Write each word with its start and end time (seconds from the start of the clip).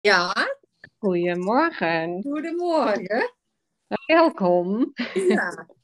Ja, 0.00 0.32
Goedemorgen. 0.98 2.22
goedemorgen. 2.22 3.34
Welkom. 4.06 4.92
Ja, 5.14 5.66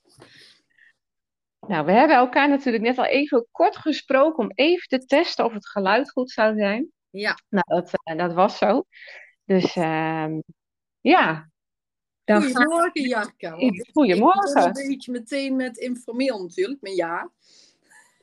Nou, 1.69 1.87
we 1.87 1.93
hebben 1.93 2.17
elkaar 2.17 2.49
natuurlijk 2.49 2.85
net 2.85 2.99
al 2.99 3.05
even 3.05 3.47
kort 3.51 3.77
gesproken 3.77 4.45
om 4.45 4.53
even 4.55 4.89
te 4.89 5.05
testen 5.07 5.45
of 5.45 5.53
het 5.53 5.69
geluid 5.69 6.11
goed 6.11 6.31
zou 6.31 6.57
zijn. 6.57 6.93
ja. 7.11 7.39
Nou, 7.49 7.65
dat, 7.67 7.91
eh, 8.03 8.17
dat 8.17 8.33
was 8.33 8.59
zo. 8.59 8.85
Dus 9.45 9.77
ehm, 9.77 10.41
ja, 11.01 11.51
dan 12.25 12.43
Goedemorgen, 12.43 13.09
Jarka. 13.09 13.55
Ik 13.57 13.89
Goedemorgen. 13.93 14.55
begon 14.55 14.67
een 14.67 14.89
beetje 14.89 15.13
meteen 15.13 15.57
met 15.57 15.77
informeel 15.77 16.43
natuurlijk, 16.43 16.81
maar 16.81 16.93
ja. 16.93 17.31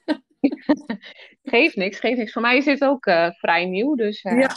Geeft 1.43 1.75
niks, 1.75 1.99
geeft 1.99 2.17
niks. 2.17 2.31
Voor 2.31 2.41
mij 2.41 2.57
is 2.57 2.65
dit 2.65 2.83
ook 2.83 3.05
eh, 3.05 3.31
vrij 3.31 3.65
nieuw, 3.65 3.95
dus 3.95 4.21
eh, 4.21 4.49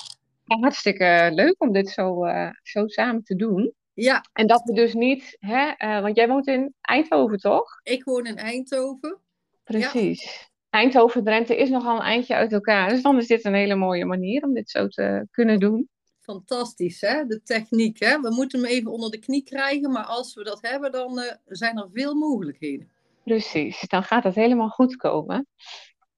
Ja. 0.47 0.59
hartstikke 0.59 1.31
leuk 1.33 1.55
om 1.59 1.73
dit 1.73 1.89
zo, 1.89 2.25
eh, 2.25 2.51
zo 2.63 2.87
samen 2.87 3.23
te 3.23 3.37
doen. 3.37 3.73
Ja, 3.95 4.25
En 4.33 4.47
dat 4.47 4.63
we 4.65 4.73
dus 4.73 4.95
niet, 4.95 5.37
hè, 5.41 5.67
eh, 5.77 6.01
want 6.03 6.17
jij 6.17 6.29
woont 6.29 6.47
in 6.47 6.75
Eindhoven, 6.81 7.39
toch? 7.39 7.81
ik 7.83 8.05
woon 8.05 8.27
in 8.27 8.37
Eindhoven. 8.37 9.19
Precies. 9.65 10.51
Eindhoven 10.71 11.19
en 11.21 11.25
Drenthe 11.25 11.57
is 11.57 11.69
nogal 11.69 11.97
een 11.97 12.03
eindje 12.03 12.35
uit 12.35 12.53
elkaar. 12.53 12.89
Dus 12.89 13.03
dan 13.03 13.17
is 13.19 13.27
dit 13.27 13.45
een 13.45 13.55
hele 13.55 13.75
mooie 13.75 14.05
manier 14.05 14.43
om 14.45 14.55
dit 14.55 14.71
zo 14.71 14.89
te 14.89 15.27
kunnen 15.31 15.61
doen. 15.61 15.89
Fantastisch, 16.21 17.01
hè? 17.01 17.25
De 17.27 17.43
techniek, 17.43 18.01
hè? 18.01 18.21
We 18.21 18.35
moeten 18.35 18.61
hem 18.61 18.69
even 18.69 18.91
onder 18.93 19.11
de 19.11 19.19
knie 19.19 19.43
krijgen, 19.43 19.93
maar 19.93 20.05
als 20.05 20.35
we 20.35 20.45
dat 20.45 20.59
hebben, 20.61 20.93
dan 20.93 21.19
eh, 21.21 21.35
zijn 21.45 21.79
er 21.79 21.89
veel 21.93 22.15
mogelijkheden. 22.15 22.91
Precies, 23.25 23.81
dan 23.89 24.03
gaat 24.03 24.25
het 24.25 24.35
helemaal 24.35 24.69
goed 24.69 24.97
komen. 24.97 25.47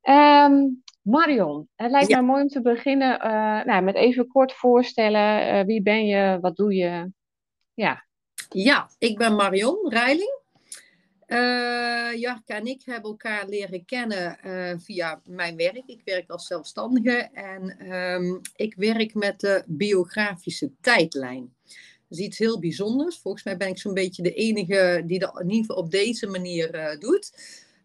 Ehm, 0.01 0.63
Marion, 1.11 1.69
het 1.77 1.91
lijkt 1.91 2.09
Ja. 2.09 2.17
mij 2.17 2.27
mooi 2.27 2.43
om 2.43 2.49
te 2.49 2.61
beginnen 2.63 3.21
eh, 3.21 3.65
nou, 3.65 3.83
met 3.83 3.95
even 3.95 4.27
kort 4.29 4.53
voorstellen. 4.53 5.49
eh, 5.49 5.65
wie 5.65 5.83
ben 5.83 6.07
je, 6.07 6.39
wat 6.41 6.57
doe 6.57 6.75
je? 6.75 7.11
Ja, 7.75 8.07
Ja, 8.51 8.91
ik 8.99 9.19
ben 9.19 9.35
Marion 9.37 9.89
Reiling. 9.89 10.37
Eh 11.27 12.13
Jarka 12.15 12.55
en 12.55 12.67
ik 12.67 12.83
hebben 12.85 13.11
elkaar 13.11 13.47
leren 13.49 13.85
kennen 13.85 14.39
via 14.81 15.21
mijn 15.25 15.57
werk. 15.57 15.83
Ik 15.87 16.01
werk 16.05 16.31
als 16.31 16.47
zelfstandige 16.47 17.29
en 17.33 17.79
ehm, 17.79 18.39
ik 18.57 18.75
werk 18.77 19.15
met 19.15 19.41
de 19.41 19.63
biografische 19.67 20.71
tijdlijn. 20.81 21.55
Dat 22.09 22.19
is 22.19 22.25
iets 22.25 22.39
heel 22.39 22.59
bijzonders. 22.61 23.19
Volgens 23.19 23.45
mij 23.45 23.57
ben 23.57 23.69
ik 23.69 23.79
zo'n 23.79 23.95
beetje 23.95 24.23
de 24.23 24.33
enige 24.33 25.03
die 25.07 25.19
dat 25.19 25.41
in 25.41 25.51
ieder 25.51 25.65
geval 25.67 25.83
op 25.83 25.91
deze 25.91 26.27
manier 26.27 26.97
doet. 26.99 27.33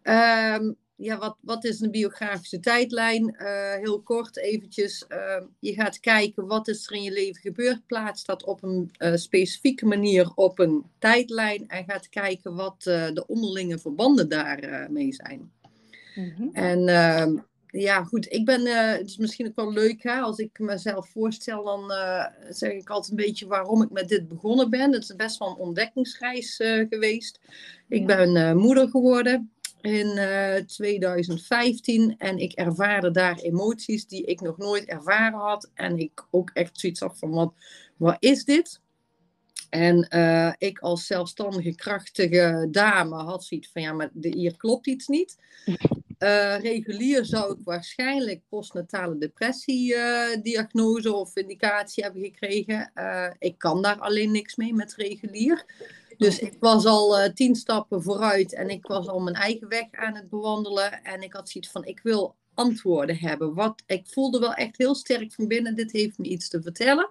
Ehm, 0.02 0.72
ja, 1.04 1.18
wat, 1.18 1.36
wat 1.40 1.64
is 1.64 1.80
een 1.80 1.90
biografische 1.90 2.60
tijdlijn? 2.60 3.36
Eh, 3.36 3.74
heel 3.74 4.02
kort 4.02 4.36
eventjes. 4.36 5.06
ehm, 5.06 5.44
je 5.58 5.72
gaat 5.72 6.00
kijken 6.00 6.46
wat 6.46 6.68
is 6.68 6.86
er 6.86 6.96
in 6.96 7.02
je 7.02 7.12
leven 7.12 7.40
gebeurd. 7.40 7.86
Plaatst 7.86 8.26
dat 8.26 8.44
op 8.44 8.62
een 8.62 8.90
eh, 8.96 9.14
specifieke 9.14 9.86
manier 9.86 10.32
op 10.34 10.58
een 10.58 10.84
tijdlijn. 10.98 11.68
En 11.68 11.84
gaat 11.84 12.08
kijken 12.08 12.54
wat 12.54 12.86
eh, 12.86 13.12
de 13.12 13.26
onderlinge 13.26 13.78
verbanden 13.78 14.28
daarmee 14.28 15.12
zijn. 15.12 15.52
Mhm. 16.14 16.48
En 16.52 16.88
ehm, 16.88 17.36
ja, 17.80 18.04
goed, 18.04 18.32
ik 18.32 18.44
ben, 18.44 18.66
eh, 18.66 18.98
het 18.98 19.06
is 19.06 19.16
misschien 19.16 19.46
ook 19.46 19.56
wel 19.56 19.72
leuk 19.72 20.02
hè, 20.02 20.20
als 20.20 20.38
ik 20.38 20.58
mezelf 20.58 21.08
voorstel, 21.08 21.64
dan 21.64 21.92
eh, 21.92 22.24
zeg 22.50 22.72
ik 22.72 22.90
altijd 22.90 23.10
een 23.10 23.24
beetje 23.26 23.46
waarom 23.46 23.82
ik 23.82 23.90
met 23.90 24.08
dit 24.08 24.28
begonnen 24.28 24.70
ben. 24.70 24.92
Het 24.92 25.02
is 25.02 25.16
best 25.16 25.38
wel 25.38 25.48
een 25.48 25.56
ontdekkingsreis 25.56 26.56
eh, 26.56 26.86
geweest. 26.88 27.40
Ik 27.88 28.06
ben 28.06 28.36
eh, 28.36 28.52
moeder 28.52 28.88
geworden 28.88 29.53
in 29.84 30.18
eh, 30.18 30.62
2015 30.64 32.14
en 32.18 32.38
ik 32.38 32.52
ervaarde 32.52 33.10
daar 33.10 33.38
emoties 33.38 34.06
die 34.06 34.24
ik 34.24 34.40
nog 34.40 34.58
nooit 34.58 34.84
ervaren 34.84 35.38
had. 35.38 35.70
En 35.74 35.98
ik 35.98 36.26
ook 36.30 36.50
echt 36.50 36.80
zoiets 36.80 37.00
had 37.00 37.18
van, 37.18 37.30
wat, 37.30 37.54
wat 37.96 38.16
is 38.18 38.44
dit? 38.44 38.80
En 39.70 40.08
eh, 40.08 40.52
ik 40.58 40.78
als 40.78 41.06
zelfstandige, 41.06 41.74
krachtige 41.74 42.68
dame 42.70 43.14
had 43.14 43.44
zoiets 43.44 43.70
van, 43.72 43.82
ja, 43.82 43.92
maar 43.92 44.10
hier 44.12 44.56
klopt 44.56 44.86
iets 44.86 45.06
niet. 45.06 45.36
Eh, 46.18 46.58
regulier 46.60 47.24
zou 47.24 47.52
ik 47.52 47.58
waarschijnlijk 47.64 48.40
postnatale 48.48 49.18
depressie 49.18 49.94
eh, 49.94 50.42
diagnose 50.42 51.14
of 51.14 51.36
indicatie 51.36 52.04
hebben 52.04 52.22
gekregen. 52.22 52.90
Eh, 52.94 53.30
ik 53.38 53.58
kan 53.58 53.82
daar 53.82 53.98
alleen 53.98 54.32
niks 54.32 54.56
mee 54.56 54.74
met 54.74 54.94
regulier. 54.94 55.64
Dus 56.18 56.38
ik 56.38 56.56
was 56.60 56.84
al 56.84 57.18
eh, 57.18 57.32
tien 57.32 57.54
stappen 57.54 58.02
vooruit 58.02 58.54
en 58.54 58.68
ik 58.68 58.86
was 58.86 59.08
al 59.08 59.20
mijn 59.20 59.36
eigen 59.36 59.68
weg 59.68 59.86
aan 59.90 60.14
het 60.14 60.28
bewandelen. 60.28 61.02
En 61.02 61.22
ik 61.22 61.32
had 61.32 61.50
zoiets 61.50 61.70
van, 61.70 61.84
ik 61.84 62.00
wil 62.02 62.34
antwoorden 62.54 63.16
hebben. 63.16 63.54
Wat, 63.54 63.82
ik 63.86 64.06
voelde 64.06 64.38
wel 64.38 64.54
echt 64.54 64.78
heel 64.78 64.94
sterk 64.94 65.32
van 65.32 65.48
binnen, 65.48 65.74
dit 65.74 65.92
heeft 65.92 66.18
me 66.18 66.24
iets 66.24 66.48
te 66.48 66.62
vertellen. 66.62 67.08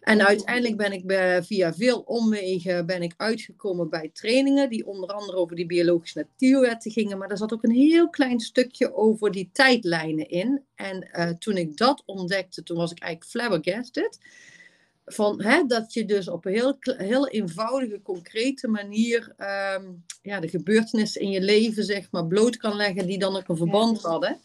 En 0.00 0.26
uiteindelijk 0.26 0.76
ben 0.76 0.92
ik 0.92 1.06
bij- 1.06 1.42
via 1.42 1.74
veel 1.74 2.00
omwegen 2.00 2.86
ben 2.86 3.02
ik 3.02 3.14
uitgekomen 3.16 3.88
bij 3.88 4.10
trainingen 4.12 4.70
die 4.70 4.86
onder 4.86 5.08
andere 5.08 5.36
over 5.38 5.56
die 5.56 5.66
biologische 5.66 6.18
natuurwetten 6.18 6.90
gingen. 6.90 7.18
Maar 7.18 7.30
er 7.30 7.36
zat 7.36 7.52
ook 7.52 7.62
een 7.62 7.70
heel 7.70 8.10
klein 8.10 8.40
stukje 8.40 8.94
over 8.94 9.30
die 9.30 9.50
tijdlijnen 9.52 10.28
in. 10.28 10.62
En 10.74 11.10
eh, 11.12 11.28
toen 11.28 11.56
ik 11.56 11.76
dat 11.76 12.02
ontdekte, 12.06 12.62
toen 12.62 12.76
was 12.76 12.90
ik 12.90 12.98
eigenlijk 13.00 13.30
flabbergasted. 13.30 14.18
Van, 15.04 15.42
hè, 15.42 15.64
dat 15.66 15.92
je 15.92 16.04
dus 16.04 16.28
op 16.28 16.44
een 16.44 16.52
heel, 16.52 16.76
heel 16.80 17.28
eenvoudige, 17.28 18.02
concrete 18.02 18.68
manier 18.68 19.32
ehm, 19.36 19.84
ja, 20.22 20.40
de 20.40 20.48
gebeurtenissen 20.48 21.20
in 21.20 21.30
je 21.30 21.40
leven 21.40 21.84
zeg 21.84 22.10
maar, 22.10 22.26
bloot 22.26 22.56
kan 22.56 22.76
leggen 22.76 23.06
die 23.06 23.18
dan 23.18 23.36
ook 23.36 23.48
een 23.48 23.56
verband 23.56 24.02
hadden. 24.02 24.40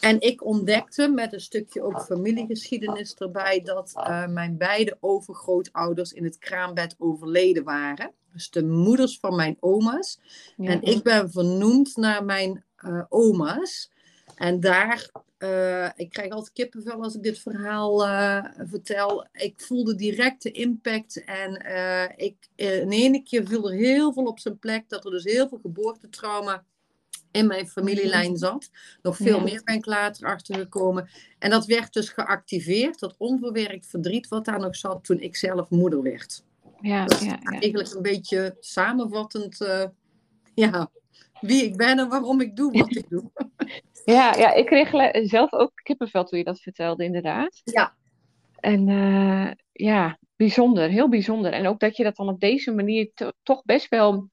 En 0.00 0.20
ik 0.20 0.44
ontdekte 0.44 1.08
met 1.08 1.32
een 1.32 1.40
stukje 1.40 1.82
ook 1.82 2.02
familiegeschiedenis 2.02 3.14
erbij 3.14 3.60
dat 3.60 3.92
eh, 3.94 4.26
mijn 4.26 4.56
beide 4.56 4.96
overgrootouders 5.00 6.12
in 6.12 6.24
het 6.24 6.38
kraambed 6.38 6.94
overleden 6.98 7.64
waren. 7.64 8.12
Dus 8.32 8.50
de 8.50 8.64
moeders 8.64 9.18
van 9.18 9.34
mijn 9.34 9.56
oma's. 9.60 10.18
Ja. 10.56 10.70
En 10.70 10.82
ik 10.82 11.02
ben 11.02 11.30
vernoemd 11.30 11.96
naar 11.96 12.24
mijn 12.24 12.64
eh, 12.76 13.02
oma's. 13.08 13.90
En 14.36 14.60
daar, 14.60 15.10
eh, 15.38 15.88
ik 15.96 16.10
krijg 16.10 16.30
altijd 16.30 16.52
kippenvel 16.52 17.02
als 17.02 17.14
ik 17.14 17.22
dit 17.22 17.38
verhaal 17.38 18.06
eh, 18.06 18.44
vertel. 18.58 19.26
Ik 19.32 19.54
voelde 19.60 19.94
direct 19.94 20.42
de 20.42 20.50
impact. 20.50 21.24
En 21.24 21.56
eh, 21.56 22.26
ik, 22.26 22.36
in 22.54 22.90
ene 22.90 23.22
keer 23.22 23.46
viel 23.46 23.70
er 23.70 23.76
heel 23.76 24.12
veel 24.12 24.24
op 24.24 24.38
zijn 24.38 24.58
plek. 24.58 24.88
Dat 24.88 25.04
er 25.04 25.10
dus 25.10 25.24
heel 25.24 25.48
veel 25.48 25.58
geboortetrauma 25.62 26.64
in 27.30 27.46
mijn 27.46 27.68
familielijn 27.68 28.36
zat. 28.36 28.70
Nog 29.02 29.16
veel 29.16 29.36
Ja. 29.36 29.42
meer 29.42 29.62
ben 29.64 29.74
ik 29.74 29.86
later 29.86 30.26
achtergekomen. 30.26 31.08
En 31.38 31.50
dat 31.50 31.66
werd 31.66 31.92
dus 31.92 32.08
geactiveerd. 32.08 32.98
Dat 32.98 33.14
onverwerkt 33.18 33.86
verdriet 33.86 34.28
wat 34.28 34.44
daar 34.44 34.60
nog 34.60 34.76
zat 34.76 35.04
toen 35.04 35.20
ik 35.20 35.36
zelf 35.36 35.70
moeder 35.70 36.02
werd. 36.02 36.44
Ja, 36.80 37.04
Dat 37.04 37.20
is 37.20 37.26
ja, 37.26 37.38
ja. 37.42 37.58
eigenlijk 37.60 37.94
een 37.94 38.02
beetje 38.02 38.56
samenvattend 38.60 39.58
ja, 40.54 40.90
wie 41.46 41.64
ik 41.64 41.76
ben 41.76 41.98
en 41.98 42.08
waarom 42.08 42.40
ik 42.40 42.56
doe 42.56 42.72
wat 42.78 42.96
ik 42.96 43.08
doe. 43.08 43.30
Ja, 44.04 44.34
ja, 44.36 44.52
ik 44.52 44.66
kreeg 44.66 44.90
zelf 45.28 45.52
ook 45.52 45.70
kippenvel 45.74 46.24
toen 46.24 46.38
je 46.38 46.44
dat 46.44 46.60
vertelde, 46.60 47.04
inderdaad. 47.04 47.60
Ja, 47.64 47.94
En 48.60 48.88
eh, 48.88 49.50
ja, 49.72 50.18
bijzonder, 50.36 50.88
heel 50.88 51.08
bijzonder. 51.08 51.52
En 51.52 51.66
ook 51.66 51.80
dat 51.80 51.96
je 51.96 52.02
dat 52.02 52.16
dan 52.16 52.28
op 52.28 52.40
deze 52.40 52.72
manier 52.72 53.10
to- 53.14 53.30
toch 53.42 53.62
best 53.64 53.88
wel 53.88 54.28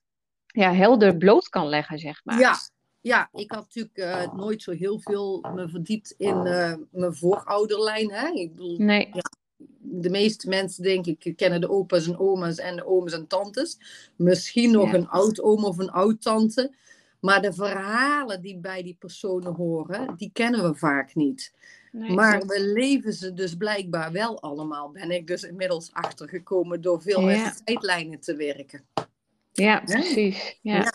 ja, 0.45 0.73
helder 0.73 1.17
bloot 1.17 1.49
kan 1.49 1.67
leggen, 1.67 1.99
zeg 1.99 2.21
maar. 2.23 2.39
ja, 2.39 2.55
ja, 3.01 3.29
ik 3.33 3.51
had 3.51 3.61
natuurlijk 3.61 3.97
eh, 3.97 4.33
nooit 4.33 4.61
zo 4.61 4.71
heel 4.71 4.99
veel 4.99 5.45
me 5.55 5.69
verdiept 5.69 6.13
in 6.17 6.45
eh, 6.45 6.73
mijn 6.91 7.13
voorouderlijn. 7.15 8.11
Hè? 8.11 8.27
Ik 8.29 8.55
bedoel, 8.55 8.77
Nee, 8.77 9.09
de 9.79 10.09
meeste 10.09 10.49
mensen, 10.49 10.83
denk 10.83 11.05
ik, 11.05 11.33
kennen 11.35 11.61
de 11.61 11.69
opa's 11.69 12.07
en 12.07 12.19
oma's 12.19 12.57
en 12.57 12.75
de 12.75 12.85
ooms 12.85 13.13
en 13.13 13.27
tantes. 13.27 13.77
Misschien 14.15 14.71
nog 14.71 14.91
Ja. 14.91 14.97
een 14.97 15.07
oud-oom 15.07 15.63
of 15.65 15.77
een 15.77 15.91
oud-tante. 15.91 16.71
Maar 17.21 17.41
de 17.41 17.53
verhalen 17.53 18.41
die 18.41 18.57
bij 18.57 18.83
die 18.83 18.95
personen 18.99 19.53
horen, 19.53 20.13
die 20.15 20.29
kennen 20.33 20.63
we 20.63 20.75
vaak 20.75 21.15
niet. 21.15 21.53
nee, 21.91 22.11
Maar 22.11 22.39
we 22.45 22.71
leven 22.73 23.13
ze 23.13 23.33
dus 23.33 23.55
blijkbaar 23.55 24.11
wel 24.11 24.41
allemaal. 24.41 24.91
Ben 24.91 25.11
ik 25.11 25.27
dus 25.27 25.43
inmiddels 25.43 25.89
achtergekomen 25.93 26.81
door 26.81 27.01
veel 27.01 27.21
met 27.21 27.35
Ja. 27.35 27.53
tijdlijnen 27.63 28.19
te 28.19 28.35
werken. 28.35 28.85
Ja, 29.51 29.79
precies. 29.79 30.57
Ja. 30.61 30.75
Ja. 30.75 30.93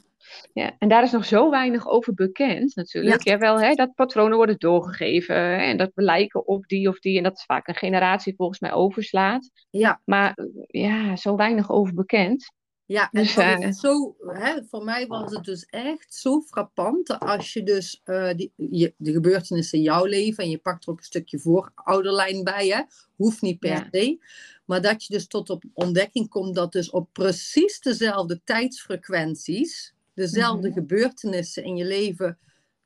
Ja. 0.52 0.76
En 0.78 0.88
daar 0.88 1.02
is 1.02 1.10
nog 1.10 1.24
zo 1.24 1.50
weinig 1.50 1.88
over 1.88 2.14
bekend, 2.14 2.76
natuurlijk. 2.76 3.22
Ja. 3.24 3.38
wel, 3.38 3.60
hè, 3.60 3.74
dat 3.74 3.94
patronen 3.94 4.36
worden 4.36 4.58
doorgegeven 4.58 5.34
hè, 5.34 5.56
en 5.56 5.76
dat 5.76 5.90
we 5.94 6.02
lijken 6.02 6.46
op 6.46 6.66
die 6.66 6.88
of 6.88 6.98
die. 6.98 7.16
En 7.16 7.22
dat 7.22 7.36
is 7.36 7.44
vaak 7.44 7.68
een 7.68 7.74
generatie 7.74 8.34
volgens 8.36 8.60
mij 8.60 8.72
overslaat. 8.72 9.50
Ja, 9.70 10.00
Maar 10.04 10.38
ja, 10.66 11.16
zo 11.16 11.36
weinig 11.36 11.70
over 11.70 11.94
bekend. 11.94 12.52
Ja. 12.86 13.10
en 13.12 13.22
Dus, 13.22 13.34
dat 13.34 13.44
eh, 13.44 13.68
is 13.68 13.80
zo, 13.80 14.16
hè, 14.20 14.64
voor 14.70 14.84
mij 14.84 15.06
was 15.06 15.32
het 15.32 15.44
dus 15.44 15.66
echt 15.66 16.14
zo 16.14 16.40
frappant 16.40 17.18
als 17.18 17.52
je 17.52 17.62
dus 17.62 18.00
eh, 18.04 18.34
die, 18.34 18.52
je, 18.56 18.94
de 18.96 19.12
gebeurtenissen 19.12 19.78
in 19.78 19.84
jouw 19.84 20.04
leven 20.04 20.44
en 20.44 20.50
je 20.50 20.58
pakt 20.58 20.84
er 20.84 20.90
ook 20.90 20.98
een 20.98 21.04
stukje 21.04 21.38
voorouderlijn 21.38 22.44
bij, 22.44 22.66
hè, 22.68 22.82
hoeft 23.16 23.42
niet 23.42 23.58
per 23.58 23.70
Ja. 23.70 23.88
se, 23.90 24.18
maar 24.64 24.80
dat 24.82 25.04
je 25.04 25.12
dus 25.14 25.26
tot 25.26 25.50
op 25.50 25.64
ontdekking 25.72 26.28
komt 26.28 26.54
dat 26.54 26.72
dus 26.72 26.90
op 26.90 27.08
precies 27.12 27.80
dezelfde 27.80 28.40
tijdsfrequenties, 28.44 29.94
dezelfde 30.14 30.68
Mhm. 30.68 30.76
gebeurtenissen 30.78 31.64
in 31.64 31.76
je 31.76 31.84
leven 31.84 32.38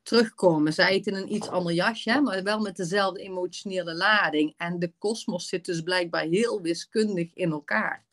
terugkomen. 0.03 0.73
Zij 0.73 0.95
het 0.95 1.07
in 1.07 1.15
een 1.15 1.33
iets 1.33 1.49
ander 1.49 1.73
jasje, 1.73 2.21
maar 2.21 2.43
wel 2.43 2.59
met 2.59 2.75
dezelfde 2.75 3.21
emotionele 3.21 3.95
lading. 3.95 4.53
En 4.57 4.79
de 4.79 4.93
kosmos 4.97 5.47
zit 5.47 5.65
dus 5.65 5.81
blijkbaar 5.81 6.23
heel 6.23 6.61
wiskundig 6.61 7.33
in 7.33 7.51
elkaar. 7.51 8.05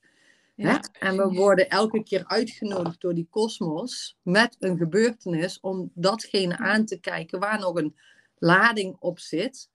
Ja, 0.62 0.80
en 0.92 1.16
we 1.16 1.34
worden 1.34 1.68
elke 1.68 2.02
keer 2.02 2.24
uitgenodigd 2.26 3.00
door 3.00 3.14
die 3.14 3.26
kosmos 3.30 4.16
met 4.22 4.56
een 4.58 4.76
gebeurtenis 4.76 5.60
om 5.60 5.90
datgene 5.94 6.56
aan 6.56 6.84
te 6.84 7.00
kijken 7.00 7.38
waar 7.38 7.58
nog 7.58 7.76
een 7.76 7.96
lading 8.38 8.96
op 8.98 9.18
zit. 9.18 9.70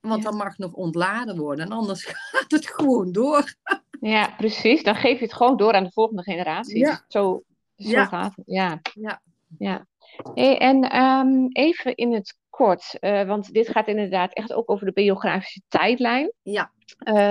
Want 0.00 0.22
dan 0.22 0.36
mag 0.36 0.58
nog 0.58 0.72
ontladen 0.72 1.38
worden 1.38 1.64
en 1.64 1.72
anders 1.72 2.04
gaat 2.14 2.50
het 2.50 2.66
gewoon 2.66 3.12
door. 3.12 3.54
Ja, 4.00 4.34
precies. 4.36 4.82
Dan 4.82 4.94
geef 4.94 5.18
je 5.18 5.24
het 5.24 5.34
gewoon 5.34 5.56
door 5.56 5.72
aan 5.72 5.84
de 5.84 5.92
volgende 5.92 6.22
generatie. 6.22 6.78
Ja. 6.78 7.04
Zo, 7.08 7.42
zo 7.76 7.90
ja. 7.90 8.04
gaat 8.04 8.36
het. 8.36 8.46
Ja. 8.46 8.80
ja. 8.94 9.22
ja. 9.58 9.86
Hey, 10.34 10.58
en 10.58 11.02
um, 11.02 11.48
even 11.52 11.94
in 11.94 12.12
het 12.12 12.38
kort, 12.60 12.96
uh, 13.00 13.26
want 13.26 13.52
dit 13.52 13.68
gaat 13.68 13.88
inderdaad 13.88 14.32
echt 14.32 14.52
ook 14.52 14.70
over 14.70 14.86
de 14.86 14.92
biografische 14.92 15.60
tijdlijn. 15.68 16.32
Ja. 16.42 16.72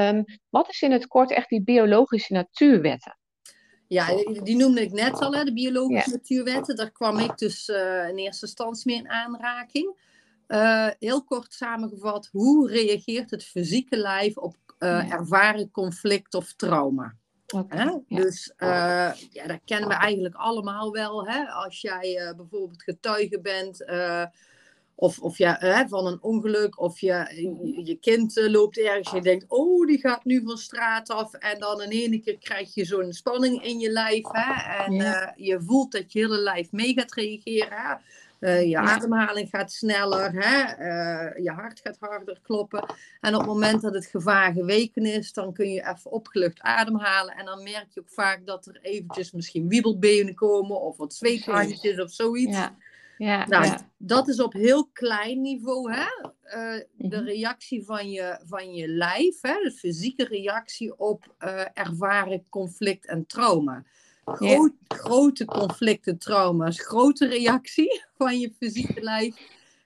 Um, 0.10 0.26
wat 0.50 0.70
is 0.70 0.82
in 0.82 0.92
het 0.92 1.08
kort 1.08 1.32
echt 1.32 1.50
die 1.50 1.64
biologische 1.64 2.34
natuurwetten? 2.34 3.18
Ja, 3.88 4.08
die 4.44 4.56
noemde 4.56 4.82
ik 4.82 4.92
net 4.92 5.20
al, 5.20 5.34
hè, 5.34 5.44
de 5.44 5.54
biologische 5.54 6.10
natuurwetten. 6.10 6.76
Daar 6.76 6.92
kwam 6.92 7.20
ik 7.20 7.38
dus 7.38 7.68
uh, 7.68 8.08
in 8.10 8.18
eerste 8.18 8.46
instantie 8.46 8.92
mee 8.92 9.02
in 9.02 9.10
aanraking. 9.10 9.98
Uh, 10.48 10.88
heel 11.00 11.24
kort 11.24 11.54
samengevat, 11.54 12.30
hoe 12.32 12.70
reageert 12.70 13.32
het 13.32 13.44
fysieke 13.44 13.98
lijf 13.98 14.38
op 14.38 14.56
ervaren 15.10 15.72
conflict 15.72 16.34
of 16.34 16.54
trauma? 16.54 17.16
Okay, 17.56 18.02
ja. 18.08 18.20
Dus 18.22 18.54
uh, 18.58 19.12
ja, 19.32 19.48
dat 19.48 19.60
kennen 19.66 19.90
we 19.90 19.96
eigenlijk 19.96 20.36
allemaal 20.36 20.92
wel. 20.92 21.28
Hè? 21.28 21.46
Als 21.46 21.82
jij 21.82 22.34
bijvoorbeeld 22.38 22.84
getuige 22.84 23.40
bent 23.42 23.86
of, 25.02 25.20
of 25.20 25.38
je, 25.38 25.86
van 25.90 26.06
een 26.06 26.22
ongeluk, 26.22 26.80
of 26.80 27.00
je, 27.00 27.14
je 27.84 27.98
kind 28.02 28.36
loopt 28.36 28.78
ergens 28.78 29.10
en 29.10 29.16
je 29.16 29.22
denkt, 29.22 29.46
oh, 29.48 29.88
die 29.88 30.00
gaat 30.00 30.26
nu 30.26 30.42
van 30.46 30.58
straat 30.58 31.10
af. 31.10 31.34
En 31.34 31.60
dan 31.60 31.82
in 31.82 31.90
één 31.90 32.22
keer 32.22 32.38
krijg 32.38 32.74
je 32.74 32.86
zo'n 32.86 33.14
spanning 33.14 33.64
in 33.64 33.80
je 33.80 33.90
lijf. 33.90 34.26
Hè? 34.32 34.84
En 34.84 34.94
ja. 34.94 35.34
je 35.36 35.62
voelt 35.62 35.92
dat 35.92 36.14
je 36.14 36.20
hele 36.20 36.38
lijf 36.38 36.72
mee 36.72 36.94
gaat 36.94 37.14
reageren. 37.14 37.78
Hè? 37.78 37.96
Uh, 38.40 38.70
je 38.70 38.78
ademhaling 38.78 39.50
gaat 39.50 39.72
sneller, 39.72 40.32
hè? 40.34 40.64
Uh, 40.64 41.44
je 41.44 41.52
hart 41.52 41.80
gaat 41.84 41.98
harder 42.00 42.40
kloppen. 42.42 42.86
En 43.22 43.34
op 43.34 43.40
het 43.40 43.50
moment 43.50 43.82
dat 43.82 43.94
het 43.94 44.06
gevaar 44.06 44.54
geweken 44.54 45.06
is, 45.06 45.34
dan 45.34 45.54
kun 45.54 45.70
je 45.70 45.82
even 45.82 46.12
opgelucht 46.12 46.62
ademhalen. 46.62 47.36
En 47.36 47.46
dan 47.46 47.64
merk 47.64 47.88
je 47.90 48.00
ook 48.00 48.10
vaak 48.10 48.46
dat 48.46 48.66
er 48.66 48.80
eventjes 48.82 49.32
misschien 49.32 49.68
wiebelbenen 49.68 50.36
komen 50.36 50.82
of 50.82 50.98
wat 50.98 51.14
zweethandjes 51.14 52.00
of 52.00 52.12
zoiets. 52.12 52.58
Ja. 52.58 52.76
Ja, 53.20 53.48
nou, 53.48 53.66
ja. 53.66 53.92
Dat 53.98 54.28
is 54.28 54.42
op 54.42 54.54
heel 54.54 54.90
klein 54.94 55.42
niveau, 55.42 55.94
hè? 55.94 56.06
Uh, 56.46 56.84
de 56.98 57.24
reactie 57.24 57.86
van 57.86 58.10
je, 58.10 58.40
van 58.46 58.74
je 58.74 58.88
lijf, 58.88 59.42
hè? 59.42 59.54
de 59.64 59.72
fysieke 59.72 60.26
reactie 60.26 60.98
op 60.98 61.36
ervaren 61.74 62.50
conflict 62.50 63.06
en 63.06 63.26
trauma. 63.26 63.86
Groot, 64.26 64.74
ja. 64.88 64.98
Grote 64.98 65.46
conflicten, 65.46 66.18
trauma's, 66.18 66.80
grote 66.80 67.28
reactie 67.28 68.04
van 68.18 68.40
je 68.40 68.54
fysieke 68.58 69.02
lijf. 69.02 69.36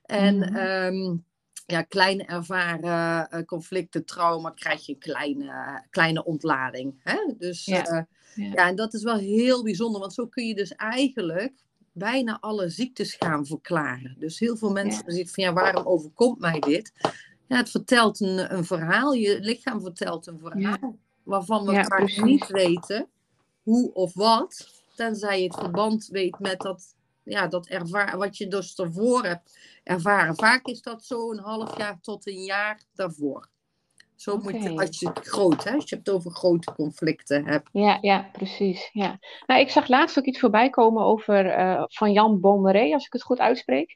En 0.06 0.36
mm. 0.36 0.56
um, 0.56 1.26
ja, 1.66 1.82
kleine 1.82 2.24
ervaren 2.24 3.28
uh, 3.34 3.46
conflicten, 3.46 4.06
trauma, 4.06 4.50
krijg 4.50 4.86
je 4.86 4.94
een 4.94 5.00
kleine, 5.00 5.86
kleine 5.90 6.24
ontlading. 6.24 7.00
Hè? 7.04 7.34
Dus. 7.38 7.68
Uh, 7.68 8.02
ja, 8.36 8.68
en 8.68 8.76
dat 8.76 8.94
is 8.94 9.04
wel 9.04 9.18
heel 9.18 9.64
bijzonder, 9.64 10.00
want 10.00 10.14
zo 10.14 10.28
kun 10.28 10.48
je 10.48 10.56
dus 10.56 10.76
eigenlijk 10.76 11.64
bijna 11.94 12.38
alle 12.40 12.70
ziektes 12.70 13.14
gaan 13.14 13.46
verklaren. 13.46 14.16
Dus 14.20 14.40
heel 14.40 14.58
veel 14.58 14.72
mensen 14.72 15.04
ja. 15.06 15.14
zitten 15.14 15.34
van 15.34 15.44
ja, 15.44 15.54
waarom 15.54 15.86
overkomt 15.86 16.40
mij 16.40 16.60
dit? 16.60 16.92
Ja, 17.48 17.58
het 17.58 17.70
vertelt 17.70 18.20
een, 18.20 18.54
een 18.54 18.66
verhaal. 18.66 19.14
Je 19.14 19.40
lichaam 19.40 19.82
vertelt 19.82 20.28
een 20.28 20.40
verhaal 20.40 20.98
waarvan 21.24 21.66
we 21.66 21.84
vaak 21.84 22.22
niet 22.22 22.48
weten 22.48 23.08
hoe 23.64 23.94
of 23.94 24.14
wat, 24.14 24.84
tenzij 24.96 25.38
je 25.38 25.44
het 25.44 25.56
verband 25.56 26.08
weet 26.08 26.40
met 26.40 26.60
dat, 26.60 26.96
ja, 27.24 27.48
dat 27.48 27.68
ervaar, 27.68 28.18
wat 28.18 28.38
je 28.38 28.48
dus 28.48 28.76
ervoor 28.76 29.24
hebt 29.24 29.58
ervaren. 29.84 30.36
Vaak 30.36 30.66
is 30.66 30.82
dat 30.82 31.06
zo 31.06 31.32
een 31.32 31.40
half 31.40 31.78
jaar 31.78 32.00
tot 32.02 32.28
een 32.28 32.44
jaar 32.44 32.84
daarvoor. 32.94 33.50
Zo 34.16 34.32
okay. 34.34 34.52
moet 34.52 34.64
je, 34.64 34.80
als 34.80 35.00
je 35.00 35.08
het 35.08 35.28
groot, 35.28 35.64
hè, 35.64 35.72
als 35.72 35.90
je 35.90 35.96
het 35.96 36.10
over 36.10 36.32
grote 36.32 36.74
conflicten 36.74 37.46
hebt. 37.46 37.70
Ja, 37.72 37.98
ja 38.02 38.30
precies. 38.32 38.90
Ja. 38.92 39.20
Nou, 39.46 39.62
ik 39.62 39.70
zag 39.70 39.88
laatst 39.88 40.20
ook 40.20 40.26
iets 40.26 40.40
voorbij 40.40 40.70
komen 40.70 41.04
over 41.04 41.46
uh, 41.60 41.84
van 41.88 42.12
Jan 42.12 42.40
Bommeré, 42.40 42.94
als 42.94 43.06
ik 43.06 43.14
het 43.14 43.24
goed 43.24 43.40
uitspreek. 43.40 43.96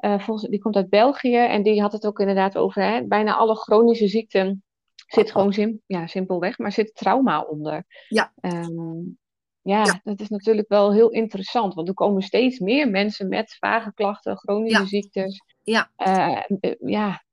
Uh, 0.00 0.18
volgens, 0.18 0.50
die 0.50 0.60
komt 0.60 0.76
uit 0.76 0.88
België 0.88 1.36
en 1.36 1.62
die 1.62 1.80
had 1.80 1.92
het 1.92 2.06
ook 2.06 2.18
inderdaad 2.18 2.56
over 2.56 2.82
hè, 2.82 3.06
bijna 3.06 3.36
alle 3.36 3.56
chronische 3.56 4.08
ziekten 4.08 4.62
zit 5.08 5.30
gewoon 5.30 5.52
sim, 5.52 5.80
ja, 5.86 6.06
simpelweg, 6.06 6.58
maar 6.58 6.72
zit 6.72 6.94
trauma 6.94 7.40
onder. 7.40 7.84
Ja. 8.08 8.32
Um, 8.40 9.18
ja, 9.62 9.84
ja, 9.84 10.00
dat 10.04 10.20
is 10.20 10.28
natuurlijk 10.28 10.68
wel 10.68 10.92
heel 10.92 11.10
interessant, 11.10 11.74
want 11.74 11.88
er 11.88 11.94
komen 11.94 12.22
steeds 12.22 12.58
meer 12.58 12.90
mensen 12.90 13.28
met 13.28 13.56
vage 13.58 13.92
klachten, 13.94 14.36
chronische 14.36 14.80
ja. 14.80 14.86
ziektes. 14.86 15.42
Ja. 15.62 15.90
Uh, 15.96 16.74
ja. 16.78 17.24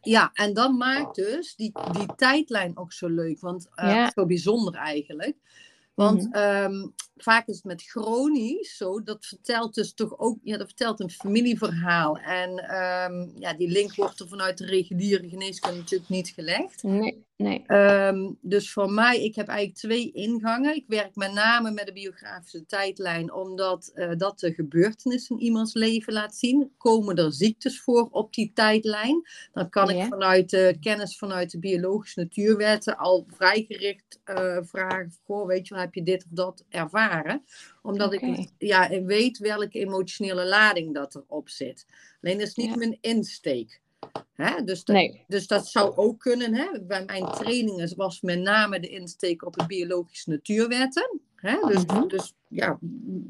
Ja, 0.00 0.30
en 0.32 0.54
dat 0.54 0.72
maakt 0.72 1.14
dus 1.14 1.54
die, 1.56 1.72
die 1.92 2.06
tijdlijn 2.16 2.76
ook 2.76 2.92
zo 2.92 3.08
leuk, 3.08 3.40
want 3.40 3.68
uh, 3.76 3.94
ja. 3.94 4.10
zo 4.14 4.26
bijzonder 4.26 4.74
eigenlijk. 4.74 5.36
Want 5.94 6.22
mm 6.22 6.32
-hmm. 6.32 6.72
um, 6.72 6.94
vaak 7.22 7.46
is 7.46 7.54
het 7.56 7.64
met 7.64 7.82
chronisch 7.82 8.76
zo, 8.76 9.02
dat 9.02 9.26
vertelt 9.26 9.74
dus 9.74 9.94
toch 9.94 10.18
ook, 10.18 10.38
ja, 10.42 10.56
dat 10.56 10.66
vertelt 10.66 11.00
een 11.00 11.10
familieverhaal. 11.10 12.16
En 12.18 12.50
um, 12.50 13.32
ja, 13.38 13.54
die 13.54 13.68
link 13.68 13.94
wordt 13.94 14.20
er 14.20 14.28
vanuit 14.28 14.58
de 14.58 14.66
reguliere 14.66 15.28
geneeskunde 15.28 15.78
natuurlijk 15.78 16.10
niet 16.10 16.28
gelegd. 16.28 16.82
Nee, 16.82 17.24
nee. 17.36 17.64
Um, 17.66 18.38
dus 18.40 18.72
voor 18.72 18.90
mij, 18.90 19.24
ik 19.24 19.34
heb 19.34 19.48
eigenlijk 19.48 19.78
twee 19.78 20.12
ingangen. 20.12 20.76
Ik 20.76 20.84
werk 20.86 21.14
met 21.14 21.32
name 21.32 21.70
met 21.70 21.86
de 21.86 21.92
biografische 21.92 22.66
tijdlijn, 22.66 23.32
omdat 23.32 23.90
uh, 23.94 24.10
dat 24.16 24.40
de 24.40 24.52
gebeurtenissen 24.52 25.36
in 25.36 25.42
iemands 25.42 25.74
leven 25.74 26.12
laat 26.12 26.34
zien. 26.34 26.72
Komen 26.76 27.16
er 27.16 27.32
ziektes 27.32 27.80
voor 27.80 28.08
op 28.10 28.34
die 28.34 28.50
tijdlijn? 28.54 29.22
Dan 29.52 29.68
kan 29.68 29.94
ja. 29.94 30.04
ik 30.04 30.08
vanuit 30.08 30.50
de 30.50 30.76
kennis 30.80 31.18
vanuit 31.18 31.50
de 31.50 31.58
biologische 31.58 32.20
natuurwetten 32.20 32.96
al 32.96 33.26
vrijgericht 33.36 34.20
uh, 34.24 34.58
vragen, 34.62 35.12
goh, 35.24 35.46
weet 35.46 35.68
je 35.68 35.76
heb 35.76 35.94
je 35.94 36.02
dit 36.02 36.24
of 36.24 36.30
dat 36.30 36.64
ervaren? 36.68 37.11
Omdat 37.82 38.14
okay. 38.14 38.30
ik 38.30 38.48
ja, 38.58 39.02
weet 39.02 39.38
welke 39.38 39.78
emotionele 39.78 40.46
lading 40.46 40.94
dat 40.94 41.14
erop 41.14 41.48
zit. 41.48 41.86
Alleen 42.22 42.38
dat 42.38 42.46
is 42.46 42.54
niet 42.54 42.70
ja. 42.70 42.76
mijn 42.76 42.98
insteek. 43.00 43.80
Hè? 44.32 44.64
Dus, 44.64 44.84
dat, 44.84 44.96
nee. 44.96 45.24
dus 45.28 45.46
dat 45.46 45.66
zou 45.68 45.96
ook 45.96 46.20
kunnen. 46.20 46.54
Hè? 46.54 46.80
Bij 46.82 47.04
mijn 47.04 47.24
trainingen 47.24 47.96
was 47.96 48.20
met 48.20 48.40
name 48.40 48.80
de 48.80 48.88
insteek 48.88 49.44
op 49.46 49.54
de 49.54 49.66
biologische 49.66 50.30
natuurwetten. 50.30 51.20
Hè? 51.36 51.56
Dus, 51.66 51.84
mm-hmm. 51.84 52.08
dus 52.08 52.34
ja, 52.48 52.78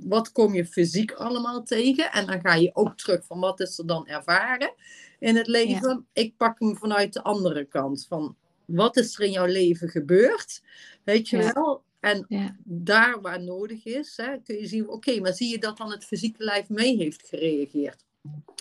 wat 0.00 0.32
kom 0.32 0.54
je 0.54 0.66
fysiek 0.66 1.12
allemaal 1.12 1.62
tegen? 1.62 2.12
En 2.12 2.26
dan 2.26 2.40
ga 2.40 2.54
je 2.54 2.74
ook 2.74 2.96
terug 2.96 3.24
van 3.26 3.40
wat 3.40 3.60
is 3.60 3.78
er 3.78 3.86
dan 3.86 4.06
ervaren 4.06 4.74
in 5.18 5.36
het 5.36 5.46
leven. 5.46 6.06
Ja. 6.12 6.22
Ik 6.22 6.36
pak 6.36 6.58
hem 6.58 6.76
vanuit 6.76 7.12
de 7.12 7.22
andere 7.22 7.64
kant. 7.64 8.06
Van 8.08 8.36
wat 8.64 8.96
is 8.96 9.18
er 9.18 9.24
in 9.24 9.30
jouw 9.30 9.46
leven 9.46 9.88
gebeurd? 9.88 10.62
Weet 11.04 11.28
je 11.28 11.36
ja. 11.36 11.52
wel? 11.52 11.82
En 12.02 12.24
ja. 12.28 12.56
daar 12.64 13.20
waar 13.20 13.42
nodig 13.42 13.84
is, 13.84 14.16
hè, 14.16 14.38
kun 14.38 14.56
je 14.56 14.66
zien, 14.66 14.82
oké, 14.82 14.92
okay, 14.92 15.18
maar 15.18 15.32
zie 15.32 15.50
je 15.50 15.58
dat 15.58 15.76
dan 15.76 15.90
het 15.90 16.04
fysieke 16.04 16.44
lijf 16.44 16.68
mee 16.68 16.96
heeft 16.96 17.28
gereageerd? 17.28 18.04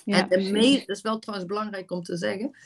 Ja, 0.05 0.29
en 0.29 0.43
de 0.43 0.51
meest, 0.51 0.87
dat 0.87 0.95
is 0.95 1.01
wel 1.01 1.19
trouwens 1.19 1.49
belangrijk 1.49 1.91
om 1.91 2.03
te 2.03 2.17
zeggen, 2.17 2.57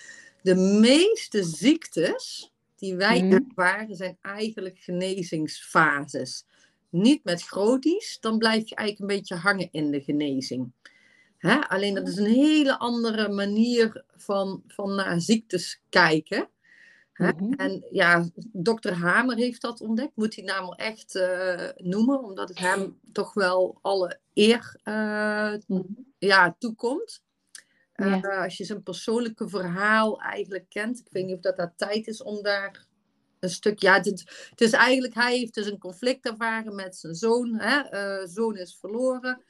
de 0.41 0.55
meeste 0.55 1.44
ziektes 1.44 2.51
die 2.75 2.96
wij 2.96 3.22
mm. 3.22 3.32
ervaren 3.32 3.96
zijn 3.96 4.17
eigenlijk 4.22 4.79
genezingsfases. 4.79 6.46
Niet 6.89 7.24
met 7.24 7.41
chrotisch, 7.41 8.17
dan 8.20 8.38
blijf 8.38 8.70
je 8.70 8.75
eigenlijk 8.75 9.12
een 9.12 9.17
beetje 9.17 9.36
hangen 9.36 9.70
in 9.72 9.91
de 9.91 10.01
genezing. 10.01 10.72
Hè? 11.38 11.67
Alleen 11.67 11.94
dat 11.94 12.08
is 12.08 12.17
een 12.17 12.34
hele 12.34 12.79
andere 12.79 13.29
manier 13.29 14.03
van, 14.15 14.63
van 14.67 14.96
naar 14.96 15.22
ziektes 15.22 15.82
kijken. 15.89 16.50
Mm-hmm. 17.18 17.54
En 17.54 17.86
ja, 17.92 18.30
dokter 18.52 18.94
Hamer 18.94 19.36
heeft 19.36 19.62
dat 19.62 19.82
ontdekt, 19.82 20.16
moet 20.16 20.36
hij 20.36 20.44
namelijk 20.44 20.82
echt 20.82 21.16
uh, 21.16 21.70
noemen, 21.76 22.24
omdat 22.24 22.50
het 22.50 22.60
hem 22.60 23.00
toch 23.12 23.34
wel 23.34 23.78
alle 23.82 24.20
eer 24.34 24.80
uh, 24.84 25.54
mm-hmm. 25.68 26.14
ja, 26.18 26.56
toekomt. 26.60 27.24
Uh, 27.96 28.20
ja. 28.22 28.44
als 28.44 28.58
je 28.58 28.64
zijn 28.64 28.84
persoonlijke 28.84 29.50
verhaal 29.50 30.22
eigenlijk 30.22 30.70
kent, 30.70 31.00
ik 31.00 31.08
weet 31.12 31.26
niet 31.26 31.36
of 31.36 31.42
dat, 31.42 31.58
dat 31.58 31.72
tijd 31.76 32.08
is 32.08 32.24
om 32.24 32.44
daar 32.44 32.86
een 33.40 33.50
stuk, 33.50 33.80
ja, 33.80 33.94
het, 33.94 34.24
het 34.50 34.62
is 34.62 34.72
eigenlijk, 34.72 35.14
hij 35.14 35.38
heeft 35.38 35.54
dus 35.54 35.68
een 35.72 35.78
conflict 35.80 36.26
ervaren 36.26 36.76
met 36.76 36.96
zijn 36.96 37.16
zoon, 37.16 37.60
hè? 37.60 37.82
zoon 38.28 38.58
is 38.58 38.78
verloren. 38.80 39.42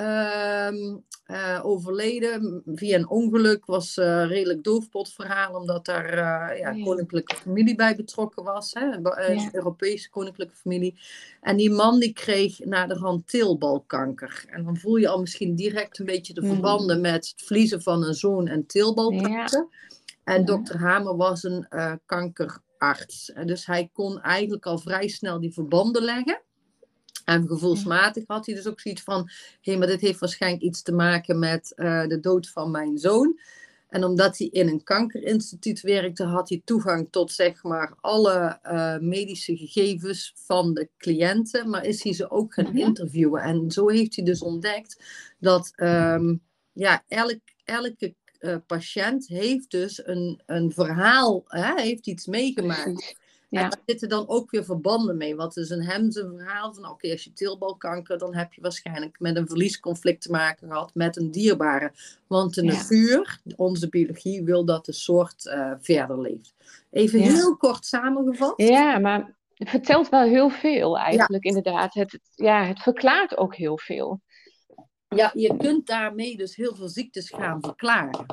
Ehm, 0.00 0.96
eh, 1.24 1.60
overleden 1.62 2.62
via 2.66 2.98
een 2.98 3.08
ongeluk. 3.08 3.66
Was 3.66 3.96
uh, 3.96 4.26
redelijk 4.26 4.64
doofpotverhaal, 4.64 5.54
omdat 5.54 5.84
daar 5.84 6.12
uh, 6.12 6.58
ja, 6.58 6.84
koninklijke 6.84 7.36
familie 7.36 7.74
bij 7.74 7.96
betrokken 7.96 8.44
was. 8.44 8.72
Hè? 8.72 8.84
Ja. 8.84 9.48
Europese 9.52 10.10
koninklijke 10.10 10.54
familie. 10.54 11.00
En 11.40 11.56
die 11.56 11.70
man 11.70 11.98
die 11.98 12.12
kreeg 12.12 12.58
naderhand 12.58 13.28
teelbalkanker. 13.28 14.44
En 14.48 14.64
dan 14.64 14.76
voel 14.76 14.96
je 14.96 15.08
al 15.08 15.20
misschien 15.20 15.54
direct 15.54 15.98
een 15.98 16.06
beetje 16.06 16.34
de 16.34 16.40
Hmm. 16.40 16.50
verbanden 16.50 17.00
met 17.00 17.28
het 17.28 17.42
verliezen 17.46 17.82
van 17.82 18.04
een 18.04 18.14
zoon 18.14 18.48
en 18.48 18.66
teelbalkanker. 18.66 19.66
En 20.24 20.44
dokter 20.44 20.78
Hamer 20.78 21.16
was 21.16 21.42
een 21.42 21.66
kankerarts. 22.06 23.32
En 23.32 23.46
dus 23.46 23.66
hij 23.66 23.90
kon 23.92 24.20
eigenlijk 24.20 24.66
al 24.66 24.78
vrij 24.78 25.08
snel 25.08 25.40
die 25.40 25.52
verbanden 25.52 26.02
leggen. 26.02 26.40
En 27.30 27.46
gevoelsmatig 27.48 28.24
had 28.26 28.46
hij 28.46 28.54
dus 28.54 28.66
ook 28.66 28.80
zoiets 28.80 29.02
van: 29.02 29.30
hé, 29.60 29.76
maar 29.76 29.86
dit 29.86 30.00
heeft 30.00 30.18
waarschijnlijk 30.18 30.62
iets 30.62 30.82
te 30.82 30.92
maken 30.92 31.38
met 31.38 31.74
eh, 31.74 32.06
de 32.06 32.20
dood 32.20 32.48
van 32.48 32.70
mijn 32.70 32.98
zoon. 32.98 33.38
En 33.88 34.04
omdat 34.04 34.38
hij 34.38 34.46
in 34.46 34.68
een 34.68 34.82
kankerinstituut 34.82 35.80
werkte, 35.80 36.24
had 36.24 36.48
hij 36.48 36.62
toegang 36.64 37.08
tot 37.10 37.32
zeg 37.32 37.62
maar 37.62 37.94
alle 38.00 38.58
eh, 38.62 38.98
medische 38.98 39.56
gegevens 39.56 40.32
van 40.46 40.74
de 40.74 40.88
cliënten, 40.98 41.70
maar 41.70 41.84
is 41.84 42.02
hij 42.02 42.12
ze 42.12 42.30
ook 42.30 42.54
gaan 42.54 42.64
Mhm. 42.64 42.76
interviewen. 42.76 43.42
En 43.42 43.70
zo 43.70 43.88
heeft 43.88 44.16
hij 44.16 44.24
dus 44.24 44.40
ontdekt 44.42 45.04
dat 45.38 45.72
ehm, 45.76 46.34
ja, 46.72 47.04
elk, 47.08 47.40
elke 47.64 48.14
eh, 48.38 48.56
patiënt 48.66 49.26
heeft 49.26 49.70
dus 49.70 50.06
een, 50.06 50.42
een 50.46 50.72
verhaal, 50.72 51.42
hè, 51.46 51.80
heeft 51.80 52.06
iets 52.06 52.26
meegemaakt. 52.26 53.18
En 53.50 53.60
Ja. 53.62 53.68
daar 53.68 53.78
zitten 53.86 54.08
dan 54.08 54.28
ook 54.28 54.50
weer 54.50 54.64
verbanden 54.64 55.16
mee. 55.16 55.36
Wat 55.36 55.56
is 55.56 55.70
een 55.70 55.82
hem 55.82 56.10
zijn 56.10 56.32
verhaal 56.36 56.74
van, 56.74 56.88
oké, 56.90 57.10
als 57.10 57.24
je 57.24 57.32
teelbalkanker, 57.32 58.18
dan 58.18 58.34
heb 58.34 58.52
je 58.52 58.60
waarschijnlijk 58.60 59.20
met 59.20 59.36
een 59.36 59.46
verliesconflict 59.48 60.22
te 60.22 60.30
maken 60.30 60.68
gehad 60.68 60.90
met 60.94 61.16
een 61.16 61.30
dierbare. 61.30 61.92
Want 62.26 62.54
de 62.54 62.64
Ja. 62.64 62.72
natuur, 62.72 63.40
onze 63.56 63.88
biologie, 63.88 64.44
wil 64.44 64.64
dat 64.64 64.84
de 64.84 64.92
soort 64.92 65.46
eh, 65.46 65.72
verder 65.80 66.20
leeft. 66.20 66.54
Even 66.90 67.18
Ja. 67.18 67.24
heel 67.32 67.56
kort 67.56 67.84
samengevat. 67.86 68.52
Ja, 68.56 68.98
maar 68.98 69.34
het 69.54 69.68
vertelt 69.70 70.08
wel 70.08 70.22
heel 70.22 70.48
veel 70.50 70.98
eigenlijk, 70.98 71.44
inderdaad. 71.44 71.94
Het- 71.94 72.20
ja, 72.34 72.64
het 72.64 72.80
verklaart 72.80 73.36
ook 73.36 73.56
heel 73.56 73.78
veel. 73.78 74.20
Ja, 75.08 75.30
je 75.34 75.56
kunt 75.56 75.86
daarmee 75.86 76.36
dus 76.36 76.56
heel 76.56 76.74
veel 76.74 76.88
ziektes 76.88 77.30
gaan 77.30 77.60
verklaren. 77.60 78.26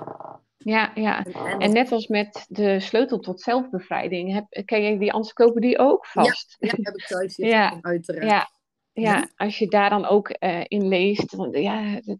Ja, 0.57 0.91
ja. 0.95 1.25
En, 1.59 1.71
net 1.73 1.91
als 1.91 2.07
met 2.07 2.45
de 2.49 2.79
sleutel 2.79 3.19
tot 3.19 3.41
zelfbevrijding, 3.41 4.33
heb, 4.33 4.65
ken 4.65 4.81
je 4.81 4.97
die 4.99 5.11
encyclopedie 5.11 5.77
ook 5.77 6.05
vast? 6.05 6.55
ja, 6.59 6.73
heb 6.81 6.95
ik 6.95 7.05
thuis 7.05 7.35
Ja, 7.55 7.77
uiteraard. 7.81 8.25
Ja, 8.27 8.49
ja, 8.93 9.17
Ja. 9.17 9.29
als 9.35 9.57
je 9.57 9.67
daar 9.67 9.89
dan 9.89 10.05
ook 10.05 10.29
eh, 10.29 10.63
in 10.67 10.87
leest, 10.87 11.35
want 11.35 11.57
ja, 11.57 11.81
het, 11.83 12.05
het 12.05 12.19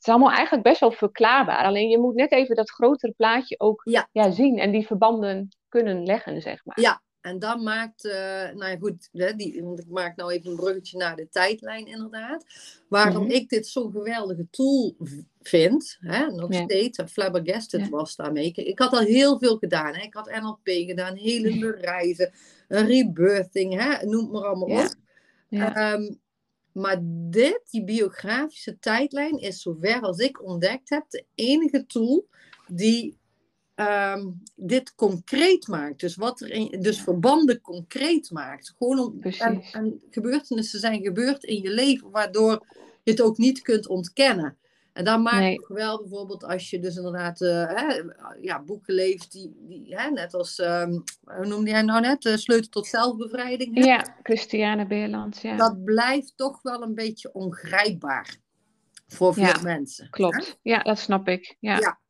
is 0.00 0.08
allemaal 0.08 0.30
eigenlijk 0.32 0.62
best 0.62 0.80
wel 0.80 0.92
verklaarbaar. 0.92 1.64
Alleen 1.64 1.88
je 1.88 1.98
moet 1.98 2.14
net 2.14 2.32
even 2.32 2.56
dat 2.56 2.70
grotere 2.70 3.12
plaatje 3.12 3.58
ook 3.60 3.80
Ja. 4.12 4.30
zien 4.30 4.58
en 4.58 4.70
die 4.72 4.86
verbanden 4.86 5.48
kunnen 5.68 6.02
leggen, 6.04 6.42
zeg 6.42 6.64
maar. 6.64 6.80
Ja, 6.80 7.02
en 7.20 7.38
dat 7.38 7.60
maakt, 7.60 8.04
eh, 8.04 8.14
nou 8.54 8.64
ja 8.70 8.76
goed, 8.78 9.08
hè, 9.12 9.34
die, 9.34 9.62
want 9.64 9.78
ik 9.78 9.88
maak 9.88 10.16
nou 10.16 10.32
even 10.32 10.50
een 10.50 10.56
bruggetje 10.56 10.98
naar 10.98 11.16
de 11.16 11.28
tijdlijn 11.28 11.86
inderdaad. 11.86 12.44
Waarom 12.88 13.22
Mhm. 13.22 13.32
ik 13.32 13.48
dit 13.48 13.66
zo'n 13.66 13.90
geweldige 13.92 14.46
tool 14.50 14.94
vind, 15.48 15.96
hè, 16.00 16.26
nog 16.26 16.52
Ja. 16.52 16.62
steeds, 16.64 16.98
en 16.98 17.08
flabbergasted 17.08 17.80
Ja. 17.80 17.88
was 17.88 18.16
daarmee. 18.16 18.46
Ik, 18.46 18.56
ik 18.56 18.78
had 18.78 18.92
al 18.92 19.00
heel 19.00 19.38
veel 19.38 19.56
gedaan. 19.56 19.94
Hè. 19.94 20.02
Ik 20.02 20.14
had 20.14 20.30
NLP 20.40 20.68
gedaan, 20.86 21.16
helende 21.16 21.70
reizen, 21.70 22.32
een 22.68 22.86
rebirthing, 22.86 23.74
hè, 23.82 24.06
noem 24.06 24.30
maar 24.30 24.44
allemaal 24.44 24.68
Ja. 24.68 24.84
op. 24.84 24.94
Ehm, 25.50 26.12
maar 26.72 26.98
dit, 27.30 27.60
die 27.70 27.84
biografische 27.84 28.78
tijdlijn, 28.78 29.38
is 29.38 29.62
zover 29.62 30.00
als 30.00 30.18
ik 30.18 30.42
ontdekt 30.44 30.88
heb, 30.90 31.04
de 31.08 31.24
enige 31.34 31.86
tool 31.86 32.26
die 32.66 33.20
ehm, 33.74 34.26
dit 34.56 34.94
concreet 34.94 35.66
maakt. 35.68 36.00
Dus, 36.00 36.16
wat 36.16 36.40
er 36.40 36.50
in, 36.50 36.80
dus 36.80 37.00
verbanden 37.02 37.60
concreet 37.60 38.30
maakt. 38.30 38.74
Gewoon 38.78 38.98
om, 38.98 39.22
en, 39.22 39.62
en 39.72 40.02
gebeurtenissen 40.10 40.80
zijn 40.80 41.02
gebeurd 41.02 41.44
in 41.44 41.62
je 41.62 41.70
leven, 41.70 42.10
waardoor 42.10 42.66
je 43.02 43.10
het 43.10 43.20
ook 43.20 43.38
niet 43.38 43.62
kunt 43.62 43.86
ontkennen. 43.88 44.56
En 44.92 45.04
dat 45.04 45.20
maakt 45.20 45.36
Nee. 45.38 45.58
ook 45.60 45.68
wel 45.68 46.00
bijvoorbeeld 46.00 46.44
als 46.44 46.70
je 46.70 46.78
dus 46.78 46.96
inderdaad 46.96 47.40
eh, 47.40 47.66
hè, 47.68 48.02
ja, 48.40 48.62
boeken 48.62 48.94
leest, 48.94 49.32
die, 49.32 49.54
die, 49.58 49.94
hè, 49.96 50.10
net 50.10 50.34
als, 50.34 50.58
ehm, 50.58 50.90
hoe 51.24 51.46
noemde 51.46 51.70
jij 51.70 51.82
nou 51.82 52.00
net, 52.00 52.22
de 52.22 52.36
sleutel 52.36 52.68
tot 52.70 52.86
zelfbevrijding. 52.86 53.74
hè? 53.74 53.84
Ja, 53.84 54.16
Christiane 54.22 54.86
Beerland, 54.86 55.40
ja. 55.40 55.56
dat 55.56 55.84
blijft 55.84 56.32
toch 56.36 56.62
wel 56.62 56.82
een 56.82 56.94
beetje 56.94 57.32
ongrijpbaar 57.32 58.36
voor 59.06 59.34
veel 59.34 59.42
Ja, 59.44 59.60
mensen. 59.62 60.04
hè? 60.04 60.10
Klopt. 60.10 60.58
Ja, 60.62 60.82
dat 60.82 60.98
snap 60.98 61.28
ik. 61.28 61.56
Ja. 61.60 61.78
Ja. 61.78 62.00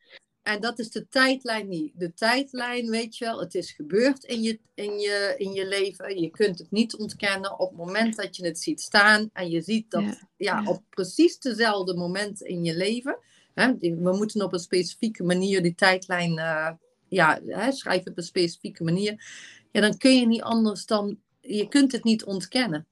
En 0.43 0.61
dat 0.61 0.79
is 0.79 0.91
de 0.91 1.09
tijdlijn 1.09 1.69
niet. 1.69 1.93
De 1.97 2.15
tijdlijn, 2.15 2.91
weet 2.91 3.17
je 3.17 3.25
wel, 3.25 3.41
het 3.41 3.55
is 3.55 3.71
gebeurd 3.71 4.25
in 4.25 4.43
je, 4.43 4.59
in, 4.75 4.99
je, 4.99 5.35
in 5.37 5.53
je 5.53 5.67
leven. 5.69 6.21
Je 6.21 6.31
kunt 6.31 6.59
het 6.59 6.71
niet 6.71 6.97
ontkennen 6.97 7.59
op 7.59 7.69
het 7.69 7.79
moment 7.79 8.17
dat 8.17 8.37
je 8.37 8.47
het 8.47 8.59
ziet 8.59 8.81
staan. 8.81 9.31
En 9.33 9.51
je 9.51 9.61
ziet 9.61 9.91
dat 9.91 10.03
Ja, 10.03 10.09
ja, 10.37 10.61
ja. 10.61 10.71
op 10.71 10.83
precies 10.91 11.39
dezelfde 11.39 11.95
moment 11.95 12.41
in 12.43 12.65
je 12.65 12.77
leven. 12.77 13.19
Hè, 13.55 13.73
we 13.79 14.17
moeten 14.17 14.43
op 14.43 14.53
een 14.53 14.59
specifieke 14.59 15.23
manier 15.23 15.63
die 15.63 15.75
tijdlijn 15.75 16.39
eh, 16.39 16.71
ja, 17.09 17.41
hè, 17.47 17.73
schrijven 17.73 18.11
op 18.11 18.17
een 18.19 18.23
specifieke 18.25 18.85
manier. 18.85 19.25
Ja, 19.73 19.81
dan 19.81 19.97
kun 19.97 20.19
je 20.19 20.27
niet 20.27 20.43
anders 20.43 20.87
dan. 20.87 21.19
Je 21.41 21.69
kunt 21.69 21.93
het 21.93 22.05
niet 22.05 22.25
ontkennen. 22.25 22.87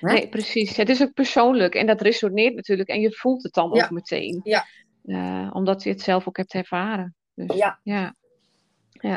Hè? 0.00 0.12
Nee, 0.12 0.28
precies. 0.28 0.76
Het 0.76 0.88
is 0.88 1.02
ook 1.02 1.12
persoonlijk 1.14 1.74
en 1.74 1.86
dat 1.86 2.00
resoneert 2.00 2.54
natuurlijk 2.54 2.88
en 2.88 3.00
je 3.00 3.12
voelt 3.12 3.42
het 3.42 3.52
dan 3.54 3.70
Ja. 3.72 3.84
ook 3.84 3.90
meteen. 3.90 4.40
Ja. 4.44 4.66
Eh, 5.04 5.50
omdat 5.52 5.82
je 5.82 5.90
het 5.90 6.00
zelf 6.00 6.28
ook 6.28 6.36
hebt 6.36 6.54
ervaren. 6.54 7.14
Dus, 7.34 7.56
Ja. 7.56 7.78
ja. 7.82 8.14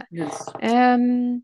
Dus, 0.09 0.51
Ehm, 0.59 1.35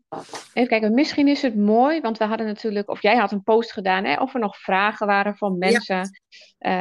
even 0.52 0.68
kijken, 0.68 0.94
misschien 0.94 1.28
is 1.28 1.42
het 1.42 1.56
mooi, 1.56 2.00
want 2.00 2.18
we 2.18 2.24
hadden 2.24 2.46
natuurlijk, 2.46 2.88
of 2.90 3.02
jij 3.02 3.16
had 3.16 3.32
een 3.32 3.42
post 3.42 3.72
gedaan, 3.72 4.04
hè, 4.04 4.20
of 4.20 4.34
er 4.34 4.40
nog 4.40 4.56
vragen 4.58 5.06
waren 5.06 5.36
van 5.36 5.58
mensen. 5.58 6.10
Eh, 6.58 6.72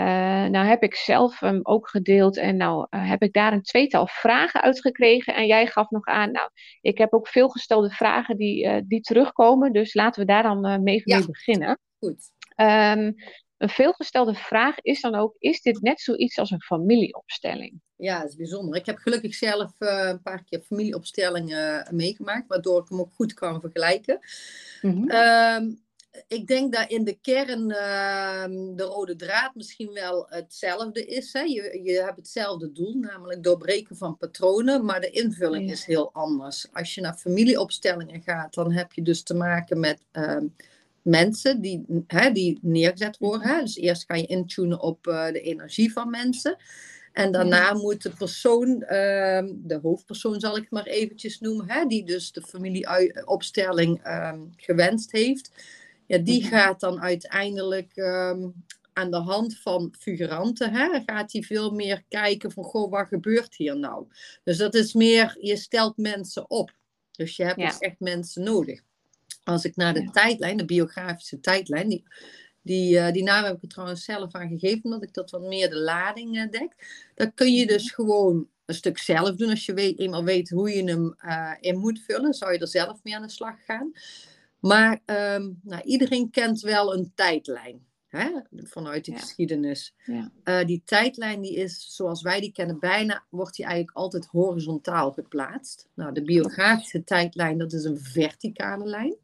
nou 0.45 0.65
heb 0.65 0.83
ik 0.83 0.95
zelf 0.95 1.39
hem 1.39 1.59
ook 1.63 1.89
gedeeld 1.89 2.37
en 2.37 2.57
nou 2.57 2.87
eh, 2.89 3.09
heb 3.09 3.21
ik 3.21 3.33
daar 3.33 3.53
een 3.53 3.61
tweetal 3.61 4.07
vragen 4.07 4.61
uitgekregen. 4.61 5.35
En 5.35 5.45
jij 5.45 5.67
gaf 5.67 5.89
nog 5.89 6.05
aan, 6.05 6.31
nou, 6.31 6.49
ik 6.81 6.97
heb 6.97 7.13
ook 7.13 7.27
veel 7.27 7.49
gestelde 7.49 7.89
vragen 7.89 8.37
die, 8.37 8.85
die 8.87 9.01
terugkomen, 9.01 9.71
dus 9.73 9.93
laten 9.93 10.21
we 10.21 10.27
daar 10.27 10.43
dan 10.43 10.83
mee, 10.83 11.01
Ja. 11.05 11.17
mee 11.17 11.25
beginnen. 11.27 11.79
goed. 11.99 12.31
Ehm, 12.55 13.11
een 13.63 13.69
veelgestelde 13.69 14.33
vraag 14.33 14.79
is 14.81 15.01
dan 15.01 15.15
ook, 15.15 15.35
is 15.39 15.61
dit 15.61 15.81
net 15.81 16.01
zoiets 16.01 16.37
als 16.37 16.51
een 16.51 16.61
familieopstelling? 16.61 17.81
Ja, 17.95 18.19
dat 18.19 18.29
is 18.29 18.35
bijzonder. 18.35 18.79
Ik 18.79 18.85
heb 18.85 18.97
gelukkig 18.97 19.35
zelf 19.35 19.71
eh, 19.77 20.07
een 20.07 20.21
paar 20.21 20.43
keer 20.43 20.61
familieopstellingen 20.61 21.87
meegemaakt, 21.95 22.47
waardoor 22.47 22.81
ik 22.81 22.89
hem 22.89 22.99
ook 22.99 23.13
goed 23.13 23.33
kan 23.33 23.61
vergelijken. 23.61 24.19
Mhm. 24.81 25.09
Ehm, 25.09 25.71
ik 26.27 26.47
denk 26.47 26.73
dat 26.73 26.89
in 26.89 27.03
de 27.03 27.17
kern 27.21 27.71
ehm, 27.71 28.75
de 28.75 28.83
rode 28.83 29.15
draad 29.15 29.55
misschien 29.55 29.93
wel 29.93 30.25
hetzelfde 30.29 31.05
is. 31.05 31.33
Hè? 31.33 31.41
Je, 31.41 31.79
je 31.83 32.01
hebt 32.03 32.17
hetzelfde 32.17 32.71
doel, 32.71 32.93
namelijk 32.93 33.43
doorbreken 33.43 33.95
van 33.97 34.17
patronen, 34.17 34.85
maar 34.85 35.01
de 35.01 35.09
invulling 35.09 35.65
Ja. 35.65 35.71
is 35.71 35.85
heel 35.85 36.09
anders. 36.13 36.67
Als 36.71 36.95
je 36.95 37.01
naar 37.01 37.13
familieopstellingen 37.13 38.21
gaat, 38.21 38.53
dan 38.53 38.71
heb 38.71 38.93
je 38.93 39.01
dus 39.01 39.23
te 39.23 39.33
maken 39.33 39.79
met 39.79 40.05
ehm, 40.11 40.45
mensen 41.03 41.61
die, 41.61 41.85
hè, 42.07 42.31
die 42.31 42.59
neergezet 42.61 43.17
worden. 43.17 43.47
Hè? 43.47 43.59
Dus 43.61 43.75
eerst 43.77 44.03
ga 44.07 44.15
je 44.15 44.25
intunen 44.25 44.81
op 44.81 45.07
eh, 45.07 45.25
de 45.31 45.41
energie 45.41 45.91
van 45.93 46.09
mensen. 46.09 46.57
En 47.13 47.31
daarna 47.31 47.73
moet 47.73 48.01
de 48.03 48.09
persoon, 48.09 48.81
ehm, 48.83 49.47
de 49.55 49.79
hoofdpersoon 49.81 50.39
zal 50.39 50.55
ik 50.55 50.61
het 50.61 50.71
maar 50.71 50.85
eventjes 50.85 51.39
noemen, 51.39 51.69
hè, 51.69 51.85
die 51.85 52.05
dus 52.05 52.31
de 52.31 52.41
familieopstelling 52.41 53.99
ehm, 54.03 54.39
gewenst 54.57 55.11
heeft, 55.11 55.51
ja, 56.07 56.17
die 56.17 56.41
Mhm. 56.41 56.49
gaat 56.49 56.79
dan 56.79 57.01
uiteindelijk 57.01 57.91
ehm, 57.95 58.47
aan 58.93 59.11
de 59.11 59.17
hand 59.17 59.57
van 59.59 59.93
figuranten, 59.99 60.71
hè, 60.73 61.01
gaat 61.05 61.31
hij 61.31 61.41
veel 61.41 61.71
meer 61.71 62.03
kijken 62.09 62.51
van, 62.51 62.63
goh, 62.63 62.91
wat 62.91 63.07
gebeurt 63.07 63.55
hier 63.55 63.77
nou? 63.79 64.05
Dus 64.43 64.57
dat 64.57 64.73
is 64.73 64.93
meer, 64.93 65.37
je 65.39 65.55
stelt 65.57 65.97
mensen 65.97 66.49
op. 66.49 66.71
Dus 67.11 67.35
je 67.35 67.43
hebt 67.43 67.59
Ja. 67.59 67.67
dus 67.67 67.77
echt 67.77 67.99
mensen 67.99 68.43
nodig. 68.43 68.81
Als 69.43 69.65
ik 69.65 69.75
naar 69.75 69.93
de 69.93 70.01
Ja. 70.01 70.11
tijdlijn, 70.11 70.57
de 70.57 70.65
biografische 70.65 71.39
tijdlijn, 71.39 71.89
die, 71.89 72.03
die, 72.61 72.99
eh, 72.99 73.11
die 73.13 73.23
naam 73.23 73.43
heb 73.43 73.55
ik 73.55 73.61
er 73.61 73.67
trouwens 73.67 74.05
zelf 74.05 74.33
aan 74.33 74.47
gegeven, 74.47 74.83
omdat 74.83 75.03
ik 75.03 75.13
dat 75.13 75.31
wat 75.31 75.41
meer 75.41 75.69
de 75.69 75.79
lading 75.79 76.37
eh, 76.37 76.49
dek. 76.49 77.01
Dan 77.15 77.33
kun 77.33 77.53
je 77.53 77.67
dus 77.67 77.91
gewoon 77.91 78.47
een 78.65 78.75
stuk 78.75 78.97
zelf 78.97 79.35
doen. 79.35 79.49
Als 79.49 79.65
je 79.65 79.73
weet, 79.73 79.99
eenmaal 79.99 80.23
weet 80.23 80.49
hoe 80.49 80.69
je 80.69 80.83
hem 80.83 81.13
eh, 81.17 81.51
in 81.59 81.77
moet 81.79 81.99
vullen, 82.07 82.33
zou 82.33 82.53
je 82.53 82.59
er 82.59 82.67
zelf 82.67 82.99
mee 83.03 83.15
aan 83.15 83.21
de 83.21 83.29
slag 83.29 83.55
gaan. 83.65 83.91
Maar 84.59 85.01
ehm, 85.05 85.49
nou, 85.63 85.81
iedereen 85.83 86.29
kent 86.29 86.61
wel 86.61 86.93
een 86.93 87.11
tijdlijn. 87.15 87.85
Hè? 88.17 88.29
Vanuit 88.63 89.05
de 89.05 89.11
Ja. 89.11 89.17
geschiedenis. 89.17 89.93
Ja. 90.05 90.31
Eh, 90.43 90.65
die 90.65 90.81
tijdlijn 90.85 91.41
die 91.41 91.55
is, 91.55 91.95
zoals 91.95 92.21
wij 92.21 92.39
die 92.39 92.51
kennen, 92.51 92.79
bijna 92.79 93.23
wordt 93.29 93.55
die 93.55 93.65
eigenlijk 93.65 93.97
altijd 93.97 94.25
horizontaal 94.25 95.11
geplaatst. 95.11 95.87
Nou, 95.93 96.13
de 96.13 96.23
biografische 96.23 97.03
tijdlijn, 97.03 97.57
dat 97.57 97.73
is 97.73 97.83
een 97.83 97.99
verticale 97.99 98.85
lijn. 98.85 99.15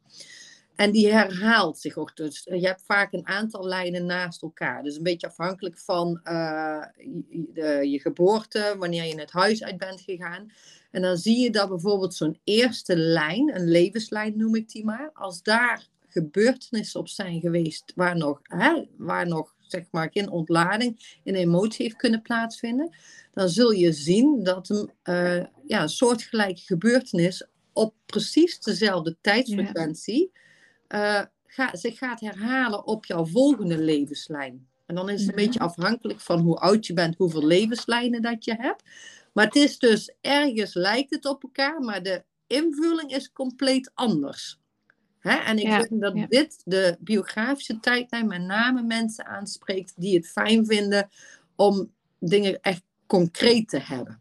En 0.76 0.90
die 0.90 1.12
herhaalt 1.12 1.78
zich 1.78 1.96
ook. 1.96 2.16
Dus 2.16 2.42
je 2.44 2.66
hebt 2.66 2.82
vaak 2.86 3.12
een 3.12 3.26
aantal 3.26 3.66
lijnen 3.66 4.06
naast 4.06 4.42
elkaar. 4.42 4.82
Dus 4.82 4.96
een 4.96 5.02
beetje 5.02 5.26
afhankelijk 5.26 5.78
van 5.78 6.20
uh, 6.24 6.84
de, 7.28 7.88
je 7.90 8.00
geboorte, 8.00 8.74
wanneer 8.78 9.04
je 9.04 9.20
het 9.20 9.30
huis 9.30 9.62
uit 9.64 9.78
bent 9.78 10.00
gegaan. 10.00 10.52
En 10.90 11.02
dan 11.02 11.16
zie 11.16 11.38
je 11.38 11.50
dat 11.50 11.68
bijvoorbeeld 11.68 12.14
zo'n 12.14 12.40
eerste 12.44 12.96
lijn, 12.96 13.54
een 13.56 13.68
levenslijn 13.68 14.36
noem 14.36 14.54
ik 14.54 14.68
die 14.70 14.84
maar, 14.84 15.10
als 15.12 15.42
daar 15.42 15.88
gebeurtenissen 16.10 17.00
op 17.00 17.08
zijn 17.08 17.40
geweest 17.40 17.92
waar 17.94 18.16
nog, 18.16 18.40
hè, 18.42 18.84
waar 18.96 19.28
nog 19.28 19.54
zeg 19.58 19.84
maar, 19.90 20.10
geen 20.12 20.30
ontlading 20.30 21.18
in 21.24 21.34
emotie 21.34 21.84
heeft 21.84 21.96
kunnen 21.96 22.22
plaatsvinden, 22.22 22.96
dan 23.32 23.48
zul 23.48 23.70
je 23.70 23.92
zien 23.92 24.44
dat 24.44 24.68
een, 24.68 24.90
uh, 25.04 25.44
ja, 25.66 25.86
soortgelijke 25.86 26.60
gebeurtenis 26.60 27.46
op 27.72 27.94
precies 28.06 28.60
dezelfde 28.60 29.16
tijdsfrequentie 29.20 30.32
uh, 30.88 31.22
ga, 31.46 31.76
zich 31.76 31.98
gaat 31.98 32.20
herhalen 32.20 32.86
op 32.86 33.04
jouw 33.04 33.26
volgende 33.26 33.78
levenslijn. 33.78 34.68
En 34.86 34.94
dan 34.94 35.08
is 35.08 35.20
het 35.20 35.28
een 35.28 35.44
beetje 35.44 35.60
afhankelijk 35.60 36.20
van 36.20 36.40
hoe 36.40 36.56
oud 36.56 36.86
je 36.86 36.92
bent, 36.92 37.16
hoeveel 37.16 37.46
levenslijnen 37.46 38.22
dat 38.22 38.44
je 38.44 38.54
hebt. 38.54 38.82
Maar 39.32 39.44
het 39.44 39.56
is 39.56 39.78
dus 39.78 40.14
ergens 40.20 40.74
lijkt 40.74 41.10
het 41.10 41.26
op 41.26 41.42
elkaar, 41.42 41.80
maar 41.80 42.02
de 42.02 42.24
invulling 42.46 43.14
is 43.14 43.32
compleet 43.32 43.90
anders. 43.94 44.60
Hè? 45.20 45.36
En 45.36 45.58
ik 45.58 45.66
denk 45.66 46.00
dat 46.00 46.14
dit 46.28 46.62
de 46.64 46.96
biografische 47.00 47.80
tijdlijn 47.80 48.26
met 48.26 48.42
name 48.42 48.82
mensen 48.82 49.26
aanspreekt 49.26 49.92
die 49.96 50.16
het 50.16 50.28
fijn 50.28 50.66
vinden 50.66 51.08
om 51.56 51.90
dingen 52.18 52.60
echt 52.60 52.82
concreet 53.06 53.68
te 53.68 53.78
hebben. 53.78 54.20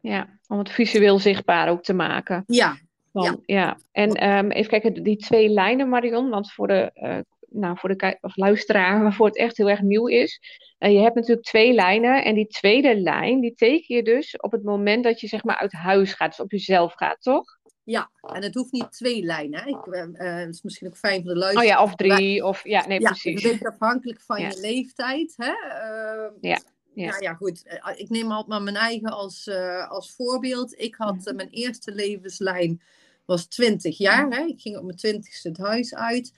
Ja, 0.00 0.28
om 0.48 0.58
het 0.58 0.70
visueel 0.70 1.18
zichtbaar 1.18 1.68
ook 1.68 1.82
te 1.82 1.92
maken. 1.92 2.44
Ja. 2.46 2.76
ja. 3.12 3.36
ja. 3.46 3.78
En 3.92 4.28
um, 4.28 4.50
even 4.50 4.70
kijken, 4.70 5.02
die 5.02 5.16
twee 5.16 5.48
lijnen, 5.48 5.88
Marion, 5.88 6.28
want 6.28 6.52
voor 6.52 6.66
de, 6.66 6.90
uh, 6.94 7.18
nou, 7.48 7.78
voor 7.78 7.96
de 7.96 8.18
of 8.20 8.36
luisteraar 8.36 9.00
waarvoor 9.02 9.26
het 9.26 9.36
echt 9.36 9.56
heel 9.56 9.70
erg 9.70 9.80
nieuw 9.80 10.06
is. 10.06 10.40
Uh, 10.78 10.92
je 10.92 10.98
hebt 10.98 11.14
natuurlijk 11.14 11.46
twee 11.46 11.72
lijnen 11.72 12.24
en 12.24 12.34
die 12.34 12.46
tweede 12.46 13.00
lijn, 13.00 13.40
die 13.40 13.54
teken 13.54 13.96
je 13.96 14.02
dus 14.02 14.36
op 14.36 14.52
het 14.52 14.62
moment 14.62 15.04
dat 15.04 15.20
je 15.20 15.26
zeg 15.26 15.44
maar 15.44 15.56
uit 15.56 15.72
huis 15.72 16.14
gaat, 16.14 16.28
dus 16.28 16.40
op 16.40 16.50
jezelf 16.50 16.92
gaat, 16.94 17.22
toch? 17.22 17.58
Ja, 17.90 18.10
en 18.20 18.42
het 18.42 18.54
hoeft 18.54 18.72
niet 18.72 18.92
twee 18.92 19.22
lijnen. 19.22 19.66
Ik, 19.66 19.86
uh, 19.86 20.46
is 20.48 20.62
misschien 20.62 20.88
ook 20.88 20.96
fijn 20.96 21.22
voor 21.22 21.32
de 21.32 21.38
luisteraar. 21.38 21.64
Oh 21.64 21.70
ja, 21.70 21.82
of 21.82 21.94
drie, 21.94 22.44
of 22.44 22.64
ja, 22.64 22.86
nee, 22.86 23.00
ja, 23.00 23.10
precies. 23.10 23.42
Het 23.42 23.52
is 23.52 23.64
afhankelijk 23.66 24.20
van 24.20 24.40
je 24.40 24.58
leeftijd. 24.60 25.34
Hè? 25.36 25.50
Uh, 25.50 26.30
ja. 26.40 26.60
Ja. 26.94 27.10
Nou 27.10 27.22
ja, 27.22 27.34
goed. 27.34 27.80
Ik 27.96 28.08
neem 28.08 28.30
altijd 28.30 28.48
maar 28.48 28.62
mijn 28.62 28.76
eigen 28.76 29.10
als, 29.10 29.46
uh, 29.46 29.90
als 29.90 30.12
voorbeeld. 30.12 30.80
Ik 30.80 30.94
had 30.94 31.26
uh, 31.26 31.34
mijn 31.34 31.48
eerste 31.50 31.92
levenslijn 31.94 32.82
was 33.24 33.46
20 33.46 33.98
jaar. 33.98 34.30
Hè? 34.30 34.44
Ik 34.44 34.60
ging 34.60 34.76
op 34.76 34.84
mijn 34.84 34.96
twintigste 34.96 35.48
het 35.48 35.58
huis 35.58 35.94
uit. 35.94 36.32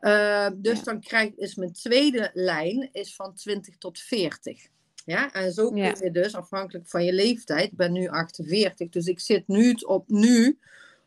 Uh, 0.00 0.48
dus 0.54 0.82
dan 0.82 1.00
krijg 1.00 1.34
is 1.36 1.54
mijn 1.54 1.72
tweede 1.72 2.30
lijn 2.34 2.88
is 2.92 3.14
van 3.14 3.34
20 3.34 3.76
tot 3.78 3.98
40. 3.98 4.66
Ja, 5.04 5.32
en 5.32 5.52
zo 5.52 5.70
kun 5.70 5.82
je 5.82 6.10
dus 6.10 6.34
afhankelijk 6.34 6.88
van 6.88 7.04
je 7.04 7.12
leeftijd. 7.12 7.64
Ik 7.64 7.76
ben 7.76 7.92
nu 7.92 8.08
48, 8.08 8.88
dus 8.88 9.06
ik 9.06 9.20
zit 9.20 9.48
nu 9.48 9.72
op 9.72 10.08
nu 10.08 10.58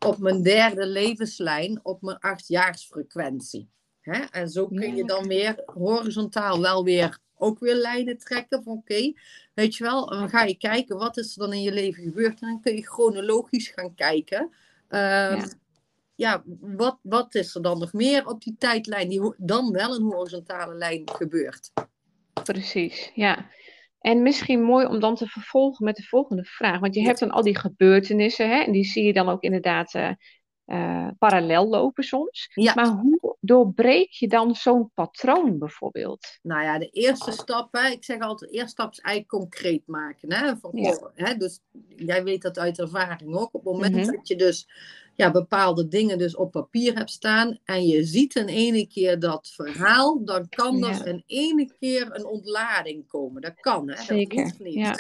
op 0.05 0.17
mijn 0.17 0.43
derde 0.43 0.85
levenslijn 0.85 1.79
op 1.83 2.01
mijn 2.01 2.19
achtjaarsfrequentie. 2.19 3.69
Hè? 4.01 4.19
En 4.31 4.49
zo 4.49 4.67
kun 4.67 4.95
je 4.95 5.05
dan 5.05 5.27
weer 5.27 5.63
horizontaal 5.65 6.61
wel 6.61 6.83
weer 6.83 7.19
ook 7.37 7.59
weer 7.59 7.75
lijnen 7.75 8.17
trekken 8.17 8.63
van 8.63 8.73
oké, 8.73 8.93
okay, 8.93 9.15
weet 9.53 9.75
je 9.75 9.83
wel, 9.83 10.09
dan 10.09 10.29
ga 10.29 10.43
je 10.43 10.57
kijken 10.57 10.97
wat 10.97 11.17
is 11.17 11.31
er 11.31 11.39
dan 11.39 11.53
in 11.53 11.61
je 11.61 11.71
leven 11.71 12.03
gebeurd 12.03 12.41
en 12.41 12.47
dan 12.47 12.61
kun 12.61 12.75
je 12.75 12.87
chronologisch 12.87 13.67
gaan 13.67 13.95
kijken. 13.95 14.41
Um, 14.41 14.49
ja, 14.89 15.45
ja 16.15 16.43
wat, 16.59 16.97
wat 17.01 17.35
is 17.35 17.55
er 17.55 17.61
dan 17.61 17.79
nog 17.79 17.93
meer 17.93 18.27
op 18.27 18.43
die 18.43 18.55
tijdlijn 18.57 19.09
die 19.09 19.33
dan 19.37 19.71
wel 19.71 19.95
een 19.95 20.01
horizontale 20.01 20.75
lijn 20.75 21.01
gebeurt? 21.05 21.71
Precies, 22.43 23.11
ja. 23.13 23.49
En 24.05 24.21
misschien 24.21 24.63
mooi 24.63 24.85
om 24.85 24.99
dan 24.99 25.15
te 25.15 25.27
vervolgen 25.27 25.85
met 25.85 25.95
de 25.95 26.03
volgende 26.03 26.43
vraag. 26.43 26.79
Want 26.79 26.95
je 26.95 27.01
hebt 27.01 27.19
dan 27.19 27.31
al 27.31 27.43
die 27.43 27.57
gebeurtenissen, 27.57 28.49
hè, 28.49 28.61
en 28.61 28.71
die 28.71 28.83
zie 28.83 29.03
je 29.03 29.13
dan 29.13 29.29
ook 29.29 29.41
inderdaad 29.41 29.93
uh, 29.93 30.11
uh, 30.65 31.07
parallel 31.17 31.67
lopen 31.67 32.03
soms. 32.03 32.49
Ja. 32.53 32.73
Maar 32.73 32.87
hoe 32.87 33.37
doorbreek 33.39 34.11
je 34.11 34.27
dan 34.27 34.55
zo'n 34.55 34.91
patroon 34.93 35.59
bijvoorbeeld? 35.59 36.27
Nou 36.41 36.63
ja, 36.63 36.79
de 36.79 36.89
eerste 36.89 37.31
stap, 37.31 37.73
hè, 37.73 37.89
ik 37.89 38.03
zeg 38.03 38.19
altijd, 38.19 38.51
de 38.51 38.57
eerste 38.57 38.71
stap 38.71 38.91
is 38.91 38.99
eigenlijk 38.99 39.43
concreet 39.43 39.87
maken. 39.87 40.33
Hè, 40.33 40.57
van, 40.57 40.71
ja. 40.73 41.11
hè, 41.13 41.35
dus 41.35 41.59
jij 41.95 42.23
weet 42.23 42.41
dat 42.41 42.59
uit 42.59 42.79
ervaring 42.79 43.35
ook. 43.35 43.53
Op 43.53 43.65
het 43.65 43.73
moment 43.73 43.95
mm-hmm. 43.95 44.11
dat 44.11 44.27
je 44.27 44.35
dus 44.35 44.67
ja, 45.15 45.31
bepaalde 45.31 45.87
dingen 45.87 46.17
dus 46.17 46.35
op 46.35 46.51
papier 46.51 46.95
hebt 46.95 47.09
staan 47.09 47.59
en 47.63 47.87
je 47.87 48.03
ziet 48.03 48.35
in 48.35 48.47
ene 48.47 48.87
keer 48.87 49.19
dat 49.19 49.51
verhaal, 49.55 50.25
dan 50.25 50.49
kan 50.49 50.83
er 50.83 51.07
in 51.07 51.23
ene 51.25 51.71
keer 51.79 52.15
een 52.15 52.25
ontlading 52.25 53.07
komen. 53.07 53.41
Dat 53.41 53.59
kan, 53.59 53.89
hè? 53.89 54.03
Zeker. 54.03 54.35
Dat 54.35 54.43
hoeft 54.45 54.59
niet. 54.59 54.73
Ja. 54.73 54.99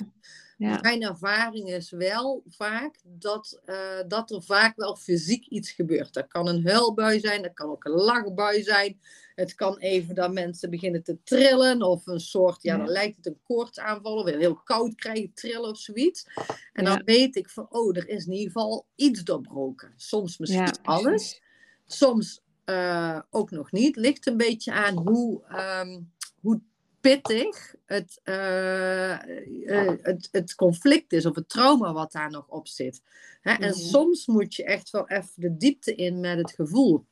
Ja. 0.57 0.79
Mijn 0.81 1.01
ervaring 1.01 1.69
is 1.69 1.89
wel 1.89 2.43
vaak 2.47 2.99
dat, 3.03 3.61
uh, 3.65 3.75
dat 4.07 4.31
er 4.31 4.43
vaak 4.43 4.75
wel 4.75 4.95
fysiek 4.95 5.45
iets 5.45 5.71
gebeurt. 5.71 6.13
Dat 6.13 6.27
kan 6.27 6.47
een 6.47 6.67
huilbui 6.67 7.19
zijn, 7.19 7.41
dat 7.41 7.53
kan 7.53 7.69
ook 7.69 7.85
een 7.85 7.91
lachbui 7.91 8.63
zijn. 8.63 8.99
Het 9.35 9.55
kan 9.55 9.77
even 9.77 10.15
dat 10.15 10.33
mensen 10.33 10.69
beginnen 10.69 11.03
te 11.03 11.17
trillen 11.23 11.81
of 11.81 12.07
een 12.07 12.19
soort, 12.19 12.63
ja, 12.63 12.77
dan 12.77 12.87
lijkt 12.87 13.15
het 13.15 13.25
een 13.25 13.39
koortsaanval 13.43 14.15
of 14.15 14.29
heel 14.29 14.55
koud 14.55 14.95
krijgen, 14.95 15.33
trillen 15.33 15.69
of 15.69 15.77
zoiets. 15.77 16.27
En 16.73 16.83
ja. 16.83 16.95
dan 16.95 17.01
weet 17.05 17.35
ik 17.35 17.49
van, 17.49 17.67
oh, 17.69 17.97
er 17.97 18.09
is 18.09 18.25
in 18.25 18.31
ieder 18.31 18.51
geval 18.51 18.85
iets 18.95 19.23
doorbroken. 19.23 19.93
Soms 19.95 20.37
misschien 20.37 20.65
Ja, 20.65 20.73
alles, 20.83 21.41
soms 21.85 22.41
uh, 22.65 23.19
ook 23.29 23.51
nog 23.51 23.71
niet. 23.71 23.95
Ligt 23.95 24.27
een 24.27 24.37
beetje 24.37 24.71
aan 24.71 24.97
hoe, 24.97 25.43
um, 25.81 26.11
hoe 26.41 26.61
pittig 27.09 27.75
het, 27.85 28.19
uh, 28.23 29.19
uh, 29.65 29.91
het, 30.01 30.27
het 30.31 30.55
conflict 30.55 31.13
is 31.13 31.25
of 31.25 31.35
het 31.35 31.49
trauma 31.49 31.93
wat 31.93 32.11
daar 32.11 32.31
nog 32.31 32.47
op 32.47 32.67
zit. 32.67 33.01
Hè? 33.41 33.51
En 33.51 33.69
Mhm. 33.69 33.79
soms 33.79 34.25
moet 34.27 34.55
je 34.55 34.63
echt 34.63 34.89
wel 34.89 35.07
even 35.09 35.31
de 35.35 35.57
diepte 35.57 35.95
in 35.95 36.19
met 36.19 36.37
het 36.37 36.51
gevoel. 36.51 37.05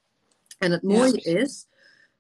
En 0.58 0.72
het 0.72 0.82
mooie 0.84 1.22
is, 1.22 1.68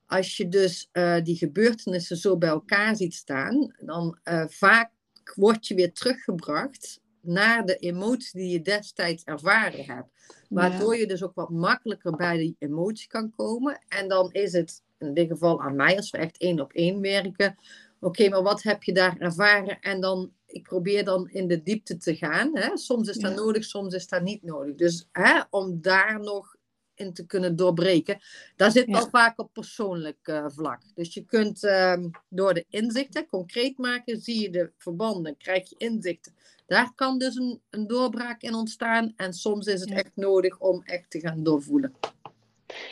als 0.05 0.38
je 0.38 0.47
dus 0.49 0.89
eh, 0.91 1.21
die 1.23 1.36
gebeurtenissen 1.36 2.17
zo 2.17 2.38
bij 2.38 2.49
elkaar 2.49 2.95
ziet 2.95 3.13
staan, 3.13 3.75
dan 3.79 4.19
eh, 4.23 4.45
vaak 4.47 4.91
word 5.36 5.67
je 5.67 5.75
weer 5.75 5.93
teruggebracht 5.93 7.01
naar 7.21 7.65
de 7.65 7.75
emotie 7.75 8.39
die 8.39 8.49
je 8.49 8.62
destijds 8.62 9.23
ervaren 9.23 9.86
hebt. 9.86 10.12
Waardoor 10.49 10.95
je 10.97 11.07
dus 11.07 11.23
ook 11.23 11.36
wat 11.36 11.49
makkelijker 11.49 12.15
bij 12.15 12.38
die 12.38 12.55
emotie 12.59 13.07
kan 13.07 13.33
komen. 13.36 13.81
En 13.88 14.07
dan 14.07 14.31
is 14.31 14.53
het 14.53 14.81
in 15.03 15.13
dit 15.13 15.27
geval 15.27 15.61
aan 15.61 15.75
mij, 15.75 15.95
als 15.97 16.09
we 16.11 16.17
echt 16.17 16.37
één 16.37 16.59
op 16.59 16.73
één 16.73 17.01
werken. 17.01 17.55
Oké, 17.99 18.29
maar 18.29 18.43
wat 18.43 18.63
heb 18.63 18.83
je 18.83 18.93
daar 18.93 19.17
ervaren? 19.19 19.79
En 19.81 20.01
dan, 20.01 20.31
ik 20.45 20.63
probeer 20.63 21.05
dan 21.05 21.29
in 21.29 21.47
de 21.47 21.63
diepte 21.63 21.97
te 21.97 22.15
gaan. 22.15 22.49
Hè? 22.57 22.77
Soms 22.77 23.09
is 23.09 23.17
dat 23.17 23.31
Ja. 23.31 23.37
nodig, 23.37 23.63
soms 23.63 23.93
is 23.93 24.07
dat 24.07 24.21
niet 24.21 24.43
nodig. 24.43 24.75
Dus 24.75 25.07
hè, 25.11 25.41
om 25.49 25.81
daar 25.81 26.19
nog 26.19 26.55
in 26.95 27.13
te 27.13 27.25
kunnen 27.25 27.55
doorbreken, 27.55 28.19
daar 28.55 28.71
zit 28.71 28.85
Ja. 28.87 28.91
wel 28.93 29.09
vaak 29.09 29.39
op 29.39 29.53
persoonlijk 29.53 30.17
eh, 30.21 30.45
vlak. 30.47 30.81
Dus 30.95 31.13
je 31.13 31.25
kunt 31.25 31.63
ehm, 31.63 32.09
door 32.29 32.53
de 32.53 32.65
inzichten 32.69 33.27
concreet 33.27 33.77
maken, 33.77 34.21
zie 34.21 34.41
je 34.41 34.49
de 34.49 34.71
verbanden, 34.77 35.37
krijg 35.37 35.69
je 35.69 35.75
inzichten. 35.77 36.33
Daar 36.65 36.91
kan 36.95 37.17
dus 37.17 37.35
een, 37.35 37.61
een 37.69 37.87
doorbraak 37.87 38.41
in 38.41 38.53
ontstaan. 38.53 39.13
En 39.15 39.33
soms 39.33 39.65
is 39.67 39.79
het 39.79 39.89
Ja. 39.89 39.95
echt 39.95 40.11
nodig 40.15 40.59
om 40.59 40.81
echt 40.83 41.09
te 41.09 41.19
gaan 41.19 41.43
doorvoelen. 41.43 41.93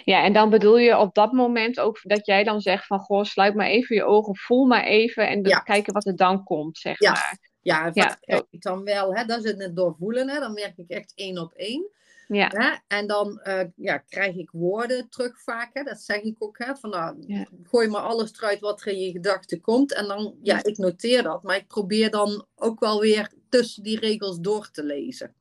Ja, 0.04 0.24
en 0.24 0.34
dan 0.34 0.50
bedoel 0.50 0.78
je 0.78 0.98
op 0.98 1.14
dat 1.14 1.32
moment 1.32 1.80
ook 1.80 2.00
dat 2.04 2.26
jij 2.26 2.44
dan 2.44 2.62
zegt 2.62 2.86
van, 2.86 3.00
goh, 3.00 3.24
sluit 3.24 3.56
maar 3.56 3.68
even 3.68 3.96
je 3.96 4.04
ogen, 4.04 4.36
voel 4.38 4.66
maar 4.66 4.84
even 4.84 5.28
en 5.28 5.42
dan 5.42 5.52
Ja. 5.52 5.60
kijken 5.60 5.94
wat 5.94 6.06
er 6.06 6.16
dan 6.16 6.44
komt, 6.44 6.78
zeg 6.78 7.00
Ja. 7.00 7.12
maar. 7.12 7.40
Ja, 7.62 7.86
en 7.86 7.92
Ja, 7.94 8.18
krijg 8.22 8.44
ik 8.50 8.62
dan 8.62 8.84
wel, 8.84 9.16
hè, 9.16 9.26
dat 9.26 9.42
zit 9.42 9.62
het 9.62 9.76
doorvoelen, 9.76 10.30
hè, 10.30 10.40
dan 10.40 10.54
werk 10.54 10.78
ik 10.78 10.90
echt 10.90 11.12
één 11.16 11.38
op 11.38 11.54
één. 11.54 11.90
Ja, 12.28 12.48
Hè? 12.48 12.96
En 12.98 13.08
dan 13.08 13.40
eh, 13.40 13.68
ja, 13.76 13.98
krijg 13.98 14.36
ik 14.36 14.50
woorden 14.52 15.10
terug 15.10 15.42
vaak, 15.42 15.70
hè, 15.74 15.84
dat 15.84 16.02
zeg 16.02 16.22
ik 16.22 16.36
ook, 16.40 16.58
hè, 16.58 16.76
van 16.76 16.90
nou, 16.90 17.24
Ja. 17.28 17.48
gooi 17.64 17.88
maar 17.88 18.02
alles 18.02 18.34
eruit 18.38 18.60
wat 18.60 18.82
er 18.82 18.88
in 18.88 19.00
je 19.00 19.12
gedachten 19.12 19.62
komt. 19.62 19.94
En 19.94 20.08
dan, 20.08 20.36
ja, 20.42 20.64
ik 20.64 20.78
noteer 20.78 21.24
dat, 21.24 21.44
maar 21.44 21.56
ik 21.56 21.68
probeer 21.68 22.10
dan 22.12 22.46
ook 22.56 22.80
wel 22.80 23.00
weer 23.00 23.32
tussen 23.50 23.84
die 23.84 24.00
regels 24.00 24.40
door 24.40 24.72
te 24.72 24.84
lezen. 24.84 25.34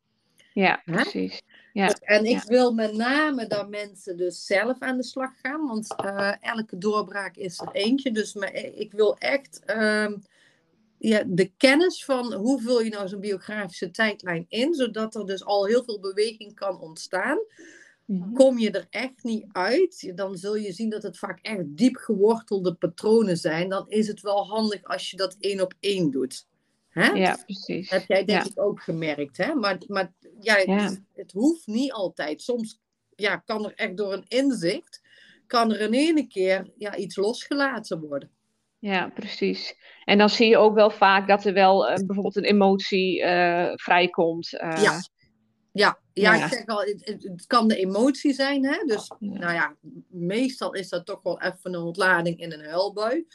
ja, 0.52 0.82
precies. 0.84 1.42
Ja, 1.72 1.88
En 2.00 2.24
ik 2.24 2.42
ja. 2.42 2.44
wil 2.46 2.72
met 2.72 2.94
name 2.96 3.46
dat 3.46 3.68
mensen 3.68 4.16
dus 4.16 4.46
zelf 4.46 4.78
aan 4.80 4.96
de 4.96 5.02
slag 5.02 5.30
gaan, 5.42 5.66
want 5.66 5.94
eh, 5.96 6.32
elke 6.40 6.78
doorbraak 6.78 7.36
is 7.36 7.58
er 7.60 7.68
eentje. 7.72 8.10
Dus 8.12 8.34
me- 8.34 8.52
ik 8.74 8.92
wil 8.92 9.16
echt 9.18 9.62
ehm, 9.64 10.16
ja, 10.98 11.22
de 11.26 11.52
kennis 11.56 12.04
van 12.04 12.32
hoe 12.34 12.60
vul 12.62 12.80
je 12.80 12.90
nou 12.90 13.08
zo'n 13.08 13.20
biografische 13.20 13.90
tijdlijn 13.90 14.46
in, 14.48 14.74
zodat 14.74 15.14
er 15.14 15.26
dus 15.26 15.44
al 15.44 15.66
heel 15.66 15.84
veel 15.84 16.00
beweging 16.00 16.54
kan 16.54 16.80
ontstaan. 16.80 17.38
Mhm. 18.04 18.32
Kom 18.32 18.58
je 18.58 18.70
er 18.70 18.86
echt 18.90 19.22
niet 19.22 19.44
uit, 19.52 20.12
dan 20.16 20.36
zul 20.36 20.56
je 20.56 20.72
zien 20.72 20.90
dat 20.90 21.02
het 21.02 21.18
vaak 21.18 21.38
echt 21.42 21.62
diep 21.66 21.96
gewortelde 21.96 22.74
patronen 22.74 23.36
zijn. 23.36 23.68
Dan 23.68 23.84
is 23.88 24.06
het 24.08 24.20
wel 24.20 24.46
handig 24.46 24.84
als 24.84 25.10
je 25.10 25.16
dat 25.16 25.36
één 25.40 25.60
op 25.60 25.74
één 25.80 26.10
doet. 26.10 26.46
Hè? 26.90 27.10
Ja, 27.10 27.38
precies. 27.44 27.90
Heb 27.90 28.04
jij 28.06 28.24
denk 28.24 28.44
Ja. 28.44 28.50
ik 28.50 28.60
ook 28.60 28.80
gemerkt, 28.80 29.36
hè? 29.36 29.54
Maar, 29.54 29.78
maar 29.86 30.12
ja, 30.40 30.56
Ja. 30.56 30.96
Het, 31.14 31.32
hoeft 31.32 31.66
niet 31.66 31.92
altijd. 31.92 32.42
Soms 32.42 32.80
ja, 33.16 33.36
kan 33.36 33.64
er 33.64 33.72
echt 33.74 33.96
door 33.96 34.12
een 34.12 34.24
inzicht 34.28 35.00
kan 35.50 35.72
er 35.72 35.80
in 35.80 35.92
ene 35.92 36.26
keer 36.26 36.70
ja, 36.76 36.96
iets 36.96 37.16
losgelaten 37.16 38.00
worden. 38.00 38.30
Ja, 38.78 39.08
precies. 39.08 39.76
En 40.04 40.18
dan 40.18 40.30
zie 40.30 40.48
je 40.48 40.56
ook 40.56 40.74
wel 40.74 40.90
vaak 40.90 41.28
dat 41.28 41.44
er 41.44 41.52
wel 41.52 41.90
uh, 41.90 41.94
bijvoorbeeld 41.94 42.36
een 42.36 42.44
emotie 42.44 43.22
uh, 43.22 43.70
vrijkomt. 43.74 44.52
Uh, 44.52 44.82
ja. 44.82 45.00
Ja, 45.72 45.98
ja, 46.12 46.44
ik 46.44 46.52
zeg 46.52 46.66
al, 46.66 46.80
het, 46.80 47.06
het, 47.22 47.46
kan 47.46 47.68
de 47.68 47.76
emotie 47.76 48.32
zijn. 48.32 48.64
Hè? 48.64 48.84
Dus 48.84 49.12
nou 49.18 49.52
ja, 49.52 49.76
meestal 50.08 50.72
is 50.74 50.88
dat 50.88 51.06
toch 51.06 51.22
wel 51.22 51.40
even 51.40 51.74
een 51.74 51.80
ontlading 51.82 52.40
in 52.40 52.52
een 52.52 52.64
huilbui. 52.64 53.26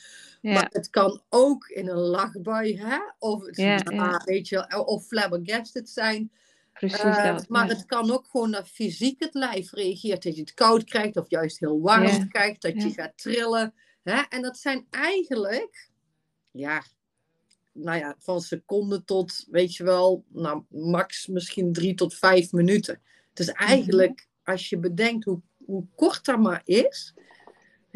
Ja. 0.45 0.53
Maar 0.53 0.69
het 0.71 0.89
kan 0.89 1.21
ook 1.29 1.67
in 1.67 1.87
een 1.87 1.97
lachbui, 1.97 2.77
hè? 2.79 2.97
Of, 3.19 3.45
het, 3.45 3.57
ja, 3.57 3.79
ja. 3.83 4.21
Weet 4.25 4.47
je, 4.47 4.85
of 4.85 5.05
flabbergasted 5.05 5.89
zijn. 5.89 6.31
Precies 6.73 7.03
uh, 7.03 7.37
maar 7.47 7.67
het 7.67 7.85
kan 7.85 8.11
ook 8.11 8.27
gewoon 8.27 8.49
naar 8.49 8.65
fysiek 8.65 9.19
het 9.19 9.33
lijf 9.33 9.71
reageert. 9.71 10.23
Dat 10.23 10.35
je 10.35 10.41
het 10.41 10.53
koud 10.53 10.83
krijgt 10.83 11.17
of 11.17 11.29
juist 11.29 11.59
heel 11.59 11.81
warm 11.81 12.27
krijgt. 12.27 12.61
Dat 12.61 12.81
je 12.81 12.91
gaat 12.91 13.17
trillen. 13.17 13.73
Hè? 14.03 14.21
En 14.29 14.41
dat 14.41 14.57
zijn 14.57 14.87
eigenlijk, 14.89 15.89
ja, 16.51 16.83
nou 17.71 17.97
ja, 17.97 18.15
van 18.19 18.41
seconden 18.41 19.05
tot, 19.05 19.47
weet 19.49 19.75
je 19.75 19.83
wel, 19.83 20.23
nou, 20.27 20.63
max 20.69 21.27
misschien 21.27 21.73
drie 21.73 21.93
tot 21.93 22.15
vijf 22.15 22.51
minuten. 22.51 23.01
Dus 23.33 23.47
eigenlijk, 23.47 24.27
als 24.43 24.69
je 24.69 24.77
bedenkt 24.77 25.25
hoe, 25.25 25.41
hoe 25.65 25.85
kort 25.95 26.25
dat 26.25 26.39
maar 26.39 26.61
is, 26.65 27.13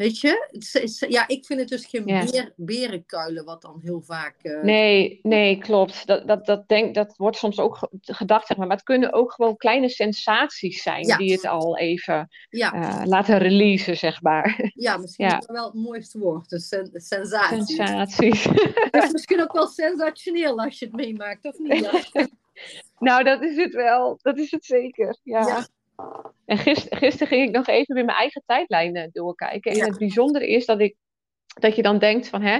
Weet 0.00 0.20
je? 0.20 1.06
Ja, 1.08 1.28
ik 1.28 1.46
vind 1.46 1.60
het 1.60 1.68
dus 1.68 1.86
geen 1.86 2.02
ja. 2.06 2.50
berenkuilen, 2.56 3.44
wat 3.44 3.62
dan 3.62 3.80
heel 3.82 4.00
vaak. 4.00 4.34
Uh... 4.42 4.62
Nee, 4.62 5.20
nee, 5.22 5.58
klopt. 5.58 6.06
Dat, 6.06 6.26
dat, 6.26 6.46
dat, 6.46 6.68
denk, 6.68 6.94
dat 6.94 7.14
wordt 7.16 7.36
soms 7.36 7.58
ook 7.58 7.88
gedacht, 8.00 8.46
zeg 8.46 8.56
maar. 8.56 8.66
Maar 8.66 8.76
het 8.76 8.84
kunnen 8.84 9.12
ook 9.12 9.32
gewoon 9.32 9.56
kleine 9.56 9.88
sensaties 9.88 10.82
zijn 10.82 11.06
ja. 11.06 11.16
die 11.16 11.32
het 11.32 11.46
al 11.46 11.78
even 11.78 12.28
ja. 12.50 12.74
uh, 12.74 13.06
laten 13.06 13.38
releasen, 13.38 13.96
zeg 13.96 14.22
maar. 14.22 14.70
Ja, 14.74 14.96
misschien 14.96 15.26
is 15.26 15.32
dat 15.32 15.46
wel 15.46 15.64
het 15.64 15.74
mooiste 15.74 16.18
woord. 16.18 16.48
Dus 16.48 16.68
sen 16.68 16.90
sensaties. 16.92 17.76
Sensaties. 17.76 18.42
Dat 18.90 19.04
is 19.04 19.12
misschien 19.12 19.42
ook 19.42 19.52
wel 19.52 19.66
sensationeel 19.66 20.58
als 20.58 20.78
je 20.78 20.84
het 20.84 20.94
meemaakt, 20.94 21.44
of 21.44 21.58
niet? 21.58 22.10
nou, 22.98 23.24
dat 23.24 23.42
is 23.42 23.56
het 23.56 23.74
wel. 23.74 24.18
Dat 24.22 24.38
is 24.38 24.50
het 24.50 24.64
zeker. 24.64 25.18
ja. 25.22 25.66
En 26.44 26.58
gisteren, 26.58 26.98
gisteren 26.98 27.28
ging 27.28 27.48
ik 27.48 27.54
nog 27.54 27.66
even 27.66 27.94
weer 27.94 28.04
mijn 28.04 28.18
eigen 28.18 28.42
tijdlijnen 28.46 29.10
doorkijken. 29.12 29.72
En 29.72 29.86
het 29.86 29.98
bijzondere 29.98 30.48
is 30.48 30.66
dat, 30.66 30.80
ik, 30.80 30.96
dat 31.46 31.76
je 31.76 31.82
dan 31.82 31.98
denkt 31.98 32.28
van, 32.28 32.42
hè, 32.42 32.58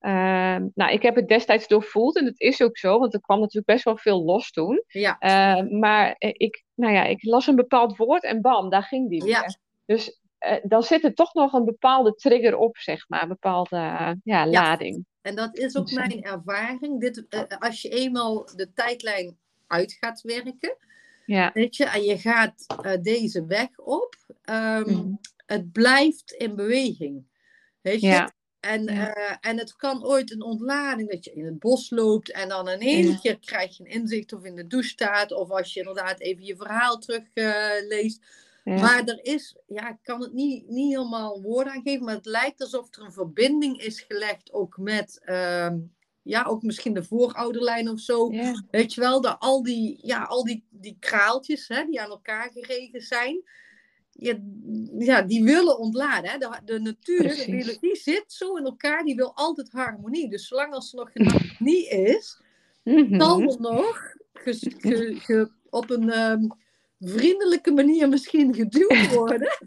uh, 0.00 0.66
nou, 0.74 0.92
ik 0.92 1.02
heb 1.02 1.14
het 1.14 1.28
destijds 1.28 1.68
doorvoeld 1.68 2.16
en 2.16 2.24
het 2.24 2.40
is 2.40 2.62
ook 2.62 2.78
zo, 2.78 2.98
want 2.98 3.14
er 3.14 3.20
kwam 3.20 3.38
natuurlijk 3.38 3.66
best 3.66 3.84
wel 3.84 3.96
veel 3.96 4.24
los 4.24 4.50
toen. 4.50 4.84
Ja. 4.86 5.16
Uh, 5.20 5.80
maar 5.80 6.14
ik, 6.18 6.64
nou 6.74 6.92
ja, 6.92 7.04
ik 7.04 7.24
las 7.24 7.46
een 7.46 7.56
bepaald 7.56 7.96
woord 7.96 8.24
en 8.24 8.40
bam, 8.40 8.70
daar 8.70 8.82
ging 8.82 9.08
die 9.08 9.22
weer. 9.22 9.58
Dus 9.86 10.20
uh, 10.46 10.56
dan 10.62 10.82
zit 10.82 11.04
er 11.04 11.14
toch 11.14 11.34
nog 11.34 11.52
een 11.52 11.64
bepaalde 11.64 12.14
trigger 12.14 12.56
op, 12.56 12.76
zeg 12.76 13.08
maar, 13.08 13.22
een 13.22 13.28
bepaalde 13.28 13.76
ja, 14.24 14.46
lading. 14.46 14.94
Ja. 14.94 15.02
En 15.30 15.36
dat 15.36 15.58
is 15.58 15.76
ook 15.76 15.92
mijn 15.92 16.22
ervaring. 16.22 17.00
Dit, 17.00 17.26
als 17.58 17.82
je 17.82 17.88
eenmaal 17.88 18.48
de 18.56 18.72
tijdlijn 18.72 19.38
uit 19.66 19.96
gaat 20.00 20.20
werken, 20.20 20.76
ja. 21.30 21.50
Weet 21.54 21.76
je, 21.76 21.84
en 21.84 22.02
je 22.02 22.18
gaat 22.18 22.66
uh, 22.82 22.92
deze 23.02 23.46
weg 23.46 23.78
op. 23.78 24.16
Um, 24.44 24.88
mm. 24.88 25.20
Het 25.46 25.72
blijft 25.72 26.32
in 26.32 26.56
beweging. 26.56 27.24
Weet 27.80 28.00
je? 28.00 28.06
Ja. 28.06 28.32
En, 28.60 28.84
ja. 28.84 29.16
uh, 29.16 29.36
en 29.40 29.58
het 29.58 29.76
kan 29.76 30.04
ooit 30.04 30.30
een 30.30 30.42
ontlading 30.42 31.10
dat 31.10 31.24
je 31.24 31.32
in 31.32 31.44
het 31.44 31.58
bos 31.58 31.90
loopt 31.90 32.32
en 32.32 32.48
dan 32.48 32.68
in 32.68 32.80
één 32.80 33.08
ja. 33.08 33.18
keer 33.18 33.38
krijg 33.38 33.76
je 33.76 33.84
een 33.84 33.90
inzicht 33.90 34.32
of 34.32 34.44
in 34.44 34.54
de 34.54 34.66
douche 34.66 34.88
staat 34.88 35.32
of 35.32 35.50
als 35.50 35.72
je 35.72 35.80
inderdaad 35.80 36.20
even 36.20 36.44
je 36.44 36.56
verhaal 36.56 36.98
terugleest. 36.98 38.22
Uh, 38.64 38.76
ja. 38.76 38.82
Maar 38.82 39.04
er 39.04 39.24
is, 39.24 39.56
ja, 39.66 39.88
ik 39.88 39.98
kan 40.02 40.22
het 40.22 40.32
niet, 40.32 40.68
niet 40.68 40.96
helemaal 40.96 41.42
woorden 41.42 41.72
aan 41.72 41.82
geven, 41.82 42.04
maar 42.04 42.14
het 42.14 42.26
lijkt 42.26 42.60
alsof 42.60 42.94
er 42.96 43.02
een 43.02 43.12
verbinding 43.12 43.82
is 43.82 44.00
gelegd 44.00 44.52
ook 44.52 44.76
met 44.76 45.20
ja, 46.22 46.44
ook 46.44 46.62
misschien 46.62 46.94
de 46.94 47.04
voorouderlijn 47.04 47.88
of 47.88 48.00
zo. 48.00 48.30
Yeah. 48.30 48.58
Weet 48.70 48.94
je 48.94 49.00
wel, 49.00 49.20
de, 49.20 49.38
al 49.38 49.62
die, 49.62 49.98
ja, 50.02 50.22
al 50.22 50.44
die, 50.44 50.64
die 50.70 50.96
kraaltjes 51.00 51.68
hè, 51.68 51.84
die 51.84 52.00
aan 52.00 52.10
elkaar 52.10 52.50
geregen 52.54 53.00
zijn. 53.00 53.42
Ja, 54.10 54.38
ja, 54.98 55.22
die 55.22 55.44
willen 55.44 55.78
ontladen. 55.78 56.30
Hè. 56.30 56.38
De, 56.38 56.58
de 56.64 56.80
natuur, 56.80 57.16
Precies. 57.16 57.44
de 57.44 57.50
biologie 57.50 57.96
zit 57.96 58.24
zo 58.26 58.56
in 58.56 58.64
elkaar, 58.64 59.04
die 59.04 59.16
wil 59.16 59.34
altijd 59.34 59.70
harmonie. 59.72 60.30
Dus 60.30 60.46
zolang 60.46 60.72
als 60.72 60.92
er 60.92 60.98
nog 60.98 61.10
geen 61.12 61.26
harmonie 61.26 61.88
is, 61.88 62.40
mm 62.84 63.06
-hmm. 63.06 63.20
zal 63.20 63.40
er 63.40 63.60
nog 63.60 64.14
ge, 64.32 64.72
ge, 64.78 65.14
ge, 65.18 65.50
op 65.70 65.90
een 65.90 66.18
um, 66.18 66.52
vriendelijke 66.98 67.72
manier 67.72 68.08
misschien 68.08 68.54
geduwd 68.54 69.14
worden. 69.14 69.58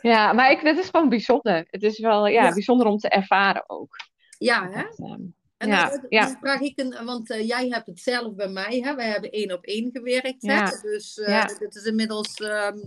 ja, 0.00 0.32
maar 0.32 0.50
ik, 0.50 0.60
het 0.60 0.78
is 0.78 0.88
gewoon 0.88 1.08
bijzonder. 1.08 1.66
Het 1.70 1.82
is 1.82 1.98
wel 1.98 2.26
ja, 2.26 2.44
ja. 2.44 2.52
bijzonder 2.52 2.86
om 2.86 2.98
te 2.98 3.08
ervaren 3.08 3.64
ook. 3.66 3.96
Ja, 4.44 4.68
hè? 4.70 5.04
En 5.56 5.68
ja, 5.68 5.88
dan, 5.88 6.06
dan 6.08 6.36
vraag 6.40 6.60
ik 6.60 6.78
een, 6.78 7.04
want 7.04 7.30
uh, 7.30 7.46
jij 7.46 7.68
hebt 7.68 7.86
het 7.86 8.00
zelf 8.00 8.34
bij 8.34 8.48
mij, 8.48 8.80
hè? 8.84 8.94
Wij 8.94 9.08
hebben 9.08 9.30
één 9.30 9.52
op 9.52 9.64
één 9.64 9.90
gewerkt, 9.92 10.42
hè? 10.46 10.64
Dus 10.82 11.18
uh, 11.18 11.28
ja. 11.28 11.44
dit 11.58 11.74
is 11.74 11.84
inmiddels 11.84 12.40
um, 12.40 12.82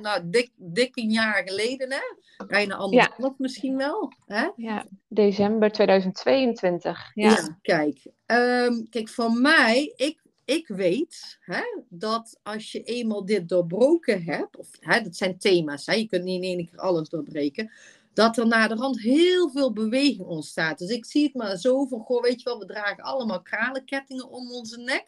nou, 0.00 0.20
dik, 0.24 0.50
dik 0.56 0.96
een 0.96 1.10
jaar 1.10 1.42
geleden, 1.48 1.92
hè? 1.92 2.00
Bijna 2.46 2.74
anderhalf 2.74 3.38
misschien 3.38 3.76
wel, 3.76 4.12
hè? 4.26 4.48
Ja, 4.56 4.86
december 5.08 5.70
2022. 5.72 7.10
Ja, 7.14 7.30
ja 7.30 7.58
kijk. 7.62 8.06
Um, 8.26 8.88
kijk, 8.88 9.08
voor 9.08 9.32
mij, 9.32 9.92
ik, 9.96 10.22
ik 10.44 10.68
weet 10.68 11.38
hè, 11.40 11.62
dat 11.88 12.40
als 12.42 12.72
je 12.72 12.82
eenmaal 12.82 13.24
dit 13.24 13.48
doorbroken 13.48 14.22
hebt, 14.22 14.56
of 14.56 14.68
hè, 14.80 15.00
dat 15.00 15.16
zijn 15.16 15.38
thema's, 15.38 15.86
hè? 15.86 15.94
Je 15.94 16.06
kunt 16.06 16.24
niet 16.24 16.42
in 16.42 16.58
één 16.58 16.66
keer 16.66 16.78
alles 16.78 17.08
doorbreken 17.08 17.70
dat 18.14 18.36
er 18.36 18.46
naar 18.46 18.68
de 18.68 18.74
rand 18.74 19.00
heel 19.00 19.50
veel 19.50 19.72
beweging 19.72 20.26
ontstaat. 20.26 20.78
Dus 20.78 20.90
ik 20.90 21.04
zie 21.04 21.24
het 21.24 21.34
maar 21.34 21.56
zo 21.56 21.86
van, 21.86 22.00
goh, 22.00 22.22
weet 22.22 22.42
je 22.42 22.44
wel, 22.44 22.58
we 22.58 22.66
dragen 22.66 23.04
allemaal 23.04 23.42
kralenkettingen 23.42 24.28
om 24.28 24.52
onze 24.52 24.80
nek. 24.80 25.04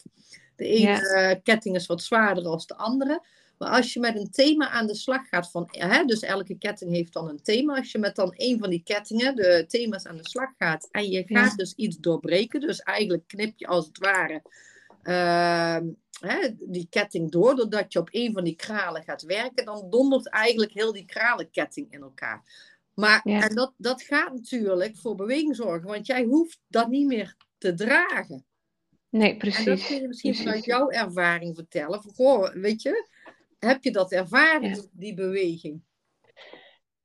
De 0.57 0.65
ene 0.65 0.91
ja. 0.91 1.31
uh, 1.31 1.37
ketting 1.43 1.77
is 1.77 1.87
wat 1.87 2.03
zwaarder 2.03 2.43
dan 2.43 2.63
de 2.67 2.77
andere. 2.77 3.23
Maar 3.59 3.71
als 3.71 3.93
je 3.93 4.01
met 4.01 4.17
een 4.17 4.31
thema 4.31 4.69
aan 4.69 4.87
de 4.87 4.95
slag 4.95 5.29
gaat, 5.29 5.51
van, 5.51 5.69
hè, 5.71 6.05
dus 6.05 6.21
elke 6.21 6.59
ketting 6.59 6.93
heeft 6.93 7.13
dan 7.13 7.29
een 7.29 7.43
thema. 7.43 7.77
Als 7.77 7.93
je 7.93 7.99
met 7.99 8.17
dan 8.17 8.33
een 8.37 8.59
van 8.59 8.71
die 8.71 8.83
kettingen, 8.83 9.37
de 9.37 9.65
thema's 9.69 10.07
aan 10.07 10.17
de 10.17 10.29
slag 10.29 10.51
gaat 10.59 10.89
en 10.91 11.11
je 11.11 11.25
gaat 11.27 11.51
ja. 11.51 11.57
dus 11.57 11.75
iets 11.75 11.97
doorbreken, 11.97 12.61
dus 12.61 12.81
eigenlijk 12.81 13.23
knip 13.27 13.53
je 13.57 13.67
als 13.67 13.87
het 13.87 13.99
ware 13.99 14.43
uh, 15.03 15.79
hè, 16.21 16.49
die 16.59 16.87
ketting 16.91 17.31
door, 17.31 17.57
doordat 17.57 17.93
je 17.93 17.99
op 17.99 18.09
een 18.11 18.33
van 18.33 18.45
die 18.45 18.57
kralen 18.57 19.03
gaat 19.03 19.23
werken, 19.23 19.65
dan 19.65 19.91
dondert 19.91 20.29
eigenlijk 20.29 20.73
heel 20.73 20.93
die 20.93 21.05
kralenketting 21.05 21.93
in 21.93 22.03
elkaar. 22.03 22.43
Maar 22.97 23.21
ja. 23.25 23.49
en 23.49 23.55
dat, 23.55 23.75
dat 23.77 24.03
gaat 24.03 24.33
natuurlijk 24.33 24.97
voor 24.97 25.15
beweging 25.15 25.57
zorgen, 25.57 25.89
want 25.89 26.07
jij 26.07 26.25
hoeft 26.25 26.61
dat 26.67 26.89
niet 26.89 27.07
meer 27.07 27.37
te 27.59 27.75
dragen. 27.75 28.45
Nee, 29.09 29.37
precies. 29.37 29.67
En 29.67 29.77
dat 29.77 29.87
kun 29.87 29.97
je 29.97 30.07
misschien 30.07 30.31
precies. 30.31 30.47
vanuit 30.47 30.65
jouw 30.65 30.91
ervaring 30.91 31.57
vertellen. 31.57 32.03
Van, 32.03 32.13
goh, 32.13 32.53
weet 32.55 32.83
je, 32.83 33.09
heb 33.59 33.85
je 33.85 33.91
dat 33.91 34.13
ervaren, 34.13 34.75
ja. 34.75 34.83
die 34.93 35.15
beweging? 35.15 35.83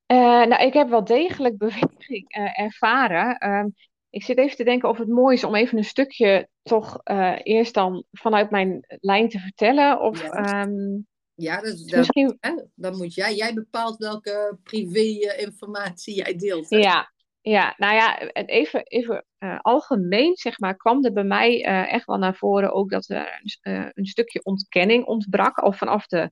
Uh, 0.06 0.18
nou, 0.46 0.62
ik 0.62 0.72
heb 0.72 0.88
wel 0.88 1.04
degelijk 1.04 1.56
beweging 1.56 2.36
uh, 2.36 2.60
ervaren. 2.60 3.36
Uh, 3.48 3.64
ik 4.10 4.22
zit 4.22 4.38
even 4.38 4.56
te 4.56 4.64
denken 4.64 4.88
of 4.88 4.98
het 4.98 5.08
mooi 5.08 5.36
is 5.36 5.44
om 5.44 5.54
even 5.54 5.78
een 5.78 5.84
stukje 5.84 6.48
toch 6.62 7.00
uh, 7.04 7.38
eerst 7.42 7.74
dan 7.74 8.04
vanuit 8.10 8.50
mijn 8.50 8.84
lijn 9.00 9.28
te 9.28 9.38
vertellen. 9.38 10.00
Of, 10.00 10.22
ja. 10.22 10.62
Um, 10.62 11.06
ja, 11.34 11.60
dus 11.60 11.84
dan, 11.84 11.98
Misschien... 11.98 12.36
hè, 12.40 12.62
dan 12.74 12.96
moet 12.96 13.14
jij, 13.14 13.34
jij 13.34 13.54
bepaalt 13.54 13.96
welke 13.96 14.58
privé-informatie 14.62 16.14
jij 16.14 16.36
deelt. 16.36 16.70
Hè? 16.70 16.76
Ja, 16.76 17.12
ja, 17.40 17.74
nou 17.76 17.94
ja, 17.94 18.18
even, 18.32 18.82
even 18.82 19.24
uh, 19.38 19.58
algemeen 19.60 20.36
zeg 20.36 20.58
maar, 20.58 20.76
kwam 20.76 21.04
er 21.04 21.12
bij 21.12 21.24
mij 21.24 21.66
uh, 21.66 21.92
echt 21.92 22.06
wel 22.06 22.18
naar 22.18 22.36
voren 22.36 22.72
ook 22.72 22.90
dat 22.90 23.08
er 23.08 23.42
uh, 23.62 23.88
een 23.92 24.06
stukje 24.06 24.44
ontkenning 24.44 25.04
ontbrak, 25.04 25.58
al 25.58 25.72
vanaf 25.72 26.06
de 26.06 26.30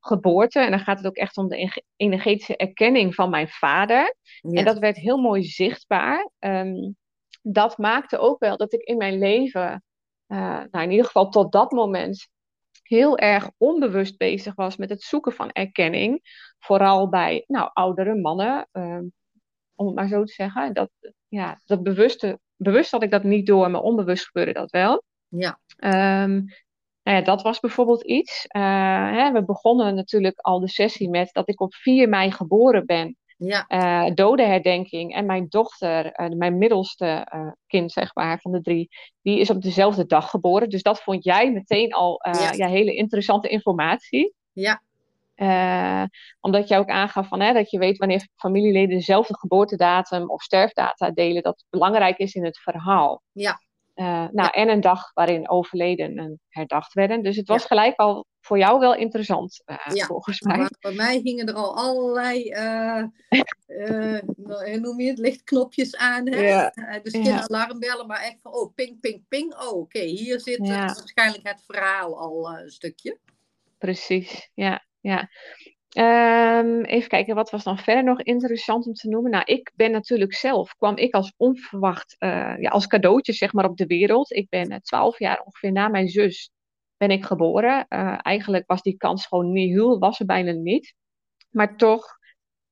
geboorte. 0.00 0.60
En 0.60 0.70
dan 0.70 0.80
gaat 0.80 0.96
het 0.96 1.06
ook 1.06 1.16
echt 1.16 1.36
om 1.36 1.48
de 1.48 1.82
energetische 1.96 2.56
erkenning 2.56 3.14
van 3.14 3.30
mijn 3.30 3.48
vader. 3.48 4.16
Ja. 4.40 4.58
En 4.58 4.64
dat 4.64 4.78
werd 4.78 4.96
heel 4.96 5.18
mooi 5.18 5.42
zichtbaar. 5.42 6.30
Um, 6.38 6.96
dat 7.42 7.78
maakte 7.78 8.18
ook 8.18 8.38
wel 8.38 8.56
dat 8.56 8.72
ik 8.72 8.80
in 8.80 8.96
mijn 8.96 9.18
leven, 9.18 9.84
nou 10.26 10.68
in 10.82 10.90
ieder 10.90 11.06
geval 11.06 11.28
tot 11.28 11.52
dat 11.52 11.70
moment, 11.70 12.28
heel 12.88 13.18
erg 13.18 13.50
onbewust 13.56 14.16
bezig 14.16 14.54
was 14.54 14.76
met 14.76 14.88
het 14.88 15.02
zoeken 15.02 15.32
van 15.32 15.50
erkenning. 15.50 16.20
Vooral 16.58 17.08
bij 17.08 17.44
nou, 17.46 17.70
oudere 17.72 18.14
mannen, 18.14 18.68
uh, 18.72 18.98
om 19.74 19.86
het 19.86 19.94
maar 19.94 20.08
zo 20.08 20.24
te 20.24 20.32
zeggen. 20.32 20.74
Dat, 20.74 20.90
ja, 21.28 21.60
dat 21.64 21.82
bewuste, 21.82 22.38
bewust 22.56 22.90
had 22.90 23.02
ik 23.02 23.10
dat 23.10 23.22
niet 23.22 23.46
door, 23.46 23.70
maar 23.70 23.80
onbewust 23.80 24.24
gebeurde 24.26 24.52
dat 24.52 24.70
wel. 24.70 25.02
Ja. 25.28 25.58
Um, 26.24 26.44
nou 27.02 27.18
ja, 27.18 27.22
dat 27.22 27.42
was 27.42 27.60
bijvoorbeeld 27.60 28.04
iets. 28.04 28.46
Uh, 28.56 28.62
hè, 29.12 29.32
we 29.32 29.44
begonnen 29.44 29.94
natuurlijk 29.94 30.38
al 30.38 30.60
de 30.60 30.68
sessie 30.68 31.10
met 31.10 31.32
dat 31.32 31.48
ik 31.48 31.60
op 31.60 31.74
4 31.74 32.08
mei 32.08 32.32
geboren 32.32 32.86
ben. 32.86 33.16
Ja. 33.36 33.64
Uh, 33.68 34.14
dodenherdenking. 34.14 35.14
En 35.14 35.26
mijn 35.26 35.46
dochter, 35.48 36.20
uh, 36.20 36.38
mijn 36.38 36.58
middelste 36.58 37.28
uh, 37.34 37.52
kind, 37.66 37.92
zeg 37.92 38.14
maar, 38.14 38.40
van 38.40 38.52
de 38.52 38.60
drie, 38.60 38.88
die 39.22 39.38
is 39.38 39.50
op 39.50 39.62
dezelfde 39.62 40.06
dag 40.06 40.30
geboren. 40.30 40.68
Dus 40.68 40.82
dat 40.82 41.02
vond 41.02 41.24
jij 41.24 41.52
meteen 41.52 41.92
al 41.92 42.20
ja. 42.32 42.52
ja. 42.52 42.68
hele 42.68 42.94
interessante 42.94 43.48
informatie. 43.48 44.34
Ja. 44.52 44.80
Omdat 46.40 46.68
je 46.68 46.76
ook 46.76 46.88
aangaf 46.88 47.28
van, 47.28 47.40
hè, 47.40 47.52
dat 47.52 47.70
je 47.70 47.78
weet 47.78 47.98
wanneer 47.98 48.28
familieleden 48.36 48.96
dezelfde 48.96 49.38
geboortedatum 49.38 50.30
of 50.30 50.42
sterfdata 50.42 51.10
delen, 51.10 51.42
dat 51.42 51.64
belangrijk 51.70 52.18
is 52.18 52.34
in 52.34 52.44
het 52.44 52.58
verhaal. 52.58 53.22
Ja. 53.32 53.60
Nou, 54.30 54.48
en 54.50 54.68
een 54.68 54.80
dag 54.80 55.12
waarin 55.12 55.48
overleden 55.48 56.40
herdacht 56.48 56.92
werden. 56.92 57.22
Dus 57.22 57.36
het 57.36 57.48
was 57.48 57.64
gelijk 57.64 57.96
al 57.96 58.26
voor 58.44 58.58
jou 58.58 58.80
wel 58.80 58.94
interessant, 58.94 59.62
uh, 59.66 59.76
ja. 59.94 60.06
volgens 60.06 60.40
mij. 60.40 60.56
Maar 60.56 60.70
bij 60.80 60.92
mij 60.92 61.20
gingen 61.20 61.46
er 61.46 61.54
al 61.54 61.76
allerlei, 61.76 62.54
hoe 63.66 64.78
noem 64.80 65.00
je 65.00 65.08
het, 65.08 65.18
lichtknopjes 65.18 65.96
aan. 65.96 66.28
Hè? 66.28 66.40
Ja. 66.40 66.72
dus 67.02 67.12
geen 67.12 67.24
ja. 67.24 67.46
alarmbellen, 67.48 68.06
maar 68.06 68.22
echt 68.22 68.40
van, 68.42 68.52
oh, 68.52 68.74
ping, 68.74 69.00
ping, 69.00 69.24
ping. 69.28 69.54
Oh, 69.54 69.72
oké, 69.72 70.00
hier 70.00 70.40
zit 70.40 70.68
waarschijnlijk 70.68 71.48
het 71.48 71.62
verhaal 71.66 72.18
al 72.18 72.58
een 72.58 72.70
stukje. 72.70 73.18
Precies, 73.78 74.50
ja 74.54 74.84
ja. 75.04 75.28
Um, 76.60 76.84
even 76.84 77.08
kijken, 77.08 77.34
wat 77.34 77.50
was 77.50 77.64
dan 77.64 77.78
verder 77.78 78.04
nog 78.04 78.22
interessant 78.22 78.86
om 78.86 78.94
te 78.94 79.08
noemen? 79.08 79.30
Nou, 79.30 79.44
ik 79.44 79.72
ben 79.74 79.90
natuurlijk 79.90 80.34
zelf, 80.34 80.74
kwam 80.76 80.96
ik 80.96 81.14
als 81.14 81.32
onverwacht, 81.36 82.16
uh, 82.18 82.54
ja, 82.58 82.70
als 82.70 82.86
cadeautje 82.86 83.32
zeg 83.32 83.52
maar 83.52 83.68
op 83.68 83.76
de 83.76 83.86
wereld. 83.86 84.32
Ik 84.32 84.48
ben 84.48 84.82
twaalf 84.82 85.18
jaar 85.18 85.42
ongeveer 85.44 85.72
na 85.72 85.88
mijn 85.88 86.08
zus 86.08 86.50
ben 86.96 87.10
ik 87.10 87.24
geboren. 87.24 87.86
Uh, 87.88 88.18
eigenlijk 88.22 88.66
was 88.66 88.82
die 88.82 88.96
kans 88.96 89.26
gewoon 89.26 89.52
niet 89.52 89.70
heel, 89.70 89.98
was 89.98 90.20
er 90.20 90.26
bijna 90.26 90.52
niet. 90.52 90.94
Maar 91.50 91.76
toch 91.76 92.18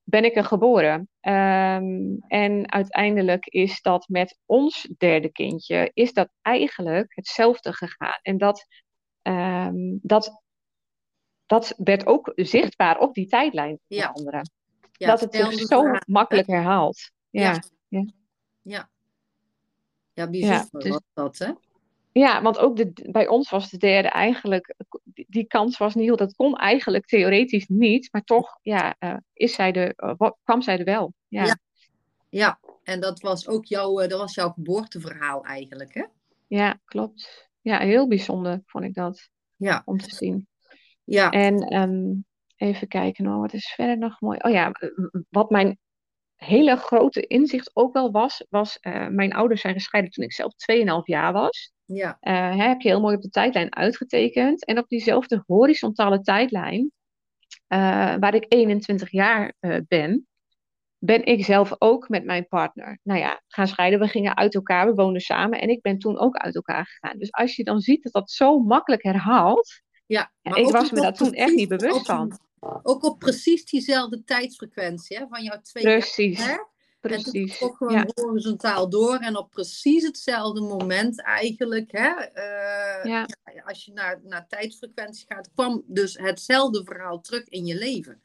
ben 0.02 0.24
ik 0.24 0.36
er 0.36 0.44
geboren. 0.44 0.98
Um, 1.20 2.18
en 2.28 2.72
uiteindelijk 2.72 3.46
is 3.46 3.80
dat 3.80 4.08
met 4.08 4.38
ons 4.46 4.94
derde 4.98 5.32
kindje, 5.32 5.90
is 5.94 6.12
dat 6.12 6.28
eigenlijk 6.42 7.12
hetzelfde 7.14 7.72
gegaan. 7.72 8.18
En 8.22 8.38
dat, 8.38 8.66
um, 9.22 9.98
dat 10.02 10.42
dat 11.52 11.74
werd 11.76 12.06
ook 12.06 12.32
zichtbaar 12.34 12.98
op 12.98 13.14
die 13.14 13.26
tijdlijn 13.26 13.78
ja. 13.86 14.06
anderen. 14.06 14.50
Ja, 14.92 15.06
dat 15.06 15.20
het 15.20 15.34
zich 15.34 15.52
zo 15.52 15.82
makkelijk 16.06 16.46
herhaalt. 16.46 17.10
Ja. 17.30 17.62
Ja, 17.88 18.06
ja. 18.62 18.88
ja. 20.12 20.30
bijzonder 20.30 20.80
dus, 20.80 20.90
was 20.90 21.02
dat, 21.12 21.38
hè? 21.38 21.52
Ja, 22.12 22.42
want 22.42 22.58
ook 22.58 22.76
de, 22.76 23.08
bij 23.10 23.28
ons 23.28 23.50
was 23.50 23.70
de 23.70 23.76
derde 23.76 24.08
eigenlijk, 24.08 24.74
die, 25.12 25.46
kans 25.46 25.78
was 25.78 25.94
niet 25.94 26.18
dat 26.18 26.34
kon 26.34 26.56
eigenlijk 26.56 27.06
theoretisch 27.06 27.66
niet, 27.66 28.08
maar 28.12 28.22
toch 28.22 28.58
ja, 28.62 28.96
uh, 29.00 29.16
is 29.32 29.54
zij 29.54 29.72
de, 29.72 29.94
uh, 30.20 30.30
kwam 30.42 30.62
zij 30.62 30.78
er 30.78 30.84
wel. 30.84 31.12
Ja. 31.28 31.44
ja. 31.44 31.58
Ja. 32.28 32.60
en 32.82 33.00
dat 33.00 33.20
was 33.20 33.48
ook 33.48 33.64
jouw, 33.64 34.02
uh, 34.02 34.08
dat 34.08 34.18
was 34.18 34.34
jouw 34.34 34.50
geboorteverhaal 34.50 35.44
eigenlijk, 35.44 35.94
hè? 35.94 36.04
Ja, 36.46 36.80
klopt. 36.84 37.50
Ja, 37.60 37.78
heel 37.78 38.08
bijzonder 38.08 38.62
vond 38.66 38.84
ik 38.84 38.94
dat. 38.94 39.28
Ja. 39.56 39.82
Om 39.84 39.98
te 39.98 40.14
zien. 40.14 40.46
Ja. 41.04 41.30
En 41.30 41.74
um, 41.76 42.24
even 42.56 42.88
kijken, 42.88 43.24
nou, 43.24 43.40
wat 43.40 43.52
is 43.52 43.72
verder 43.74 43.98
nog 43.98 44.20
mooi? 44.20 44.38
Oh 44.42 44.50
ja, 44.50 44.72
wat 45.28 45.50
mijn 45.50 45.78
hele 46.44 46.76
grote 46.76 47.26
inzicht 47.26 47.70
ook 47.74 47.92
wel 47.92 48.10
was, 48.10 48.46
was 48.50 48.78
uh, 48.80 49.08
mijn 49.08 49.32
ouders 49.32 49.60
zijn 49.60 49.74
gescheiden 49.74 50.12
toen 50.12 50.24
ik 50.24 50.32
zelf 50.32 50.52
2,5 50.72 50.84
jaar 51.04 51.32
was. 51.32 51.72
Ja. 51.84 52.18
Uh, 52.20 52.56
heb 52.66 52.80
je 52.80 52.88
heel 52.88 53.00
mooi 53.00 53.16
op 53.16 53.22
de 53.22 53.28
tijdlijn 53.28 53.74
uitgetekend. 53.74 54.64
En 54.64 54.78
op 54.78 54.88
diezelfde 54.88 55.42
horizontale 55.46 56.20
tijdlijn, 56.20 56.92
uh, 57.68 58.14
waar 58.18 58.34
ik 58.34 58.44
21 58.48 59.10
jaar 59.10 59.54
ben, 59.88 60.26
ben 61.04 61.24
ik 61.24 61.44
zelf 61.44 61.74
ook 61.78 62.08
met 62.08 62.24
mijn 62.24 62.48
partner. 62.48 62.98
Nou 63.02 63.20
ja, 63.20 63.42
gaan 63.48 63.68
scheiden. 63.68 63.98
We 63.98 64.08
gingen 64.08 64.36
uit 64.36 64.54
elkaar, 64.54 64.86
we 64.86 64.94
woonden 64.94 65.20
samen 65.20 65.60
en 65.60 65.68
ik 65.68 65.80
ben 65.80 65.98
toen 65.98 66.18
ook 66.18 66.36
uit 66.36 66.54
elkaar 66.54 66.86
gegaan. 66.86 67.18
Dus 67.18 67.32
als 67.32 67.56
je 67.56 67.64
dan 67.64 67.80
ziet 67.80 68.02
dat 68.02 68.12
dat 68.12 68.30
zo 68.30 68.58
makkelijk 68.58 69.02
herhaalt, 69.02 69.82
ja, 70.06 70.32
maar 70.42 70.58
ik 70.58 70.68
was 70.68 70.90
me 70.90 71.00
daar 71.00 71.14
toen 71.14 71.32
echt 71.32 71.54
niet 71.54 71.68
bewust 71.68 72.06
van. 72.06 72.38
Ook 72.82 73.04
op 73.04 73.18
precies 73.18 73.64
diezelfde 73.64 74.24
tijdsfrequentie 74.24 75.16
hè, 75.16 75.26
van 75.28 75.42
jouw 75.42 75.60
twee 75.60 75.82
Precies. 75.82 76.38
Jaar, 76.38 76.48
hè? 76.48 76.70
Precies. 77.00 77.60
En 77.60 77.66
ook 77.66 77.76
gewoon 77.76 78.10
horizontaal 78.14 78.88
door 78.88 79.16
en 79.16 79.36
op 79.36 79.50
precies 79.50 80.04
hetzelfde 80.04 80.60
moment 80.60 81.22
eigenlijk. 81.22 81.92
Hè, 81.92 82.08
uh, 82.08 83.04
ja. 83.04 83.26
Als 83.64 83.84
je 83.84 83.92
naar, 83.92 84.20
naar 84.24 84.48
tijdsfrequentie 84.48 85.26
gaat, 85.28 85.50
kwam 85.54 85.82
dus 85.86 86.18
hetzelfde 86.18 86.84
verhaal 86.84 87.20
terug 87.20 87.48
in 87.48 87.66
je 87.66 87.78
leven. 87.78 88.22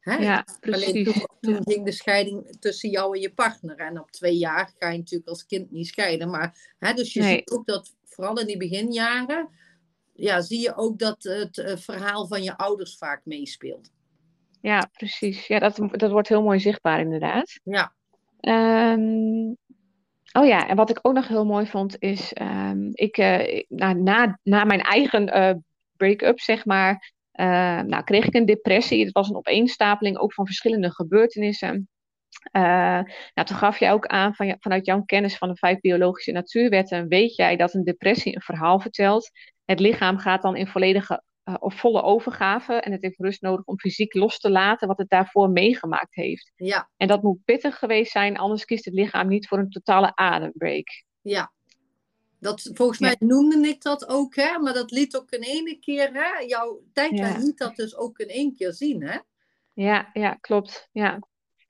Hè? 0.00 0.16
Ja, 0.16 0.46
precies. 0.60 0.84
Alleen 0.86 1.04
toen, 1.04 1.28
toen 1.40 1.62
ging 1.64 1.84
de 1.84 1.92
scheiding 1.92 2.56
tussen 2.60 2.90
jou 2.90 3.14
en 3.14 3.20
je 3.20 3.32
partner. 3.32 3.76
En 3.76 4.00
op 4.00 4.10
twee 4.10 4.36
jaar 4.36 4.74
ga 4.78 4.88
je 4.90 4.98
natuurlijk 4.98 5.28
als 5.28 5.46
kind 5.46 5.70
niet 5.70 5.86
scheiden. 5.86 6.30
Maar, 6.30 6.74
hè, 6.78 6.92
dus 6.92 7.12
je 7.12 7.22
ziet 7.22 7.50
ook 7.50 7.66
dat 7.66 7.96
vooral 8.04 8.38
in 8.38 8.46
die 8.46 8.56
beginjaren 8.56 9.48
ja, 10.18 10.40
zie 10.40 10.60
je 10.60 10.76
ook 10.76 10.98
dat 10.98 11.22
het 11.22 11.56
uh, 11.56 11.76
verhaal 11.76 12.26
van 12.26 12.42
je 12.42 12.56
ouders 12.56 12.96
vaak 12.96 13.20
meespeelt. 13.24 13.90
Ja, 14.60 14.88
precies. 14.92 15.46
Ja, 15.46 15.58
dat, 15.58 15.80
dat 15.90 16.10
wordt 16.10 16.28
heel 16.28 16.42
mooi 16.42 16.60
zichtbaar 16.60 17.00
inderdaad. 17.00 17.60
Ja. 17.62 17.94
Um, 18.40 19.56
oh 20.32 20.46
ja, 20.46 20.68
en 20.68 20.76
wat 20.76 20.90
ik 20.90 20.98
ook 21.02 21.14
nog 21.14 21.28
heel 21.28 21.44
mooi 21.44 21.66
vond 21.66 21.96
is, 21.98 22.32
um, 22.40 22.90
ik, 22.92 23.18
uh, 23.18 23.62
na, 23.68 23.92
na, 23.92 24.38
na 24.42 24.64
mijn 24.64 24.80
eigen 24.80 25.36
uh, 25.36 25.54
break-up, 25.96 26.40
zeg 26.40 26.64
maar, 26.64 27.12
nou, 27.86 28.04
kreeg 28.04 28.24
ik 28.26 28.34
een 28.34 28.46
depressie. 28.46 29.04
Het 29.04 29.12
was 29.12 29.28
een 29.28 29.36
opeenstapeling 29.36 30.18
ook 30.18 30.32
van 30.32 30.46
verschillende 30.46 30.90
gebeurtenissen. 30.90 31.88
Uh, 32.52 32.62
nou, 33.34 33.44
toen 33.44 33.56
gaf 33.56 33.78
jij 33.78 33.92
ook 33.92 34.06
aan 34.06 34.34
van, 34.34 34.56
vanuit 34.58 34.86
jouw 34.86 35.02
kennis 35.02 35.36
van 35.36 35.48
de 35.48 35.56
vijf 35.56 35.80
biologische 35.80 36.32
natuurwetten, 36.32 37.08
weet 37.08 37.34
jij 37.34 37.56
dat 37.56 37.74
een 37.74 37.84
depressie 37.84 38.34
een 38.34 38.42
verhaal 38.42 38.80
vertelt 38.80 39.30
het 39.68 39.80
lichaam 39.80 40.18
gaat 40.18 40.42
dan 40.42 40.56
in 40.56 40.66
volledige 40.66 41.22
uh, 41.44 41.54
of 41.58 41.74
volle 41.74 42.02
overgave 42.02 42.72
en 42.72 42.92
het 42.92 43.02
heeft 43.02 43.18
rust 43.18 43.42
nodig 43.42 43.64
om 43.64 43.78
fysiek 43.78 44.14
los 44.14 44.38
te 44.38 44.50
laten 44.50 44.88
wat 44.88 44.98
het 44.98 45.08
daarvoor 45.08 45.50
meegemaakt 45.50 46.14
heeft. 46.14 46.52
Ja. 46.56 46.90
En 46.96 47.08
dat 47.08 47.22
moet 47.22 47.44
pittig 47.44 47.78
geweest 47.78 48.12
zijn, 48.12 48.36
anders 48.36 48.64
kiest 48.64 48.84
het 48.84 48.94
lichaam 48.94 49.28
niet 49.28 49.48
voor 49.48 49.58
een 49.58 49.70
totale 49.70 50.16
adembreak. 50.16 51.04
Ja. 51.20 51.52
Dat, 52.38 52.70
volgens 52.74 52.98
mij 52.98 53.16
noemde 53.18 53.68
ik 53.68 53.82
dat 53.82 54.08
ook, 54.08 54.34
hè? 54.34 54.58
maar 54.58 54.74
dat 54.74 54.90
liet 54.90 55.16
ook 55.16 55.30
in 55.30 55.42
één 55.42 55.80
keer, 55.80 56.12
hè? 56.12 56.44
jouw 56.46 56.82
tijdlijn 56.92 57.32
ja. 57.32 57.38
liet 57.38 57.58
dat 57.58 57.76
dus 57.76 57.96
ook 57.96 58.18
in 58.18 58.28
één 58.28 58.54
keer 58.54 58.72
zien. 58.72 59.02
Hè? 59.02 59.18
Ja, 59.72 60.10
ja, 60.12 60.34
klopt. 60.34 60.88
Ja. 60.92 61.18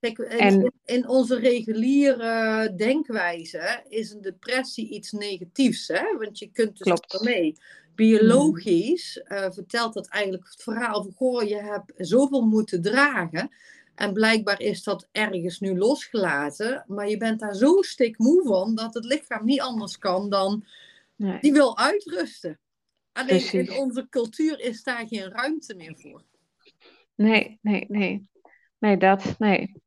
Kijk, 0.00 0.18
in, 0.18 0.38
en... 0.38 0.72
in, 0.84 1.08
onze 1.08 1.38
reguliere 1.38 2.74
denkwijze 2.76 3.84
is 3.88 4.10
een 4.10 4.20
depressie 4.20 4.88
iets 4.88 5.12
negatiefs, 5.12 5.88
hè? 5.88 6.16
want 6.18 6.38
je 6.38 6.50
kunt 6.52 6.78
dus 6.78 7.00
ermee 7.00 7.54
biologisch 7.98 9.22
uh, 9.24 9.50
vertelt 9.50 9.94
dat 9.94 10.08
eigenlijk 10.08 10.44
het 10.44 10.62
verhaal 10.62 11.02
van, 11.02 11.12
goh, 11.12 11.42
je 11.42 11.56
hebt 11.56 11.92
zoveel 11.96 12.46
moeten 12.46 12.82
dragen. 12.82 13.50
En 13.94 14.12
blijkbaar 14.12 14.60
is 14.60 14.82
dat 14.82 15.08
ergens 15.12 15.60
nu 15.60 15.78
losgelaten. 15.78 16.84
Maar 16.86 17.08
je 17.08 17.16
bent 17.16 17.40
daar 17.40 17.54
zo 17.54 17.82
stikmoe 17.82 18.42
van 18.46 18.74
dat 18.74 18.94
het 18.94 19.04
lichaam 19.04 19.44
niet 19.44 19.60
anders 19.60 19.98
kan 19.98 20.30
dan 20.30 20.64
nee. 21.16 21.38
die 21.40 21.52
wil 21.52 21.78
uitrusten. 21.78 22.58
Alleen 23.12 23.26
Precies. 23.26 23.52
in 23.52 23.78
onze 23.78 24.06
cultuur 24.08 24.60
is 24.60 24.82
daar 24.82 25.06
geen 25.06 25.30
ruimte 25.30 25.74
meer 25.74 25.96
voor. 25.96 26.22
Nee, 27.14 27.58
nee, 27.62 27.84
nee. 27.88 28.26
Nee, 28.78 28.96
dat, 28.96 29.34
nee. 29.38 29.82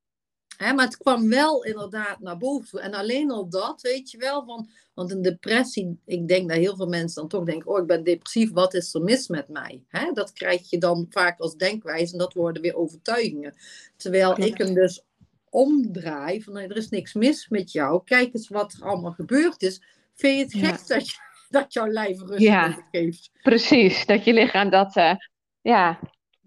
Hè, 0.61 0.73
maar 0.73 0.85
het 0.85 0.97
kwam 0.97 1.29
wel 1.29 1.63
inderdaad 1.63 2.19
naar 2.19 2.37
boven 2.37 2.69
toe. 2.69 2.79
En 2.79 2.93
alleen 2.93 3.31
al 3.31 3.49
dat, 3.49 3.81
weet 3.81 4.11
je 4.11 4.17
wel, 4.17 4.45
van, 4.45 4.69
want 4.93 5.11
een 5.11 5.21
depressie, 5.21 5.99
ik 6.05 6.27
denk 6.27 6.49
dat 6.49 6.57
heel 6.57 6.75
veel 6.75 6.87
mensen 6.87 7.21
dan 7.21 7.29
toch 7.29 7.43
denken, 7.43 7.71
oh 7.71 7.79
ik 7.79 7.87
ben 7.87 8.03
depressief, 8.03 8.51
wat 8.51 8.73
is 8.73 8.93
er 8.93 9.01
mis 9.01 9.27
met 9.27 9.47
mij? 9.47 9.83
Hè, 9.87 10.11
dat 10.11 10.33
krijg 10.33 10.69
je 10.69 10.77
dan 10.77 11.05
vaak 11.09 11.39
als 11.39 11.55
denkwijze 11.55 12.11
en 12.13 12.19
dat 12.19 12.33
worden 12.33 12.61
weer 12.61 12.75
overtuigingen. 12.75 13.55
Terwijl 13.97 14.39
ik 14.39 14.57
hem 14.57 14.73
dus 14.73 15.03
omdraai, 15.49 16.43
van 16.43 16.57
er 16.57 16.77
is 16.77 16.89
niks 16.89 17.13
mis 17.13 17.47
met 17.49 17.71
jou, 17.71 18.01
kijk 18.05 18.33
eens 18.33 18.49
wat 18.49 18.73
er 18.73 18.87
allemaal 18.87 19.11
gebeurd 19.11 19.61
is. 19.61 19.81
Vind 20.15 20.51
je 20.51 20.59
het 20.59 20.65
gek 20.65 20.87
dat, 20.87 21.09
je, 21.09 21.15
dat 21.49 21.73
jouw 21.73 21.87
lijf 21.87 22.19
rust 22.21 22.41
ja, 22.41 22.87
geeft? 22.91 23.31
Precies, 23.41 24.05
dat 24.05 24.23
je 24.23 24.33
lichaam 24.33 24.69
dat, 24.69 24.95
uh, 24.95 25.13
ja, 25.61 25.99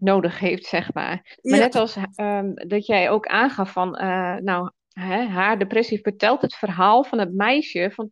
nodig 0.04 0.38
heeft, 0.38 0.64
zeg 0.64 0.92
maar. 0.92 1.38
Maar 1.42 1.58
net 1.58 1.74
als 1.74 1.96
um, 2.16 2.54
dat 2.54 2.86
jij 2.86 3.10
ook 3.10 3.26
aangaf 3.26 3.72
van, 3.72 3.88
uh, 4.02 4.36
nou, 4.36 4.70
hè, 4.94 5.26
haar 5.26 5.58
depressie 5.58 6.00
vertelt 6.00 6.42
het 6.42 6.54
verhaal 6.54 7.04
van 7.04 7.18
het 7.18 7.34
meisje 7.34 7.90
van 7.94 8.08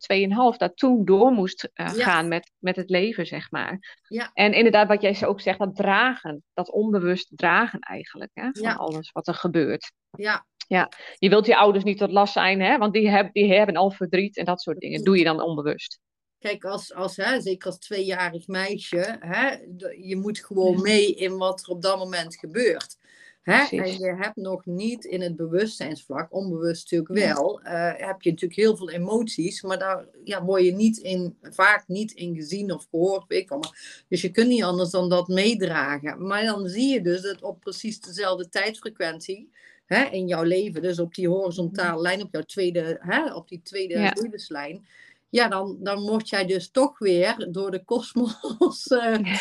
2,5 0.53 0.57
dat 0.57 0.77
toen 0.77 1.05
door 1.05 1.31
moest 1.31 1.69
uh, 1.73 1.95
ja. 1.95 2.03
gaan 2.03 2.27
met, 2.27 2.51
met 2.59 2.75
het 2.75 2.89
leven, 2.89 3.25
zeg 3.25 3.51
maar. 3.51 3.99
Ja. 4.07 4.29
En 4.33 4.53
inderdaad, 4.53 4.87
wat 4.87 5.01
jij 5.01 5.27
ook 5.27 5.41
zegt, 5.41 5.59
dat 5.59 5.75
dragen, 5.75 6.43
dat 6.53 6.71
onbewust 6.71 7.31
dragen 7.35 7.79
eigenlijk, 7.79 8.31
hè, 8.33 8.49
van 8.51 8.61
ja. 8.61 8.73
alles 8.73 9.11
wat 9.11 9.27
er 9.27 9.35
gebeurt. 9.35 9.91
Ja. 10.09 10.45
Ja, 10.67 10.89
je 11.17 11.29
wilt 11.29 11.45
je 11.45 11.57
ouders 11.57 11.83
niet 11.83 11.97
tot 11.97 12.11
last 12.11 12.33
zijn, 12.33 12.61
hè? 12.61 12.77
want 12.77 12.93
die, 12.93 13.09
heb, 13.09 13.33
die 13.33 13.53
hebben 13.53 13.75
al 13.75 13.91
verdriet 13.91 14.37
en 14.37 14.45
dat 14.45 14.61
soort 14.61 14.79
dingen. 14.79 15.03
Doe 15.03 15.17
je 15.17 15.23
dan 15.23 15.41
onbewust. 15.41 15.99
Kijk, 16.43 16.63
als, 16.65 16.93
als, 16.93 17.17
hè, 17.17 17.41
zeker 17.41 17.67
als 17.67 17.79
tweejarig 17.79 18.47
meisje, 18.47 19.17
hè, 19.19 19.55
je 20.01 20.15
moet 20.15 20.39
gewoon 20.39 20.81
mee 20.81 21.13
in 21.13 21.37
wat 21.37 21.61
er 21.61 21.69
op 21.69 21.81
dat 21.81 21.97
moment 21.97 22.35
gebeurt. 22.35 22.97
Hè? 23.41 23.77
En 23.77 23.97
je 23.97 24.15
hebt 24.15 24.35
nog 24.35 24.65
niet 24.65 25.05
in 25.05 25.21
het 25.21 25.35
bewustzijnsvlak, 25.35 26.33
onbewust 26.33 26.91
natuurlijk 26.91 27.27
wel, 27.27 27.61
uh, 27.63 27.91
heb 27.95 28.21
je 28.21 28.29
natuurlijk 28.29 28.59
heel 28.59 28.77
veel 28.77 28.89
emoties, 28.89 29.61
maar 29.61 29.79
daar 29.79 30.05
ja, 30.23 30.43
word 30.43 30.63
je 30.63 30.71
niet 30.71 30.97
in, 30.97 31.37
vaak 31.41 31.87
niet 31.87 32.11
in 32.11 32.35
gezien 32.35 32.73
of 32.73 32.87
gehoord. 32.89 33.27
Weet 33.27 33.41
ik 33.41 33.49
wel. 33.49 33.63
Dus 34.07 34.21
je 34.21 34.31
kunt 34.31 34.47
niet 34.47 34.63
anders 34.63 34.89
dan 34.89 35.09
dat 35.09 35.27
meedragen. 35.27 36.27
Maar 36.27 36.43
dan 36.43 36.67
zie 36.67 36.93
je 36.93 37.01
dus 37.01 37.21
dat 37.21 37.41
op 37.41 37.59
precies 37.59 37.99
dezelfde 37.99 38.49
tijdfrequentie 38.49 39.49
hè, 39.85 40.03
in 40.03 40.27
jouw 40.27 40.43
leven, 40.43 40.81
dus 40.81 40.99
op 40.99 41.15
die 41.15 41.27
horizontale 41.27 42.01
lijn, 42.01 42.21
op 42.21 42.31
jouw 42.31 42.43
tweede, 42.43 42.97
hè, 42.99 43.33
op 43.33 43.47
die 43.47 43.61
tweede 43.63 44.11
levenslijn, 44.13 44.75
ja, 44.75 44.89
dan, 45.33 45.77
dan 45.79 46.01
word 46.01 46.29
jij 46.29 46.45
dus 46.45 46.69
toch 46.71 46.99
weer 46.99 47.47
door 47.51 47.71
de 47.71 47.83
kosmos 47.83 48.87
uh, 48.91 49.37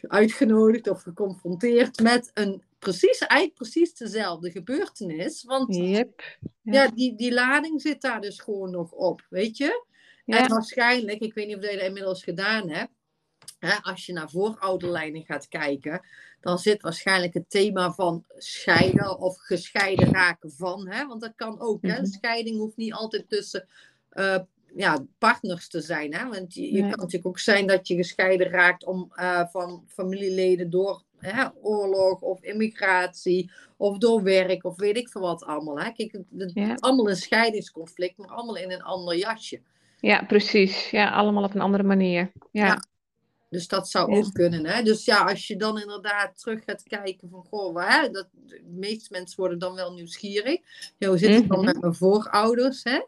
uitgenodigd 0.00 0.88
of 0.88 1.02
geconfronteerd 1.02 2.00
met 2.02 2.30
een 2.34 2.62
precies, 2.78 3.18
eigenlijk 3.18 3.54
precies 3.54 3.94
dezelfde 3.94 4.50
gebeurtenis. 4.50 5.44
Want 5.44 5.74
yep. 5.76 6.38
ja. 6.62 6.88
die, 6.88 7.16
die 7.16 7.32
lading 7.32 7.80
zit 7.80 8.00
daar 8.00 8.20
dus 8.20 8.40
gewoon 8.40 8.70
nog 8.70 8.92
op, 8.92 9.26
weet 9.30 9.56
je? 9.56 9.84
En 10.26 10.48
waarschijnlijk, 10.48 11.20
ik 11.20 11.34
weet 11.34 11.46
niet 11.46 11.56
of 11.56 11.62
je 11.62 11.76
dat 11.76 11.86
inmiddels 11.86 12.22
gedaan 12.22 12.70
hebt, 12.70 12.92
hè, 13.58 13.82
als 13.82 14.06
je 14.06 14.12
naar 14.12 14.30
voorouderlijnen 14.30 15.24
gaat 15.24 15.48
kijken, 15.48 16.06
dan 16.40 16.58
zit 16.58 16.82
waarschijnlijk 16.82 17.34
het 17.34 17.50
thema 17.50 17.92
van 17.92 18.24
scheiden 18.36 19.18
of 19.18 19.36
gescheiden 19.38 20.12
raken 20.12 20.52
van. 20.52 20.88
Hè? 20.88 21.06
Want 21.06 21.20
dat 21.20 21.32
kan 21.36 21.60
ook. 21.60 21.82
Hè? 21.82 21.94
Mhm. 21.94 22.04
Scheiding 22.04 22.58
hoeft 22.58 22.76
niet 22.76 22.92
altijd 22.92 23.28
tussen 23.28 23.68
uh, 24.12 24.38
ja, 24.76 25.04
partners 25.18 25.68
te 25.68 25.80
zijn. 25.80 26.14
Hè? 26.14 26.28
Want 26.28 26.54
je, 26.54 26.72
je 26.72 26.80
kan 26.80 26.90
natuurlijk 26.90 27.26
ook 27.26 27.38
zijn 27.38 27.66
dat 27.66 27.88
je 27.88 27.94
gescheiden 27.94 28.46
raakt 28.46 28.84
om, 28.84 29.12
uh, 29.16 29.46
van 29.46 29.84
familieleden 29.86 30.70
door 30.70 31.02
hè, 31.18 31.44
oorlog 31.62 32.20
of 32.20 32.42
immigratie 32.42 33.50
of 33.76 33.98
door 33.98 34.22
werk 34.22 34.64
of 34.64 34.76
weet 34.76 34.96
ik 34.96 35.08
veel 35.08 35.20
wat 35.20 35.44
allemaal. 35.44 35.80
Hè? 35.80 35.90
Kijk, 35.90 36.12
het, 36.12 36.50
ja. 36.54 36.74
allemaal 36.74 37.08
een 37.08 37.16
scheidingsconflict, 37.16 38.18
maar 38.18 38.28
allemaal 38.28 38.56
in 38.56 38.70
een 38.70 38.82
ander 38.82 39.16
jasje. 39.16 39.60
Ja, 40.00 40.24
precies. 40.24 40.90
Ja, 40.90 41.10
allemaal 41.10 41.44
op 41.44 41.54
een 41.54 41.60
andere 41.60 41.82
manier. 41.82 42.32
Ja. 42.50 42.66
ja. 42.66 42.82
Dus 43.50 43.68
dat 43.68 43.88
zou 43.88 44.16
ook 44.16 44.32
kunnen. 44.32 44.66
Hè? 44.66 44.82
Dus 44.82 45.04
ja, 45.04 45.24
als 45.24 45.46
je 45.46 45.56
dan 45.56 45.80
inderdaad 45.80 46.38
terug 46.38 46.64
gaat 46.64 46.82
kijken 46.82 47.28
van, 47.30 47.44
goh, 47.48 47.88
hè, 47.88 48.10
dat, 48.10 48.28
de 48.32 48.62
meeste 48.66 49.08
mensen 49.10 49.40
worden 49.40 49.58
dan 49.58 49.74
wel 49.74 49.92
nieuwsgierig. 49.92 50.60
Ja, 50.98 51.08
hoe 51.08 51.18
zit 51.18 51.34
het 51.34 51.48
dan 51.48 51.56
mhm. 51.56 51.66
met 51.66 51.80
mijn 51.80 51.94
voorouders? 51.94 52.84
Hè? 52.84 53.00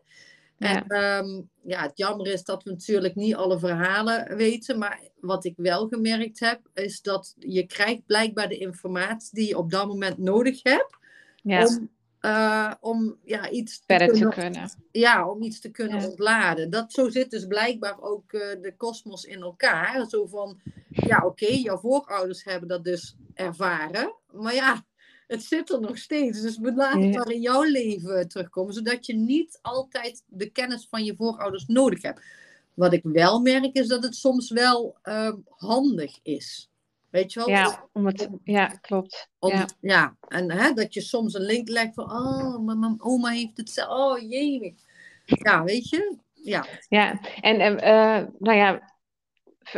En 0.62 0.96
um, 0.96 1.50
ja, 1.62 1.82
het 1.82 1.96
jammer 1.98 2.26
is 2.26 2.44
dat 2.44 2.62
we 2.62 2.70
natuurlijk 2.70 3.14
niet 3.14 3.34
alle 3.34 3.58
verhalen 3.58 4.36
weten. 4.36 4.78
Maar 4.78 5.00
wat 5.20 5.44
ik 5.44 5.54
wel 5.56 5.88
gemerkt 5.88 6.40
heb, 6.40 6.60
is 6.74 7.00
dat 7.00 7.34
je 7.38 7.66
krijgt 7.66 8.06
blijkbaar 8.06 8.48
de 8.48 8.58
informatie 8.58 9.30
die 9.32 9.48
je 9.48 9.58
op 9.58 9.70
dat 9.70 9.86
moment 9.86 10.18
nodig 10.18 10.62
hebt. 10.62 10.96
Ja. 11.42 11.66
Om, 11.66 11.90
uh, 12.20 12.72
om 12.80 13.16
ja, 13.24 13.50
iets 13.50 13.78
te 13.78 13.96
kunnen, 13.96 14.30
te 14.30 14.40
kunnen, 14.40 14.70
Ja, 14.90 15.28
om 15.28 15.42
iets 15.42 15.60
te 15.60 15.70
kunnen 15.70 16.04
ontladen. 16.04 16.70
Dat, 16.70 16.92
zo 16.92 17.08
zit 17.10 17.30
dus 17.30 17.46
blijkbaar 17.46 18.00
ook 18.00 18.32
uh, 18.32 18.40
de 18.60 18.74
kosmos 18.76 19.24
in 19.24 19.40
elkaar. 19.42 20.08
Zo 20.08 20.26
van, 20.26 20.60
ja 20.88 21.16
oké, 21.16 21.44
okay, 21.44 21.56
jouw 21.56 21.78
voorouders 21.78 22.44
hebben 22.44 22.68
dat 22.68 22.84
dus 22.84 23.16
ervaren. 23.34 24.14
Maar 24.30 24.54
ja, 24.54 24.84
het 25.32 25.42
zit 25.42 25.70
er 25.70 25.80
nog 25.80 25.98
steeds. 25.98 26.40
Dus 26.40 26.58
we 26.58 26.74
laten 26.74 27.02
het 27.02 27.16
maar 27.16 27.30
in 27.30 27.40
jouw 27.40 27.62
leven 27.62 28.28
terugkomen, 28.28 28.74
zodat 28.74 29.06
je 29.06 29.14
niet 29.14 29.58
altijd 29.62 30.22
de 30.26 30.50
kennis 30.50 30.86
van 30.90 31.04
je 31.04 31.16
voorouders 31.16 31.66
nodig 31.66 32.02
hebt. 32.02 32.20
Wat 32.74 32.92
ik 32.92 33.02
wel 33.02 33.40
merk 33.40 33.74
is 33.74 33.86
dat 33.86 34.02
het 34.02 34.14
soms 34.14 34.50
wel 34.50 34.96
uh, 35.04 35.32
handig 35.48 36.18
is. 36.22 36.70
Weet 37.10 37.32
je 37.32 37.38
wel? 37.38 37.48
Ja, 37.48 37.88
om 37.92 38.06
het, 38.06 38.28
ja 38.44 38.66
klopt. 38.66 39.28
Om, 39.38 39.50
ja. 39.50 39.68
ja, 39.80 40.16
en 40.28 40.50
hè, 40.50 40.72
dat 40.72 40.94
je 40.94 41.00
soms 41.00 41.34
een 41.34 41.42
link 41.42 41.68
legt 41.68 41.94
van, 41.94 42.04
oh, 42.04 42.58
mijn 42.58 43.02
oma 43.02 43.28
heeft 43.30 43.56
het 43.56 43.70
zelf, 43.70 43.88
oh 43.88 44.30
jee. 44.30 44.74
Ja, 45.24 45.64
weet 45.64 45.88
je? 45.88 46.16
Ja. 46.34 46.66
Ja, 46.88 47.20
en 47.40 47.60
uh, 47.60 48.28
nou 48.38 48.56
ja, 48.56 48.91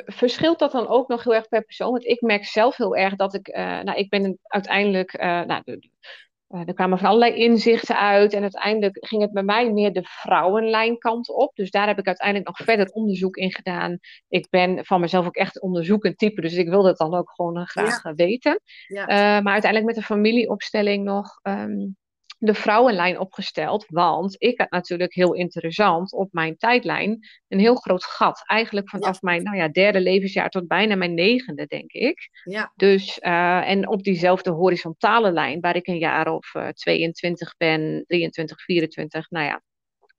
verschilt 0.07 0.59
dat 0.59 0.73
dan 0.73 0.89
ook 0.89 1.09
nog 1.09 1.25
heel 1.25 1.35
erg 1.35 1.49
per 1.49 1.65
persoon? 1.65 1.91
Want 1.91 2.05
ik 2.05 2.21
merk 2.21 2.45
zelf 2.45 2.77
heel 2.77 2.97
erg 2.97 3.17
dat 3.17 3.35
ik, 3.35 3.49
uh, 3.49 3.81
nou, 3.81 3.99
ik 3.99 4.09
ben 4.09 4.39
uiteindelijk, 4.43 5.21
uh, 5.21 5.43
nou, 5.43 5.63
uh, 5.67 6.61
er 6.67 6.75
kwamen 6.75 6.99
van 6.99 7.07
allerlei 7.07 7.35
inzichten 7.35 7.99
uit 7.99 8.33
en 8.33 8.43
uiteindelijk 8.43 9.07
ging 9.07 9.23
het 9.23 9.33
bij 9.33 9.43
mij 9.43 9.73
meer 9.73 9.93
de 9.93 10.03
vrouwenlijnkant 10.05 11.29
op. 11.29 11.55
Dus 11.55 11.71
daar 11.71 11.87
heb 11.87 11.99
ik 11.99 12.07
uiteindelijk 12.07 12.49
nog 12.49 12.67
verder 12.67 12.91
onderzoek 12.91 13.37
in 13.37 13.53
gedaan. 13.53 13.99
Ik 14.29 14.47
ben 14.51 14.85
van 14.85 15.01
mezelf 15.01 15.27
ook 15.27 15.37
echt 15.37 15.61
onderzoekend 15.61 16.19
type, 16.19 16.41
dus 16.41 16.55
ik 16.55 16.69
wil 16.69 16.83
dat 16.83 16.99
dan 16.99 17.15
ook 17.15 17.31
gewoon 17.35 17.67
graag 17.67 18.03
weten. 18.03 18.61
Ja. 18.87 19.07
maar 19.41 19.53
uiteindelijk 19.53 19.85
met 19.85 19.95
de 19.95 20.13
familieopstelling 20.15 21.05
nog. 21.05 21.39
Um, 21.43 21.97
de 22.39 22.55
vrouwenlijn 22.55 23.19
opgesteld. 23.19 23.85
Want 23.89 24.35
ik 24.39 24.59
had 24.59 24.71
natuurlijk 24.71 25.15
heel 25.15 25.35
interessant 25.35 26.13
op 26.13 26.33
mijn 26.33 26.57
tijdlijn 26.57 27.29
een 27.49 27.59
heel 27.59 27.75
groot 27.75 28.05
gat. 28.05 28.43
Eigenlijk 28.47 28.89
vanaf 28.89 29.23
mijn 29.23 29.43
nou 29.43 29.57
ja, 29.57 29.69
derde 29.69 30.01
levensjaar 30.01 30.51
tot 30.51 30.67
bijna 30.67 30.95
mijn 30.95 31.15
negende, 31.15 31.67
denk 31.67 31.93
ik. 31.93 32.29
Ja. 32.45 32.73
Dus, 32.75 33.19
uh, 33.23 33.69
en 33.71 33.89
op 33.89 34.03
diezelfde 34.03 34.51
horizontale 34.51 35.33
lijn, 35.33 35.61
waar 35.61 35.77
ik 35.77 35.87
een 35.87 35.99
jaar 35.99 36.33
of 36.33 36.55
uh, 36.55 36.69
22 36.69 37.57
ben, 37.57 38.05
23, 38.07 38.63
24, 38.63 39.31
nou 39.31 39.47
ja, 39.47 39.63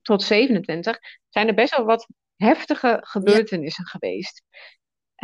tot 0.02 0.22
27, 0.22 0.98
zijn 1.28 1.48
er 1.48 1.54
best 1.54 1.76
wel 1.76 1.86
wat 1.86 2.08
heftige 2.36 2.98
gebeurtenissen 3.00 3.84
ja. 3.84 3.90
geweest. 3.90 4.42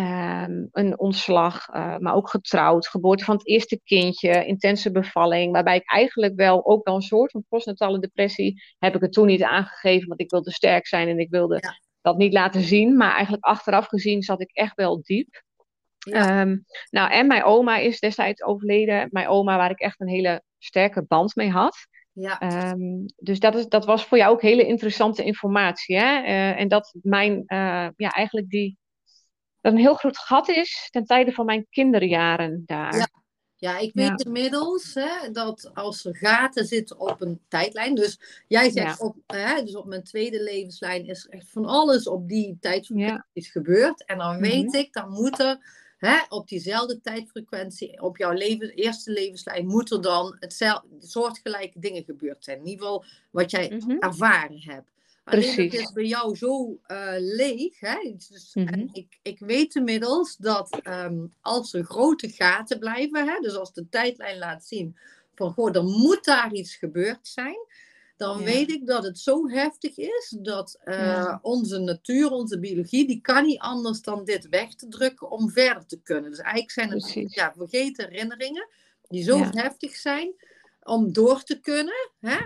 Um, 0.00 0.68
een 0.72 0.98
ontslag, 0.98 1.68
uh, 1.68 1.96
maar 1.98 2.14
ook 2.14 2.28
getrouwd, 2.28 2.88
geboorte 2.88 3.24
van 3.24 3.36
het 3.36 3.46
eerste 3.46 3.80
kindje, 3.84 4.44
intense 4.44 4.90
bevalling, 4.90 5.52
waarbij 5.52 5.76
ik 5.76 5.90
eigenlijk 5.90 6.36
wel 6.36 6.66
ook 6.66 6.84
wel 6.84 6.94
een 6.94 7.02
soort 7.02 7.30
van 7.30 7.44
postnatale 7.48 7.98
depressie, 7.98 8.62
heb 8.78 8.94
ik 8.94 9.00
het 9.00 9.12
toen 9.12 9.26
niet 9.26 9.42
aangegeven, 9.42 10.08
want 10.08 10.20
ik 10.20 10.30
wilde 10.30 10.52
sterk 10.52 10.86
zijn 10.86 11.08
en 11.08 11.18
ik 11.18 11.30
wilde 11.30 11.58
ja. 11.60 11.78
dat 12.00 12.16
niet 12.16 12.32
laten 12.32 12.60
zien, 12.60 12.96
maar 12.96 13.12
eigenlijk 13.12 13.44
achteraf 13.44 13.86
gezien 13.86 14.22
zat 14.22 14.40
ik 14.40 14.50
echt 14.52 14.74
wel 14.74 15.02
diep. 15.02 15.42
Ja. 15.98 16.40
Um, 16.40 16.64
nou, 16.90 17.10
en 17.10 17.26
mijn 17.26 17.44
oma 17.44 17.76
is 17.76 18.00
destijds 18.00 18.42
overleden, 18.42 19.08
mijn 19.10 19.28
oma 19.28 19.56
waar 19.56 19.70
ik 19.70 19.80
echt 19.80 20.00
een 20.00 20.08
hele 20.08 20.42
sterke 20.58 21.04
band 21.08 21.34
mee 21.34 21.50
had. 21.50 21.86
Ja. 22.12 22.70
Um, 22.72 23.04
dus 23.16 23.40
dat, 23.40 23.54
is, 23.54 23.66
dat 23.66 23.84
was 23.84 24.04
voor 24.04 24.18
jou 24.18 24.32
ook 24.32 24.42
hele 24.42 24.66
interessante 24.66 25.24
informatie. 25.24 25.96
Hè? 25.96 26.22
Uh, 26.22 26.60
en 26.60 26.68
dat 26.68 26.94
mijn, 27.02 27.32
uh, 27.32 27.88
ja, 27.96 28.10
eigenlijk 28.10 28.48
die 28.48 28.80
dat 29.62 29.72
een 29.72 29.78
heel 29.78 29.94
groot 29.94 30.18
gat 30.18 30.48
is 30.48 30.88
ten 30.90 31.04
tijde 31.04 31.32
van 31.32 31.46
mijn 31.46 31.66
kinderjaren 31.70 32.62
daar. 32.66 32.96
Ja. 32.96 33.08
Ja, 33.56 33.78
ik 33.78 33.90
weet 33.94 34.06
ja. 34.06 34.24
inmiddels 34.24 34.94
hè, 34.94 35.30
dat 35.30 35.70
als 35.74 36.04
er 36.04 36.16
gaten 36.16 36.66
zitten 36.66 37.00
op 37.00 37.20
een 37.20 37.40
tijdlijn. 37.48 37.94
Dus 37.94 38.20
jij 38.48 38.70
zegt 38.70 38.98
ja. 38.98 39.04
op, 39.06 39.16
hè, 39.26 39.62
dus 39.62 39.76
op 39.76 39.86
mijn 39.86 40.02
tweede 40.02 40.42
levenslijn 40.42 41.06
is 41.06 41.26
echt 41.28 41.50
van 41.50 41.66
alles 41.66 42.08
op 42.08 42.28
die 42.28 42.56
tijdfrequentie 42.60 43.22
ja. 43.32 43.50
gebeurd. 43.50 44.04
En 44.04 44.18
dan 44.18 44.40
weet 44.40 44.64
mm-hmm. 44.64 44.80
ik, 44.80 44.92
dan 44.92 45.10
moet 45.10 45.40
er 45.40 45.58
hè, 45.98 46.16
op 46.28 46.48
diezelfde 46.48 47.00
tijdfrequentie, 47.00 48.02
op 48.02 48.16
jouw 48.16 48.32
leven, 48.32 48.70
eerste 48.70 49.12
levenslijn, 49.12 49.66
moet 49.66 49.90
er 49.90 50.02
dan 50.02 50.36
hetzelfde, 50.38 50.88
soortgelijke 50.98 51.78
dingen 51.78 52.04
gebeurd 52.04 52.44
zijn. 52.44 52.58
In 52.58 52.66
ieder 52.66 52.86
geval 52.86 53.04
wat 53.30 53.50
jij 53.50 53.70
mm-hmm. 53.70 53.98
ervaren 53.98 54.60
hebt. 54.60 54.90
Precies. 55.24 55.56
Alleen 55.56 55.70
het 55.70 55.80
is 55.80 55.92
bij 55.92 56.04
jou 56.04 56.36
zo 56.36 56.78
uh, 56.86 57.12
leeg. 57.16 57.80
Hè? 57.80 58.14
Dus, 58.16 58.50
mm 58.54 58.66
-hmm. 58.66 58.88
ik, 58.92 59.18
ik 59.22 59.38
weet 59.38 59.74
inmiddels 59.74 60.36
dat 60.36 60.80
um, 60.84 61.32
als 61.40 61.74
er 61.74 61.84
grote 61.84 62.28
gaten 62.28 62.78
blijven, 62.78 63.28
hè, 63.28 63.38
dus 63.40 63.54
als 63.54 63.72
de 63.72 63.88
tijdlijn 63.88 64.38
laat 64.38 64.64
zien 64.64 64.96
van 65.34 65.52
goh, 65.52 65.76
er 65.76 65.84
moet 65.84 66.24
daar 66.24 66.52
iets 66.52 66.76
gebeurd 66.76 67.28
zijn, 67.28 67.66
dan 68.16 68.38
ja. 68.38 68.44
weet 68.44 68.70
ik 68.70 68.86
dat 68.86 69.04
het 69.04 69.18
zo 69.18 69.48
heftig 69.48 69.96
is 69.96 70.36
dat 70.40 70.80
uh, 70.84 70.94
ja. 70.94 71.38
onze 71.42 71.78
natuur, 71.78 72.30
onze 72.30 72.58
biologie, 72.58 73.06
die 73.06 73.20
kan 73.20 73.46
niet 73.46 73.58
anders 73.58 74.00
dan 74.00 74.24
dit 74.24 74.48
weg 74.48 74.74
te 74.74 74.88
drukken 74.88 75.30
om 75.30 75.50
verder 75.50 75.86
te 75.86 76.00
kunnen. 76.00 76.30
Dus 76.30 76.38
eigenlijk 76.38 76.70
zijn 76.70 76.90
het 76.90 77.34
ja, 77.34 77.52
vergeten 77.56 78.08
herinneringen 78.08 78.68
die 79.08 79.22
zo 79.22 79.38
heftig 79.38 79.96
zijn 79.96 80.34
om 80.84 81.12
door 81.12 81.42
te 81.42 81.60
kunnen, 81.60 82.10
hè, 82.20 82.40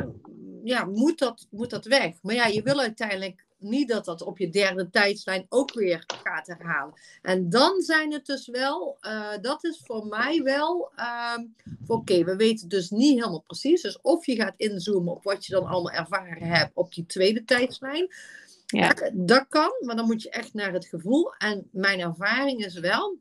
ja, 0.64 0.85
moet, 0.85 1.18
dat, 1.18 1.46
moet 1.51 1.70
dat 1.70 1.85
weg. 1.85 2.14
Maar 2.22 2.35
ja, 2.35 2.46
je 2.46 2.62
wil 2.62 2.81
uiteindelijk 2.81 3.44
niet 3.59 3.88
dat 3.88 4.05
dat 4.05 4.22
op 4.22 4.38
je 4.38 4.49
derde 4.49 4.90
tijdslijn 4.90 5.46
ook 5.49 5.72
weer 5.72 6.05
gaat 6.07 6.46
herhalen. 6.46 6.94
En 7.22 7.51
dan 7.51 7.81
zijn 7.81 8.12
het 8.12 8.27
dus 8.27 8.46
wel, 8.46 8.99
uh, 9.01 9.33
dat 9.40 9.64
is 9.64 9.81
voor 9.85 10.07
mij 10.07 10.42
wel, 10.42 10.92
uh, 10.96 11.38
oké, 11.87 11.92
okay, 11.92 12.25
we 12.25 12.37
weten 12.37 12.68
dus 12.68 12.90
niet 12.90 13.18
helemaal 13.18 13.44
precies. 13.46 13.83
Dus 13.83 14.01
of 14.01 14.27
je 14.27 14.35
gaat 14.35 14.55
inzoomen 14.57 15.14
op 15.14 15.25
wat 15.25 15.46
je 15.46 15.53
dan 15.53 15.66
allemaal 15.66 15.92
ervaren 15.92 16.42
hebt 16.42 16.70
op 16.75 16.94
die 16.94 17.07
tweede 17.07 17.44
tijdslijn. 17.44 18.14
Ja. 18.66 18.94
Dat 19.12 19.46
kan, 19.49 19.70
maar 19.81 19.96
dan 19.96 20.07
moet 20.07 20.22
je 20.22 20.31
echt 20.31 20.55
naar 20.55 20.72
het 20.72 20.87
gevoel. 20.87 21.35
En 21.35 21.68
mijn 21.72 22.01
ervaring 22.01 22.64
is 22.64 22.79
wel, 22.79 23.18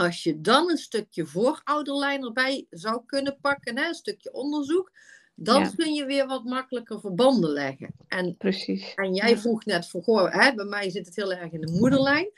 als 0.00 0.22
je 0.22 0.40
dan 0.40 0.70
een 0.70 0.76
stukje 0.76 1.26
voorouderlijn 1.26 2.24
erbij 2.24 2.66
zou 2.70 3.02
kunnen 3.06 3.38
pakken, 3.40 3.78
hè, 3.78 3.86
een 3.86 3.94
stukje 3.94 4.32
onderzoek, 4.32 4.92
dan 5.34 5.60
ja. 5.62 5.70
kun 5.76 5.94
je 5.94 6.04
weer 6.04 6.26
wat 6.26 6.44
makkelijker 6.44 7.00
verbanden 7.00 7.50
leggen. 7.50 7.94
En, 8.08 8.36
Precies. 8.36 8.94
En 8.94 9.14
jij 9.14 9.38
vroeg 9.38 9.64
net 9.64 9.90
goh, 10.02 10.32
hè, 10.32 10.54
bij 10.54 10.64
mij 10.64 10.90
zit 10.90 11.06
het 11.06 11.16
heel 11.16 11.32
erg 11.32 11.52
in 11.52 11.60
de 11.60 11.72
moederlijn. 11.72 12.30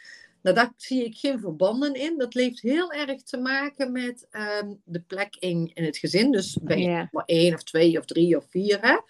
Nou, 0.42 0.56
daar 0.56 0.72
zie 0.76 1.04
ik 1.04 1.16
geen 1.16 1.40
verbanden 1.40 1.94
in. 1.94 2.18
Dat 2.18 2.34
heeft 2.34 2.60
heel 2.60 2.92
erg 2.92 3.22
te 3.22 3.36
maken 3.36 3.92
met 3.92 4.26
ehm, 4.30 4.74
de 4.84 5.00
plek 5.00 5.36
in, 5.38 5.70
in 5.74 5.84
het 5.84 5.96
gezin. 5.96 6.32
Dus 6.32 6.58
ben 6.62 6.78
je 6.78 6.88
Ja. 6.88 7.08
maar 7.10 7.24
één 7.24 7.54
of 7.54 7.62
twee 7.62 7.98
of 7.98 8.04
drie 8.04 8.36
of 8.36 8.46
vier, 8.50 8.78
hè? 8.80 9.00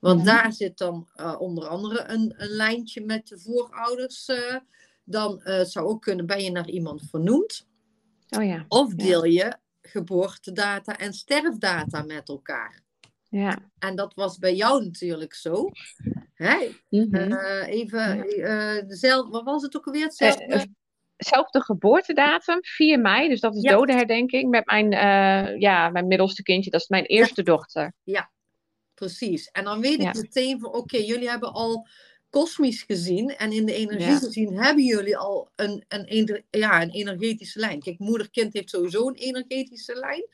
Want 0.00 0.24
daar 0.24 0.52
zit 0.52 0.78
dan 0.78 1.08
eh, 1.14 1.40
onder 1.40 1.66
andere 1.66 2.04
een, 2.08 2.34
een 2.36 2.48
lijntje 2.48 3.04
met 3.04 3.28
de 3.28 3.38
voorouders. 3.38 4.26
eh, 4.26 4.56
dan 5.04 5.42
eh, 5.42 5.64
zou 5.64 5.86
ook 5.86 6.02
kunnen, 6.02 6.26
ben 6.26 6.42
je 6.42 6.50
naar 6.50 6.68
iemand 6.68 7.02
vernoemd? 7.10 7.68
Oh 8.38 8.44
ja. 8.44 8.64
Of 8.68 8.90
Ja. 8.90 8.96
deel 8.96 9.24
je 9.24 9.56
geboortedata 9.82 10.96
en 10.98 11.12
sterfdata 11.12 12.02
met 12.02 12.28
elkaar? 12.28 12.80
Ja. 13.28 13.58
En 13.78 13.96
dat 13.96 14.14
was 14.14 14.38
bij 14.38 14.54
jou 14.54 14.84
natuurlijk 14.84 15.34
zo. 15.34 15.70
Hè? 16.34 16.68
Mhm. 16.88 17.14
Eh, 17.14 17.68
even, 17.68 18.16
Ja. 18.16 18.24
eh, 18.78 18.86
dezelfde, 18.88 19.30
wat 19.30 19.44
was 19.44 19.62
het 19.62 19.76
ook 19.76 19.86
alweer? 19.86 20.04
Hetzelfde? 20.04 20.44
eh, 20.44 20.62
Zelfde 21.16 21.62
geboortedatum, 21.62 22.58
4 22.60 23.00
mei, 23.00 23.28
dus 23.28 23.40
dat 23.40 23.54
is 23.56 23.62
Ja. 23.62 23.72
dodenherdenking 23.72 24.50
met 24.50 24.66
mijn, 24.66 24.92
eh, 24.92 25.58
ja, 25.58 25.88
mijn 25.88 26.06
middelste 26.06 26.42
kindje, 26.42 26.70
dat 26.70 26.80
is 26.80 26.88
mijn 26.88 27.04
eerste 27.04 27.42
dochter. 27.42 27.92
Precies. 28.94 29.46
En 29.48 29.64
dan 29.64 29.80
weet 29.80 29.94
ik 29.98 30.14
Ja. 30.14 30.20
meteen 30.20 30.60
van, 30.60 30.72
oké, 30.72 30.96
jullie 30.96 31.28
hebben 31.28 31.52
al 31.52 31.86
kosmisch 32.30 32.82
gezien 32.82 33.28
en 33.36 33.52
in 33.52 33.66
de 33.66 33.74
energie 33.74 34.10
Ja. 34.10 34.18
gezien 34.18 34.58
hebben 34.58 34.84
jullie 34.84 35.16
al 35.16 35.48
een, 35.56 35.84
een, 35.88 36.44
ja, 36.50 36.82
een 36.82 36.90
energetische 36.90 37.58
lijn. 37.58 37.80
Kijk, 37.80 37.98
moeder-kind 37.98 38.52
heeft 38.52 38.70
sowieso 38.70 39.08
een 39.08 39.14
energetische 39.14 39.94
lijn. 39.94 40.26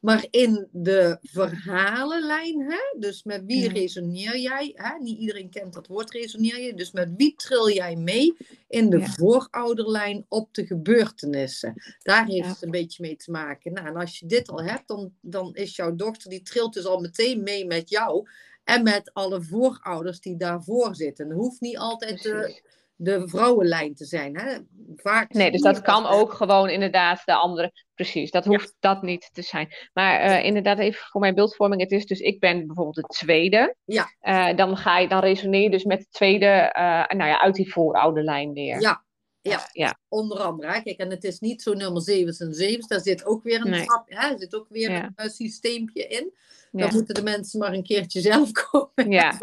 Maar 0.00 0.26
in 0.30 0.68
de 0.72 1.18
verhalenlijn, 1.22 2.60
hè, 2.60 2.98
dus 2.98 3.22
met 3.22 3.42
wie 3.46 3.62
Ja. 3.62 3.72
resoneer 3.72 4.38
jij? 4.38 4.72
Hè? 4.74 4.98
Niet 4.98 5.18
iedereen 5.18 5.50
kent 5.50 5.72
dat 5.72 5.86
woord 5.86 6.10
resoneer 6.10 6.60
je. 6.60 6.74
Dus 6.74 6.92
met 6.92 7.10
wie 7.16 7.34
tril 7.36 7.70
jij 7.70 7.96
mee 7.96 8.36
in 8.68 8.90
de 8.90 8.98
Ja. 8.98 9.06
voorouderlijn 9.06 10.24
op 10.28 10.54
de 10.54 10.66
gebeurtenissen? 10.66 11.82
Daar 12.02 12.26
heeft 12.26 12.48
het 12.48 12.62
een 12.62 12.70
beetje 12.70 13.02
mee 13.02 13.16
te 13.16 13.30
maken. 13.30 13.72
Nou, 13.72 13.86
en 13.86 13.96
als 13.96 14.18
je 14.18 14.26
dit 14.26 14.48
al 14.48 14.62
hebt, 14.62 14.88
dan, 14.88 15.12
dan 15.20 15.54
is 15.54 15.76
jouw 15.76 15.94
dochter, 15.94 16.30
die 16.30 16.42
trilt 16.42 16.74
dus 16.74 16.84
al 16.84 17.00
meteen 17.00 17.42
mee 17.42 17.66
met 17.66 17.88
jou. 17.90 18.28
En 18.64 18.82
met 18.82 19.10
alle 19.12 19.42
voorouders 19.42 20.20
die 20.20 20.36
daarvoor 20.36 20.94
zitten. 20.94 21.28
Het 21.28 21.36
hoeft 21.36 21.60
niet 21.60 21.78
altijd 21.78 22.22
de, 22.22 22.62
de 22.96 23.28
vrouwenlijn 23.28 23.94
te 23.94 24.04
zijn. 24.04 24.38
Hè? 24.38 24.58
Vaak 24.96 25.32
Nee, 25.32 25.50
dus 25.50 25.60
dat 25.60 25.80
kan 25.82 26.06
ook 26.06 26.32
gewoon 26.32 26.68
inderdaad 26.68 27.22
de 27.24 27.34
andere. 27.34 27.72
Precies, 27.94 28.30
dat 28.30 28.44
hoeft 28.44 28.74
dat 28.80 29.02
niet 29.02 29.30
te 29.32 29.42
zijn. 29.42 29.74
Maar 29.92 30.20
eh, 30.20 30.44
inderdaad, 30.44 30.78
even 30.78 31.00
voor 31.10 31.20
mijn 31.20 31.34
beeldvorming. 31.34 31.80
Het 31.80 31.90
is 31.92 32.06
dus, 32.06 32.20
ik 32.20 32.40
ben 32.40 32.66
bijvoorbeeld 32.66 32.96
de 32.96 33.14
tweede. 33.14 33.76
Ja. 33.84 34.14
Eh, 34.20 34.56
dan, 34.56 34.76
ga 34.76 34.98
je, 34.98 35.08
dan 35.08 35.20
resoneer 35.20 35.62
je 35.62 35.70
dus 35.70 35.84
met 35.84 35.98
de 35.98 36.08
tweede, 36.10 36.46
eh, 36.46 36.82
nou 37.16 37.30
ja, 37.30 37.40
uit 37.40 37.54
die 37.54 37.72
voorouderlijn 37.72 38.52
weer. 38.52 38.80
Ja, 38.80 39.04
ja. 39.40 39.68
ja. 39.72 39.98
onder 40.08 40.38
andere. 40.38 40.72
hè. 40.72 40.80
Kijk, 40.80 40.98
en 40.98 41.10
het 41.10 41.24
is 41.24 41.38
niet 41.38 41.62
zo 41.62 41.72
nummer 41.74 42.02
7 42.02 42.46
en 42.46 42.54
7. 42.54 42.88
Daar 42.88 43.00
zit 43.00 43.24
ook 43.24 43.42
weer 43.42 43.60
een 43.64 43.70
Nee. 43.70 43.84
trap, 43.84 44.04
hè? 44.08 44.38
Zit 44.38 44.54
ook 44.54 44.66
weer 44.68 44.90
Ja. 44.90 45.04
een, 45.04 45.12
eh, 45.14 45.28
systeempje 45.28 46.06
in. 46.06 46.32
Ja. 46.72 46.86
Dan 46.86 46.94
moeten 46.94 47.14
de 47.14 47.22
mensen 47.22 47.58
maar 47.58 47.72
een 47.72 47.82
keertje 47.82 48.20
zelf 48.20 48.50
komen. 48.70 49.10
Ja. 49.10 49.36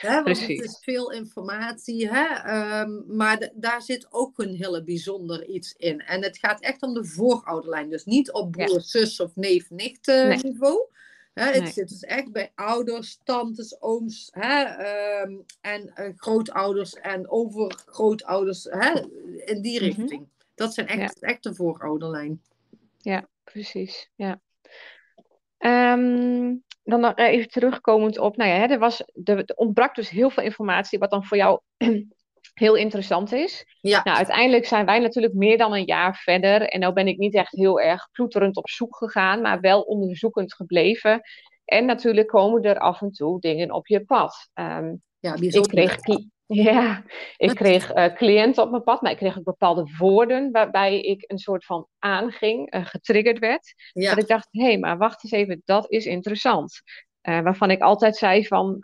Hè, 0.00 0.22
want 0.22 0.40
het 0.40 0.48
is 0.48 0.78
veel 0.80 1.12
informatie, 1.12 2.08
hè? 2.08 2.24
ehm, 2.24 3.16
maar 3.16 3.50
daar 3.54 3.82
zit 3.82 4.06
ook 4.10 4.38
een 4.38 4.54
hele 4.54 4.84
bijzonder 4.84 5.46
iets 5.46 5.72
in. 5.76 6.00
En 6.00 6.22
het 6.22 6.38
gaat 6.38 6.60
echt 6.60 6.82
om 6.82 6.94
de 6.94 7.04
voorouderlijn. 7.04 7.90
Dus 7.90 8.04
niet 8.04 8.32
op 8.32 8.50
broer, 8.50 8.70
Ja. 8.72 8.78
zus 8.80 9.20
of 9.20 9.36
neef, 9.36 9.70
nicht 9.70 10.08
eh, 10.08 10.26
Nee. 10.28 10.38
niveau. 10.42 10.88
Hè, 11.34 11.44
het 11.44 11.62
Nee. 11.62 11.72
zit 11.72 11.88
dus 11.88 12.00
echt 12.02 12.32
bij 12.32 12.52
ouders, 12.54 13.18
tantes, 13.24 13.80
ooms 13.82 14.28
hè, 14.30 14.62
ehm, 14.62 15.36
en 15.60 15.94
eh, 15.94 16.12
grootouders 16.16 16.94
en 16.94 17.30
overgrootouders 17.30 18.64
hè, 18.70 19.00
in 19.44 19.62
die 19.62 19.80
Mhm. 19.80 19.84
richting. 20.00 20.28
Dat 20.54 20.74
zijn 20.74 20.86
echt, 20.86 21.18
echt 21.22 21.42
de 21.42 21.54
voorouderlijn. 21.54 22.42
Precies, 23.44 24.10
ja. 24.14 24.40
Ehm, 25.58 26.54
dan 26.82 27.00
nog 27.00 27.16
even 27.16 27.48
terugkomend 27.48 28.18
op, 28.18 28.36
nou 28.36 28.50
ja, 28.50 28.56
hè, 28.56 28.66
er, 28.66 28.78
was, 28.78 29.02
er, 29.24 29.38
er 29.38 29.56
ontbrak 29.56 29.94
dus 29.94 30.10
heel 30.10 30.30
veel 30.30 30.42
informatie, 30.42 30.98
wat 30.98 31.10
dan 31.10 31.24
voor 31.24 31.36
jou 31.36 31.60
heel 32.54 32.74
interessant 32.74 33.32
is. 33.32 33.64
Ja. 33.80 34.00
Nou, 34.04 34.16
uiteindelijk 34.16 34.66
zijn 34.66 34.86
wij 34.86 34.98
natuurlijk 34.98 35.34
meer 35.34 35.58
dan 35.58 35.72
een 35.72 35.84
jaar 35.84 36.16
verder. 36.16 36.62
En 36.62 36.80
nou 36.80 36.92
ben 36.92 37.08
ik 37.08 37.18
niet 37.18 37.34
echt 37.34 37.52
heel 37.52 37.80
erg 37.80 38.08
ploeterend 38.12 38.56
op 38.56 38.68
zoek 38.68 38.96
gegaan, 38.96 39.40
maar 39.40 39.60
wel 39.60 39.80
onderzoekend 39.80 40.54
gebleven. 40.54 41.20
En 41.64 41.84
natuurlijk 41.84 42.28
komen 42.28 42.62
er 42.62 42.78
af 42.78 43.00
en 43.00 43.10
toe 43.10 43.40
dingen 43.40 43.70
op 43.72 43.86
je 43.86 44.04
pad. 44.04 44.50
Ehm, 44.54 44.94
Ja, 45.18 45.34
ik 45.34 45.40
bijzonder. 45.40 45.70
kreeg, 45.70 46.00
cli- 46.00 46.28
ja, 46.46 47.02
ik 47.36 47.54
kreeg 47.54 47.92
eh, 47.92 48.14
cliënten 48.14 48.62
op 48.62 48.70
mijn 48.70 48.82
pad, 48.82 49.02
maar 49.02 49.10
ik 49.10 49.16
kreeg 49.16 49.38
ook 49.38 49.44
bepaalde 49.44 49.94
woorden 49.98 50.50
waarbij 50.50 51.00
ik 51.00 51.24
een 51.26 51.38
soort 51.38 51.64
van 51.64 51.86
aanging, 51.98 52.70
eh, 52.70 52.86
getriggerd 52.86 53.38
werd. 53.38 53.74
Ja, 53.92 54.08
Dat 54.10 54.18
ik 54.18 54.28
dacht, 54.28 54.48
hé, 54.50 54.64
hey, 54.64 54.78
maar 54.78 54.98
wacht 54.98 55.24
eens 55.24 55.32
even, 55.32 55.62
dat 55.64 55.90
is 55.90 56.06
interessant. 56.06 56.80
Eh, 57.20 57.40
waarvan 57.40 57.70
ik 57.70 57.80
altijd 57.80 58.16
zei 58.16 58.46
van, 58.46 58.78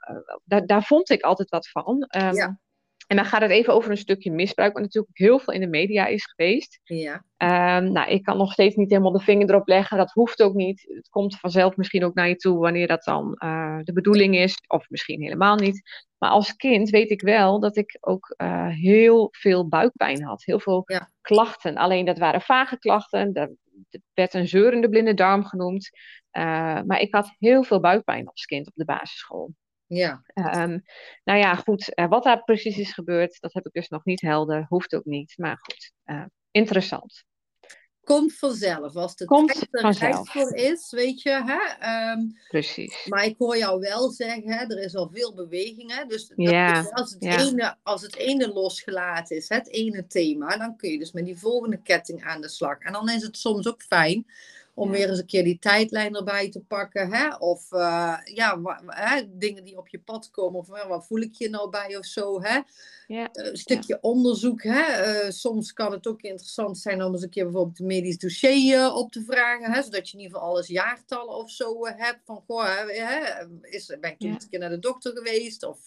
daar, 0.44 0.66
daar 0.66 0.82
vond 0.82 1.10
ik 1.10 1.22
altijd 1.22 1.48
wat 1.48 1.68
van. 1.68 2.02
Ehm, 2.08 2.34
Ja. 2.34 2.60
En 3.06 3.16
dan 3.18 3.26
gaat 3.26 3.40
het 3.42 3.50
even 3.50 3.74
over 3.74 3.90
een 3.90 3.96
stukje 3.96 4.30
misbruik, 4.30 4.72
wat 4.72 4.82
natuurlijk 4.82 5.10
ook 5.12 5.26
heel 5.26 5.38
veel 5.38 5.54
in 5.54 5.60
de 5.60 5.66
media 5.66 6.06
is 6.06 6.24
geweest. 6.24 6.80
ja, 6.82 7.24
Ehm, 7.36 7.92
nou, 7.92 8.10
ik 8.10 8.22
kan 8.22 8.36
nog 8.36 8.52
steeds 8.52 8.74
niet 8.74 8.90
helemaal 8.90 9.12
de 9.12 9.20
vinger 9.20 9.48
erop 9.50 9.68
leggen. 9.68 9.96
Dat 9.98 10.12
hoeft 10.12 10.42
ook 10.42 10.54
niet. 10.54 10.84
Het 10.94 11.08
komt 11.08 11.38
vanzelf 11.38 11.76
misschien 11.76 12.04
ook 12.04 12.14
naar 12.14 12.28
je 12.28 12.36
toe 12.36 12.58
wanneer 12.58 12.86
dat 12.86 13.02
dan 13.04 13.30
de 13.84 13.90
bedoeling 13.94 14.36
is. 14.36 14.54
Of 14.66 14.88
misschien 14.88 15.22
helemaal 15.22 15.56
niet. 15.56 15.82
Maar 16.22 16.30
als 16.30 16.56
kind 16.56 16.90
weet 16.90 17.10
ik 17.10 17.20
wel 17.20 17.60
dat 17.60 17.76
ik 17.76 17.96
ook 18.00 18.34
eh, 18.36 18.68
heel 18.68 19.28
veel 19.30 19.68
buikpijn 19.68 20.22
had. 20.22 20.44
Heel 20.44 20.60
veel 20.60 20.82
Ja. 20.86 21.10
klachten. 21.20 21.76
Alleen 21.76 22.04
dat 22.04 22.18
waren 22.18 22.40
vage 22.40 22.78
klachten. 22.78 23.32
Er 23.32 23.50
werd 24.14 24.34
een 24.34 24.48
zeurende 24.48 24.88
blinde 24.88 25.14
darm 25.14 25.44
genoemd. 25.44 25.90
Eh, 26.30 26.42
maar 26.82 27.00
ik 27.00 27.14
had 27.14 27.34
heel 27.38 27.62
veel 27.62 27.80
buikpijn 27.80 28.28
als 28.28 28.44
kind 28.44 28.66
op 28.66 28.72
de 28.74 28.84
basisschool. 28.84 29.54
ja. 29.86 30.22
Ehm, 30.34 30.78
nou 31.24 31.38
ja, 31.38 31.54
goed. 31.54 31.94
eh, 31.94 32.08
wat 32.08 32.22
daar 32.24 32.44
precies 32.44 32.78
is 32.78 32.92
gebeurd, 32.92 33.40
dat 33.40 33.52
heb 33.52 33.66
ik 33.66 33.72
dus 33.72 33.88
nog 33.88 34.04
niet 34.04 34.20
helder. 34.20 34.64
Hoeft 34.68 34.94
ook 34.94 35.04
niet. 35.04 35.34
Maar 35.36 35.58
goed, 35.60 35.92
interessant. 36.50 37.24
Komt 38.05 38.34
vanzelf. 38.34 38.96
Als 38.96 39.16
de 39.16 39.24
Komt 39.24 39.48
tijd 39.70 39.84
er 39.84 39.98
rijp 39.98 40.28
voor 40.28 40.55
is, 40.55 40.90
weet 40.90 41.22
je. 41.22 41.30
Hè? 41.30 41.59
Ehm, 41.78 42.20
Precies. 42.48 43.07
maar 43.07 43.24
ik 43.24 43.34
hoor 43.38 43.57
jou 43.57 43.80
wel 43.80 44.11
zeggen, 44.11 44.53
hè, 44.53 44.64
er 44.64 44.78
is 44.82 44.94
al 44.94 45.11
veel 45.12 45.34
beweging. 45.34 45.94
Hè? 45.96 46.05
Dus 46.07 46.26
dat 46.26 46.36
Ja, 46.36 46.80
is 46.80 46.90
als, 46.90 47.11
het 47.11 47.24
ja. 47.24 47.38
ene, 47.38 47.76
als 47.82 48.03
het 48.03 48.16
ene 48.16 48.53
losgelaten 48.53 49.36
is, 49.36 49.48
het 49.48 49.68
ene 49.68 50.07
thema, 50.07 50.57
dan 50.57 50.76
kun 50.76 50.90
je 50.90 50.98
dus 50.98 51.12
met 51.12 51.24
die 51.24 51.38
volgende 51.38 51.82
ketting 51.82 52.24
aan 52.24 52.40
de 52.40 52.48
slag. 52.48 52.78
En 52.78 52.92
dan 52.92 53.09
is 53.09 53.22
het 53.22 53.36
soms 53.36 53.68
ook 53.68 53.82
fijn 53.82 54.26
om 54.74 54.90
weer 54.90 55.08
eens 55.08 55.18
een 55.18 55.26
keer 55.26 55.44
die 55.44 55.58
tijdlijn 55.58 56.16
erbij 56.16 56.50
te 56.50 56.60
pakken. 56.60 57.12
Hè? 57.12 57.36
Of 57.36 57.72
eh, 57.72 58.16
ja, 58.24 58.60
hè, 58.86 59.22
dingen 59.38 59.64
die 59.64 59.78
op 59.78 59.88
je 59.88 59.98
pad 59.98 60.30
komen. 60.30 60.58
Of 60.60 60.70
eh, 60.70 60.86
wat 60.88 61.06
voel 61.06 61.20
ik 61.20 61.34
je 61.34 61.48
nou 61.50 61.70
bij 61.70 61.96
of 61.96 62.04
zo. 62.04 62.42
Hè? 62.42 62.60
Ja, 63.06 63.28
Eh, 63.32 63.46
een 63.46 63.56
stukje 63.56 63.98
onderzoek. 64.00 64.62
Hè? 64.62 65.30
Soms 65.32 65.72
kan 65.72 65.92
het 65.92 66.06
ook 66.06 66.20
interessant 66.22 66.78
zijn 66.78 67.02
om 67.02 67.12
eens 67.12 67.22
een 67.22 67.30
keer 67.30 67.44
bijvoorbeeld 67.44 67.80
een 67.80 67.86
medisch 67.86 68.18
dossier 68.18 68.92
op 68.92 69.12
te 69.12 69.24
vragen. 69.26 69.72
Hè? 69.72 69.82
Zodat 69.82 70.08
je 70.08 70.16
in 70.16 70.22
ieder 70.22 70.36
geval 70.36 70.50
alles 70.52 70.66
jaartallen 70.66 71.34
of 71.34 71.50
zo 71.50 71.86
hebt. 71.86 72.20
Van, 72.24 72.42
goh, 72.46 72.64
hè, 72.86 73.44
is, 73.62 73.86
ben 74.00 74.10
ik 74.10 74.18
toen 74.18 74.28
Ja. 74.28 74.34
een 74.34 74.48
keer 74.50 74.58
naar 74.58 74.70
de 74.70 74.78
dokter 74.78 75.12
geweest? 75.16 75.64
Of, 75.64 75.78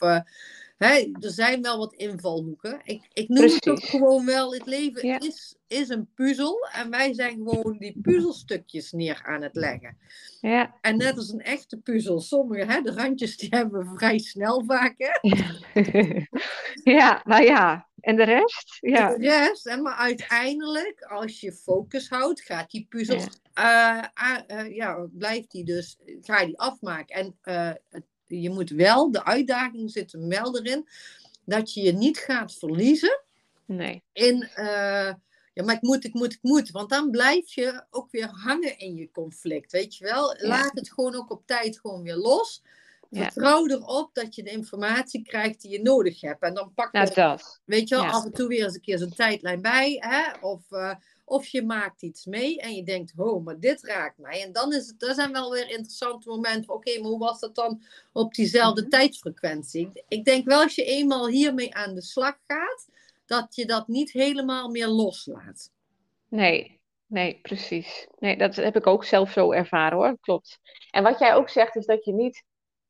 hè, 0.77 1.09
er 1.19 1.31
zijn 1.31 1.61
wel 1.61 1.77
wat 1.77 1.93
invalhoeken. 1.93 2.81
Ik, 2.83 3.01
ik 3.13 3.27
noem 3.29 3.43
het 3.43 3.69
ook 3.69 3.83
gewoon 3.83 4.25
wel, 4.25 4.53
het 4.53 4.65
leven 4.65 5.07
Ja. 5.07 5.19
is, 5.19 5.55
is 5.67 5.89
een 5.89 6.07
puzzel. 6.15 6.67
En 6.71 6.89
wij 6.89 7.13
zijn 7.13 7.33
gewoon 7.33 7.77
die 7.77 7.99
puzzelstukjes 8.01 8.91
neer 8.91 9.21
aan 9.23 9.41
het 9.41 9.55
leggen. 9.55 9.97
ja. 10.41 10.75
En 10.81 10.97
net 10.97 11.17
als 11.17 11.29
een 11.29 11.41
echte 11.41 11.77
puzzel, 11.77 12.19
sommige, 12.21 12.71
hè, 12.71 12.81
de 12.81 12.91
randjes 12.91 13.37
die 13.37 13.49
hebben 13.51 13.79
we 13.91 13.97
vrij 13.97 14.17
snel 14.19 14.63
vaak. 14.65 14.93
Hè? 14.97 15.29
ja, 16.99 17.21
maar 17.25 17.43
ja. 17.43 17.87
En 17.99 18.15
de 18.15 18.23
rest? 18.23 18.77
Ja, 18.81 19.17
de 19.17 19.23
rest. 19.23 19.63
Hè? 19.63 19.77
Maar 19.77 19.95
uiteindelijk, 19.95 21.01
als 21.03 21.39
je 21.39 21.51
focus 21.53 22.09
houdt, 22.09 22.41
gaat 22.41 22.71
die 22.71 22.85
puzzel, 22.89 23.19
Ja. 23.53 24.03
eh, 24.03 24.07
ah, 24.13 24.39
eh, 24.59 24.75
ja, 24.75 25.07
blijft 25.13 25.51
die 25.51 25.63
dus, 25.63 25.97
ga 26.21 26.39
je 26.39 26.45
die 26.45 26.59
afmaken. 26.59 27.15
En 27.15 27.35
eh, 27.41 27.71
het- 27.89 28.03
je 28.41 28.49
moet 28.49 28.69
wel, 28.69 29.11
de 29.11 29.25
uitdaging 29.25 29.91
zit 29.91 30.11
hem 30.11 30.29
wel 30.29 30.57
erin, 30.57 30.87
dat 31.45 31.73
je 31.73 31.81
je 31.81 31.91
niet 31.91 32.17
gaat 32.17 32.53
verliezen 32.53 33.23
nee. 33.65 34.03
in, 34.13 34.43
eh, 34.53 35.13
ja, 35.53 35.63
maar 35.63 35.75
ik 35.75 35.81
moet, 35.81 36.03
ik 36.03 36.13
moet, 36.13 36.33
ik 36.33 36.39
moet. 36.41 36.71
Want 36.71 36.89
dan 36.89 37.11
blijf 37.11 37.53
je 37.53 37.85
ook 37.89 38.11
weer 38.11 38.27
hangen 38.27 38.79
in 38.79 38.95
je 38.95 39.11
conflict, 39.11 39.71
weet 39.71 39.95
je 39.95 40.03
wel. 40.03 40.37
Ja. 40.37 40.47
Laat 40.47 40.71
het 40.73 40.91
gewoon 40.91 41.15
ook 41.15 41.31
op 41.31 41.41
tijd 41.45 41.79
gewoon 41.79 42.01
weer 42.01 42.15
los. 42.15 42.63
Ja. 43.09 43.23
Vertrouw 43.23 43.67
erop 43.67 44.09
dat 44.13 44.35
je 44.35 44.43
de 44.43 44.49
informatie 44.49 45.23
krijgt 45.23 45.61
die 45.61 45.71
je 45.71 45.81
nodig 45.81 46.21
hebt. 46.21 46.41
En 46.41 46.53
dan 46.53 46.73
pak 46.73 46.91
je 46.91 46.97
Nou, 46.97 47.13
dat. 47.13 47.61
Weet 47.65 47.89
je 47.89 47.95
wel, 47.95 48.03
Ja. 48.03 48.09
af 48.09 48.25
en 48.25 48.31
toe 48.31 48.47
weer 48.47 48.63
eens 48.63 48.73
een 48.73 48.81
keer 48.81 48.97
zo'n 48.97 49.13
tijdlijn 49.13 49.61
bij. 49.61 49.97
Hè? 49.99 50.39
Of, 50.41 50.71
eh, 50.71 50.95
of 51.25 51.47
je 51.47 51.63
maakt 51.65 52.01
iets 52.01 52.25
mee 52.25 52.59
en 52.59 52.75
je 52.75 52.83
denkt, 52.83 53.13
oh, 53.17 53.45
maar 53.45 53.59
dit 53.59 53.83
raakt 53.83 54.17
mij. 54.17 54.41
En 54.43 54.51
dan 54.51 54.73
is 54.73 54.87
het, 54.87 54.99
dat 54.99 55.15
zijn 55.15 55.31
wel 55.31 55.51
weer 55.51 55.69
interessante 55.69 56.29
momenten. 56.29 56.73
Oké, 56.73 56.99
maar 56.99 57.09
hoe 57.09 57.19
was 57.19 57.39
dat 57.39 57.55
dan 57.55 57.83
op 58.13 58.33
diezelfde 58.33 58.81
Mhm. 58.81 58.89
tijdsfrequentie? 58.89 60.03
Ik 60.07 60.25
denk 60.25 60.45
wel, 60.45 60.61
als 60.61 60.75
je 60.75 60.83
eenmaal 60.85 61.27
hiermee 61.27 61.75
aan 61.75 61.95
de 61.95 62.01
slag 62.01 62.37
gaat, 62.47 62.87
dat 63.25 63.55
je 63.55 63.65
dat 63.65 63.87
niet 63.87 64.11
helemaal 64.11 64.69
meer 64.69 64.87
loslaat. 64.87 65.71
Nee, 66.27 66.79
nee, 67.05 67.39
precies. 67.41 68.07
Nee, 68.19 68.37
dat 68.37 68.55
heb 68.55 68.75
ik 68.75 68.87
ook 68.87 69.05
zelf 69.05 69.31
zo 69.31 69.51
ervaren 69.51 69.97
hoor, 69.97 70.17
klopt. 70.19 70.59
En 70.91 71.03
wat 71.03 71.19
jij 71.19 71.35
ook 71.35 71.49
zegt 71.49 71.75
is 71.75 71.85
dat 71.85 72.05
je 72.05 72.13
niet 72.13 72.43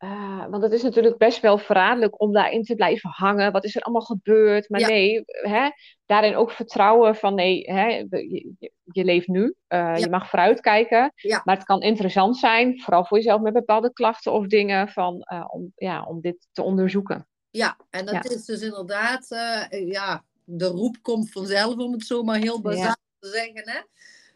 uh, 0.05 0.45
want 0.49 0.63
het 0.63 0.71
is 0.71 0.81
natuurlijk 0.81 1.17
best 1.17 1.39
wel 1.39 1.57
verraderlijk 1.57 2.21
om 2.21 2.33
daarin 2.33 2.63
te 2.63 2.75
blijven 2.75 3.09
hangen. 3.09 3.51
Wat 3.51 3.63
is 3.63 3.75
er 3.75 3.81
allemaal 3.81 4.01
gebeurd? 4.01 4.69
Maar 4.69 4.81
nee, 4.81 5.23
hè, 5.25 5.69
daarin 6.05 6.35
ook 6.35 6.51
vertrouwen 6.51 7.15
van 7.15 7.35
nee, 7.35 7.71
hè, 7.71 7.87
je, 8.09 8.53
je, 8.83 9.03
leeft 9.03 9.27
nu. 9.27 9.55
Uh, 9.69 9.97
Je 9.97 10.09
mag 10.09 10.29
vooruitkijken. 10.29 11.13
Maar 11.43 11.55
het 11.55 11.65
kan 11.65 11.81
interessant 11.81 12.37
zijn, 12.37 12.81
vooral 12.81 13.05
voor 13.05 13.17
jezelf 13.17 13.41
met 13.41 13.53
bepaalde 13.53 13.93
klachten 13.93 14.31
of 14.31 14.47
dingen, 14.47 14.87
van, 14.87 15.25
uh, 15.33 15.45
om, 15.47 15.71
ja, 15.75 16.03
om 16.03 16.21
dit 16.21 16.47
te 16.51 16.61
onderzoeken. 16.61 17.27
Ja, 17.51 17.77
en 17.89 18.05
dat 18.05 18.31
is 18.31 18.45
dus 18.45 18.61
inderdaad, 18.61 19.27
ja, 19.69 20.23
de 20.43 20.67
roep 20.67 20.97
komt 21.01 21.31
vanzelf, 21.31 21.75
om 21.75 21.91
het 21.91 22.05
zo 22.05 22.23
maar 22.23 22.39
heel 22.39 22.61
bazaal 22.61 22.95
te 23.19 23.27
zeggen. 23.27 23.69
Hè? 23.69 23.79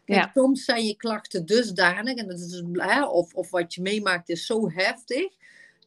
Kijk, 0.04 0.30
soms 0.34 0.64
zijn 0.64 0.84
je 0.84 0.96
klachten 0.96 1.46
dusdanig, 1.46 2.14
en 2.14 2.26
dat 2.26 2.38
is 2.38 2.48
dus, 2.48 2.62
hè, 2.72 3.04
of, 3.04 3.34
of 3.34 3.50
wat 3.50 3.74
je 3.74 3.82
meemaakt 3.82 4.28
is 4.28 4.46
zo 4.46 4.70
heftig, 4.70 5.38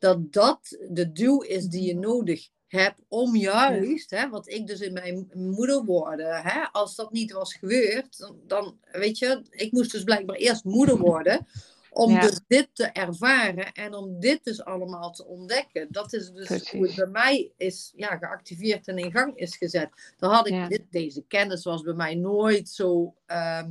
dat 0.04 0.34
dat 0.34 0.78
de 0.90 1.12
duw 1.12 1.42
is 1.42 1.66
die 1.66 1.82
je 1.82 1.96
nodig 1.96 2.50
hebt 2.68 3.02
om 3.08 3.36
juist, 3.36 4.10
hè, 4.10 4.30
wat 4.30 4.50
ik 4.50 4.68
dus 4.68 4.80
in 4.80 4.94
mijn 4.94 5.30
moeder 5.34 5.84
worden, 5.84 6.42
hè, 6.42 6.64
als 6.72 6.96
dat 6.96 7.12
niet 7.12 7.32
was 7.32 7.54
gebeurd, 7.54 8.18
dan, 8.18 8.40
dan, 8.48 8.78
weet 8.92 9.18
je, 9.18 9.42
ik 9.50 9.72
moest 9.72 9.92
dus 9.92 10.04
blijkbaar 10.04 10.36
eerst 10.36 10.64
moeder 10.64 10.98
worden, 10.98 11.48
om 11.90 12.20
dus 12.20 12.40
dit 12.48 12.70
te 12.74 12.86
ervaren 12.86 13.74
en 13.74 13.94
om 13.94 14.20
dit 14.20 14.44
dus 14.44 14.66
allemaal 14.66 15.12
te 15.12 15.26
ontdekken. 15.26 15.88
Dat 15.92 16.14
is 16.14 16.32
dus 16.32 16.72
hoe 16.72 16.88
het 16.88 16.96
bij 16.96 17.08
mij 17.08 17.52
is 17.58 17.94
ja, 17.96 18.18
geactiveerd 18.18 18.88
en 18.88 18.98
in 18.98 19.12
gang 19.12 19.38
is 19.38 19.58
gezet. 19.58 19.90
Dan 20.18 20.32
had 20.32 20.48
ik 20.48 20.70
dit, 20.70 20.84
deze 20.90 21.24
kennis 21.28 21.64
was 21.64 21.82
bij 21.82 21.94
mij 21.94 22.16
nooit 22.16 22.70
zo, 22.70 23.16
uh, 23.28 23.64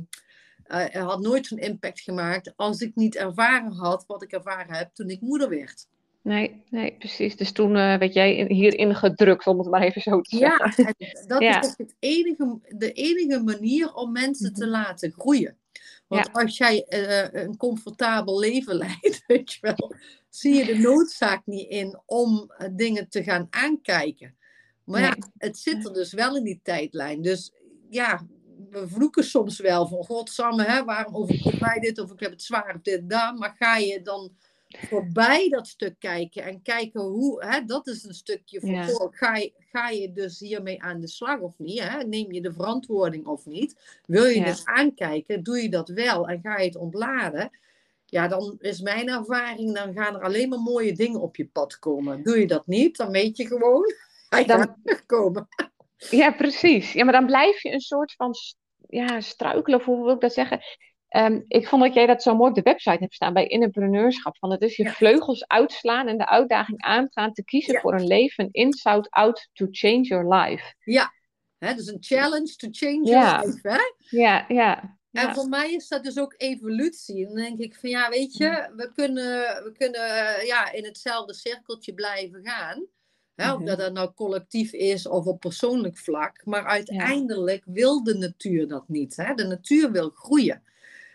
uh, 0.67 0.85
had 0.85 1.21
nooit 1.21 1.47
zo'n 1.47 1.57
impact 1.57 1.99
gemaakt 1.99 2.53
als 2.55 2.81
ik 2.81 2.95
niet 2.95 3.15
ervaren 3.15 3.71
had 3.71 4.03
wat 4.07 4.23
ik 4.23 4.31
ervaren 4.31 4.75
heb 4.75 4.93
toen 4.93 5.09
ik 5.09 5.21
moeder 5.21 5.49
werd. 5.49 5.87
Nee, 6.23 6.63
nee, 6.69 6.95
precies. 6.99 7.35
Dus 7.35 7.51
toen 7.51 7.75
uh, 7.75 7.97
werd 7.97 8.13
jij 8.13 8.45
hierin 8.47 8.95
gedrukt, 8.95 9.47
om 9.47 9.59
het 9.59 9.69
maar 9.69 9.81
even 9.81 10.01
zo 10.01 10.21
te 10.21 10.37
zeggen. 10.37 10.95
Ja, 10.97 11.25
dat 11.27 11.41
is 11.41 11.73
het 11.77 11.95
enige, 11.99 12.59
de 12.67 12.91
enige 12.91 13.43
manier 13.43 13.93
om 13.93 14.11
mensen 14.11 14.53
te 14.53 14.63
mhm. 14.63 14.71
laten 14.71 15.11
groeien. 15.11 15.57
Want 16.07 16.33
als 16.33 16.57
jij 16.57 16.85
uh, 16.89 17.41
een 17.43 17.57
comfortabel 17.57 18.39
leven 18.39 18.75
leidt, 18.85 19.23
weet 19.27 19.53
je 19.53 19.57
wel, 19.61 19.95
zie 20.29 20.53
je 20.53 20.65
de 20.65 20.77
noodzaak 20.77 21.41
niet 21.45 21.69
in 21.69 22.01
om 22.05 22.51
uh, 22.57 22.67
dingen 22.71 23.09
te 23.09 23.23
gaan 23.23 23.47
aankijken. 23.49 24.35
Maar 24.83 25.01
ja, 25.01 25.15
het 25.37 25.57
zit 25.57 25.85
er 25.85 25.93
dus 25.93 26.13
wel 26.13 26.37
in 26.37 26.43
die 26.43 26.59
tijdlijn. 26.63 27.21
Dus 27.21 27.51
ja, 27.89 28.27
we 28.69 28.87
vloeken 28.87 29.23
soms 29.23 29.59
wel 29.59 29.87
van, 29.87 30.03
godsamme, 30.03 30.63
hè, 30.63 30.83
waarom 30.83 31.15
overkomt 31.15 31.59
mij 31.59 31.79
dit 31.79 31.99
of 31.99 32.11
ik 32.11 32.19
heb 32.19 32.31
het 32.31 32.43
zwaar 32.43 32.75
of 32.75 32.81
dit 32.81 33.09
daar. 33.09 33.33
Maar 33.33 33.55
ga 33.57 33.77
je 33.77 34.01
dan 34.01 34.31
voorbij 34.77 35.49
dat 35.49 35.67
stuk 35.67 35.95
kijken 35.99 36.43
en 36.43 36.61
kijken 36.61 37.01
hoe, 37.01 37.45
hè, 37.45 37.65
dat 37.65 37.87
is 37.87 38.03
een 38.03 38.13
stukje 38.13 38.59
voor 38.59 38.69
ja. 38.69 38.87
ga, 39.11 39.35
je, 39.35 39.53
ga 39.57 39.89
je 39.89 40.11
dus 40.11 40.39
hiermee 40.39 40.83
aan 40.83 40.99
de 40.99 41.07
slag 41.07 41.39
of 41.39 41.53
niet? 41.57 41.79
Hè? 41.79 42.03
Neem 42.03 42.31
je 42.31 42.41
de 42.41 42.53
verantwoording 42.53 43.25
of 43.25 43.45
niet? 43.45 43.99
Wil 44.05 44.25
je 44.25 44.39
ja. 44.39 44.45
dus 44.45 44.65
aankijken, 44.65 45.43
doe 45.43 45.61
je 45.61 45.69
dat 45.69 45.89
wel 45.89 46.27
en 46.27 46.39
ga 46.41 46.57
je 46.57 46.65
het 46.65 46.75
ontladen? 46.75 47.51
Ja, 48.05 48.27
dan 48.27 48.55
is 48.59 48.81
mijn 48.81 49.09
ervaring, 49.09 49.75
dan 49.75 49.93
gaan 49.93 50.15
er 50.15 50.21
alleen 50.21 50.49
maar 50.49 50.59
mooie 50.59 50.93
dingen 50.93 51.21
op 51.21 51.35
je 51.35 51.47
pad 51.47 51.79
komen. 51.79 52.23
Doe 52.23 52.39
je 52.39 52.47
dat 52.47 52.67
niet, 52.67 52.97
dan 52.97 53.11
weet 53.11 53.37
je 53.37 53.47
gewoon, 53.47 53.93
hij 54.29 54.45
dan 54.45 54.75
komen. 55.05 55.47
Ja, 56.09 56.31
precies. 56.31 56.93
Ja, 56.93 57.03
maar 57.03 57.13
dan 57.13 57.25
blijf 57.25 57.61
je 57.61 57.71
een 57.71 57.79
soort 57.79 58.13
van 58.13 58.33
ja, 58.89 59.21
struikelen, 59.21 59.79
of 59.79 59.85
hoe 59.85 60.03
wil 60.03 60.13
ik 60.13 60.21
dat 60.21 60.33
zeggen? 60.33 60.61
Ehm, 61.13 61.41
ik 61.47 61.67
vond 61.67 61.83
dat 61.83 61.93
jij 61.93 62.05
dat 62.05 62.23
zo 62.23 62.35
mooi 62.35 62.49
op 62.49 62.55
de 62.55 62.61
website 62.61 62.97
hebt 62.99 63.13
staan 63.13 63.33
bij 63.33 63.47
innerpreneurschap. 63.47 64.37
Van 64.37 64.51
het 64.51 64.61
is 64.61 64.75
je 64.75 64.89
vleugels 64.89 65.47
uitslaan 65.47 66.07
en 66.07 66.17
de 66.17 66.27
uitdaging 66.27 66.81
aangaan 66.81 67.33
te 67.33 67.43
kiezen 67.43 67.79
voor 67.79 67.93
een 67.93 68.07
leven 68.07 68.49
inside 68.51 69.07
out 69.09 69.49
to 69.53 69.67
change 69.71 70.01
your 70.01 70.33
life. 70.35 70.73
Ja, 70.83 71.13
hè, 71.57 71.73
dus 71.75 71.87
een 71.87 71.97
challenge 71.99 72.55
to 72.55 72.67
change 72.71 73.03
your 73.03 73.45
life. 73.45 73.69
Hè? 73.69 73.77
Ja, 74.17 74.45
ja. 74.47 74.97
En 75.11 75.33
voor 75.33 75.47
mij 75.47 75.73
is 75.73 75.87
dat 75.87 76.03
dus 76.03 76.19
ook 76.19 76.33
evolutie. 76.37 77.25
Dan 77.25 77.35
denk 77.35 77.59
ik 77.59 77.75
van 77.75 77.89
ja, 77.89 78.09
weet 78.09 78.37
je, 78.37 78.71
we 78.75 78.91
kunnen, 78.93 79.63
we 79.63 79.71
kunnen 79.77 80.45
ja, 80.45 80.71
in 80.71 80.85
hetzelfde 80.85 81.33
cirkeltje 81.33 81.93
blijven 81.93 82.39
gaan. 82.43 82.85
Hè, 83.35 83.51
of 83.51 83.57
mhm. 83.57 83.65
dat 83.65 83.77
dat 83.77 83.93
nou 83.93 84.13
collectief 84.13 84.73
is 84.73 85.07
of 85.07 85.25
op 85.25 85.39
persoonlijk 85.39 85.97
vlak. 85.97 86.45
Maar 86.45 86.65
uiteindelijk 86.65 87.63
wil 87.65 88.03
de 88.03 88.13
natuur 88.13 88.67
dat 88.67 88.87
niet. 88.87 89.15
Hè? 89.15 89.33
De 89.33 89.47
natuur 89.47 89.91
wil 89.91 90.09
groeien. 90.09 90.63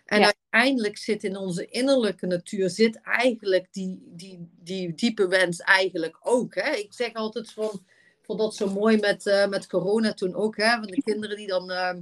En 0.08 0.24
uiteindelijk 0.24 0.96
zit 0.96 1.24
in 1.24 1.36
onze 1.36 1.66
innerlijke 1.66 2.26
natuur, 2.26 2.70
zit 2.70 3.00
eigenlijk 3.00 3.66
die, 3.70 4.02
die, 4.06 4.48
die 4.62 4.94
diepe 4.94 5.28
wens 5.28 5.60
eigenlijk 5.60 6.18
ook. 6.22 6.54
Hè? 6.54 6.70
Ik 6.70 6.92
zeg 6.92 7.12
altijd 7.12 7.50
van, 7.50 7.84
vond 8.22 8.38
dat 8.38 8.54
zo 8.54 8.70
mooi 8.70 8.98
met, 8.98 9.26
uh, 9.26 9.46
met 9.46 9.66
corona 9.66 10.14
toen 10.14 10.34
ook, 10.34 10.56
hè? 10.56 10.70
van 10.70 10.86
de 10.86 11.02
kinderen 11.02 11.36
die 11.36 11.46
dan... 11.46 11.70
Uh, 11.70 11.94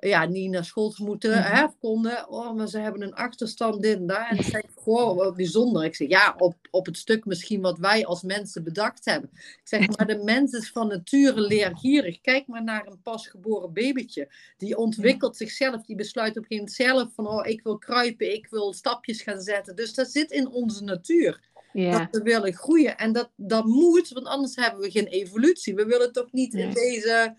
ja, 0.00 0.24
niet 0.26 0.50
naar 0.50 0.64
school 0.64 0.94
moeten, 0.98 1.30
mm 1.30 1.38
hè, 1.40 1.66
konden. 1.80 2.28
Oh, 2.28 2.54
maar 2.56 2.68
ze 2.68 2.78
hebben 2.78 3.02
een 3.02 3.14
achterstand 3.14 3.82
dit 3.82 3.96
en 3.96 4.06
daar. 4.06 4.28
En 4.30 4.38
ik 4.38 4.44
zeg, 4.44 4.62
goh, 4.74 5.16
wat 5.16 5.36
bijzonder. 5.36 5.84
Ik 5.84 5.94
zeg, 5.94 6.08
ja, 6.08 6.34
op, 6.38 6.54
op 6.70 6.86
het 6.86 6.96
stuk 6.96 7.24
misschien 7.24 7.60
wat 7.60 7.78
wij 7.78 8.06
als 8.06 8.22
mensen 8.22 8.64
bedacht 8.64 9.04
hebben. 9.04 9.30
Ik 9.32 9.60
zeg, 9.64 9.96
maar 9.96 10.06
de 10.06 10.22
mens 10.24 10.52
is 10.52 10.70
van 10.70 10.88
nature 10.88 11.40
leergierig. 11.40 12.20
Kijk 12.20 12.46
maar 12.46 12.64
naar 12.64 12.86
een 12.86 13.02
pasgeboren 13.02 13.72
babytje. 13.72 14.28
Die 14.56 14.76
ontwikkelt 14.76 15.36
zichzelf. 15.36 15.84
Die 15.84 15.96
besluit 15.96 16.38
op 16.38 16.44
een 16.48 16.68
zelf 16.68 17.08
van, 17.14 17.26
oh, 17.26 17.46
ik 17.46 17.62
wil 17.62 17.78
kruipen. 17.78 18.32
Ik 18.32 18.46
wil 18.50 18.72
stapjes 18.72 19.22
gaan 19.22 19.40
zetten. 19.40 19.76
Dus 19.76 19.94
dat 19.94 20.10
zit 20.10 20.30
in 20.30 20.48
onze 20.48 20.84
natuur. 20.84 21.40
Dat 21.72 22.08
we 22.10 22.22
willen 22.22 22.54
groeien. 22.54 22.98
En 22.98 23.12
dat, 23.12 23.30
dat 23.36 23.64
moet, 23.64 24.08
want 24.08 24.26
anders 24.26 24.56
hebben 24.56 24.80
we 24.80 24.90
geen 24.90 25.06
evolutie. 25.06 25.74
We 25.74 25.84
willen 25.84 26.12
toch 26.12 26.32
niet 26.32 26.54
in 26.54 26.72
deze 26.72 27.34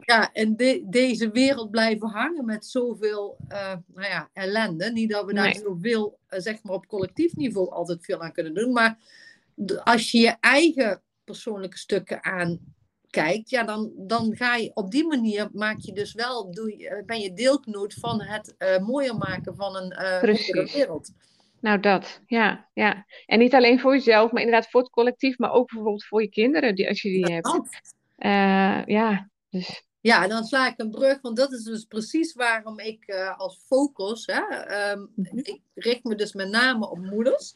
ja, 0.00 0.32
en 0.32 0.56
de, 0.56 0.84
deze 0.86 1.30
wereld 1.30 1.70
blijven 1.70 2.08
hangen 2.08 2.44
met 2.44 2.66
zoveel 2.66 3.36
uh, 3.48 3.74
nou 3.94 4.08
ja, 4.08 4.30
ellende. 4.32 4.90
Niet 4.90 5.10
dat 5.10 5.24
we 5.26 5.34
daar 5.34 5.44
nee. 5.44 5.62
zoveel, 5.64 6.18
uh, 6.30 6.40
zeg 6.40 6.62
maar 6.62 6.74
op 6.74 6.86
collectief 6.86 7.34
niveau 7.36 7.70
altijd 7.70 8.04
veel 8.04 8.22
aan 8.22 8.32
kunnen 8.32 8.54
doen. 8.54 8.72
Maar 8.72 8.98
als 9.84 10.10
je 10.10 10.18
je 10.18 10.36
eigen 10.40 11.02
persoonlijke 11.24 11.78
stukken 11.78 12.24
aankijkt, 12.24 13.50
ja, 13.50 13.64
dan, 13.64 13.92
dan 13.96 14.36
ga 14.36 14.56
je 14.56 14.70
op 14.74 14.90
die 14.90 15.06
manier 15.06 15.48
maak 15.52 15.80
je 15.80 15.92
dus 15.92 16.14
wel, 16.14 16.52
doe 16.52 16.78
je, 16.78 16.88
eh, 16.88 17.04
ben 17.04 17.20
je 17.20 17.32
deelgenoot 17.32 17.94
van 17.94 18.22
het 18.22 18.54
uh, 18.58 18.78
mooier 18.78 19.16
maken 19.16 19.56
van 19.56 19.76
een 19.76 19.92
uh, 19.92 20.72
wereld. 20.72 21.12
Nou, 21.60 21.80
dat, 21.80 22.20
ja, 22.26 22.68
ja. 22.74 23.06
En 23.26 23.38
niet 23.38 23.54
alleen 23.54 23.80
voor 23.80 23.94
jezelf, 23.94 24.32
maar 24.32 24.42
inderdaad 24.42 24.70
voor 24.70 24.80
het 24.80 24.90
collectief, 24.90 25.38
maar 25.38 25.52
ook 25.52 25.66
bijvoorbeeld 25.66 26.04
voor 26.04 26.22
je 26.22 26.28
kinderen, 26.28 26.74
die, 26.74 26.88
als 26.88 27.02
je 27.02 27.08
die 27.08 27.32
hebt. 27.32 27.48
Uh, 28.18 28.86
ja, 28.86 29.30
dus... 29.52 29.90
Ja, 30.00 30.22
en 30.22 30.28
dan 30.28 30.44
sla 30.44 30.68
ik 30.68 30.74
een 30.76 30.90
brug, 30.90 31.20
want 31.20 31.36
dat 31.36 31.52
is 31.52 31.62
dus 31.62 31.84
precies 31.84 32.34
waarom 32.34 32.78
ik 32.78 33.04
uh, 33.06 33.38
als 33.38 33.60
focus, 33.66 34.26
hè, 34.26 34.92
um, 34.92 35.12
ik 35.32 35.60
richt 35.74 36.04
me 36.04 36.14
dus 36.14 36.32
met 36.32 36.48
name 36.48 36.90
op 36.90 36.98
moeders. 36.98 37.54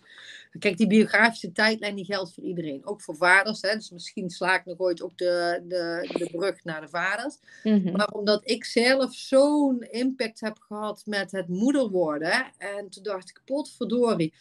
Kijk, 0.59 0.76
die 0.76 0.86
biografische 0.86 1.53
tijdlijn 1.53 1.94
die 1.94 2.05
geldt 2.05 2.34
voor 2.34 2.44
iedereen, 2.44 2.86
ook 2.86 3.03
voor 3.03 3.16
vaders. 3.16 3.61
Hè, 3.61 3.74
dus 3.74 3.90
misschien 3.90 4.30
sla 4.30 4.59
ik 4.59 4.64
nog 4.64 4.78
ooit 4.78 5.03
ook 5.03 5.18
de, 5.18 5.64
de, 5.68 6.09
de 6.18 6.28
brug 6.30 6.64
naar 6.64 6.80
de 6.80 6.88
vaders. 6.88 7.38
Mm-hmm. 7.62 7.92
Maar 7.92 8.09
omdat 8.09 8.51
ik 8.51 8.64
zelf 8.64 9.14
zo'n 9.14 9.82
impact 9.82 10.40
heb 10.40 10.59
gehad 10.59 11.03
met 11.05 11.32
het 11.32 11.49
moeder 11.49 11.90
worden, 11.90 12.53
en 12.59 12.88
toen 12.88 13.03
dacht 13.03 13.28
ik, 13.28 13.40
potverdorie, 13.44 14.34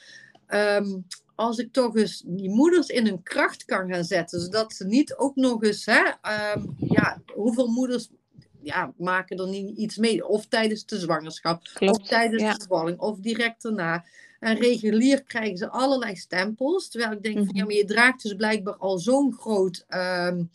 um, 0.49 1.05
als 1.35 1.57
ik 1.57 1.73
toch 1.73 1.95
eens 1.95 2.23
die 2.25 2.49
moeders 2.49 2.87
in 2.87 3.05
hun 3.05 3.23
kracht 3.23 3.65
kan 3.65 3.93
gaan 3.93 4.03
zetten, 4.03 4.41
zodat 4.41 4.73
ze 4.73 4.85
niet 4.85 5.15
ook 5.15 5.35
nog 5.35 5.63
eens, 5.63 5.85
hè, 5.85 6.01
um, 6.55 6.75
ja, 6.77 7.21
hoeveel 7.33 7.67
moeders 7.67 8.09
ja, 8.61 8.93
maken 8.97 9.37
er 9.37 9.47
niet 9.47 9.77
iets 9.77 9.97
mee, 9.97 10.27
of 10.27 10.45
tijdens 10.45 10.85
de 10.85 10.99
zwangerschap, 10.99 11.61
Klopt, 11.73 11.99
of 11.99 12.07
tijdens 12.07 12.43
de 12.43 12.65
bevalling, 12.67 12.99
of 12.99 13.19
direct 13.19 13.61
daarna. 13.61 14.05
En 14.39 14.57
regulier 14.57 15.23
krijgen 15.23 15.57
ze 15.57 15.69
allerlei 15.69 16.15
stempels, 16.15 16.89
terwijl 16.89 17.11
ik 17.11 17.23
denk, 17.23 17.37
van, 17.37 17.45
ja, 17.45 17.51
mhm. 17.51 17.65
maar 17.65 17.75
je 17.75 17.85
draagt 17.85 18.21
dus 18.21 18.33
blijkbaar 18.33 18.75
al 18.75 18.97
zo'n 18.97 19.33
groot 19.33 19.85
um, 19.89 20.49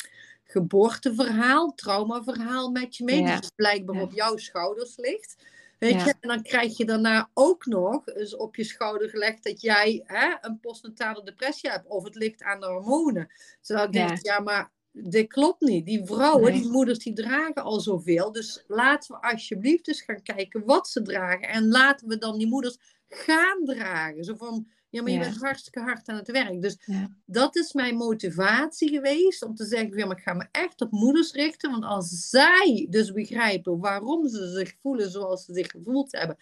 geboorteverhaal, 0.45 1.75
traumaverhaal 1.75 2.71
met 2.71 2.97
je 2.97 3.05
mee, 3.05 3.23
ja. 3.23 3.41
dus 3.41 3.51
blijkbaar 3.57 4.01
op 4.01 4.13
jouw 4.13 4.37
schouders 4.37 4.97
ligt. 4.97 5.37
Weet 5.81 6.03
je, 6.03 6.15
en 6.21 6.29
dan 6.29 6.43
krijg 6.43 6.77
je 6.77 6.85
daarna 6.85 7.31
ook 7.35 7.67
nog 7.67 8.09
eens 8.09 8.37
op 8.37 8.57
je 8.57 8.65
schouder 8.65 9.09
gelegd 9.09 9.45
dat 9.45 9.61
jij 9.61 10.03
hè, 10.05 10.35
een 10.41 10.61
postnatale 10.61 11.23
depressie 11.25 11.71
hebt. 11.71 11.87
Of 11.87 12.05
het 12.05 12.15
ligt 12.15 12.43
aan 12.43 12.61
de 12.61 12.67
hormonen. 12.67 13.29
Zodat 13.61 13.85
ik 13.85 13.93
denk, 13.93 14.19
ja, 14.23 14.41
maar 14.41 14.71
dit 14.93 15.29
klopt 15.29 15.61
niet. 15.61 15.87
Die 15.87 16.05
vrouwen, 16.05 16.53
die 16.53 16.71
moeders, 16.71 16.99
die 16.99 17.13
dragen 17.13 17.63
al 17.63 17.81
zoveel. 17.81 18.33
Dus 18.33 18.65
laten 18.67 19.15
we 19.15 19.23
alsjeblieft 19.23 19.89
eens 19.89 20.03
gaan 20.03 20.23
kijken 20.23 20.65
wat 20.65 20.89
ze 20.89 21.03
dragen. 21.03 21.49
En 21.49 21.69
laten 21.69 22.09
we 22.09 22.19
dan 22.19 22.39
die 22.39 22.49
moeders 22.49 22.79
gaan 23.09 23.65
dragen. 23.65 24.25
Zo 24.25 24.35
van, 24.35 24.71
Ja, 24.91 25.03
maar 25.03 25.13
je 25.13 25.19
bent 25.19 25.41
hartstikke 25.41 25.81
hard 25.81 26.09
aan 26.09 26.17
het 26.17 26.31
werk. 26.31 26.63
Dus 26.63 26.79
dat 27.25 27.57
is 27.57 27.73
mijn 27.73 27.97
motivatie 27.97 28.89
geweest 28.89 29.43
om 29.43 29.55
te 29.55 29.65
zeggen, 29.65 29.97
ja, 29.97 30.07
maar 30.07 30.17
ik 30.17 30.23
ga 30.23 30.33
me 30.33 30.47
echt 30.51 30.81
op 30.81 30.91
moeders 30.91 31.33
richten. 31.33 31.71
Want 31.71 31.85
als 31.85 32.29
zij 32.29 32.87
dus 32.91 33.13
begrijpen 33.13 33.79
waarom 33.79 34.29
ze 34.29 34.49
zich 34.49 34.75
voelen 34.81 35.11
zoals 35.11 35.45
ze 35.45 35.55
zich 35.55 35.71
gevoeld 35.71 36.13
hebben, 36.13 36.37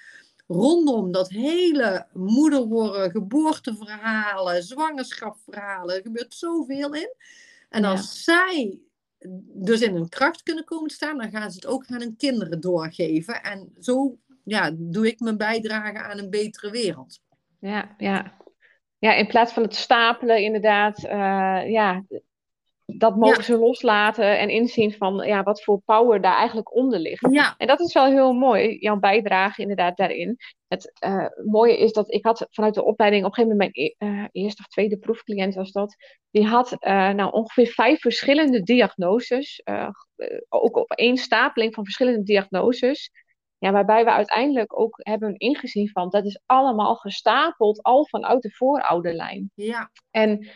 rondom 0.47 1.13
dat 1.13 1.29
hele 1.29 2.07
moeder 2.13 2.67
worden, 2.67 3.11
geboorteverhalen, 3.11 4.63
zwangerschapsverhalen, 4.63 5.97
er 5.97 6.03
gebeurt 6.03 6.35
zoveel 6.35 6.95
in. 6.95 7.15
En 7.69 7.85
als 7.85 8.25
zij 8.25 8.81
dus 9.55 9.81
in 9.81 9.95
hun 9.95 10.09
kracht 10.09 10.43
kunnen 10.43 10.65
komen 10.65 10.91
staan, 10.91 11.19
dan 11.19 11.31
gaan 11.31 11.51
ze 11.51 11.57
het 11.57 11.67
ook 11.67 11.87
aan 11.87 12.01
hun 12.01 12.17
kinderen 12.17 12.61
doorgeven. 12.61 13.43
En 13.43 13.73
zo 13.81 14.19
ja, 14.45 14.75
doe 14.77 15.07
ik 15.07 15.21
mijn 15.21 15.37
bijdrage 15.37 15.99
aan 15.99 16.19
een 16.19 16.31
betere 16.31 16.71
wereld. 16.71 17.21
Ja, 17.59 17.95
ja. 17.99 18.37
ja 18.99 19.15
in 19.15 19.27
plaats 19.27 19.53
van 19.53 19.63
het 19.63 19.75
stapelen, 19.75 20.43
inderdaad, 20.43 21.05
uh, 21.05 21.71
ja, 21.71 22.05
dat 22.97 23.17
mogen 23.17 23.45
ze 23.45 23.59
loslaten 23.59 24.39
en 24.39 24.49
inzien 24.49 24.93
van 24.93 25.27
ja, 25.27 25.43
wat 25.43 25.63
voor 25.63 25.81
power 25.85 26.21
daar 26.21 26.37
eigenlijk 26.37 26.75
onder 26.75 26.99
ligt. 26.99 27.27
Ja. 27.31 27.55
En 27.59 27.67
dat 27.67 27.81
is 27.81 27.93
wel 27.93 28.07
heel 28.07 28.33
mooi, 28.33 28.77
jouw 28.79 28.97
bijdrage 28.97 29.61
inderdaad 29.61 29.97
daarin. 29.97 30.37
Het 30.69 30.93
uh, 31.05 31.27
mooie 31.45 31.79
is 31.79 31.93
dat 31.93 32.13
ik 32.13 32.25
had 32.25 32.47
vanuit 32.51 32.75
de 32.75 32.85
opleiding 32.85 33.25
op 33.25 33.31
een 33.31 33.35
gegeven 33.35 33.57
moment 33.57 33.97
mijn 33.99 34.15
uh, 34.15 34.29
eerste 34.33 34.63
of 34.63 34.69
tweede 34.69 34.99
proefcliënt 34.99 35.55
was 35.55 35.73
dat. 35.73 35.97
Die 36.31 36.47
had 36.47 36.73
uh, 36.73 37.11
nou, 37.11 37.33
ongeveer 37.33 37.67
vijf 37.67 38.01
verschillende 38.01 38.63
diagnoses. 38.63 39.63
ook 40.49 40.77
op 40.77 40.91
één 40.91 41.17
stapeling 41.17 41.75
van 41.75 41.85
verschillende 41.85 42.23
diagnoses. 42.23 43.11
Ja, 43.59 43.73
waarbij 43.73 44.05
we 44.05 44.11
uiteindelijk 44.11 44.79
ook 44.81 44.99
hebben 44.99 45.37
ingezien 45.37 45.91
van 45.91 46.09
dat 46.09 46.25
is 46.25 46.41
allemaal 46.47 46.95
gestapeld 46.95 47.83
al 47.83 48.07
vanuit 48.07 48.43
de 48.43 48.51
voorouderlijn. 48.51 49.51
Ja. 49.55 49.91
En 50.11 50.49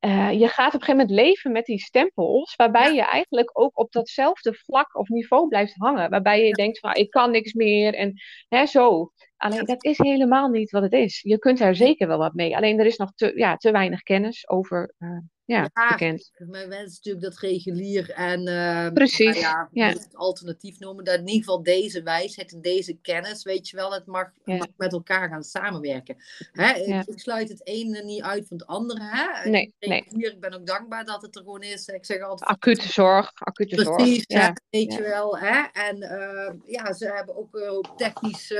uh, 0.00 0.32
je 0.32 0.48
gaat 0.48 0.74
op 0.74 0.80
een 0.80 0.86
gegeven 0.86 0.96
moment 0.96 1.10
leven 1.10 1.52
met 1.52 1.64
die 1.64 1.78
stempels, 1.78 2.56
waarbij 2.56 2.94
je 2.94 3.02
eigenlijk 3.02 3.50
ook 3.52 3.78
op 3.78 3.92
datzelfde 3.92 4.54
vlak 4.54 4.96
of 4.96 5.08
niveau 5.08 5.48
blijft 5.48 5.74
hangen. 5.76 6.10
Waarbij 6.10 6.46
je 6.46 6.52
denkt 6.52 6.78
van 6.78 6.94
ik 6.94 7.10
kan 7.10 7.30
niks 7.30 7.52
meer 7.52 7.94
en 7.94 8.14
hè, 8.48 8.66
zo. 8.66 9.12
Alleen 9.38 9.64
dat 9.64 9.84
is 9.84 9.98
helemaal 9.98 10.48
niet 10.48 10.70
wat 10.70 10.82
het 10.82 10.92
is. 10.92 11.20
Je 11.22 11.38
kunt 11.38 11.60
er 11.60 11.76
zeker 11.76 12.06
wel 12.06 12.18
wat 12.18 12.34
mee. 12.34 12.56
Alleen 12.56 12.78
er 12.78 12.86
is 12.86 12.96
nog 12.96 13.12
te, 13.14 13.32
ja, 13.34 13.56
te 13.56 13.70
weinig 13.70 14.02
kennis 14.02 14.48
over 14.48 14.94
uh, 14.98 15.18
ja, 15.48 15.68
ja, 15.74 15.88
bekend. 15.88 16.30
Men 16.36 16.68
wens 16.68 16.94
natuurlijk 16.94 17.24
dat 17.24 17.38
regulier 17.38 18.10
en 18.10 18.48
uh, 18.48 18.92
Precies, 18.92 19.40
nou 19.40 19.68
ja, 19.72 19.88
het 19.88 20.08
alternatief 20.12 20.78
noemen. 20.78 21.04
Dat 21.04 21.14
in 21.14 21.26
ieder 21.26 21.42
geval 21.42 21.62
deze 21.62 22.02
wijsheid 22.02 22.52
en 22.52 22.60
deze 22.60 22.98
kennis, 23.02 23.42
weet 23.42 23.68
je 23.68 23.76
wel, 23.76 23.92
het 23.92 24.06
mag, 24.06 24.30
mag 24.44 24.66
met 24.76 24.92
elkaar 24.92 25.28
gaan 25.28 25.42
samenwerken. 25.42 26.16
Hè? 26.52 26.72
Ik, 26.72 27.18
sluit 27.18 27.48
het 27.48 27.66
ene 27.66 28.02
niet 28.02 28.22
uit 28.22 28.46
van 28.46 28.56
het 28.56 28.66
andere. 28.66 29.00
Hè? 29.02 29.50
Nee, 29.50 29.74
nee. 29.78 30.04
Ik 30.08 30.40
ben 30.40 30.54
ook 30.54 30.66
dankbaar 30.66 31.04
dat 31.04 31.22
het 31.22 31.36
er 31.36 31.42
gewoon 31.42 31.62
is. 31.62 31.86
Ik 31.86 32.04
zeg 32.04 32.22
altijd. 32.22 32.50
Acute 32.50 32.88
zorg, 32.88 33.32
acute 33.34 33.74
Precies, 33.74 34.24
zorg. 34.26 34.42
Ja. 34.42 34.56
weet 34.70 34.92
je 34.92 35.02
wel. 35.02 35.38
Hè? 35.38 35.62
En 35.72 36.02
uh, 36.02 36.52
ja, 36.64 36.92
ze 36.92 37.12
hebben 37.14 37.36
ook 37.36 37.54
uh, 37.54 37.80
technisch 37.96 38.52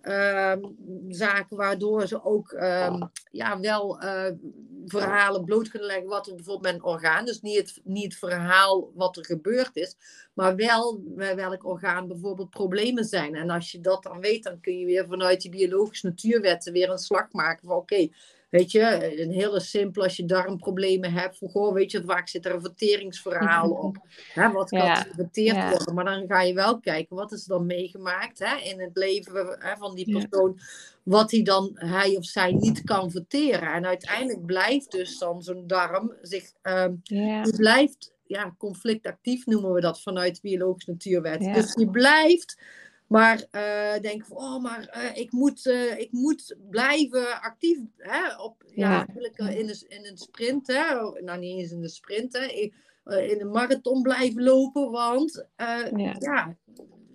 Ehm, 0.00 0.60
zaken 1.08 1.56
waardoor 1.56 2.06
ze 2.06 2.24
ook 2.24 2.52
ehm, 2.52 3.02
ja, 3.30 3.60
wel 3.60 4.02
uh, 4.02 4.30
verhalen 4.86 5.44
bloot 5.44 5.68
kunnen 5.68 5.88
leggen 5.88 6.08
wat 6.08 6.26
er 6.26 6.34
bijvoorbeeld 6.34 6.72
met 6.72 6.74
een 6.74 6.90
orgaan, 6.92 7.24
dus 7.24 7.40
niet 7.40 7.56
het, 7.56 7.80
niet 7.84 8.04
het 8.04 8.16
verhaal 8.16 8.90
wat 8.94 9.16
er 9.16 9.24
gebeurd 9.24 9.76
is, 9.76 9.96
maar 10.34 10.56
wel 10.56 11.02
bij 11.04 11.36
welk 11.36 11.64
orgaan 11.64 12.08
bijvoorbeeld 12.08 12.50
problemen 12.50 13.04
zijn. 13.04 13.34
En 13.34 13.50
als 13.50 13.72
je 13.72 13.80
dat 13.80 14.02
dan 14.02 14.20
weet, 14.20 14.42
dan 14.42 14.60
kun 14.60 14.78
je 14.78 14.86
weer 14.86 15.06
vanuit 15.06 15.40
die 15.40 15.50
biologische 15.50 16.06
natuurwetten 16.06 16.72
weer 16.72 16.90
een 16.90 16.98
slag 16.98 17.32
maken 17.32 17.68
van 17.68 17.76
oké, 17.76 18.08
Weet 18.48 18.70
je, 18.70 19.20
een 19.22 19.30
hele 19.30 19.60
simpel 19.60 20.02
als 20.02 20.16
je 20.16 20.24
darmproblemen 20.24 21.12
hebt. 21.12 21.38
Van, 21.38 21.48
goh, 21.48 21.74
weet 21.74 21.90
je, 21.90 22.02
vaak 22.04 22.28
zit 22.28 22.44
er 22.44 22.54
een 22.54 22.60
verteringsverhaal 22.60 23.70
op. 23.70 23.96
Hè, 24.34 24.50
wat 24.52 24.68
kan 24.70 24.84
ja. 24.84 25.06
verteerd 25.14 25.68
worden? 25.70 25.94
Maar 25.94 26.04
dan 26.04 26.24
ga 26.28 26.42
je 26.42 26.54
wel 26.54 26.80
kijken, 26.80 27.16
wat 27.16 27.32
is 27.32 27.42
er 27.42 27.48
dan 27.48 27.66
meegemaakt 27.66 28.38
hè, 28.38 28.56
in 28.56 28.80
het 28.80 28.96
leven 28.96 29.56
hè, 29.58 29.76
van 29.76 29.94
die 29.94 30.12
persoon. 30.12 30.58
Wat 31.02 31.30
hij 31.30 31.42
dan, 31.42 31.70
hij 31.74 32.16
of 32.16 32.24
zij 32.24 32.52
niet 32.52 32.84
kan 32.84 33.10
verteren. 33.10 33.72
En 33.72 33.86
uiteindelijk 33.86 34.46
blijft 34.46 34.90
dus 34.90 35.18
dan 35.18 35.42
zo'n 35.42 35.66
darm 35.66 36.12
zich, 36.22 36.52
um, 36.62 37.00
die 37.02 37.56
blijft 37.56 38.12
ja, 38.26 38.54
conflictactief 38.58 39.46
noemen 39.46 39.72
we 39.72 39.80
dat 39.80 40.02
vanuit 40.02 40.34
de 40.34 40.40
biologische 40.42 40.90
natuurwet. 40.90 41.40
Dus 41.40 41.74
die 41.74 41.90
blijft 41.90 42.62
maar 43.08 43.44
uh, 43.52 44.00
denk 44.00 44.24
van, 44.24 44.36
oh, 44.36 44.62
maar 44.62 44.94
uh, 44.96 45.16
ik, 45.16 45.32
moet, 45.32 45.66
uh, 45.66 45.98
ik 45.98 46.12
moet 46.12 46.56
blijven 46.70 47.40
actief. 47.40 47.78
Hè, 47.96 48.36
op, 48.36 48.64
ja, 48.74 49.06
ja. 49.32 49.48
in, 49.48 49.66
de, 49.66 49.84
in 49.88 50.06
een 50.06 50.18
sprint, 50.18 50.66
hè, 50.66 50.84
nou 51.20 51.38
niet 51.38 51.58
eens 51.58 51.70
in 51.70 51.80
de 51.80 51.88
sprint, 51.88 52.32
hè, 52.32 52.46
in 53.16 53.40
een 53.40 53.50
marathon 53.50 54.02
blijven 54.02 54.42
lopen, 54.42 54.90
want 54.90 55.48
ja. 55.56 56.16
ja. 56.18 56.56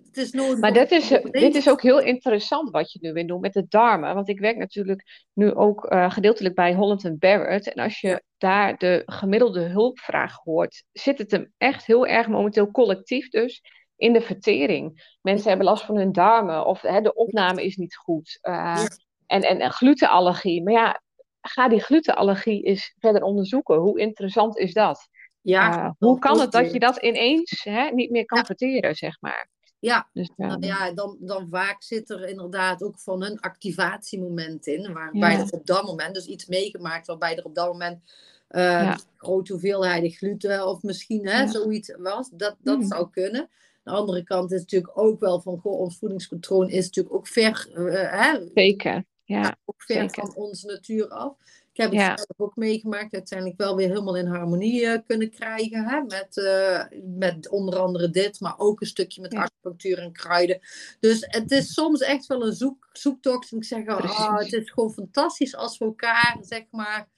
het 0.06 0.16
is 0.16 0.32
nodig. 0.32 0.58
Maar 0.58 0.72
dit 0.72 0.90
is, 0.90 1.08
dit 1.30 1.54
is 1.54 1.68
ook 1.68 1.82
heel 1.82 2.00
interessant 2.00 2.70
wat 2.70 2.92
je 2.92 2.98
nu 3.02 3.12
weer 3.12 3.26
doet 3.26 3.40
met 3.40 3.52
de 3.52 3.66
darmen. 3.68 4.14
Want 4.14 4.28
ik 4.28 4.40
werk 4.40 4.56
natuurlijk 4.56 5.28
nu 5.32 5.54
ook 5.54 5.94
gedeeltelijk 6.08 6.54
bij 6.54 6.74
Holland 6.74 7.18
Barrett. 7.18 7.72
En 7.72 7.82
als 7.82 8.00
je 8.00 8.22
daar 8.38 8.76
de 8.78 9.02
gemiddelde 9.06 9.60
hulpvraag 9.60 10.36
hoort, 10.36 10.84
zit 10.92 11.18
het 11.18 11.30
hem 11.30 11.52
echt 11.58 11.86
heel 11.86 12.06
erg 12.06 12.28
momenteel 12.28 12.70
collectief 12.70 13.28
dus 13.28 13.62
in 13.96 14.12
de 14.12 14.20
vertering. 14.20 15.16
Mensen 15.22 15.48
hebben 15.48 15.66
last 15.66 15.84
van 15.84 15.96
hun 15.96 16.12
darmen 16.12 16.66
of 16.66 16.80
hè, 16.80 17.00
de 17.00 17.14
opname 17.14 17.64
is 17.64 17.76
niet 17.76 17.96
goed. 17.96 18.38
Uh, 18.42 18.84
en, 19.26 19.42
en, 19.42 19.70
glutenallergie. 19.70 20.62
Maar 20.62 20.72
ja, 20.72 21.02
ga 21.40 21.68
die 21.68 21.80
glutenallergie 21.80 22.62
eens 22.62 22.94
verder 22.98 23.22
onderzoeken. 23.22 23.76
Hoe 23.76 24.00
interessant 24.00 24.58
is 24.58 24.72
dat? 24.72 25.08
Ja, 25.40 25.84
uh, 25.84 25.90
hoe 25.98 26.18
kan 26.18 26.40
het 26.40 26.52
dat 26.52 26.72
je 26.72 26.78
dat 26.78 26.96
ineens 26.96 27.64
hè, 27.64 27.90
niet 27.90 28.10
meer 28.10 28.24
kan 28.24 28.46
verteren, 28.46 28.94
zeg 28.94 29.20
maar? 29.20 29.48
Ja, 29.78 30.08
dus, 30.12 30.30
nou 30.36 30.66
ja 30.66 30.92
dan, 30.92 31.16
dan 31.20 31.48
vaak 31.50 31.82
zit 31.82 32.10
er 32.10 32.28
inderdaad 32.28 32.82
ook 32.82 32.98
van 32.98 33.22
een 33.24 33.40
activatiemoment 33.40 34.66
in, 34.66 34.92
waarbij 34.92 35.32
ja. 35.32 35.38
er 35.38 35.50
op 35.50 35.66
dat 35.66 35.84
moment, 35.84 36.14
dus 36.14 36.26
iets 36.26 36.46
meegemaakt 36.46 37.06
waarbij 37.06 37.36
er 37.36 37.44
op 37.44 37.54
dat 37.54 37.66
moment 37.66 38.02
uh, 38.50 38.96
grote 39.16 39.52
hoeveelheden 39.52 40.10
gluten 40.10 40.68
of 40.68 40.82
misschien 40.82 41.26
hè, 41.26 41.48
zoiets 41.48 41.94
was, 41.98 42.30
dat, 42.30 42.56
dat 42.58 42.78
mm. 42.78 42.86
zou 42.86 43.10
kunnen 43.10 43.48
de 43.84 43.90
andere 43.90 44.22
kant 44.22 44.52
is 44.52 44.60
natuurlijk 44.60 44.98
ook 44.98 45.20
wel 45.20 45.40
van, 45.40 45.58
goh, 45.58 45.80
ons 45.80 45.98
voedingspatroon 45.98 46.68
is 46.68 46.84
natuurlijk 46.84 47.14
ook 47.14 47.28
ver, 47.28 47.68
uh, 47.74 48.10
hè, 48.10 48.38
zeker. 48.54 49.04
Ja, 49.24 49.56
ook 49.64 49.82
ver 49.82 50.10
van 50.10 50.34
onze 50.34 50.66
natuur 50.66 51.08
af. 51.08 51.36
Ik 51.72 51.80
heb 51.80 51.92
het 51.92 52.00
zelf 52.00 52.40
ook 52.48 52.56
meegemaakt, 52.56 53.12
uiteindelijk 53.14 53.60
wel 53.60 53.76
weer 53.76 53.88
helemaal 53.88 54.16
in 54.16 54.26
harmonie 54.26 54.82
uh, 54.82 54.98
kunnen 55.06 55.30
krijgen. 55.30 55.84
Hè? 55.84 56.00
Met, 56.00 56.36
uh, 56.36 56.84
met 57.18 57.48
onder 57.48 57.78
andere 57.78 58.10
dit, 58.10 58.40
maar 58.40 58.58
ook 58.58 58.80
een 58.80 58.86
stukje 58.86 59.20
met 59.20 59.34
acupunctuur 59.34 59.98
en 59.98 60.12
kruiden. 60.12 60.60
Dus 61.00 61.24
het 61.28 61.50
is 61.50 61.72
soms 61.72 62.00
echt 62.00 62.26
wel 62.26 62.46
een 62.46 62.52
zoek, 62.52 62.88
zoektocht. 62.92 63.52
En 63.52 63.56
ik 63.56 63.64
zeg, 63.64 63.86
oh, 63.86 64.38
het 64.38 64.52
is 64.52 64.70
gewoon 64.70 64.92
fantastisch 64.92 65.56
als 65.56 65.78
we 65.78 65.84
elkaar, 65.84 66.38
zeg 66.40 66.62
maar, 66.70 67.08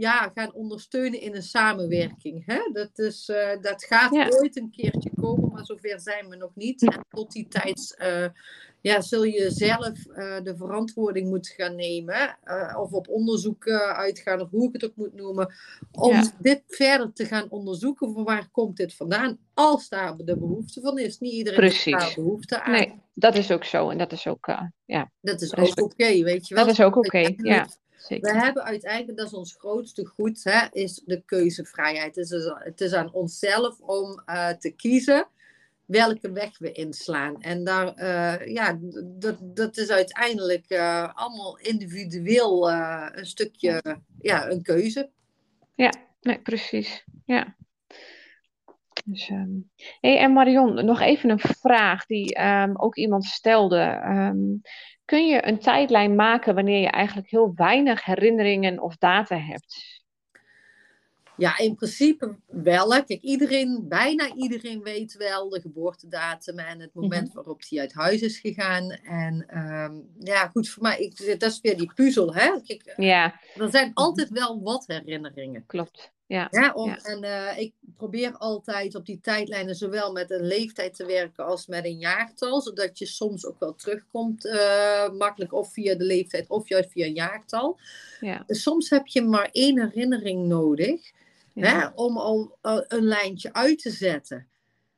ja, 0.00 0.30
gaan 0.34 0.54
ondersteunen 0.54 1.20
in 1.20 1.34
een 1.34 1.42
samenwerking. 1.42 2.46
Hè? 2.46 2.70
Dat, 2.72 2.98
is, 2.98 3.28
uh, 3.28 3.60
dat 3.60 3.84
gaat 3.84 4.12
ooit 4.12 4.56
een 4.56 4.70
keertje 4.70 5.10
komen, 5.14 5.52
maar 5.52 5.64
zover 5.64 6.00
zijn 6.00 6.28
we 6.28 6.36
nog 6.36 6.50
niet. 6.54 6.82
En 6.82 7.06
tot 7.10 7.32
die 7.32 7.48
tijd 7.48 7.98
uh, 8.02 8.26
ja, 8.80 9.00
zul 9.00 9.24
je 9.24 9.50
zelf 9.50 10.06
uh, 10.06 10.40
de 10.42 10.56
verantwoording 10.56 11.28
moeten 11.28 11.54
gaan 11.54 11.76
nemen, 11.76 12.38
of 12.78 12.92
op 12.92 13.08
onderzoek 13.08 13.68
uitgaan, 13.70 14.40
of 14.40 14.50
hoe 14.50 14.68
ik 14.68 14.72
het 14.72 14.84
ook 14.84 14.96
moet 14.96 15.14
noemen, 15.14 15.54
om 15.92 16.12
ja. 16.12 16.32
dit 16.38 16.62
verder 16.66 17.12
te 17.12 17.24
gaan 17.24 17.50
onderzoeken. 17.50 18.12
Van 18.12 18.24
waar 18.24 18.48
komt 18.50 18.76
dit 18.76 18.94
vandaan? 18.94 19.38
Als 19.54 19.88
daar 19.88 20.16
de 20.16 20.38
behoefte 20.38 20.80
van 20.80 20.98
is. 20.98 21.18
Niet 21.18 21.32
iedereen 21.32 21.58
Precies. 21.58 21.84
heeft 21.84 21.98
daar 21.98 22.14
behoefte 22.14 22.62
aan. 22.62 22.72
Nee, 22.72 23.02
dat 23.14 23.36
is 23.36 23.50
ook 23.52 23.64
zo. 23.64 23.90
En 23.90 23.98
dat 23.98 24.12
is 24.12 24.26
ook, 24.26 24.46
ja. 24.84 25.10
Dat 25.20 25.40
is 25.40 25.56
ook 25.56 25.80
oké, 25.80 26.22
weet 26.22 26.48
je 26.48 26.54
wel. 26.54 26.64
Dat 26.64 26.72
is 26.72 26.80
ook 26.80 26.96
oké, 26.96 27.34
ja. 27.36 27.68
We 28.08 28.32
hebben 28.32 28.64
uiteindelijk, 28.64 29.18
dat 29.18 29.26
is 29.26 29.34
ons 29.34 29.56
grootste 29.58 30.06
goed, 30.06 30.44
hè, 30.44 30.66
is 30.72 31.02
de 31.04 31.22
keuzevrijheid. 31.26 32.16
Het 32.16 32.30
is, 32.30 32.52
het 32.58 32.80
is 32.80 32.92
aan 32.92 33.12
onszelf 33.12 33.80
om 33.80 34.22
uh, 34.26 34.48
te 34.48 34.70
kiezen 34.70 35.26
welke 35.84 36.32
weg 36.32 36.58
we 36.58 36.72
inslaan. 36.72 37.42
En 37.42 37.64
daar, 37.64 37.98
uh, 37.98 38.54
ja, 38.54 38.78
dat, 39.04 39.36
dat 39.40 39.76
is 39.76 39.90
uiteindelijk 39.90 40.64
uh, 40.68 41.14
allemaal 41.14 41.58
individueel 41.58 42.70
een 42.70 43.26
stukje, 43.26 43.82
ja, 44.20 44.50
een 44.50 44.62
keuze. 44.62 45.10
Ja, 45.74 45.92
nee, 46.20 46.38
precies. 46.38 47.04
Ja. 47.24 47.56
Dus, 49.04 49.28
um... 49.28 49.70
hey, 50.00 50.18
en 50.18 50.32
Marion, 50.32 50.84
nog 50.84 51.00
even 51.00 51.30
een 51.30 51.40
vraag 51.40 52.06
die 52.06 52.40
um, 52.40 52.76
ook 52.76 52.96
iemand 52.96 53.24
stelde. 53.24 54.02
Um, 54.04 54.60
kun 55.10 55.26
je 55.26 55.46
een 55.46 55.58
tijdlijn 55.58 56.14
maken 56.14 56.54
wanneer 56.54 56.80
je 56.80 56.88
eigenlijk 56.90 57.30
heel 57.30 57.52
weinig 57.54 58.04
herinneringen 58.04 58.80
of 58.80 58.96
data 58.96 59.36
hebt? 59.36 59.98
Ja, 61.36 61.58
in 61.58 61.74
principe 61.74 62.38
wel. 62.46 62.88
Kijk, 62.88 63.20
iedereen, 63.22 63.84
bijna 63.88 64.34
iedereen 64.34 64.82
weet 64.82 65.16
wel 65.16 65.48
de 65.48 65.60
geboortedatum 65.60 66.58
en 66.58 66.80
het 66.80 66.94
moment 66.94 67.26
Mhm. 67.26 67.34
waarop 67.34 67.62
hij 67.68 67.80
uit 67.80 67.92
huis 67.92 68.20
is 68.20 68.38
gegaan. 68.38 68.90
En 68.90 69.44
ehm, 69.48 69.94
ja, 70.18 70.48
goed, 70.48 70.68
voor 70.68 70.82
mij, 70.82 70.98
ik, 70.98 71.40
dat 71.40 71.50
is 71.50 71.60
weer 71.60 71.76
die 71.76 71.92
puzzel. 71.94 72.34
Hè. 72.34 72.60
Kijk, 72.66 72.92
Ja, 72.96 73.40
er 73.56 73.70
zijn 73.70 73.90
altijd 73.94 74.28
wel 74.30 74.62
wat 74.62 74.84
herinneringen. 74.86 75.64
klopt. 75.66 76.12
Ja, 76.30 76.48
Ja, 76.50 76.72
om, 76.72 76.88
Ja. 76.88 76.96
En 76.96 77.22
eh, 77.22 77.58
ik 77.58 77.72
probeer 77.96 78.36
altijd 78.36 78.94
op 78.94 79.06
die 79.06 79.20
tijdlijnen 79.20 79.74
zowel 79.74 80.12
met 80.12 80.30
een 80.30 80.46
leeftijd 80.46 80.94
te 80.94 81.06
werken 81.06 81.44
als 81.44 81.66
met 81.66 81.84
een 81.84 81.98
jaartal. 81.98 82.60
Zodat 82.60 82.98
je 82.98 83.06
soms 83.06 83.46
ook 83.46 83.60
wel 83.60 83.74
terugkomt 83.74 84.46
eh, 84.46 85.08
makkelijk 85.10 85.52
of 85.52 85.72
via 85.72 85.94
de 85.94 86.04
leeftijd 86.04 86.48
of 86.48 86.68
juist 86.68 86.90
via 86.90 87.06
een 87.06 87.14
jaartal. 87.14 87.78
ja, 88.20 88.42
Dus 88.46 88.62
soms 88.62 88.90
heb 88.90 89.06
je 89.06 89.22
maar 89.22 89.48
één 89.52 89.80
herinnering 89.80 90.46
nodig 90.46 91.12
hè, 91.54 91.86
om 91.94 92.18
al 92.18 92.56
eh, 92.62 92.80
een 92.88 93.04
lijntje 93.04 93.52
uit 93.52 93.78
te 93.78 93.90
zetten. 93.90 94.48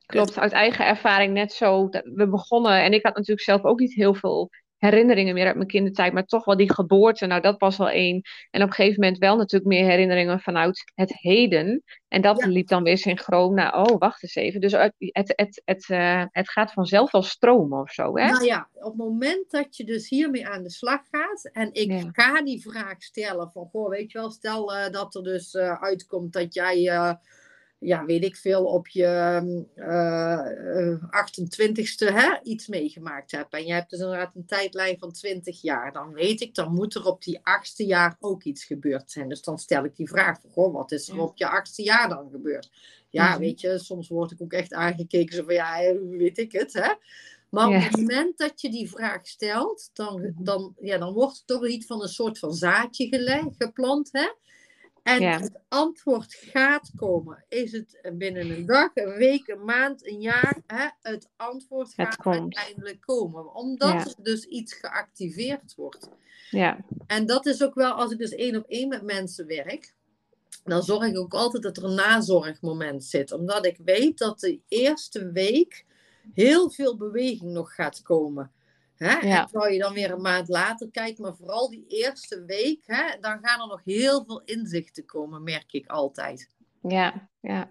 Klopt, 0.07 0.39
uit 0.39 0.53
eigen 0.53 0.87
ervaring 0.87 1.33
net 1.33 1.53
zo. 1.53 1.89
We 1.89 2.29
begonnen, 2.29 2.83
en 2.83 2.93
ik 2.93 3.05
had 3.05 3.15
natuurlijk 3.15 3.47
zelf 3.47 3.63
ook 3.63 3.79
niet 3.79 3.95
heel 3.95 4.15
veel 4.15 4.51
herinneringen 4.91 5.35
meer 5.35 5.47
uit 5.47 5.57
mijn 5.57 5.69
kindertijd, 5.69 6.13
maar 6.13 6.25
toch 6.25 6.45
wel 6.45 6.57
die 6.57 6.73
geboorte, 6.73 7.27
nou 7.27 7.41
dat 7.41 7.59
was 7.61 7.77
wel 7.77 7.91
één. 7.91 8.21
En 8.51 8.63
op 8.63 8.69
een 8.69 8.75
gegeven 8.75 9.01
moment 9.01 9.19
wel 9.19 9.37
natuurlijk 9.37 9.71
meer 9.71 9.85
herinneringen 9.85 10.41
vanuit 10.41 10.93
het 10.95 11.13
heden. 11.21 11.83
En 12.09 12.21
dat 12.23 12.41
Ja. 12.41 12.47
liep 12.47 12.69
dan 12.69 12.83
weer 12.83 12.99
synchroon 12.99 13.55
naar, 13.55 13.75
oh 13.75 13.99
wacht 13.99 14.23
eens 14.23 14.35
even. 14.35 14.61
Dus 14.61 14.75
uit- 14.75 14.95
het, 14.99 15.33
het, 15.37 15.63
het, 15.65 15.89
eh, 15.91 16.25
het 16.31 16.51
gaat 16.51 16.73
vanzelf 16.73 17.11
wel 17.11 17.23
stromen 17.23 17.81
of 17.81 17.91
zo, 17.91 18.17
hè? 18.17 18.31
Nou 18.31 18.45
ja, 18.45 18.69
op 18.73 18.83
het 18.85 18.97
moment 18.97 19.51
dat 19.51 19.77
je 19.77 19.85
dus 19.85 20.09
hiermee 20.09 20.49
aan 20.49 20.63
de 20.63 20.71
slag 20.71 21.01
gaat 21.11 21.51
en 21.53 21.69
ik 21.73 21.91
Ja. 21.91 22.09
ga 22.13 22.43
die 22.43 22.63
vraag 22.63 23.03
stellen 23.03 23.51
van, 23.51 23.69
goh, 23.73 23.89
weet 23.89 24.13
je 24.13 24.19
wel, 24.19 24.31
stel 24.31 24.75
eh, 24.75 24.93
dat 24.93 25.15
er 25.15 25.23
dus 25.23 25.55
eh, 25.55 25.83
uitkomt 25.83 26.33
dat 26.33 26.55
jij, 26.55 26.91
ja, 27.83 28.05
weet 28.05 28.25
ik 28.25 28.37
veel, 28.37 28.65
op 28.65 28.89
je 28.89 29.05
eh, 29.05 30.89
eh, 30.91 31.03
28ste 31.11 32.07
hè, 32.13 32.39
iets 32.43 32.67
meegemaakt 32.67 33.31
hebt 33.31 33.55
en 33.55 33.67
je 33.67 33.73
hebt 33.73 33.91
dus 33.91 34.01
inderdaad 34.01 34.35
een 34.35 34.47
tijdlijn 34.47 34.99
van 34.99 35.13
20 35.13 35.63
jaar, 35.63 35.93
dan 35.93 36.13
weet 36.13 36.41
ik, 36.41 36.55
dan 36.55 36.73
moet 36.73 36.95
er 36.95 37.07
op 37.07 37.23
die 37.23 37.41
achtste 37.43 37.85
jaar 37.87 38.17
ook 38.21 38.43
iets 38.43 38.65
gebeurd 38.65 39.11
zijn. 39.11 39.29
Dus 39.29 39.43
dan 39.43 39.59
stel 39.59 39.85
ik 39.85 39.97
die 39.97 40.09
vraag 40.09 40.41
van, 40.41 40.51
goh, 40.51 40.73
wat 40.75 40.93
is 40.93 41.09
er 41.09 41.21
op 41.21 41.37
je 41.37 41.47
achtste 41.49 41.83
jaar 41.83 42.09
dan 42.09 42.31
gebeurd? 42.31 42.71
Ja, 43.11 43.29
Mhm. 43.31 43.39
weet 43.39 43.61
je, 43.61 43.79
soms 43.79 44.09
word 44.09 44.31
ik 44.31 44.43
ook 44.43 44.53
echt 44.53 44.73
aangekeken 44.73 45.37
zo 45.37 45.45
van, 45.45 45.55
ja, 45.55 45.83
eh, 45.83 45.97
weet 46.11 46.39
ik 46.39 46.53
het, 46.53 46.73
hè? 46.73 46.93
Maar 47.49 47.69
op 47.69 47.75
het 47.83 47.97
moment 47.97 48.39
dat 48.39 48.61
je 48.61 48.71
die 48.71 48.91
vraag 48.91 49.27
stelt, 49.27 49.91
dan, 49.93 50.21
Mhm. 50.21 50.45
dan, 50.45 50.75
ja, 50.81 50.99
dan 50.99 51.13
wordt 51.13 51.37
er 51.39 51.45
toch 51.45 51.69
iets 51.69 51.87
van 51.87 52.03
een 52.03 52.09
soort 52.09 52.39
van 52.39 52.53
zaadje 52.55 53.53
geplant. 53.59 54.09
Hè? 54.13 54.29
En 55.03 55.21
Ja. 55.21 55.41
het 55.41 55.61
antwoord 55.69 56.35
gaat 56.35 56.91
komen. 56.97 57.45
Is 57.49 57.73
het 57.73 58.11
binnen 58.13 58.51
een 58.51 58.67
dag, 58.67 58.91
een 58.95 59.17
week, 59.17 59.49
een 59.49 59.65
maand, 59.65 60.07
een 60.07 60.21
jaar? 60.21 60.63
Hè? 60.67 60.89
Het 61.03 61.29
antwoord 61.37 61.95
gaat 61.95 62.25
uiteindelijk 62.27 63.01
komen. 63.01 63.55
Omdat 63.55 63.93
Ja. 63.93 64.05
er 64.05 64.15
dus 64.23 64.45
iets 64.45 64.75
geactiveerd 64.75 65.75
wordt. 65.75 66.09
Ja, 66.51 66.85
En 67.07 67.27
dat 67.27 67.47
is 67.47 67.63
ook 67.63 67.75
wel, 67.75 67.93
als 67.93 68.13
ik 68.13 68.19
dus 68.19 68.35
één 68.35 68.57
op 68.57 68.65
één 68.67 68.89
met 68.89 69.03
mensen 69.03 69.47
werk, 69.47 69.95
dan 70.65 70.83
zorg 70.83 71.05
ik 71.07 71.19
ook 71.19 71.35
altijd 71.35 71.63
dat 71.63 71.77
er 71.77 71.85
een 71.85 71.95
nazorgmoment 71.95 73.05
zit. 73.05 73.33
Omdat 73.33 73.67
ik 73.67 73.79
weet 73.85 74.19
dat 74.19 74.41
de 74.41 74.61
eerste 74.69 75.33
week 75.33 75.85
heel 76.33 76.71
veel 76.71 76.97
beweging 76.97 77.53
nog 77.53 77.75
gaat 77.75 78.03
komen. 78.03 78.53
Hè? 79.03 79.27
Ja. 79.29 79.41
En 79.41 79.47
terwijl 79.47 79.73
je 79.73 79.79
dan 79.79 79.93
weer 79.93 80.11
een 80.11 80.21
maand 80.21 80.49
later 80.49 80.91
kijkt, 80.91 81.19
maar 81.19 81.35
vooral 81.37 81.71
die 81.71 81.85
eerste 81.89 82.45
week, 82.45 82.83
hè, 82.87 83.19
dan 83.21 83.39
gaan 83.43 83.61
er 83.61 83.67
nog 83.67 83.81
heel 83.85 84.25
veel 84.25 84.43
inzichten 84.45 85.05
komen, 85.05 85.43
merk 85.43 85.73
ik 85.73 85.87
altijd. 85.87 86.49
ja, 86.83 87.29
ja. 87.41 87.71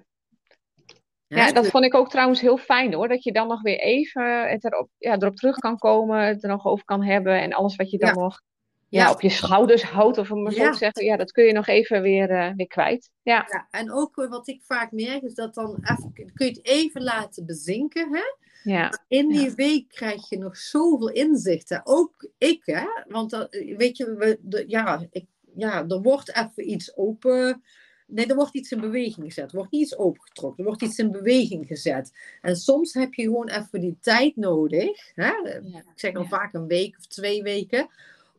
Ja, 1.28 1.52
dat 1.52 1.64
Dus- 1.64 1.72
vond 1.72 1.84
ik 1.86 1.96
ook 1.96 2.10
trouwens 2.10 2.42
heel 2.42 2.58
fijn 2.58 2.94
hoor. 2.94 3.08
Dat 3.08 3.24
je 3.24 3.32
dan 3.32 3.48
nog 3.48 3.62
weer 3.62 3.80
even 3.80 4.50
het 4.50 4.64
erop, 4.66 4.90
ja, 4.98 5.18
erop 5.18 5.36
terug 5.36 5.56
kan 5.56 5.78
komen, 5.78 6.26
het 6.26 6.44
er 6.44 6.50
nog 6.50 6.66
over 6.66 6.86
kan 6.86 7.04
hebben 7.04 7.42
en 7.42 7.54
alles 7.54 7.76
wat 7.76 7.92
je 7.92 7.98
dan 7.98 8.10
Ja. 8.10 8.16
nog 8.16 8.42
ja, 8.88 9.04
Ja. 9.04 9.12
op 9.12 9.22
je 9.22 9.30
schouders 9.30 9.84
houdt, 9.84 10.18
of 10.18 10.32
om 10.32 10.44
maar 10.44 10.52
zo 10.52 10.72
te 10.72 10.78
zeggen. 10.78 11.04
Ja, 11.06 11.18
dat 11.18 11.32
kun 11.32 11.44
je 11.44 11.54
nog 11.54 11.68
even 11.68 12.02
weer, 12.02 12.30
eh, 12.30 12.52
weer 12.56 12.68
kwijt. 12.68 13.10
Ja, 13.22 13.46
Ja, 13.50 13.68
en 13.70 13.92
ook 13.92 14.18
eh, 14.18 14.30
wat 14.30 14.48
ik 14.48 14.62
vaak 14.64 14.92
merk, 14.92 15.22
is 15.22 15.34
dat 15.34 15.54
dan 15.54 15.78
even, 15.82 16.14
kun 16.34 16.46
je 16.46 16.52
het 16.52 16.66
even 16.66 17.04
laten 17.04 17.46
bezinken. 17.46 18.14
Hè? 18.14 18.24
Ja, 18.64 19.04
In 19.08 19.30
die 19.30 19.52
week 19.52 19.90
krijg 19.90 20.30
je 20.30 20.38
nog 20.38 20.58
zoveel 20.58 21.10
inzichten. 21.10 21.82
Ook 21.84 22.30
ik, 22.38 22.62
hè? 22.66 22.86
Want 23.08 23.30
dat, 23.30 23.48
weet 23.78 23.98
je, 23.98 24.16
we, 24.16 24.40
de, 24.42 24.64
ja, 24.68 25.08
ik, 25.12 25.26
ja, 25.56 25.86
er 25.88 26.02
wordt 26.02 26.36
even 26.36 26.72
iets 26.72 26.98
open. 26.98 27.64
Nee, 28.08 28.26
er 28.26 28.36
wordt 28.36 28.56
iets 28.56 28.72
in 28.72 28.80
beweging 28.82 29.26
gezet. 29.26 29.50
Er 29.52 29.56
wordt 29.56 29.72
niet 29.72 29.82
iets 29.82 29.98
opengetrokken. 29.98 30.60
Er 30.64 30.70
wordt 30.70 30.82
iets 30.82 30.98
in 30.98 31.12
beweging 31.12 31.68
gezet. 31.68 32.12
En 32.42 32.56
soms 32.56 32.94
heb 32.94 33.14
je 33.14 33.24
gewoon 33.24 33.50
even 33.50 33.80
die 33.82 33.98
tijd 34.02 34.36
nodig. 34.36 35.12
Hè? 35.16 35.32
Ik 35.60 35.84
zeg 35.96 36.14
dan 36.14 36.24
Ja. 36.24 36.30
vaak 36.30 36.54
een 36.54 36.68
week 36.68 36.98
of 36.98 37.06
twee 37.06 37.44
weken. 37.44 37.90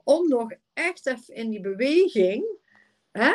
Om 0.04 0.28
nog 0.28 0.52
echt 0.72 1.06
even 1.06 1.34
in 1.34 1.50
die 1.50 1.60
beweging. 1.60 2.44
Hè? 3.12 3.32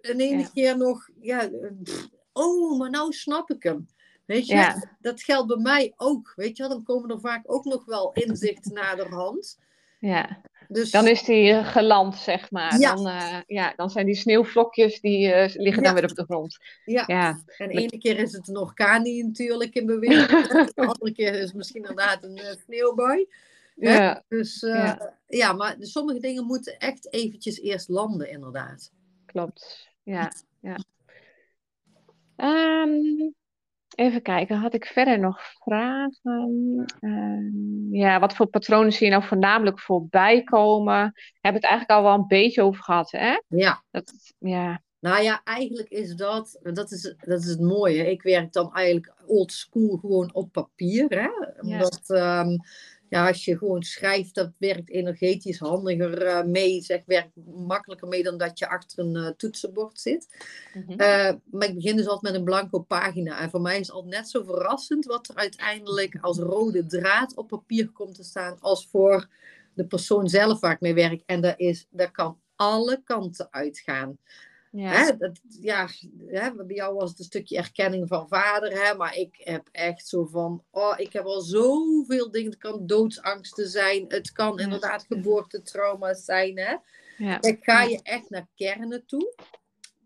In 0.00 0.20
ene 0.20 0.50
keer 0.54 0.76
nog. 0.76 1.08
Ja, 1.20 1.50
pff, 1.82 2.08
oh, 2.32 2.78
maar 2.78 2.90
nou 2.90 3.12
snap 3.12 3.50
ik 3.50 3.62
hem. 3.62 3.88
Weet 4.32 4.46
je, 4.46 4.54
Ja. 4.54 4.96
dat 5.00 5.22
geldt 5.22 5.48
bij 5.48 5.56
mij 5.62 5.92
ook. 5.96 6.32
Weet 6.36 6.56
je 6.56 6.68
dan 6.68 6.82
komen 6.82 7.10
er 7.10 7.20
vaak 7.20 7.42
ook 7.46 7.64
nog 7.64 7.84
wel 7.84 8.12
inzichten 8.12 8.72
naar 8.82 8.96
de 8.96 9.06
hand. 9.08 9.58
ja. 9.98 10.40
Dus 10.68 10.90
Dan 10.90 11.06
is 11.06 11.22
die 11.22 11.50
eh, 11.52 11.66
geland, 11.72 12.16
zeg 12.16 12.50
maar. 12.50 12.78
Ja. 12.78 12.94
Dan, 12.94 13.06
eh, 13.08 13.38
ja, 13.46 13.72
dan 13.76 13.90
zijn 13.90 14.06
die 14.06 14.14
sneeuwvlokjes, 14.14 15.00
die 15.00 15.32
eh, 15.32 15.54
liggen 15.54 15.82
dan 15.82 15.94
weer 15.94 16.10
op 16.10 16.14
de 16.16 16.24
grond. 16.24 16.58
ja, 16.84 17.04
Ja, 17.06 17.42
en 17.58 17.68
de 17.68 17.74
ene 17.74 17.98
keer 17.98 18.18
is 18.18 18.32
het 18.32 18.48
een 18.48 18.56
orkaan 18.56 19.02
die 19.02 19.24
natuurlijk 19.24 19.74
in 19.74 19.86
beweging. 19.86 20.28
De 20.74 20.86
andere 20.86 21.12
keer 21.12 21.32
is 21.34 21.40
het 21.44 21.54
misschien 21.54 21.80
inderdaad 21.82 22.22
een 22.24 22.36
eh, 22.36 22.56
sneeuwbui. 22.64 23.26
Ja, 23.76 24.22
Dus 24.28 24.60
Ja. 24.60 25.14
ja. 25.26 25.52
maar 25.52 25.76
sommige 25.80 26.20
dingen 26.20 26.44
moeten 26.46 26.78
echt 26.78 27.12
eventjes 27.12 27.60
eerst 27.60 27.88
landen, 27.88 28.30
inderdaad. 28.30 28.92
klopt. 29.26 29.88
Ja, 30.02 30.32
ja. 30.60 30.76
Ehm, 32.36 33.30
even 33.94 34.22
kijken, 34.22 34.56
had 34.56 34.74
ik 34.74 34.84
verder 34.84 35.18
nog 35.18 35.40
vragen? 35.42 36.84
Ehm, 37.00 37.94
ja, 37.94 38.20
wat 38.20 38.34
voor 38.34 38.46
patronen 38.46 38.92
zie 38.92 39.06
je 39.06 39.12
nou 39.12 39.24
voornamelijk 39.24 39.80
voorbij 39.80 40.42
komen? 40.42 41.10
We 41.14 41.38
hebben 41.40 41.60
het 41.62 41.70
eigenlijk 41.70 41.90
al 41.90 42.02
wel 42.02 42.14
een 42.14 42.26
beetje 42.26 42.62
over 42.62 42.82
gehad, 42.82 43.10
hè? 43.10 43.40
Ja, 43.48 43.84
Dat, 43.90 44.12
ja, 44.38 44.82
nou 45.02 45.22
ja, 45.22 45.40
eigenlijk 45.44 45.88
is 45.88 46.14
dat, 46.14 46.58
dat 46.62 46.90
is, 46.90 47.14
dat 47.18 47.40
is 47.40 47.48
het 47.48 47.60
mooie. 47.60 48.10
Ik 48.10 48.22
werk 48.22 48.52
dan 48.52 48.74
eigenlijk 48.74 49.14
old 49.26 49.52
school 49.52 49.96
gewoon 49.96 50.34
op 50.34 50.52
papier. 50.52 51.06
Hè? 51.08 51.28
Omdat, 51.60 52.02
ehm, 52.06 52.56
ja, 53.12 53.26
als 53.26 53.44
je 53.44 53.58
gewoon 53.58 53.82
schrijft, 53.82 54.34
dat 54.34 54.52
werkt 54.58 54.90
energetisch 54.90 55.58
handiger 55.58 56.22
eh, 56.22 56.44
mee. 56.44 56.80
Zeg, 56.80 57.02
werkt 57.06 57.30
makkelijker 57.54 58.08
mee 58.08 58.22
dan 58.22 58.38
dat 58.38 58.58
je 58.58 58.68
achter 58.68 58.98
een 58.98 59.16
eh, 59.16 59.28
toetsenbord 59.36 60.00
zit. 60.00 60.44
mhm. 60.74 60.90
Eh, 60.90 61.32
maar 61.50 61.68
ik 61.68 61.74
begin 61.74 61.96
dus 61.96 62.06
altijd 62.06 62.32
met 62.32 62.34
een 62.34 62.44
blanco 62.44 62.78
pagina. 62.78 63.40
En 63.40 63.50
voor 63.50 63.60
mij 63.60 63.78
is 63.78 63.86
het 63.86 63.96
altijd 63.96 64.14
net 64.14 64.30
zo 64.30 64.44
verrassend 64.44 65.04
wat 65.04 65.28
er 65.28 65.34
uiteindelijk 65.34 66.18
als 66.20 66.38
rode 66.38 66.86
draad 66.86 67.36
op 67.36 67.48
papier 67.48 67.90
komt 67.90 68.14
te 68.14 68.24
staan, 68.24 68.60
als 68.60 68.88
voor 68.90 69.28
de 69.74 69.86
persoon 69.86 70.28
zelf 70.28 70.60
waar 70.60 70.72
ik 70.72 70.80
mee 70.80 70.94
werk. 70.94 71.22
En 71.26 71.40
dat, 71.40 71.54
is, 71.56 71.86
dat 71.90 72.10
kan 72.10 72.38
alle 72.56 73.00
kanten 73.04 73.48
uitgaan. 73.50 74.18
Ja, 74.72 74.90
Hè, 74.90 75.16
dat, 75.16 75.40
ja, 75.60 75.88
hè, 76.26 76.54
bij 76.54 76.76
jou 76.76 76.94
was 76.94 77.10
het 77.10 77.18
een 77.18 77.24
stukje 77.24 77.56
erkenning 77.56 78.08
van 78.08 78.28
vader, 78.28 78.82
hè, 78.82 78.94
maar 78.94 79.16
ik 79.16 79.36
heb 79.38 79.68
echt 79.72 80.08
zo 80.08 80.24
van, 80.24 80.64
oh, 80.70 80.94
ik 80.96 81.12
heb 81.12 81.24
al 81.24 81.40
zoveel 81.40 82.30
dingen. 82.30 82.50
Het 82.50 82.60
kan 82.60 82.86
doodsangsten 82.86 83.68
zijn, 83.68 84.04
het 84.08 84.32
kan 84.32 84.56
Ja. 84.56 84.62
inderdaad 84.64 85.04
geboortetrauma's 85.08 86.24
zijn. 86.24 86.58
Hè. 86.58 86.76
ja, 87.16 87.38
Kijk, 87.38 87.64
ga 87.64 87.82
je 87.82 88.00
echt 88.02 88.30
naar 88.30 88.48
kernen 88.54 89.06
toe? 89.06 89.34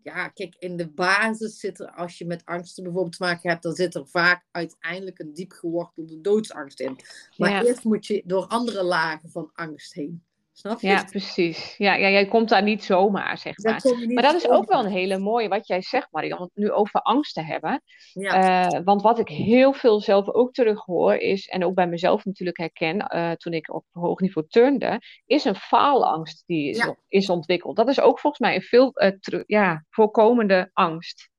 Ja, 0.03 0.27
kijk, 0.27 0.55
in 0.59 0.77
de 0.77 0.87
basis 0.87 1.59
zit 1.59 1.79
er, 1.79 1.91
als 1.91 2.17
je 2.17 2.25
met 2.25 2.45
angsten 2.45 2.83
bijvoorbeeld 2.83 3.17
te 3.17 3.23
maken 3.23 3.49
hebt, 3.49 3.63
dan 3.63 3.75
zit 3.75 3.95
er 3.95 4.07
vaak 4.07 4.45
uiteindelijk 4.51 5.19
een 5.19 5.33
diep 5.33 5.51
gewortelde 5.51 6.21
doodsangst 6.21 6.79
in. 6.79 6.99
Maar 7.37 7.65
eerst 7.65 7.83
moet 7.83 8.05
je 8.05 8.21
door 8.25 8.45
andere 8.47 8.83
lagen 8.83 9.29
van 9.29 9.49
angst 9.53 9.93
heen. 9.93 10.23
Snap 10.59 10.79
je? 10.81 10.87
ja, 10.87 11.03
precies. 11.03 11.75
Ja, 11.77 11.93
ja, 11.95 12.09
jij 12.09 12.27
komt 12.27 12.49
daar 12.49 12.63
niet 12.63 12.83
zomaar, 12.83 13.37
zeg 13.37 13.57
maar. 13.57 13.81
niet 13.83 14.13
Maar 14.13 14.23
dat 14.23 14.35
is 14.35 14.47
ook 14.49 14.69
wel 14.69 14.85
een 14.85 14.91
hele 14.91 15.17
mooie, 15.17 15.47
wat 15.47 15.67
jij 15.67 15.81
zegt, 15.81 16.07
Marion, 16.11 16.37
om 16.37 16.43
het 16.43 16.55
nu 16.55 16.71
over 16.71 17.01
angst 17.01 17.33
te 17.33 17.41
hebben. 17.41 17.81
Ja, 18.13 18.69
Eh, 18.73 18.81
want 18.83 19.01
wat 19.01 19.19
ik 19.19 19.27
heel 19.27 19.73
veel 19.73 20.01
zelf 20.01 20.29
ook 20.29 20.53
terug 20.53 20.85
hoor 20.85 21.13
is, 21.15 21.47
en 21.47 21.63
ook 21.65 21.73
bij 21.73 21.87
mezelf 21.87 22.25
natuurlijk 22.25 22.57
herken, 22.57 22.99
eh, 22.99 23.31
toen 23.31 23.53
ik 23.53 23.73
op 23.73 23.85
hoog 23.91 24.19
niveau 24.19 24.47
turnde, 24.47 25.01
is 25.25 25.45
een 25.45 25.55
faalangst 25.55 26.43
die 26.45 26.69
is, 26.69 26.77
Ja. 26.77 26.95
is 27.07 27.29
ontwikkeld. 27.29 27.75
Dat 27.75 27.87
is 27.89 27.99
ook 27.99 28.19
volgens 28.19 28.41
mij 28.41 28.55
een 28.55 28.61
veel 28.61 28.91
eh, 28.93 29.41
ja, 29.45 29.85
voorkomende 29.89 30.69
angst. 30.73 31.29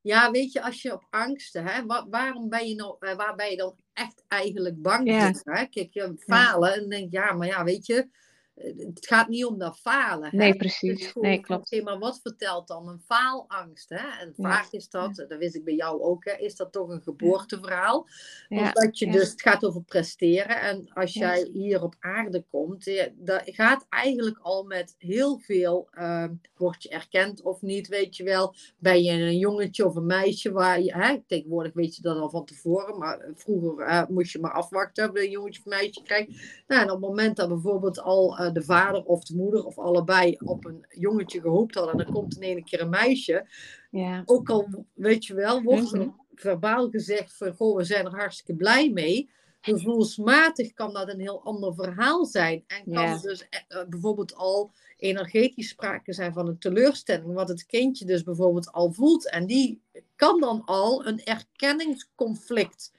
ja, 0.00 0.30
weet 0.30 0.52
je, 0.52 0.62
als 0.62 0.82
je 0.82 0.92
op 0.92 1.06
angsten, 1.10 1.66
hè, 1.66 1.86
wa- 1.86 2.06
waarom 2.08 2.48
ben 2.48 2.68
je 2.68 2.74
nou, 2.74 2.96
waar 3.16 3.34
ben 3.34 3.50
je 3.50 3.56
dan 3.56 3.74
echt 3.92 4.24
eigenlijk 4.28 4.82
bang 4.82 5.08
Ja. 5.10 5.32
voor? 5.32 5.52
Hè? 5.54 5.66
Kijk, 5.66 5.88
je 5.90 6.14
falen 6.26 6.74
en 6.74 6.88
denk 6.88 7.12
ja, 7.12 7.32
maar 7.32 7.46
ja, 7.46 7.64
weet 7.64 7.86
je, 7.86 8.08
het 8.54 9.06
gaat 9.06 9.28
niet 9.28 9.44
om 9.44 9.58
dat 9.58 9.78
falen. 9.78 10.30
Hè? 10.30 10.36
Nee, 10.36 10.56
precies. 10.56 11.06
Gewoon, 11.06 11.28
nee, 11.28 11.40
klopt. 11.40 11.72
Oké, 11.72 11.82
maar 11.82 11.98
wat 11.98 12.20
vertelt 12.22 12.68
dan 12.68 12.88
een 12.88 13.00
faalangst? 13.06 13.88
Hè? 13.88 14.20
En 14.20 14.32
vaak 14.36 14.66
is 14.70 14.88
dat, 14.88 15.14
dat 15.14 15.38
wist 15.38 15.54
ik 15.54 15.64
bij 15.64 15.74
jou 15.74 16.02
ook, 16.02 16.24
hè, 16.24 16.32
is 16.32 16.56
dat 16.56 16.72
toch 16.72 16.88
een 16.88 17.02
geboorteverhaal? 17.02 18.08
Ja, 18.48 18.58
Omdat 18.58 18.98
je 18.98 19.06
ja. 19.06 19.12
dus, 19.12 19.30
het 19.30 19.42
gaat 19.42 19.64
over 19.64 19.82
presteren. 19.82 20.60
En 20.60 20.90
als 20.92 21.12
jij 21.12 21.50
hier 21.52 21.82
op 21.82 21.94
aarde 21.98 22.44
komt, 22.50 22.84
je, 22.84 23.12
dat 23.16 23.42
gaat 23.44 23.86
eigenlijk 23.88 24.38
al 24.38 24.64
met 24.64 24.94
heel 24.98 25.38
veel, 25.38 25.88
uh, 25.92 26.24
word 26.56 26.82
je 26.82 26.88
erkend 26.88 27.42
of 27.42 27.62
niet, 27.62 27.88
weet 27.88 28.16
je 28.16 28.24
wel. 28.24 28.54
Ben 28.78 29.02
je 29.02 29.12
een 29.12 29.38
jongetje 29.38 29.86
of 29.86 29.94
een 29.94 30.06
meisje 30.06 30.52
waar 30.52 30.80
je, 30.80 30.94
hè, 30.94 31.22
tegenwoordig 31.26 31.72
weet 31.72 31.96
je 31.96 32.02
dat 32.02 32.16
al 32.16 32.30
van 32.30 32.44
tevoren, 32.44 32.98
maar 32.98 33.30
vroeger 33.34 33.88
uh, 33.88 34.06
moest 34.08 34.32
je 34.32 34.40
maar 34.40 34.52
afwachten 34.52 35.10
of 35.10 35.16
je 35.16 35.24
een 35.24 35.30
jongetje 35.30 35.60
of 35.64 35.72
een 35.72 35.78
meisje 35.78 36.02
krijgt. 36.02 36.30
Nou, 36.66 36.82
en 36.82 36.90
op 36.90 37.00
het 37.00 37.08
moment 37.08 37.36
dat 37.36 37.48
bijvoorbeeld 37.48 38.00
al 38.00 38.38
uh, 38.44 38.52
de 38.52 38.62
vader 38.62 39.04
of 39.04 39.24
de 39.24 39.36
moeder 39.36 39.64
of 39.64 39.78
allebei 39.78 40.36
op 40.44 40.64
een 40.64 40.86
jongetje 40.88 41.40
gehoopt 41.40 41.74
hadden 41.74 41.92
en 41.98 42.04
dan 42.04 42.14
komt 42.14 42.36
in 42.36 42.42
één 42.42 42.64
keer 42.64 42.80
een 42.80 42.88
meisje, 42.88 43.46
ja. 43.90 44.22
ook 44.26 44.50
al, 44.50 44.84
weet 44.94 45.24
je 45.24 45.34
wel, 45.34 45.62
wordt 45.62 45.92
er 45.92 45.98
Mhm. 45.98 46.08
verbaal 46.34 46.88
gezegd 46.90 47.36
van, 47.36 47.54
goh, 47.54 47.76
we 47.76 47.84
zijn 47.84 48.04
er 48.04 48.14
hartstikke 48.18 48.54
blij 48.54 48.90
mee. 48.90 49.30
Gevoelsmatig 49.60 50.72
kan 50.72 50.92
dat 50.92 51.08
een 51.08 51.20
heel 51.20 51.42
ander 51.44 51.74
verhaal 51.74 52.24
zijn. 52.24 52.64
En 52.66 52.92
kan 52.92 53.02
Ja. 53.02 53.18
dus 53.18 53.48
eh, 53.48 53.78
bijvoorbeeld 53.88 54.34
al 54.34 54.70
energetisch 54.96 55.68
sprake 55.68 56.12
zijn 56.12 56.32
van 56.32 56.48
een 56.48 56.58
teleurstelling, 56.58 57.34
wat 57.34 57.48
het 57.48 57.66
kindje 57.66 58.04
dus 58.04 58.22
bijvoorbeeld 58.22 58.72
al 58.72 58.92
voelt. 58.92 59.30
En 59.30 59.46
die 59.46 59.80
kan 60.16 60.40
dan 60.40 60.62
al 60.64 61.06
een 61.06 61.24
erkenningsconflict 61.24 62.92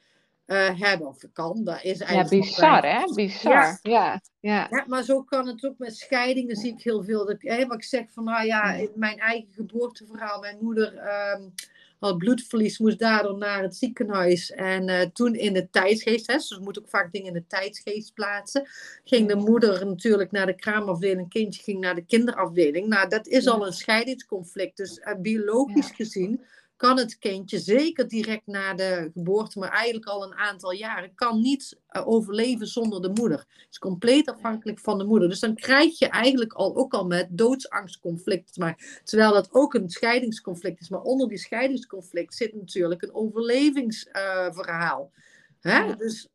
eh, 0.46 0.80
hebben. 0.80 1.08
Of 1.08 1.18
kan, 1.34 1.64
dat 1.64 1.84
is 1.84 1.98
Ja, 2.00 2.06
eigenlijk... 2.06 2.32
nog 2.46 2.46
bizar, 2.56 2.82
bij- 2.82 2.91
hè? 2.91 3.14
Bizar. 3.14 3.80
Ja, 3.82 4.22
ja. 4.39 4.68
ja, 4.70 4.84
maar 4.88 5.04
zo 5.04 5.24
kan 5.24 5.48
het 5.48 5.66
ook 5.66 5.78
met 5.78 5.96
scheidingen, 5.98 6.56
zie 6.56 6.72
ik 6.74 6.82
heel 6.82 7.04
veel. 7.04 7.26
Dat, 7.26 7.36
hè, 7.39 7.66
wat 7.66 7.78
ik 7.78 7.84
zeg 7.84 8.04
van, 8.12 8.24
nou 8.24 8.46
ja, 8.46 8.72
Ja. 8.72 8.74
in 8.74 8.91
mijn 8.96 9.20
eigen 9.20 9.54
geboorteverhaal, 9.54 10.39
mijn 10.39 10.58
moeder 10.62 10.98
ehm, 10.98 11.41
had 12.00 12.18
bloedverlies, 12.18 12.80
moest 12.80 13.00
daardoor 13.00 13.38
naar 13.38 13.62
het 13.62 13.76
ziekenhuis. 13.76 14.52
En 14.52 14.89
eh, 14.89 15.02
toen 15.14 15.36
in 15.36 15.54
de 15.54 15.70
tijdsgeest, 15.70 16.28
hè, 16.28 16.34
dus 16.34 16.58
moet 16.62 16.80
ook 16.80 16.89
vaak 16.89 17.12
dingen 17.12 17.28
in 17.28 17.34
de 17.34 17.48
tijdsgeest 17.48 18.14
plaatsen, 18.14 18.68
ging 19.04 19.28
de 19.28 19.36
moeder 19.36 19.86
natuurlijk 19.86 20.32
naar 20.32 20.46
de 20.46 20.56
kraamafdeling, 20.56 21.30
kindje 21.30 21.64
ging 21.64 21.80
naar 21.80 21.96
de 21.96 22.06
kinderafdeling. 22.06 22.88
Nou, 22.88 23.10
dat 23.10 23.28
is 23.28 23.43
Ja. 23.43 23.52
al 23.52 23.66
een 23.66 23.74
scheidingsconflict. 23.74 24.78
Dus 24.78 25.00
eh, 25.00 25.16
biologisch 25.20 25.91
gezien 25.91 26.46
kan 26.76 26.98
het 26.98 27.18
kindje 27.18 27.60
zeker 27.60 28.08
direct 28.08 28.48
na 28.48 28.74
de 28.74 29.10
geboorte, 29.14 29.60
maar 29.60 29.70
eigenlijk 29.72 30.06
al 30.06 30.24
een 30.24 30.36
aantal 30.36 30.72
jaren, 30.72 31.16
kan 31.16 31.42
niet 31.42 31.80
eh, 31.88 32.08
overleven 32.08 32.68
zonder 32.68 33.02
de 33.02 33.10
moeder. 33.14 33.38
Het 33.38 33.68
is 33.70 33.80
compleet 33.80 34.30
afhankelijk 34.30 34.80
van 34.80 34.98
de 34.98 35.04
moeder. 35.04 35.30
Dus 35.30 35.40
dan 35.40 35.56
krijg 35.56 36.00
je 36.00 36.08
eigenlijk 36.08 36.54
al 36.54 36.76
ook 36.76 36.94
al 36.94 37.06
met 37.06 37.28
doodsangstconflict. 37.30 38.58
Maar, 38.58 39.02
terwijl 39.04 39.34
dat 39.34 39.50
ook 39.52 39.74
een 39.74 39.90
scheidingsconflict 39.90 40.82
is. 40.82 40.90
Maar 40.90 41.02
onder 41.02 41.28
die 41.28 41.38
scheidingsconflict 41.38 42.36
zit 42.36 42.56
natuurlijk 42.56 43.02
een 43.02 43.14
overlevingsverhaal. 43.16 45.12
Hè? 45.60 45.78
Ja. 45.78 45.96
Dus 45.96 46.28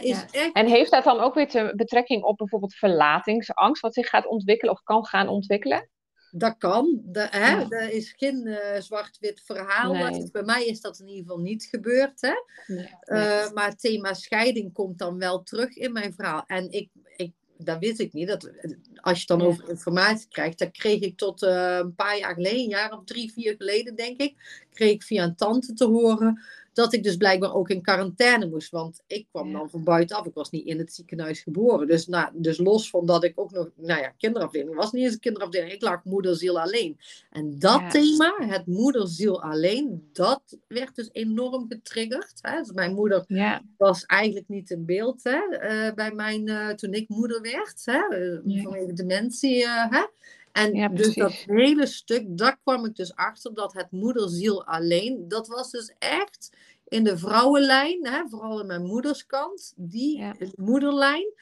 is 0.00 0.18
Ja. 0.18 0.26
echt. 0.30 0.52
En 0.52 0.66
heeft 0.66 0.90
dat 0.90 1.04
dan 1.04 1.20
ook 1.20 1.34
weer 1.34 1.48
te 1.48 1.72
betrekking 1.76 2.22
op 2.22 2.36
bijvoorbeeld 2.36 2.74
verlatingsangst, 2.74 3.82
wat 3.82 3.94
zich 3.94 4.08
gaat 4.08 4.26
ontwikkelen 4.26 4.74
of 4.74 4.82
kan 4.82 5.06
gaan 5.06 5.28
ontwikkelen? 5.28 5.88
Dat 6.30 6.54
kan. 6.58 7.00
Dat, 7.04 7.30
hè? 7.30 7.50
Ja. 7.50 7.64
dat 7.64 7.90
is 7.90 8.14
geen 8.16 8.46
eh, 8.46 8.80
zwart-wit 8.80 9.42
verhaal. 9.44 9.92
Nee. 9.92 10.30
Bij 10.30 10.42
mij 10.42 10.66
is 10.66 10.80
dat 10.80 10.98
in 10.98 11.08
ieder 11.08 11.22
geval 11.22 11.38
niet 11.38 11.64
gebeurd. 11.64 12.20
Hè? 12.20 12.34
Nee. 12.74 12.90
Eh, 13.00 13.52
maar 13.52 13.68
het 13.68 13.80
thema 13.80 14.14
scheiding 14.14 14.72
komt 14.72 14.98
dan 14.98 15.18
wel 15.18 15.42
terug 15.42 15.76
in 15.76 15.92
mijn 15.92 16.14
verhaal. 16.14 16.44
En 16.46 16.70
ik, 16.70 16.90
ik, 17.16 17.32
dat 17.58 17.78
wist 17.78 18.00
ik 18.00 18.12
niet. 18.12 18.28
Dat, 18.28 18.50
als 18.94 19.20
je 19.20 19.26
dan 19.26 19.38
Ja. 19.38 19.44
over 19.44 19.68
informatie 19.68 20.28
krijgt, 20.28 20.58
dat 20.58 20.70
kreeg 20.70 21.00
ik 21.00 21.16
tot 21.16 21.42
eh, 21.42 21.76
een 21.76 21.94
paar 21.94 22.18
jaar 22.18 22.34
geleden, 22.34 22.58
een 22.58 22.68
jaar 22.68 22.92
of 22.92 23.04
drie, 23.04 23.32
vier 23.32 23.54
geleden, 23.56 23.94
denk 23.96 24.20
ik, 24.20 24.64
kreeg 24.72 24.90
ik 24.92 25.02
via 25.02 25.24
een 25.24 25.36
tante 25.36 25.72
te 25.72 25.84
horen 25.84 26.42
dat 26.76 26.92
ik 26.92 27.02
dus 27.02 27.16
blijkbaar 27.16 27.54
ook 27.54 27.68
in 27.70 27.82
quarantaine 27.82 28.46
moest. 28.48 28.70
Want 28.70 29.02
ik 29.06 29.26
kwam 29.30 29.46
Ja. 29.50 29.58
dan 29.58 29.70
van 29.70 29.84
buitenaf. 29.84 30.26
Ik 30.26 30.34
was 30.34 30.50
niet 30.50 30.66
in 30.66 30.78
het 30.78 30.92
ziekenhuis 30.94 31.40
geboren. 31.40 31.86
Dus, 31.86 32.06
nou, 32.06 32.28
dus 32.34 32.58
los 32.58 32.90
van 32.90 33.06
dat 33.06 33.24
ik 33.24 33.40
ook 33.40 33.50
nog, 33.50 33.70
nou 33.76 34.00
ja, 34.00 34.08
kinderafdeling 34.18 34.74
was 34.74 34.92
niet 34.92 35.04
eens 35.04 35.12
een 35.12 35.20
kinderafdeling. 35.20 35.72
Ik 35.72 35.82
lag 35.82 36.04
moederziel 36.04 36.60
alleen. 36.60 36.98
En 37.30 37.58
dat 37.58 37.80
Ja. 37.80 37.88
thema, 37.88 38.34
het 38.38 38.66
moederziel 38.66 39.42
alleen, 39.42 40.08
dat 40.12 40.42
werd 40.68 40.94
dus 40.94 41.08
enorm 41.12 41.66
getriggerd. 41.68 42.32
Hè? 42.40 42.58
Dus 42.58 42.72
mijn 42.72 42.94
moeder 42.94 43.24
Ja, 43.26 43.62
was 43.76 44.04
eigenlijk 44.04 44.48
niet 44.48 44.70
in 44.70 44.84
beeld 44.84 45.22
hè? 45.24 45.38
eh, 45.56 45.94
bij 45.94 46.12
mijn, 46.12 46.48
eh, 46.48 46.68
toen 46.68 46.92
ik 46.92 47.08
moeder 47.08 47.40
werd, 47.40 47.82
hè? 47.84 47.98
Ja. 48.44 48.62
vanwege 48.62 48.92
dementie. 48.92 49.66
hè? 49.68 50.04
En 50.52 50.74
Ja, 50.74 50.88
dus 50.88 51.14
dat 51.14 51.32
hele 51.32 51.86
stuk, 51.86 52.24
daar 52.38 52.58
kwam 52.62 52.84
ik 52.84 52.96
dus 52.96 53.14
achter 53.14 53.54
dat 53.54 53.72
het 53.72 53.90
moederziel 53.90 54.64
alleen, 54.66 55.24
dat 55.28 55.48
was 55.48 55.70
dus 55.70 55.92
echt 55.98 56.50
in 56.88 57.04
de 57.04 57.18
vrouwenlijn, 57.18 58.06
hè? 58.06 58.22
vooral 58.28 58.60
in 58.60 58.66
mijn 58.66 58.82
moederskant, 58.82 59.72
die 59.76 60.18
Ja. 60.18 60.34
moederlijn, 60.56 61.32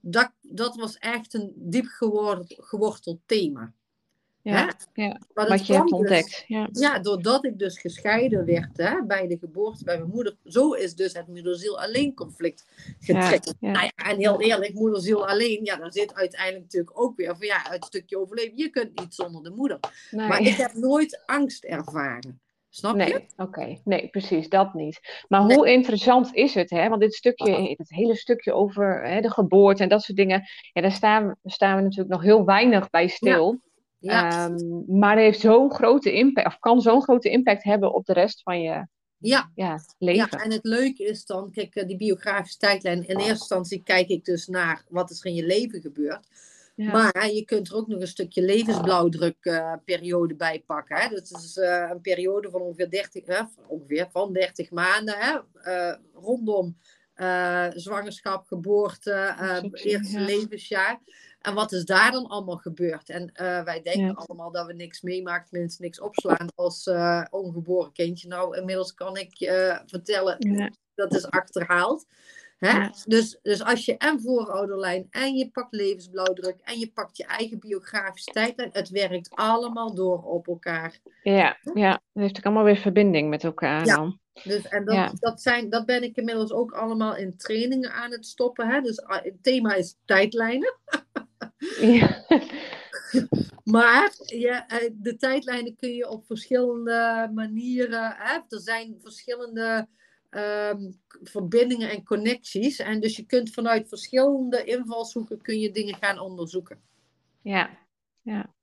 dat, 0.00 0.32
dat 0.40 0.76
was 0.76 0.98
echt 0.98 1.34
een 1.34 1.52
diep 1.56 1.86
geworteld 2.48 3.18
thema. 3.26 3.72
ja, 4.42 4.72
ja. 4.92 5.20
Wat 5.34 5.66
je 5.66 5.74
hebt 5.74 5.92
ontdekt. 5.92 6.44
Ja. 6.46 6.68
ja, 6.72 6.98
doordat 6.98 7.44
ik 7.44 7.58
dus 7.58 7.78
gescheiden 7.80 8.44
werd 8.44 8.76
hè, 8.76 9.02
bij 9.06 9.26
de 9.26 9.38
geboorte 9.38 9.84
bij 9.84 9.98
mijn 9.98 10.10
moeder, 10.10 10.36
zo 10.44 10.72
is 10.72 10.94
dus 10.94 11.12
het 11.12 11.26
moederziel 11.26 11.80
alleen 11.80 12.14
conflict 12.14 12.64
getriggerd. 13.00 13.54
ja. 13.60 13.70
Nou 13.70 13.84
ja, 13.84 14.10
en 14.10 14.18
heel 14.18 14.40
eerlijk, 14.40 14.74
moederziel 14.74 15.28
alleen, 15.28 15.64
ja, 15.64 15.76
daar 15.76 15.92
zit 15.92 16.14
uiteindelijk 16.14 16.62
natuurlijk 16.62 17.00
ook 17.00 17.16
weer 17.16 17.36
van 17.36 17.46
ja, 17.46 17.60
het 17.68 17.84
stukje 17.84 18.18
overleven. 18.18 18.56
Je 18.56 18.68
kunt 18.70 19.00
niet 19.00 19.14
zonder 19.14 19.42
de 19.42 19.50
moeder. 19.50 19.78
Nee. 20.10 20.28
Maar 20.28 20.40
ik 20.40 20.54
heb 20.56 20.72
nooit 20.88 21.22
angst 21.26 21.64
ervaren. 21.64 22.40
Snap 22.78 22.96
je? 22.96 23.04
Nee, 23.04 23.26
oké. 23.36 23.76
Nee, 23.84 24.08
precies, 24.08 24.48
dat 24.48 24.74
niet. 24.74 25.24
Maar 25.28 25.44
Nee. 25.44 25.56
hoe 25.56 25.70
interessant 25.70 26.34
is 26.34 26.54
het, 26.54 26.70
hè? 26.70 26.88
Want 26.88 27.00
dit 27.00 27.14
stukje, 27.14 27.74
het 27.76 27.90
hele 27.90 28.16
stukje 28.16 28.52
over 28.52 29.02
hè, 29.08 29.20
de 29.20 29.30
geboorte 29.30 29.82
en 29.82 29.88
dat 29.88 30.02
soort 30.02 30.18
dingen, 30.18 30.42
ja, 30.72 30.80
daar 30.80 30.92
staan, 30.92 31.36
staan 31.44 31.76
we 31.76 31.82
natuurlijk 31.82 32.10
nog 32.10 32.22
heel 32.22 32.44
weinig 32.44 32.90
bij 32.90 33.06
stil. 33.08 33.60
Ja, 33.98 34.46
Ehm, 34.48 34.56
maar 34.98 35.10
het 35.10 35.20
heeft 35.20 35.40
zo'n 35.40 35.72
grote 35.72 36.12
impact, 36.12 36.46
of 36.46 36.58
kan 36.58 36.80
zo'n 36.80 37.02
grote 37.02 37.30
impact 37.30 37.64
hebben 37.64 37.94
op 37.94 38.04
de 38.04 38.12
rest 38.12 38.42
van 38.42 38.60
je 38.60 38.86
ja, 39.18 39.50
ja, 39.54 39.78
leven. 39.98 40.28
ja, 40.38 40.44
en 40.44 40.52
het 40.52 40.64
leuke 40.64 41.04
is 41.04 41.24
dan, 41.24 41.50
kijk, 41.50 41.74
eh, 41.74 41.86
die 41.86 41.96
biografische 41.96 42.58
tijdlijn. 42.58 42.98
In 43.06 43.16
eerste 43.16 43.30
instantie 43.30 43.82
kijk 43.82 44.08
ik 44.08 44.24
dus 44.24 44.46
naar 44.46 44.84
wat 44.88 45.10
is 45.10 45.20
er 45.20 45.26
in 45.26 45.34
je 45.34 45.46
leven 45.46 45.80
gebeurd. 45.80 46.26
Ja. 46.78 46.92
Maar 46.92 47.30
je 47.30 47.44
kunt 47.44 47.68
er 47.68 47.74
ook 47.74 47.86
nog 47.86 48.00
een 48.00 48.08
stukje 48.08 48.42
levensblauwdrukperiode 48.42 50.34
bij 50.34 50.62
pakken. 50.66 50.96
Hè? 50.96 51.08
Dat 51.08 51.30
is 51.30 51.56
eh, 51.56 51.88
een 51.90 52.00
periode 52.00 52.50
van 52.50 52.60
ongeveer 52.60 52.90
30, 52.90 53.26
hè, 53.26 53.40
ongeveer 53.66 54.08
van 54.10 54.32
30 54.32 54.70
maanden. 54.70 55.14
Hè? 55.18 55.38
Eh, 55.62 55.96
rondom 56.14 56.78
eh, 57.14 57.66
zwangerschap, 57.74 58.46
geboorte, 58.46 59.34
eerste 59.72 60.18
ja. 60.18 60.24
levensjaar. 60.24 61.00
En 61.40 61.54
wat 61.54 61.72
is 61.72 61.84
daar 61.84 62.12
dan 62.12 62.26
allemaal 62.26 62.56
gebeurd? 62.56 63.08
En 63.08 63.30
wij 63.64 63.80
denken 63.82 64.06
Ja. 64.06 64.12
allemaal 64.12 64.50
dat 64.50 64.66
we 64.66 64.72
niks 64.72 65.00
meemaken, 65.00 65.48
minstens 65.50 65.78
niks 65.78 66.00
opslaan 66.00 66.48
als 66.54 66.90
ongeboren 67.30 67.92
kindje. 67.92 68.28
Nou, 68.28 68.56
inmiddels 68.56 68.94
kan 68.94 69.16
ik 69.16 69.34
je 69.34 69.82
vertellen, 69.86 70.38
dat 70.94 71.14
is 71.14 71.30
achterhaald. 71.30 72.06
Hè? 72.58 72.88
Dus, 73.04 73.38
dus 73.42 73.62
als 73.62 73.84
je 73.84 73.96
en 73.96 74.20
voorouderlijn 74.20 75.06
en 75.10 75.34
je 75.34 75.50
pakt 75.50 75.74
levensblauwdruk 75.74 76.60
en 76.62 76.78
je 76.78 76.90
pakt 76.92 77.16
je 77.16 77.24
eigen 77.24 77.58
biografische 77.58 78.30
tijdlijn, 78.30 78.70
het 78.72 78.88
werkt 78.88 79.30
allemaal 79.30 79.94
door 79.94 80.22
op 80.22 80.48
elkaar. 80.48 80.98
Ja, 81.22 81.56
ja, 81.74 81.90
dat 81.90 82.22
heeft 82.22 82.36
ook 82.38 82.44
allemaal 82.44 82.64
weer 82.64 82.76
verbinding 82.76 83.28
met 83.28 83.44
elkaar 83.44 83.86
Ja. 83.86 83.96
dan. 83.96 84.18
Dus, 84.44 84.68
en 84.68 84.84
dat, 84.84 84.94
Ja. 84.94 85.12
dat, 85.14 85.42
zijn, 85.42 85.70
dat 85.70 85.86
ben 85.86 86.02
ik 86.02 86.16
inmiddels 86.16 86.52
ook 86.52 86.72
allemaal 86.72 87.16
in 87.16 87.36
trainingen 87.36 87.92
aan 87.92 88.10
het 88.10 88.26
stoppen. 88.26 88.68
Hè? 88.68 88.80
Dus 88.80 89.02
ah, 89.02 89.22
het 89.24 89.42
thema 89.42 89.74
is 89.74 89.96
tijdlijnen. 90.04 90.78
Ja. 91.80 92.24
Maar 93.64 94.12
ja, 94.24 94.66
eh, 94.68 94.90
de 94.92 95.16
tijdlijnen 95.16 95.76
kun 95.76 95.94
je 95.94 96.08
op 96.08 96.26
verschillende 96.26 97.30
manieren. 97.34 98.14
Hè? 98.16 98.34
Er 98.48 98.60
zijn 98.60 98.96
verschillende 99.02 99.88
ehm, 100.30 100.90
verbindingen 101.22 101.90
en 101.90 102.04
connecties. 102.04 102.78
En 102.78 103.00
dus 103.00 103.16
je 103.16 103.26
kunt 103.26 103.50
vanuit 103.50 103.88
verschillende 103.88 104.64
invalshoeken 104.64 105.42
kun 105.42 105.58
je 105.58 105.70
dingen 105.70 105.94
gaan 105.94 106.18
onderzoeken. 106.18 106.80
ja. 107.42 107.78
ja. 108.22 108.56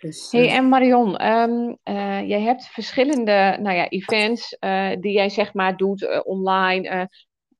Dus, 0.00 0.32
Hey, 0.32 0.48
eh, 0.48 0.54
en 0.54 0.68
Marion, 0.68 1.16
eh, 1.16 2.28
jij 2.28 2.40
hebt 2.40 2.66
verschillende 2.66 3.56
nou 3.60 3.76
ja, 3.76 3.88
events 3.88 4.56
eh, 4.58 4.90
die 5.00 5.12
jij 5.12 5.28
zeg 5.28 5.54
maar 5.54 5.76
doet 5.76 6.24
online. 6.24 7.08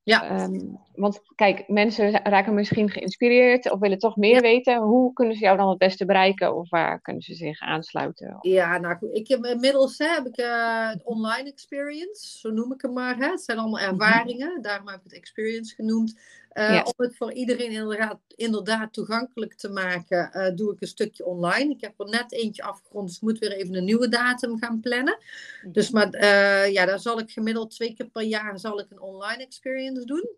Ja. 0.04 0.28
ehm, 0.28 0.60
want 0.94 1.20
kijk, 1.34 1.68
mensen 1.68 2.10
raken 2.10 2.54
misschien 2.54 2.90
geïnspireerd 2.90 3.70
of 3.70 3.80
willen 3.80 3.98
toch 3.98 4.16
meer 4.16 4.40
weten. 4.40 4.82
Hoe 4.82 5.12
kunnen 5.12 5.34
ze 5.34 5.40
jou 5.40 5.56
dan 5.56 5.68
het 5.68 5.78
beste 5.78 6.04
bereiken 6.04 6.56
of 6.56 6.70
waar 6.70 7.00
kunnen 7.00 7.22
ze 7.22 7.34
zich 7.34 7.60
aansluiten? 7.60 8.38
Ja, 8.40 8.78
nou 8.78 8.96
goed. 8.96 9.16
Ik 9.16 9.28
heb 9.28 9.44
inmiddels 9.44 9.98
hè, 9.98 10.06
heb 10.06 10.26
ik 10.26 10.36
eh, 10.36 10.90
online 11.04 11.50
experience, 11.50 12.38
zo 12.38 12.50
noem 12.50 12.72
ik 12.72 12.82
hem 12.82 12.92
maar. 12.92 13.16
Hè. 13.16 13.26
Het 13.26 13.42
zijn 13.42 13.58
allemaal 13.58 13.80
ervaringen, 13.80 14.62
daarom 14.62 14.88
heb 14.88 14.96
ik 14.96 15.02
het 15.04 15.14
experience 15.14 15.74
genoemd. 15.74 16.20
Uh, 16.54 16.80
Om 16.84 16.92
het 16.96 17.16
voor 17.16 17.32
iedereen 17.32 17.70
inderdaad, 17.70 18.20
inderdaad 18.28 18.92
toegankelijk 18.92 19.54
te 19.54 19.68
maken, 19.68 20.30
uh, 20.34 20.56
doe 20.56 20.72
ik 20.72 20.80
een 20.80 20.86
stukje 20.86 21.24
online. 21.24 21.74
Ik 21.74 21.80
heb 21.80 22.00
er 22.00 22.08
net 22.08 22.32
eentje 22.32 22.62
afgerond, 22.62 23.06
dus 23.06 23.16
ik 23.16 23.22
moet 23.22 23.38
weer 23.38 23.52
even 23.52 23.74
een 23.74 23.84
nieuwe 23.84 24.08
datum 24.08 24.58
gaan 24.58 24.80
plannen. 24.80 25.18
Mhm. 25.62 25.72
Dus 25.72 25.90
maar 25.90 26.14
uh, 26.14 26.72
ja, 26.72 26.86
daar 26.86 27.00
zal 27.00 27.18
ik 27.18 27.30
gemiddeld 27.30 27.70
twee 27.70 27.94
keer 27.94 28.06
per 28.06 28.22
jaar 28.22 28.58
zal 28.58 28.80
ik 28.80 28.86
een 28.90 29.00
online 29.00 29.42
experience 29.42 30.04
doen. 30.04 30.28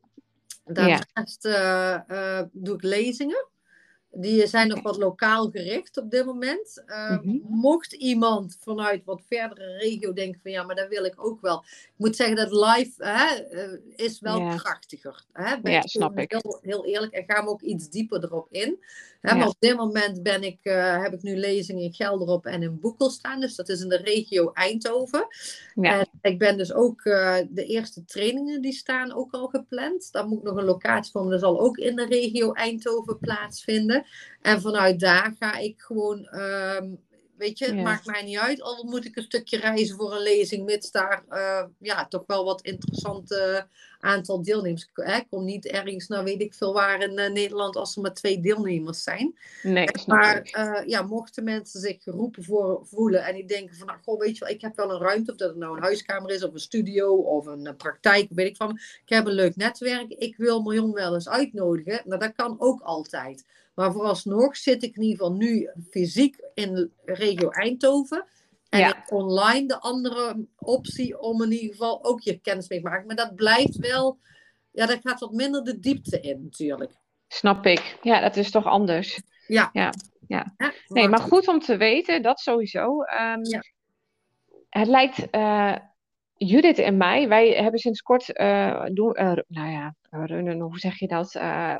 Daarnaast 0.64 1.42
doe 2.52 2.74
ik 2.74 2.82
lezingen. 2.82 3.46
Die 4.10 4.46
zijn 4.46 4.68
nog 4.68 4.82
wat 4.82 4.96
lokaal 4.96 5.50
gericht 5.50 5.96
op 5.96 6.10
dit 6.10 6.24
moment. 6.24 6.84
Uh, 6.86 7.18
Mocht 7.48 7.92
iemand 7.92 8.58
vanuit 8.60 9.04
wat 9.04 9.22
verdere 9.28 9.76
regio 9.76 10.12
denken 10.12 10.40
van 10.42 10.50
ja, 10.50 10.62
maar 10.62 10.76
dat 10.76 10.88
wil 10.88 11.04
ik 11.04 11.14
ook 11.16 11.40
wel. 11.40 11.64
Ik 11.64 11.92
moet 11.96 12.16
zeggen 12.16 12.36
dat 12.36 12.52
live 12.52 13.04
hè, 13.04 13.54
uh, 13.68 13.80
is 13.96 14.20
wel 14.20 14.48
krachtiger. 14.56 15.24
Hè? 15.32 15.60
Ben 15.60 15.72
ja, 15.72 15.80
snap 15.80 16.18
ik. 16.18 16.30
Heel, 16.30 16.58
heel, 16.62 16.84
eerlijk 16.84 17.12
en 17.12 17.24
gaan 17.26 17.44
we 17.44 17.50
ook 17.50 17.62
iets 17.62 17.90
dieper 17.90 18.24
erop 18.24 18.46
in. 18.50 18.84
Hè? 19.20 19.34
Maar 19.34 19.48
op 19.48 19.56
dit 19.58 19.76
moment 19.76 20.22
ben 20.22 20.42
ik, 20.42 20.58
uh, 20.62 21.02
heb 21.02 21.12
ik 21.12 21.22
nu 21.22 21.36
lezingen 21.36 21.82
in 21.82 21.92
Gelderop 21.92 22.46
en 22.46 22.62
in 22.62 22.80
Boekel 22.80 23.10
staan. 23.10 23.40
Dus 23.40 23.54
dat 23.54 23.68
is 23.68 23.80
in 23.80 23.88
de 23.88 23.96
regio 23.96 24.50
Eindhoven. 24.52 25.26
Ja. 25.74 25.98
En 25.98 26.08
ik 26.20 26.38
ben 26.38 26.56
dus 26.56 26.72
ook 26.72 27.02
de 27.02 27.64
eerste 27.66 28.04
trainingen 28.04 28.60
die 28.62 28.72
staan 28.72 29.12
ook 29.12 29.32
al 29.32 29.46
gepland. 29.46 30.12
Daar 30.12 30.26
moet 30.26 30.42
nog 30.42 30.56
een 30.56 30.64
locatie 30.64 31.12
komen. 31.12 31.30
Dat 31.30 31.40
zal 31.40 31.60
ook 31.60 31.76
in 31.76 31.96
de 31.96 32.06
regio 32.06 32.52
Eindhoven 32.52 33.18
plaatsvinden. 33.18 33.95
En 34.42 34.60
vanuit 34.60 35.00
daar 35.00 35.34
ga 35.38 35.56
ik 35.56 35.80
gewoon, 35.80 36.28
um, 36.34 37.04
weet 37.36 37.58
je, 37.58 37.64
het 37.64 37.82
maakt 37.82 38.06
mij 38.06 38.22
niet 38.22 38.38
uit. 38.38 38.62
Al 38.62 38.84
moet 38.84 39.04
ik 39.04 39.16
een 39.16 39.22
stukje 39.22 39.58
reizen 39.58 39.96
voor 39.96 40.14
een 40.14 40.22
lezing, 40.22 40.64
mits 40.64 40.90
daar 40.90 41.24
uh, 41.30 41.64
ja, 41.78 42.06
toch 42.06 42.24
wel 42.26 42.44
wat 42.44 42.62
interessante 42.62 43.68
aantal 44.00 44.42
deelnemers. 44.42 44.90
Ik 44.94 45.26
kom 45.30 45.44
niet 45.44 45.66
ergens 45.66 46.06
naar 46.06 46.24
weet 46.24 46.40
ik 46.40 46.54
veel 46.54 46.72
waar 46.72 47.02
in 47.02 47.18
uh, 47.18 47.30
Nederland 47.30 47.76
als 47.76 47.96
er 47.96 48.02
maar 48.02 48.14
twee 48.14 48.40
deelnemers 48.40 49.02
zijn. 49.02 49.38
Nee, 49.62 49.88
maar 50.06 50.50
uh, 50.58 50.80
ja, 50.86 51.02
mochten 51.02 51.44
mensen 51.44 51.80
zich 51.80 52.02
geroepen 52.02 52.44
voor, 52.44 52.86
voelen 52.86 53.24
en 53.24 53.34
die 53.34 53.44
denken 53.44 53.76
van, 53.76 53.86
nou, 53.86 53.98
goh, 54.04 54.20
weet 54.20 54.38
je 54.38 54.44
wel, 54.44 54.54
ik 54.54 54.60
heb 54.60 54.76
wel 54.76 54.90
een 54.90 55.00
ruimte, 55.00 55.30
of 55.30 55.36
dat 55.36 55.48
het 55.48 55.58
nou 55.58 55.76
een 55.76 55.82
huiskamer 55.82 56.30
is, 56.30 56.44
of 56.44 56.52
een 56.52 56.60
studio, 56.60 57.14
of 57.14 57.46
een 57.46 57.74
praktijk, 57.76 58.28
weet 58.30 58.48
ik 58.48 58.56
van. 58.56 58.70
Ik 59.04 59.08
heb 59.14 59.26
een 59.26 59.32
leuk 59.32 59.56
netwerk, 59.56 60.10
ik 60.10 60.36
wil 60.36 60.62
miljoen 60.62 60.92
wel 60.92 61.14
eens 61.14 61.28
uitnodigen. 61.28 62.02
Nou, 62.04 62.20
dat 62.20 62.32
kan 62.34 62.56
ook 62.58 62.80
altijd. 62.80 63.44
Maar 63.76 63.92
vooralsnog 63.92 64.56
zit 64.56 64.82
ik 64.82 64.96
in 64.96 65.02
ieder 65.02 65.16
geval 65.18 65.36
nu 65.36 65.70
fysiek 65.90 66.36
in 66.54 66.92
regio 67.04 67.50
Eindhoven. 67.50 68.26
En 68.68 68.78
ja. 68.78 69.04
online 69.08 69.66
de 69.66 69.80
andere 69.80 70.46
optie 70.58 71.20
om 71.20 71.42
in 71.42 71.52
ieder 71.52 71.70
geval 71.70 72.04
ook 72.04 72.20
je 72.20 72.38
kennis 72.38 72.68
mee 72.68 72.80
te 72.80 72.88
maken. 72.88 73.06
Maar 73.06 73.16
dat 73.16 73.34
blijft 73.34 73.76
wel, 73.76 74.18
ja, 74.70 74.86
dat 74.86 75.00
gaat 75.02 75.20
wat 75.20 75.32
minder 75.32 75.64
de 75.64 75.78
diepte 75.78 76.20
in 76.20 76.42
natuurlijk. 76.42 76.92
Snap 77.28 77.66
ik. 77.66 77.98
Ja, 78.02 78.20
dat 78.20 78.36
is 78.36 78.50
toch 78.50 78.64
anders. 78.64 79.22
Ja. 79.46 79.70
ja, 79.72 79.92
ja. 80.26 80.54
nee, 80.88 81.08
maar 81.08 81.20
goed 81.20 81.48
om 81.48 81.60
te 81.60 81.76
weten, 81.76 82.22
dat 82.22 82.40
sowieso. 82.40 83.02
Um, 83.02 83.44
ja. 83.44 83.62
Het 84.68 84.88
lijkt, 84.88 85.34
uh, 85.34 85.76
Judith 86.38 86.78
en 86.78 86.96
mij, 86.96 87.28
wij 87.28 87.48
hebben 87.48 87.80
sinds 87.80 88.00
kort, 88.00 88.40
uh, 88.40 88.84
doen, 88.92 89.16
uh, 89.20 89.32
nou 89.48 89.70
ja, 89.70 89.94
runnen, 90.10 90.60
hoe 90.60 90.78
zeg 90.78 90.98
je 90.98 91.06
dat? 91.06 91.34
Uh, 91.34 91.78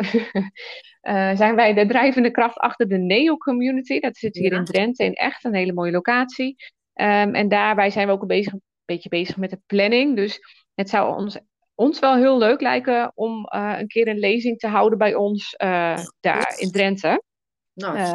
zijn 1.40 1.54
wij 1.54 1.74
de 1.74 1.86
drijvende 1.86 2.30
kracht 2.30 2.56
achter 2.56 2.88
de 2.88 2.98
Neo-community. 2.98 4.00
Dat 4.00 4.16
zit 4.16 4.36
hier 4.36 4.52
in 4.52 4.64
Drenthe 4.64 5.04
in 5.04 5.14
echt 5.14 5.44
een 5.44 5.54
hele 5.54 5.72
mooie 5.72 5.92
locatie. 5.92 6.56
Um, 6.94 7.34
en 7.34 7.48
daarbij 7.48 7.90
zijn 7.90 8.06
we 8.06 8.12
ook 8.12 8.20
een, 8.20 8.26
bezig, 8.26 8.52
een 8.52 8.62
beetje 8.84 9.08
bezig 9.08 9.36
met 9.36 9.50
de 9.50 9.60
planning. 9.66 10.16
Dus 10.16 10.40
het 10.74 10.88
zou 10.88 11.16
ons, 11.16 11.38
ons 11.74 11.98
wel 11.98 12.16
heel 12.16 12.38
leuk 12.38 12.60
lijken 12.60 13.12
om 13.14 13.46
een 13.48 13.86
keer 13.86 14.08
een 14.08 14.18
lezing 14.18 14.58
te 14.58 14.68
houden 14.68 14.98
bij 14.98 15.14
ons 15.14 15.54
daar 16.20 16.54
in 16.58 16.70
Drenthe. 16.70 17.22
Nou, 17.76 17.98
uh, 17.98 18.12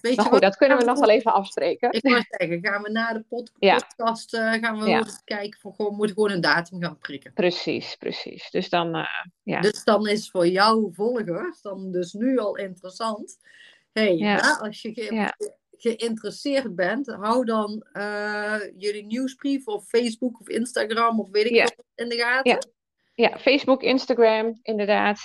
Weet 0.00 0.14
je 0.14 0.20
goed, 0.20 0.30
wat? 0.30 0.40
dat 0.40 0.56
kunnen 0.56 0.78
we 0.78 0.84
nog 0.84 0.98
wel 0.98 1.10
even 1.10 1.32
afspreken. 1.32 1.92
Ik 1.92 2.02
wou 2.02 2.22
zeggen, 2.28 2.58
gaan 2.62 2.82
we 2.82 2.90
na 2.90 3.12
de 3.12 3.24
podcast 3.28 4.34
uh, 4.34 4.52
gaan 4.52 4.78
we 4.78 4.88
ja. 4.88 5.04
kijken 5.24 5.60
van 5.60 5.74
gewoon, 5.74 5.94
moeten 5.94 6.14
gewoon 6.14 6.30
een 6.30 6.40
datum 6.40 6.82
gaan 6.82 6.98
prikken. 6.98 7.32
Precies, 7.32 7.96
precies. 7.96 8.50
Dus 8.50 8.68
dan, 8.68 8.96
uh, 8.96 9.04
ja. 9.42 9.60
Dus 9.60 9.84
dan 9.84 10.08
is 10.08 10.30
voor 10.30 10.46
jouw 10.46 10.90
volgers 10.92 11.62
dan 11.62 11.92
dus 11.92 12.12
nu 12.12 12.38
al 12.38 12.56
interessant. 12.56 13.38
hey, 13.92 14.40
als 14.60 14.82
je 14.82 14.92
ge 14.92 15.34
geïnteresseerd 15.70 16.74
bent, 16.74 17.06
hou 17.06 17.44
dan 17.44 17.86
jullie 18.76 19.06
nieuwsbrief 19.06 19.66
of 19.66 19.88
Facebook 19.88 20.40
of 20.40 20.48
Instagram 20.48 21.20
of 21.20 21.30
weet 21.30 21.50
ik 21.50 21.60
wat 21.60 21.84
in 21.94 22.08
de 22.08 22.16
gaten. 22.16 22.68
Ja. 23.14 23.38
Facebook, 23.38 23.82
Instagram, 23.82 24.58
inderdaad. 24.62 25.20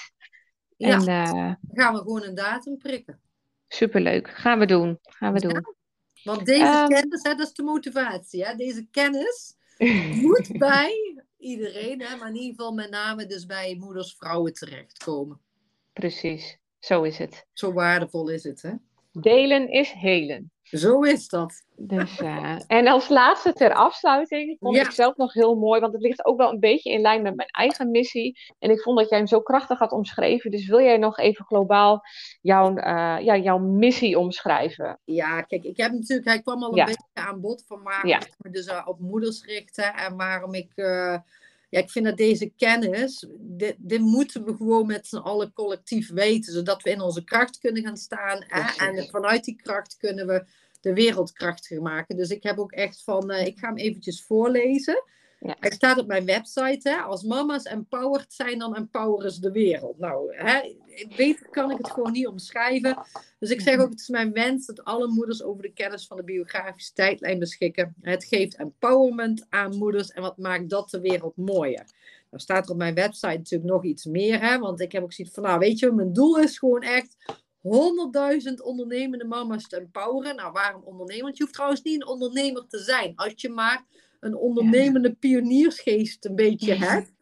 En, 0.77 1.01
ja, 1.01 1.59
gaan 1.73 1.93
we 1.93 1.99
gewoon 1.99 2.23
een 2.23 2.35
datum 2.35 2.77
prikken. 2.77 3.23
Superleuk. 3.67 4.29
Gaan 4.29 4.59
we 4.59 4.65
doen. 4.65 4.99
Gaan 5.01 5.33
we 5.33 5.39
doen. 5.39 5.65
want 6.23 6.45
deze 6.45 6.81
um, 6.81 6.87
kennis, 6.87 7.23
hè, 7.23 7.35
dat 7.35 7.47
is 7.47 7.53
de 7.53 7.63
motivatie. 7.63 8.45
Hè? 8.45 8.55
Deze 8.55 8.87
kennis 8.91 9.55
moet 10.21 10.57
bij 10.67 11.23
iedereen, 11.37 12.01
hè, 12.01 12.15
maar 12.15 12.27
in 12.27 12.35
ieder 12.35 12.55
geval 12.55 12.73
met 12.73 12.89
name 12.89 13.25
dus 13.25 13.45
bij 13.45 13.75
moeders, 13.79 14.15
vrouwen 14.17 14.53
terechtkomen. 14.53 15.39
Precies, 15.93 16.57
zo 16.79 17.03
is 17.03 17.17
het. 17.17 17.45
Zo 17.53 17.73
waardevol 17.73 18.29
is 18.29 18.43
het, 18.43 18.61
hè? 18.61 18.71
Delen 19.11 19.69
is 19.69 19.91
helen. 19.91 20.51
Zo 20.69 21.01
is 21.01 21.27
dat. 21.27 21.63
Dus, 21.75 22.19
uh, 22.19 22.55
en 22.67 22.87
als 22.87 23.09
laatste 23.09 23.53
ter 23.53 23.73
afsluiting 23.73 24.57
vond 24.59 24.77
ik 24.77 24.91
zelf 24.91 25.15
nog 25.15 25.33
heel 25.33 25.55
mooi, 25.55 25.81
want 25.81 25.93
het 25.93 26.01
ligt 26.01 26.25
ook 26.25 26.37
wel 26.37 26.51
een 26.51 26.59
beetje 26.59 26.91
in 26.91 27.01
lijn 27.01 27.21
met 27.21 27.35
mijn 27.35 27.49
eigen 27.49 27.91
missie. 27.91 28.39
En 28.59 28.71
ik 28.71 28.81
vond 28.81 28.97
dat 28.97 29.09
jij 29.09 29.17
hem 29.17 29.27
zo 29.27 29.41
krachtig 29.41 29.79
had 29.79 29.91
omschreven. 29.91 30.51
Dus 30.51 30.67
wil 30.67 30.79
jij 30.79 30.97
nog 30.97 31.17
even 31.17 31.45
globaal 31.45 32.01
jouw, 32.41 32.77
uh, 32.77 33.17
ja, 33.19 33.37
jouw 33.37 33.57
missie 33.57 34.19
omschrijven? 34.19 34.99
Ja, 35.03 35.41
kijk, 35.41 35.63
ik 35.63 35.77
heb 35.77 35.91
natuurlijk, 35.91 36.27
hij 36.27 36.41
kwam 36.41 36.63
al 36.63 36.69
een 36.69 36.75
ja. 36.75 36.85
beetje 36.85 37.07
aan 37.13 37.41
bod 37.41 37.63
van 37.67 37.83
waarom 37.83 38.09
ja. 38.09 38.19
ik 38.19 38.35
me 38.37 38.49
dus 38.49 38.67
uh, 38.67 38.81
op 38.85 38.99
moeders 38.99 39.43
richten 39.43 39.93
en 39.93 40.15
waarom 40.15 40.53
ik 40.53 40.71
ja, 41.75 41.81
ik 41.81 41.91
vind 41.91 42.05
dat 42.05 42.17
deze 42.17 42.51
kennis, 42.57 43.27
dit, 43.39 43.75
dit 43.77 43.99
moeten 43.99 44.45
we 44.45 44.55
gewoon 44.55 44.87
met 44.87 45.07
z'n 45.07 45.15
allen 45.15 45.53
collectief 45.53 46.09
weten, 46.11 46.53
zodat 46.53 46.83
we 46.83 46.89
in 46.89 47.01
onze 47.01 47.23
kracht 47.23 47.57
kunnen 47.57 47.83
gaan 47.83 47.97
staan. 47.97 48.43
Hè? 48.47 48.85
En 48.85 49.07
vanuit 49.07 49.43
die 49.43 49.55
kracht 49.55 49.97
kunnen 49.97 50.27
we 50.27 50.45
de 50.81 50.93
wereld 50.93 51.31
krachtiger 51.31 51.81
maken. 51.81 52.17
Dus 52.17 52.29
ik 52.29 52.43
heb 52.43 52.57
ook 52.57 52.71
echt 52.71 53.03
van, 53.03 53.31
uh, 53.31 53.45
ik 53.45 53.59
ga 53.59 53.67
hem 53.67 53.77
eventjes 53.77 54.23
voorlezen. 54.23 55.03
Ja. 55.45 55.55
Staat 55.61 55.97
op 55.97 56.07
mijn 56.07 56.25
website, 56.25 57.01
als 57.01 57.23
mama's 57.23 57.63
empowered 57.63 58.33
zijn, 58.33 58.59
dan 58.59 58.75
empoweren 58.75 59.31
ze 59.31 59.41
de 59.41 59.51
wereld. 59.51 59.99
Nou, 59.99 60.35
hè, 60.35 60.75
beter 61.17 61.49
kan 61.49 61.71
ik 61.71 61.77
het 61.77 61.91
gewoon 61.91 62.11
niet 62.11 62.27
omschrijven. 62.27 62.97
Dus 63.39 63.49
ik 63.49 63.61
zeg 63.61 63.79
ook, 63.79 63.89
het 63.89 63.99
is 63.99 64.09
mijn 64.09 64.31
wens 64.31 64.65
dat 64.65 64.83
alle 64.83 65.07
moeders 65.07 65.43
over 65.43 65.61
de 65.61 65.73
kennis 65.73 66.07
van 66.07 66.17
de 66.17 66.23
biografische 66.23 66.93
tijdlijn 66.93 67.39
beschikken. 67.39 67.95
Het 68.01 68.23
geeft 68.23 68.55
empowerment 68.55 69.45
aan 69.49 69.77
moeders 69.77 70.11
en 70.11 70.21
wat 70.21 70.37
maakt 70.37 70.69
dat 70.69 70.89
de 70.89 70.99
wereld 70.99 71.37
mooier. 71.37 71.85
Nou 72.29 72.43
staat 72.43 72.65
er 72.65 72.71
op 72.71 72.77
mijn 72.77 72.95
website 72.95 73.37
natuurlijk 73.37 73.71
nog 73.71 73.83
iets 73.83 74.05
meer, 74.05 74.41
hè, 74.41 74.59
want 74.59 74.81
ik 74.81 74.91
heb 74.91 75.03
ook 75.03 75.13
zoiets 75.13 75.33
van, 75.33 75.43
nou 75.43 75.59
weet 75.59 75.79
je, 75.79 75.91
mijn 75.91 76.13
doel 76.13 76.39
is 76.39 76.57
gewoon 76.57 76.81
echt 76.81 77.17
100.000 77.61 78.61
ondernemende 78.63 79.25
mama's 79.25 79.67
te 79.67 79.77
empoweren. 79.77 80.35
Nou, 80.35 80.51
waarom 80.51 80.81
ondernemer? 80.83 81.31
Je 81.33 81.41
hoeft 81.41 81.53
trouwens 81.53 81.81
niet 81.81 82.01
een 82.01 82.07
ondernemer 82.07 82.67
te 82.67 82.79
zijn. 82.79 83.15
Als 83.15 83.33
je 83.35 83.49
maar 83.49 83.85
een 84.19 84.35
ondernemende 84.35 85.13
pioniersgeest 85.13 86.25
een 86.25 86.35
beetje 86.35 86.73
hebt. 86.73 87.13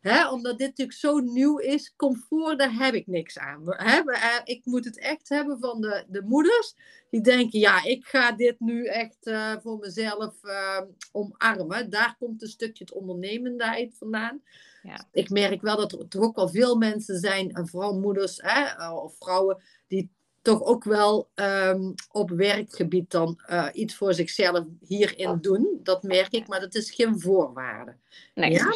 Hè, 0.00 0.28
omdat 0.28 0.58
dit 0.58 0.68
natuurlijk 0.68 0.98
zo 0.98 1.18
nieuw 1.18 1.58
is, 1.58 1.94
comfort, 1.96 2.58
daar 2.58 2.72
heb 2.72 2.94
ik 2.94 3.06
niks 3.06 3.38
aan. 3.38 3.72
Eh, 3.72 4.40
ik 4.44 4.64
moet 4.64 4.84
het 4.84 4.98
echt 4.98 5.28
hebben 5.28 5.58
van 5.60 5.80
de, 5.80 6.04
de 6.08 6.22
moeders 6.22 6.74
die 7.10 7.20
denken, 7.20 7.58
ja, 7.58 7.84
ik 7.84 8.04
ga 8.04 8.32
dit 8.32 8.60
nu 8.60 8.86
echt 8.86 9.26
uh, 9.26 9.54
voor 9.62 9.78
mezelf 9.78 10.34
uh, 10.42 10.80
omarmen. 11.12 11.90
Daar 11.90 12.16
komt 12.18 12.42
een 12.42 12.48
stukje 12.48 12.84
het 12.84 12.92
ondernemendheid 12.92 13.96
vandaan. 13.98 14.42
Ja. 14.82 15.08
Ik 15.12 15.30
merk 15.30 15.62
wel 15.62 15.76
dat 15.76 15.92
er 15.92 16.08
toch 16.08 16.22
ook 16.22 16.36
wel 16.36 16.48
veel 16.48 16.76
mensen 16.76 17.18
zijn, 17.18 17.50
en 17.52 17.68
vooral 17.68 17.98
moeders 17.98 18.40
hè, 18.42 18.90
of 18.90 19.16
vrouwen, 19.18 19.62
die 19.88 20.10
toch 20.42 20.62
ook 20.62 20.84
wel 20.84 21.30
um, 21.34 21.94
op 22.10 22.30
werkgebied 22.30 23.10
dan 23.10 23.40
uh, 23.50 23.68
iets 23.72 23.94
voor 23.94 24.14
zichzelf 24.14 24.64
hierin 24.80 25.38
doen. 25.40 25.80
Dat 25.82 26.02
merk 26.02 26.32
ik, 26.32 26.48
maar 26.48 26.60
dat 26.60 26.74
is 26.74 26.90
geen 26.90 27.20
voorwaarde. 27.20 27.96
Nee, 28.34 28.50
ja? 28.50 28.74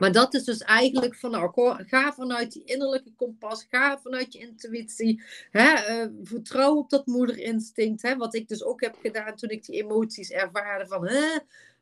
Maar 0.00 0.12
dat 0.12 0.34
is 0.34 0.44
dus 0.44 0.58
eigenlijk 0.58 1.16
van, 1.16 1.30
nou, 1.30 1.84
ga 1.86 2.12
vanuit 2.12 2.52
die 2.52 2.64
innerlijke 2.64 3.12
kompas, 3.16 3.66
ga 3.70 3.98
vanuit 3.98 4.32
je 4.32 4.38
intuïtie, 4.38 5.22
hè, 5.50 6.02
uh, 6.02 6.10
vertrouw 6.22 6.76
op 6.76 6.90
dat 6.90 7.06
moederinstinct, 7.06 8.02
hè, 8.02 8.16
wat 8.16 8.34
ik 8.34 8.48
dus 8.48 8.64
ook 8.64 8.80
heb 8.80 8.96
gedaan 9.02 9.36
toen 9.36 9.50
ik 9.50 9.64
die 9.64 9.82
emoties 9.82 10.30
ervaarde 10.30 10.86
van, 10.86 11.06
hè, 11.06 11.38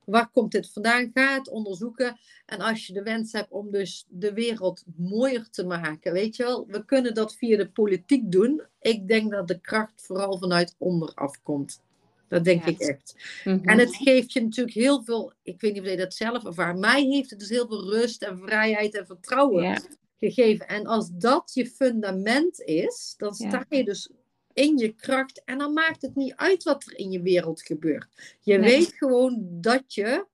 Waar 0.09 0.31
komt 0.31 0.53
dit 0.53 0.71
vandaan? 0.73 1.11
Ga 1.15 1.35
het 1.35 1.49
onderzoeken. 1.49 2.19
En 2.47 2.61
als 2.61 2.87
je 2.87 2.93
de 2.93 3.03
wens 3.03 3.33
hebt 3.33 3.51
om 3.51 3.71
dus 3.71 4.07
de 4.09 4.33
wereld 4.33 4.85
mooier 4.97 5.51
te 5.51 5.65
maken, 5.65 6.13
weet 6.13 6.37
je 6.37 6.43
wel, 6.43 6.67
we 6.67 6.85
kunnen 6.85 7.15
dat 7.15 7.35
via 7.37 7.57
de 7.57 7.71
politiek 7.71 8.33
doen. 8.33 8.63
Ik 8.81 9.09
denk 9.09 9.31
dat 9.31 9.49
de 9.49 9.61
kracht 9.61 10.03
vooral 10.03 10.39
vanuit 10.39 10.75
onderaf 10.79 11.43
komt. 11.43 11.83
Dat 12.29 12.45
denk 12.45 12.65
ik 12.65 12.79
echt. 12.79 13.15
Mhm. 13.45 13.69
En 13.69 13.79
het 13.79 13.97
geeft 13.97 14.33
je 14.33 14.43
natuurlijk 14.43 14.77
heel 14.77 15.03
veel, 15.05 15.33
ik 15.43 15.61
weet 15.61 15.73
niet 15.73 15.83
of 15.83 15.89
je 15.89 15.97
dat 15.97 16.15
zelf 16.15 16.45
ervaart, 16.45 16.79
mij 16.79 17.03
heeft 17.03 17.31
het 17.31 17.39
dus 17.39 17.49
heel 17.49 17.67
veel 17.67 17.91
rust 17.91 18.23
en 18.23 18.39
vrijheid 18.39 18.97
en 18.97 19.07
vertrouwen 19.07 19.83
gegeven. 20.19 20.69
En 20.69 20.87
als 20.87 21.11
dat 21.13 21.51
je 21.55 21.67
fundament 21.67 22.61
is, 22.61 23.15
dan 23.17 23.35
sta 23.35 23.65
je 23.69 23.85
dus 23.85 24.11
in 24.59 24.77
je 24.79 24.93
kracht. 24.93 25.43
En 25.45 25.59
dan 25.59 25.73
maakt 25.73 26.03
het 26.03 26.15
niet 26.15 26.33
uit 26.37 26.63
wat 26.63 26.85
er 26.87 26.99
in 26.99 27.11
je 27.11 27.23
wereld 27.23 27.63
gebeurt. 27.63 28.37
Je 28.41 28.59
Nee. 28.59 28.71
weet 28.71 28.93
gewoon 28.93 29.47
dat 29.51 29.95
je, 29.95 30.27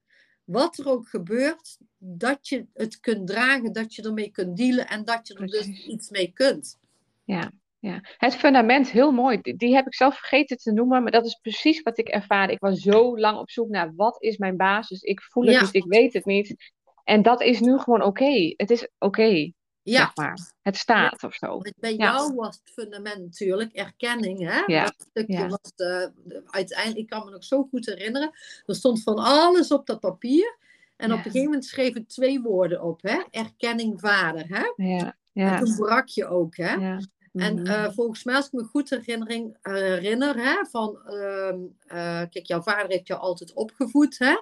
wat 0.44 0.78
er 0.78 0.88
ook 0.88 1.08
gebeurt, 1.08 1.76
dat 1.98 2.48
je 2.48 2.66
het 2.74 3.00
kunt 3.00 3.26
dragen, 3.26 3.72
dat 3.72 3.94
je 3.94 4.02
ermee 4.02 4.30
kunt 4.30 4.56
dealen 4.56 4.88
en 4.88 5.04
dat 5.04 5.28
je 5.28 5.34
er 5.34 5.46
dus 5.46 5.66
iets 5.66 6.10
mee 6.10 6.30
kunt. 6.34 6.78
Ja, 7.24 7.52
ja. 7.78 8.00
Het 8.18 8.34
fundament, 8.34 8.90
heel 8.90 9.12
mooi. 9.12 9.40
Die, 9.40 9.74
heb 9.74 9.86
ik 9.86 9.94
zelf 9.94 10.16
vergeten 10.18 10.56
te 10.56 10.72
noemen, 10.72 11.02
maar 11.02 11.12
dat 11.12 11.26
is 11.26 11.38
precies 11.42 11.82
wat 11.82 11.98
ik 11.98 12.08
ervaar. 12.08 12.50
Ik 12.50 12.60
was 12.60 12.80
zo 12.80 13.18
lang 13.18 13.38
op 13.38 13.50
zoek 13.50 13.68
naar 13.68 13.94
wat 13.94 14.22
is 14.22 14.36
mijn 14.36 14.56
basis. 14.56 15.02
Ik 15.02 15.22
voel 15.22 15.44
het 15.44 15.52
Ja. 15.54 15.60
niet, 15.62 15.74
ik 15.74 15.84
weet 15.86 16.12
het 16.12 16.24
niet. 16.24 16.72
En 17.04 17.22
dat 17.22 17.42
is 17.42 17.60
nu 17.60 17.78
gewoon 17.78 18.02
oké. 18.02 18.54
Het 18.56 18.70
is 18.70 18.88
oké, 18.98 19.52
Ja, 19.84 19.98
zeg 19.98 20.16
maar. 20.16 20.52
Het 20.62 20.76
staat 20.76 21.22
of 21.22 21.34
zo. 21.34 21.60
Bij 21.76 21.90
Ja. 21.96 21.96
jou 22.12 22.34
was 22.34 22.56
het 22.64 22.72
fundament 22.74 23.22
natuurlijk 23.22 23.72
erkenning. 23.72 24.38
Hè? 24.48 24.62
Ja, 24.66 24.84
Dat 24.84 24.94
stukje 25.10 25.48
was 25.48 25.72
de, 25.76 26.12
de- 26.24 26.42
uiteindelijk, 26.46 27.00
ik 27.00 27.08
kan 27.08 27.24
me 27.24 27.30
nog 27.30 27.44
zo 27.44 27.66
goed 27.70 27.86
herinneren. 27.86 28.30
Er 28.66 28.74
stond 28.74 29.02
van 29.02 29.18
alles 29.18 29.70
op 29.70 29.86
dat 29.86 30.00
papier. 30.00 30.56
En 30.96 31.10
op 31.12 31.16
een 31.16 31.22
gegeven 31.24 31.44
moment 31.44 31.64
schreef 31.64 31.94
ik 31.94 32.08
twee 32.08 32.40
woorden 32.40 32.82
op. 32.82 33.02
Hè? 33.02 33.22
Erkenning 33.30 34.00
vader. 34.00 34.44
Hè? 34.48 34.84
Ja, 34.86 34.98
En 35.32 35.44
ja, 35.44 35.58
toen 35.58 35.76
brak 35.76 36.08
je 36.08 36.26
ook. 36.26 36.56
Hè? 36.56 36.72
ja. 36.74 37.00
En 37.32 37.54
Mhm. 37.54 37.66
eh, 37.66 37.90
volgens 37.92 38.24
mij, 38.24 38.34
als 38.34 38.46
ik 38.46 38.52
me 38.52 38.62
goed 38.64 38.90
herinnering, 38.90 39.56
eh, 39.62 39.72
herinner, 39.74 40.36
hè, 40.36 40.64
van, 40.70 40.98
ehm, 41.06 41.58
eh, 41.86 42.22
kijk, 42.30 42.46
jouw 42.46 42.62
vader 42.62 42.86
heeft 42.90 43.06
jou 43.06 43.20
altijd 43.20 43.52
opgevoed, 43.52 44.18
hè? 44.18 44.34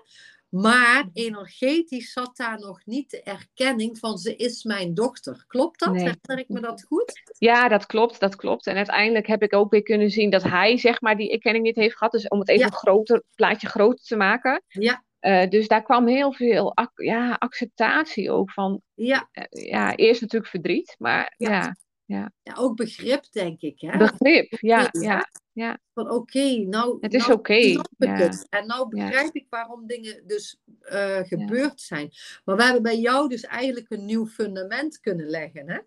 Maar 0.53 1.09
energetisch 1.12 2.12
zat 2.12 2.36
daar 2.36 2.59
nog 2.59 2.80
niet 2.84 3.11
de 3.11 3.22
erkenning 3.22 3.98
van 3.98 4.18
ze 4.18 4.36
is 4.36 4.64
mijn 4.64 4.94
dochter. 4.94 5.44
Klopt 5.46 5.78
dat? 5.80 5.92
Nee. 5.92 5.98
Herinner 6.03 6.38
ik 6.38 6.48
me 6.48 6.61
dat 6.61 6.84
goed? 6.84 7.34
Ja, 7.38 7.68
dat 7.68 7.86
klopt, 7.86 8.20
dat 8.20 8.36
klopt. 8.36 8.66
En 8.66 8.76
uiteindelijk 8.76 9.26
heb 9.26 9.42
ik 9.42 9.55
ook 9.55 9.70
weer 9.70 9.82
kunnen 9.82 10.11
zien 10.11 10.30
dat 10.30 10.42
hij, 10.42 10.78
zeg 10.78 11.00
maar, 11.00 11.16
die 11.16 11.32
erkenning 11.32 11.64
niet 11.64 11.76
heeft 11.76 11.96
gehad. 11.96 12.12
Dus 12.12 12.28
om 12.28 12.38
het 12.38 12.48
even 12.48 12.61
Ja. 12.61 12.66
een 12.66 12.76
groter 12.76 13.22
plaatje 13.34 13.66
groter 13.68 14.05
te 14.05 14.16
maken. 14.16 14.62
Ja, 14.66 15.05
Eh, 15.18 15.48
dus 15.48 15.68
daar 15.68 15.82
kwam 15.82 16.07
heel 16.07 16.32
veel 16.32 16.76
ac- 16.76 17.03
ja, 17.03 17.36
acceptatie 17.38 18.30
ook 18.30 18.50
van. 18.53 18.80
ja. 18.94 19.28
eh, 19.32 19.44
ja, 19.68 19.96
eerst 19.96 20.20
natuurlijk 20.20 20.50
verdriet, 20.50 20.94
maar 20.98 21.34
Ja. 21.36 21.76
ja, 22.05 22.32
Ja, 22.42 22.55
ook 22.57 22.76
begrip, 22.76 23.24
denk 23.30 23.61
ik. 23.61 23.80
Hè? 23.80 23.96
begrip. 23.98 24.53
Ja, 24.61 24.88
Begrip, 24.92 25.26
ja, 25.53 25.78
Van 25.94 26.11
oké, 26.11 26.57
nou, 26.57 26.98
Het 27.00 27.14
is 27.14 27.26
nou 27.26 27.38
oké, 27.38 27.55
ja. 27.55 28.30
En 28.48 28.66
nou 28.66 28.96
Ja. 28.96 29.05
begrijp 29.07 29.34
ik 29.34 29.46
waarom 29.48 29.86
dingen 29.86 30.26
dus 30.26 30.61
eh, 30.80 31.18
gebeurd 31.18 31.80
zijn. 31.80 32.11
Maar 32.44 32.57
we 32.57 32.62
hebben 32.62 32.82
bij 32.82 32.98
jou 32.98 33.28
dus 33.28 33.42
eigenlijk 33.44 33.90
een 33.90 34.05
nieuw 34.05 34.26
fundament 34.26 35.00
kunnen 35.00 35.26
leggen. 35.26 35.70
Hè? 35.70 35.78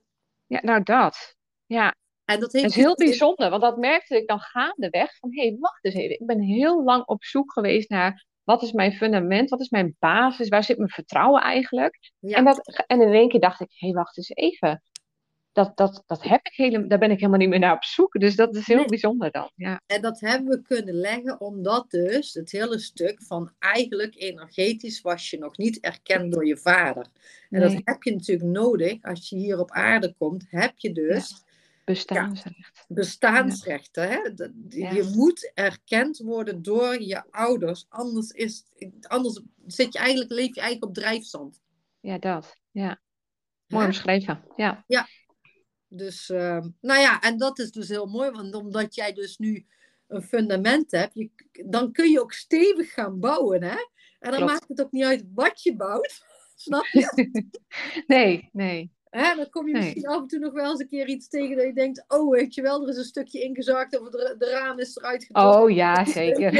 ja, 0.48 0.60
nou 0.62 0.84
dat. 0.84 1.36
Ja, 1.66 1.96
En 2.26 2.40
dat 2.40 2.52
heeft 2.52 2.66
is 2.66 2.76
heel 2.76 2.96
bijzonder, 2.96 3.50
want 3.50 3.62
dat 3.62 3.78
merkte 3.78 4.18
ik 4.18 4.28
dan 4.28 4.40
gaandeweg. 4.40 5.18
Van, 5.18 5.34
hé, 5.34 5.42
hey, 5.42 5.58
wacht 5.60 5.86
eens 5.86 5.96
even. 5.96 6.20
Ik 6.20 6.26
ben 6.26 6.40
heel 6.40 6.84
lang 6.84 7.06
op 7.06 7.24
zoek 7.24 7.52
geweest 7.52 7.90
naar, 7.90 8.26
wat 8.44 8.64
is 8.64 8.72
mijn 8.72 8.92
fundament? 8.94 9.50
Wat 9.50 9.60
is 9.60 9.70
mijn 9.70 9.96
basis? 10.00 10.48
Waar 10.48 10.64
zit 10.64 10.78
mijn 10.78 10.90
vertrouwen 10.90 11.42
eigenlijk? 11.42 12.12
En, 12.22 12.46
dat, 12.46 12.84
en 12.88 13.02
in 13.02 13.14
één 13.14 13.30
keer 13.30 13.40
dacht 13.40 13.62
ik, 13.62 13.72
hé, 13.72 13.88
hey, 13.88 13.96
wacht 13.96 14.18
eens 14.18 14.32
even. 14.34 14.82
Dat, 15.56 15.78
dat, 15.78 16.04
dat 16.06 16.24
heb 16.24 16.46
ik 16.46 16.54
helemaal, 16.56 16.88
daar 16.88 17.00
ben 17.00 17.12
ik 17.12 17.20
helemaal 17.20 17.40
niet 17.40 17.50
meer 17.50 17.60
naar 17.60 17.76
op 17.76 17.84
zoek. 17.84 18.20
Dus 18.20 18.36
dat 18.36 18.56
is 18.56 18.68
heel 18.68 18.78
Nee. 18.78 18.86
bijzonder 18.86 19.32
dan. 19.32 19.52
Ja, 19.56 19.82
En 19.86 20.02
dat 20.02 20.20
hebben 20.20 20.50
we 20.50 20.62
kunnen 20.62 20.94
leggen 20.94 21.40
omdat 21.42 21.92
dus 21.92 22.34
het 22.34 22.52
hele 22.52 22.80
stuk 22.80 23.24
van 23.24 23.52
eigenlijk 23.60 24.16
energetisch 24.16 25.02
was 25.02 25.30
je 25.30 25.38
nog 25.38 25.58
niet 25.58 25.80
erkend 25.80 26.32
door 26.34 26.46
je 26.46 26.58
vader. 26.58 27.04
En 27.50 27.60
Nee. 27.60 27.62
dat 27.62 27.82
heb 27.84 28.04
je 28.04 28.12
natuurlijk 28.12 28.50
nodig 28.50 28.98
als 29.02 29.30
je 29.30 29.36
hier 29.36 29.60
op 29.60 29.72
aarde 29.72 30.14
komt. 30.18 30.46
Heb 30.50 30.74
je 30.78 30.92
dus 30.92 31.44
bestaansrecht. 31.86 32.86
bestaansrechten. 32.88 34.08
Hè? 34.10 34.20
Ja. 34.70 34.92
Je 34.92 35.12
moet 35.16 35.52
erkend 35.54 36.18
worden 36.18 36.62
door 36.62 37.02
je 37.02 37.24
ouders. 37.32 37.86
Anders, 37.90 38.30
is, 38.30 38.64
anders 39.02 39.42
zit 39.68 39.94
je 39.94 40.00
eigenlijk, 40.00 40.32
leef 40.32 40.56
je 40.56 40.62
eigenlijk 40.62 40.86
op 40.86 40.94
drijfzand. 41.04 41.62
Ja, 42.00 42.18
dat. 42.18 42.56
Ja. 42.72 43.02
Mooi 43.68 43.86
omschreven. 43.86 44.44
Ja. 44.56 44.84
Dus, 45.98 46.30
eh, 46.30 46.60
nou 46.82 47.00
ja, 47.00 47.22
en 47.22 47.38
dat 47.38 47.60
is 47.60 47.72
dus 47.72 47.90
heel 47.90 48.06
mooi, 48.06 48.32
want 48.32 48.56
omdat 48.56 48.96
jij 48.96 49.14
dus 49.14 49.38
nu 49.38 49.66
een 50.08 50.22
fundament 50.24 50.92
hebt, 50.92 51.14
je, 51.14 51.30
dan 51.66 51.92
kun 51.92 52.12
je 52.12 52.22
ook 52.22 52.34
stevig 52.34 52.94
gaan 52.94 53.20
bouwen. 53.20 53.64
Hè? 53.64 53.76
En 54.20 54.32
dan 54.32 54.36
Klopt. 54.36 54.52
maakt 54.52 54.68
het 54.68 54.82
ook 54.82 54.92
niet 54.92 55.04
uit 55.04 55.24
wat 55.34 55.64
je 55.64 55.76
bouwt. 55.76 56.22
Snap 56.56 56.86
je? 56.86 57.50
Nee, 58.08 58.50
nee. 58.54 58.94
Hè? 59.10 59.36
Dan 59.36 59.50
kom 59.50 59.68
je 59.68 59.74
Nee. 59.74 59.82
misschien 59.82 60.08
af 60.08 60.22
en 60.22 60.28
toe 60.28 60.40
nog 60.40 60.54
wel 60.54 60.70
eens 60.72 60.80
een 60.80 60.88
keer 60.88 61.08
iets 61.08 61.28
tegen 61.28 61.56
dat 61.58 61.66
je 61.66 61.74
denkt: 61.74 62.04
oh, 62.08 62.32
weet 62.32 62.54
je 62.54 62.62
wel, 62.62 62.84
er 62.84 62.90
is 62.90 62.98
een 62.98 63.04
stukje 63.04 63.42
ingezakt 63.42 64.00
of 64.00 64.10
de, 64.10 64.36
de 64.38 64.50
raam 64.50 64.80
is 64.80 64.96
eruit 64.98 65.24
getrokken. 65.24 65.62
Oh 65.62 65.70
ja, 65.72 66.06
zeker. 66.20 66.54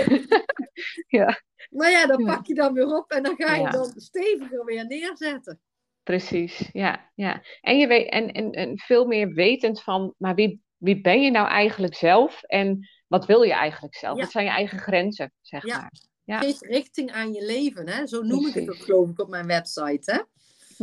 ja, 1.08 1.42
Maar 1.70 1.92
ja, 1.92 2.06
dan 2.06 2.26
pak 2.26 2.46
je 2.46 2.54
dan 2.54 2.74
weer 2.74 2.96
op 2.98 3.12
en 3.12 3.24
dan 3.24 3.36
ga 3.36 3.56
je 3.56 3.62
Ja. 3.62 3.70
dan 3.70 3.94
steviger 3.96 4.66
weer 4.66 4.86
neerzetten. 4.86 5.62
Precies. 6.06 6.70
Ja, 6.74 7.12
ja. 7.16 7.42
En, 7.62 7.78
je 7.78 7.88
weet, 7.88 8.10
en, 8.10 8.32
en, 8.32 8.52
en 8.52 8.80
veel 8.80 9.06
meer 9.06 9.34
wetend 9.34 9.84
van, 9.84 10.14
maar 10.18 10.36
wie, 10.36 10.62
wie 10.78 11.02
ben 11.02 11.22
je 11.22 11.32
nou 11.32 11.48
eigenlijk 11.48 11.96
zelf? 11.96 12.44
En 12.44 12.90
wat 13.08 13.26
wil 13.26 13.42
je 13.42 13.54
eigenlijk 13.54 13.96
zelf? 13.96 14.16
Ja. 14.18 14.22
Wat 14.24 14.32
zijn 14.32 14.46
je 14.46 14.52
eigen 14.52 14.80
grenzen, 14.80 15.34
zeg 15.42 15.66
Ja. 15.66 15.78
maar. 15.78 15.92
Ja. 16.24 16.40
Geef 16.40 16.62
richting 16.62 17.12
aan 17.12 17.34
je 17.34 17.46
leven. 17.46 17.90
Hè? 17.90 18.08
Zo 18.08 18.22
noem 18.22 18.48
ik 18.48 18.54
het 18.54 18.70
ook, 18.70 18.76
geloof 18.76 19.10
ik, 19.10 19.20
op 19.20 19.30
mijn 19.30 19.48
website. 19.48 20.12
Hè? 20.12 20.20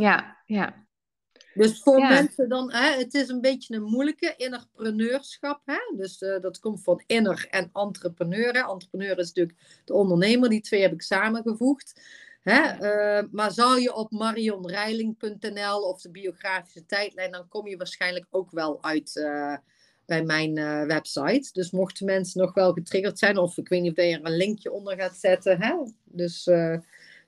Ja, 0.03 0.37
ja. 0.45 0.87
Dus 1.53 1.81
voor 1.81 1.99
Ja. 1.99 2.09
mensen 2.09 2.49
dan, 2.49 2.71
hè, 2.71 2.97
het 2.97 3.13
is 3.13 3.27
een 3.27 3.41
beetje 3.41 3.75
een 3.75 3.83
moeilijke 3.83 4.33
innerpreneurschap. 4.37 5.61
Hè? 5.65 5.95
Dus 5.97 6.21
eh, 6.21 6.41
dat 6.41 6.59
komt 6.59 6.83
van 6.83 7.03
inner 7.05 7.47
en 7.49 7.69
entrepreneur. 7.73 8.53
Hè? 8.53 8.71
Entrepreneur 8.71 9.17
is 9.19 9.27
natuurlijk 9.27 9.81
de 9.85 9.93
ondernemer, 9.93 10.49
die 10.49 10.61
twee 10.61 10.81
heb 10.81 10.93
ik 10.93 11.01
samengevoegd. 11.01 12.01
Hè? 12.43 12.61
Eh, 12.61 13.23
maar 13.31 13.51
zou 13.51 13.81
je 13.81 13.93
op 13.93 14.11
marionreiling.nl 14.11 15.79
of 15.81 16.01
de 16.01 16.11
biografische 16.11 16.85
tijdlijn, 16.85 17.31
dan 17.31 17.47
kom 17.47 17.67
je 17.67 17.77
waarschijnlijk 17.77 18.25
ook 18.29 18.51
wel 18.51 18.83
uit 18.83 19.15
eh, 19.17 19.55
bij 20.05 20.23
mijn 20.23 20.57
eh, 20.57 20.85
website. 20.85 21.49
Dus 21.53 21.71
mochten 21.71 22.05
mensen 22.05 22.41
nog 22.41 22.53
wel 22.53 22.73
getriggerd 22.73 23.19
zijn, 23.19 23.37
of 23.37 23.57
ik 23.57 23.67
weet 23.67 23.81
niet 23.81 23.97
of 23.97 24.03
je 24.03 24.11
er 24.11 24.25
een 24.25 24.37
linkje 24.37 24.71
onder 24.71 24.97
gaat 24.97 25.15
zetten. 25.15 25.61
Hè? 25.61 25.73
Dus 26.03 26.43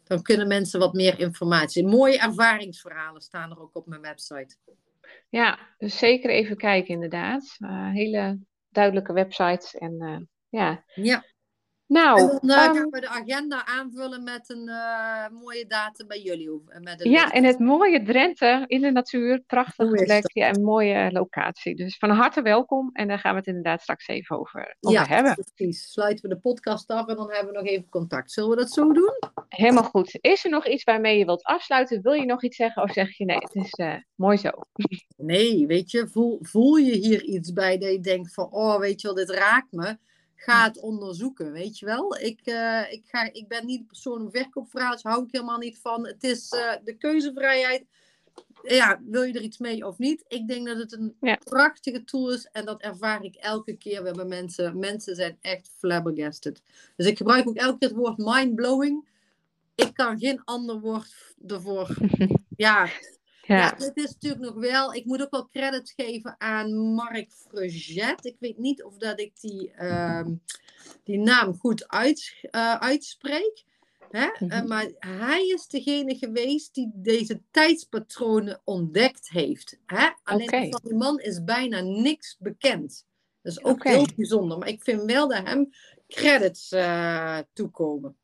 dan 0.03 0.21
kunnen 0.21 0.47
mensen 0.47 0.79
wat 0.79 0.93
meer 0.93 1.19
informatie. 1.19 1.87
Mooie 1.87 2.19
ervaringsverhalen 2.19 3.21
staan 3.21 3.51
er 3.51 3.61
ook 3.61 3.75
op 3.75 3.85
mijn 3.87 4.01
website. 4.01 4.55
Ja, 5.29 5.59
dus 5.77 5.97
zeker 5.97 6.29
even 6.29 6.57
kijken 6.57 6.93
inderdaad. 6.93 7.57
Hele 7.93 8.39
duidelijke 8.69 9.13
websites 9.13 9.75
en 9.75 10.27
ja. 10.49 10.83
Ja. 10.93 11.23
Nou, 11.87 12.19
en 12.19 12.39
dan 12.41 12.49
eh, 12.49 12.65
ehm, 12.65 12.73
gaan 12.75 12.89
we 12.89 12.99
de 12.99 13.07
agenda 13.07 13.65
aanvullen 13.65 14.23
met 14.23 14.49
een 14.49 14.67
eh, 14.69 15.29
mooie 15.41 15.65
datum 15.67 16.07
bij 16.07 16.21
jullie. 16.21 16.61
en 16.67 16.83
Met 16.83 17.01
een 17.05 17.11
Ja, 17.11 17.21
link. 17.21 17.33
en 17.33 17.43
het 17.43 17.59
mooie 17.59 18.03
Drenthe 18.03 18.63
in 18.67 18.81
de 18.81 18.91
natuur, 18.91 19.39
prachtige 19.47 19.87
Hoe 19.89 19.97
is 19.99 20.03
plek 20.03 20.21
dat? 20.21 20.33
ja, 20.33 20.49
een 20.49 20.63
mooie 20.63 21.11
locatie. 21.11 21.75
Dus 21.75 21.97
van 21.97 22.09
harte 22.09 22.41
welkom 22.41 22.89
en 22.93 23.07
daar 23.07 23.19
gaan 23.19 23.31
we 23.31 23.37
het 23.37 23.47
inderdaad 23.47 23.81
straks 23.81 24.07
even 24.07 24.39
over, 24.39 24.75
over 24.79 24.99
ja, 24.99 25.05
hebben. 25.05 25.33
precies. 25.55 25.91
Sluiten 25.91 26.29
we 26.29 26.35
de 26.35 26.41
podcast 26.41 26.87
af 26.89 27.07
en 27.07 27.15
dan 27.15 27.31
hebben 27.31 27.53
we 27.53 27.59
nog 27.59 27.67
even 27.67 27.89
contact. 27.89 28.31
Zullen 28.31 28.49
we 28.49 28.55
dat 28.55 28.71
zo 28.71 28.91
doen? 28.93 29.13
Helemaal 29.49 29.83
goed. 29.83 30.17
Is 30.21 30.43
er 30.45 30.51
nog 30.51 30.67
iets 30.67 30.83
waarmee 30.83 31.17
je 31.17 31.25
wilt 31.25 31.43
afsluiten? 31.43 32.01
Wil 32.01 32.13
je 32.13 32.25
nog 32.25 32.43
iets 32.43 32.55
zeggen 32.55 32.83
of 32.83 32.91
zeg 32.91 33.17
je 33.17 33.25
nee, 33.25 33.37
het 33.37 33.55
is 33.55 33.71
eh, 33.71 33.93
mooi 34.15 34.37
zo? 34.37 34.49
Nee, 35.17 35.67
weet 35.67 35.91
je, 35.91 36.07
voel, 36.07 36.37
voel 36.41 36.75
je 36.75 36.95
hier 36.95 37.23
iets 37.23 37.53
bij 37.53 37.77
dat 37.77 37.91
je 37.91 37.99
denkt 37.99 38.33
van, 38.33 38.51
oh, 38.51 38.79
weet 38.79 39.01
je 39.01 39.07
wel, 39.07 39.15
dit 39.15 39.29
raakt 39.29 39.71
me. 39.71 39.97
Ga 40.35 40.63
het 40.63 40.79
onderzoeken, 40.79 41.51
weet 41.51 41.79
je 41.79 41.85
wel. 41.85 42.17
Ik, 42.17 42.39
eh, 42.43 42.91
ik, 42.91 43.03
ga, 43.05 43.33
ik 43.33 43.47
ben 43.47 43.65
niet 43.65 43.79
de 43.79 43.85
persoon 43.85 44.21
om 44.21 44.31
verkoopverhalen, 44.31 44.99
daar 45.01 45.11
hou 45.13 45.25
ik 45.25 45.31
helemaal 45.31 45.57
niet 45.57 45.79
van. 45.81 46.07
Het 46.07 46.23
is 46.23 46.49
eh, 46.49 46.71
de 46.83 46.93
keuzevrijheid. 46.97 47.85
Ja, 48.63 48.99
wil 49.05 49.23
je 49.23 49.33
er 49.33 49.41
iets 49.41 49.57
mee 49.57 49.87
of 49.87 49.97
niet? 49.97 50.23
Ik 50.27 50.47
denk 50.47 50.67
dat 50.67 50.77
het 50.77 50.91
een 50.93 51.15
Ja. 51.21 51.35
prachtige 51.43 52.03
tool 52.03 52.31
is 52.33 52.47
en 52.51 52.65
dat 52.65 52.81
ervaar 52.81 53.23
ik 53.23 53.35
elke 53.35 53.73
keer 53.77 54.03
weer 54.03 54.13
bij 54.13 54.25
mensen. 54.25 54.79
Mensen 54.79 55.15
zijn 55.15 55.37
echt 55.41 55.69
flabbergasted. 55.77 56.61
Dus 56.95 57.07
ik 57.07 57.17
gebruik 57.17 57.47
ook 57.47 57.55
elke 57.55 57.77
keer 57.77 57.87
het 57.89 57.97
woord 57.97 58.17
mindblowing. 58.17 59.07
Ik 59.75 59.93
kan 59.93 60.19
geen 60.19 60.43
ander 60.43 60.79
woord 60.79 61.15
ervoor. 61.47 61.95
Ja, 62.57 62.89
ja, 63.47 63.75
Ja, 63.77 63.91
is 63.93 64.11
natuurlijk 64.11 64.41
nog 64.41 64.53
wel. 64.53 64.93
Ik 64.93 65.05
moet 65.05 65.21
ook 65.21 65.31
wel 65.31 65.49
credits 65.49 65.93
geven 65.95 66.35
aan 66.37 66.77
Mark 66.77 67.31
Freget. 67.31 68.25
Ik 68.25 68.35
weet 68.39 68.57
niet 68.57 68.83
of 68.83 68.97
dat 68.97 69.19
ik 69.19 69.31
die, 69.39 69.71
ehm, 69.71 70.33
die 71.03 71.17
naam 71.17 71.57
goed 71.57 71.87
uits- 71.87 72.45
eh, 72.51 72.75
uitspreek. 72.75 73.63
Hè? 74.09 74.27
Mhm. 74.39 74.51
Eh, 74.51 74.63
maar 74.63 74.91
hij 74.99 75.47
is 75.47 75.67
degene 75.67 76.15
geweest 76.15 76.73
die 76.73 76.91
deze 76.93 77.41
tijdspatronen 77.51 78.61
ontdekt 78.63 79.29
heeft. 79.29 79.79
Hè? 79.85 80.09
Alleen 80.23 80.71
van 80.71 80.81
die 80.83 80.95
man 80.95 81.19
is 81.19 81.43
bijna 81.43 81.79
niks 81.81 82.35
bekend. 82.39 83.05
Dat 83.41 83.51
is 83.51 83.63
ook 83.63 83.83
heel 83.83 84.07
bijzonder. 84.15 84.57
Maar 84.57 84.67
ik 84.67 84.83
vind 84.83 85.01
wel 85.03 85.27
dat 85.27 85.47
hem 85.47 85.69
credits 86.07 86.71
eh, 86.71 87.39
toekomen. 87.53 88.17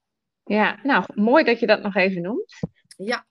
ja, 0.43 0.80
nou 0.84 1.06
mooi 1.15 1.43
dat 1.43 1.60
je 1.60 1.68
dat 1.68 1.81
nog 1.81 1.95
even 1.95 2.22
noemt. 2.22 2.53
Ja, 2.98 3.26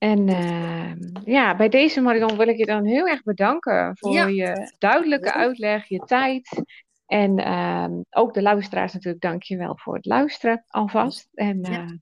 En 0.00 0.28
uh, 0.28 0.92
ja, 1.24 1.56
bij 1.56 1.68
deze 1.68 2.00
Marion 2.00 2.36
wil 2.36 2.48
ik 2.48 2.56
je 2.56 2.66
dan 2.66 2.84
heel 2.84 3.06
erg 3.06 3.22
bedanken 3.22 3.96
voor 3.98 4.12
Ja. 4.12 4.26
je 4.26 4.74
duidelijke 4.78 5.32
uitleg, 5.32 5.88
je 5.88 5.98
tijd. 5.98 6.62
En 7.06 7.38
uh, 7.38 7.86
ook 8.10 8.34
de 8.34 8.42
luisteraars 8.42 8.92
natuurlijk, 8.92 9.22
dank 9.22 9.42
je 9.42 9.56
wel 9.56 9.78
voor 9.78 9.94
het 9.94 10.06
luisteren 10.06 10.64
alvast. 10.68 11.28
En 11.34 11.56
uh, 11.58 11.72
Ja. 11.72 11.78
nou, 11.84 11.98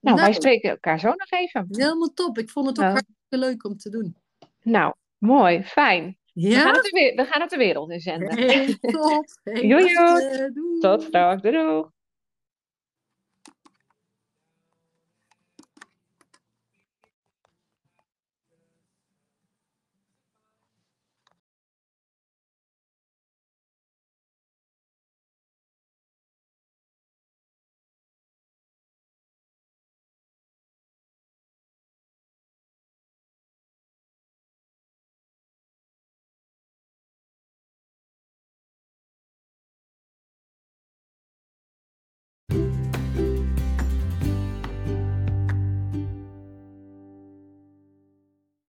Nou. 0.00 0.16
wij 0.20 0.32
spreken 0.32 0.70
elkaar 0.70 1.00
zo 1.00 1.08
nog 1.08 1.30
even. 1.30 1.66
Helemaal 1.70 2.12
top. 2.14 2.38
Ik 2.38 2.50
vond 2.50 2.66
het 2.66 2.76
ook 2.78 2.84
Nou. 2.84 2.92
hartstikke 2.96 3.46
leuk 3.46 3.64
om 3.64 3.76
te 3.76 3.90
doen. 3.90 4.16
Nou, 4.62 4.94
mooi, 5.18 5.64
fijn. 5.64 6.18
We, 6.32 6.50
gaan 6.52 6.74
het 6.74 6.82
de, 6.84 7.12
we- 7.16 7.24
gaan 7.24 7.40
het 7.40 7.50
de 7.50 7.56
wereld 7.56 7.90
in 7.90 8.00
zenden. 8.00 8.38
Hey, 8.38 8.76
top. 8.80 9.24
Doei. 9.42 9.94
Tot 10.80 11.02
straks, 11.02 11.42
doei 11.42 11.54
doei. 11.54 11.84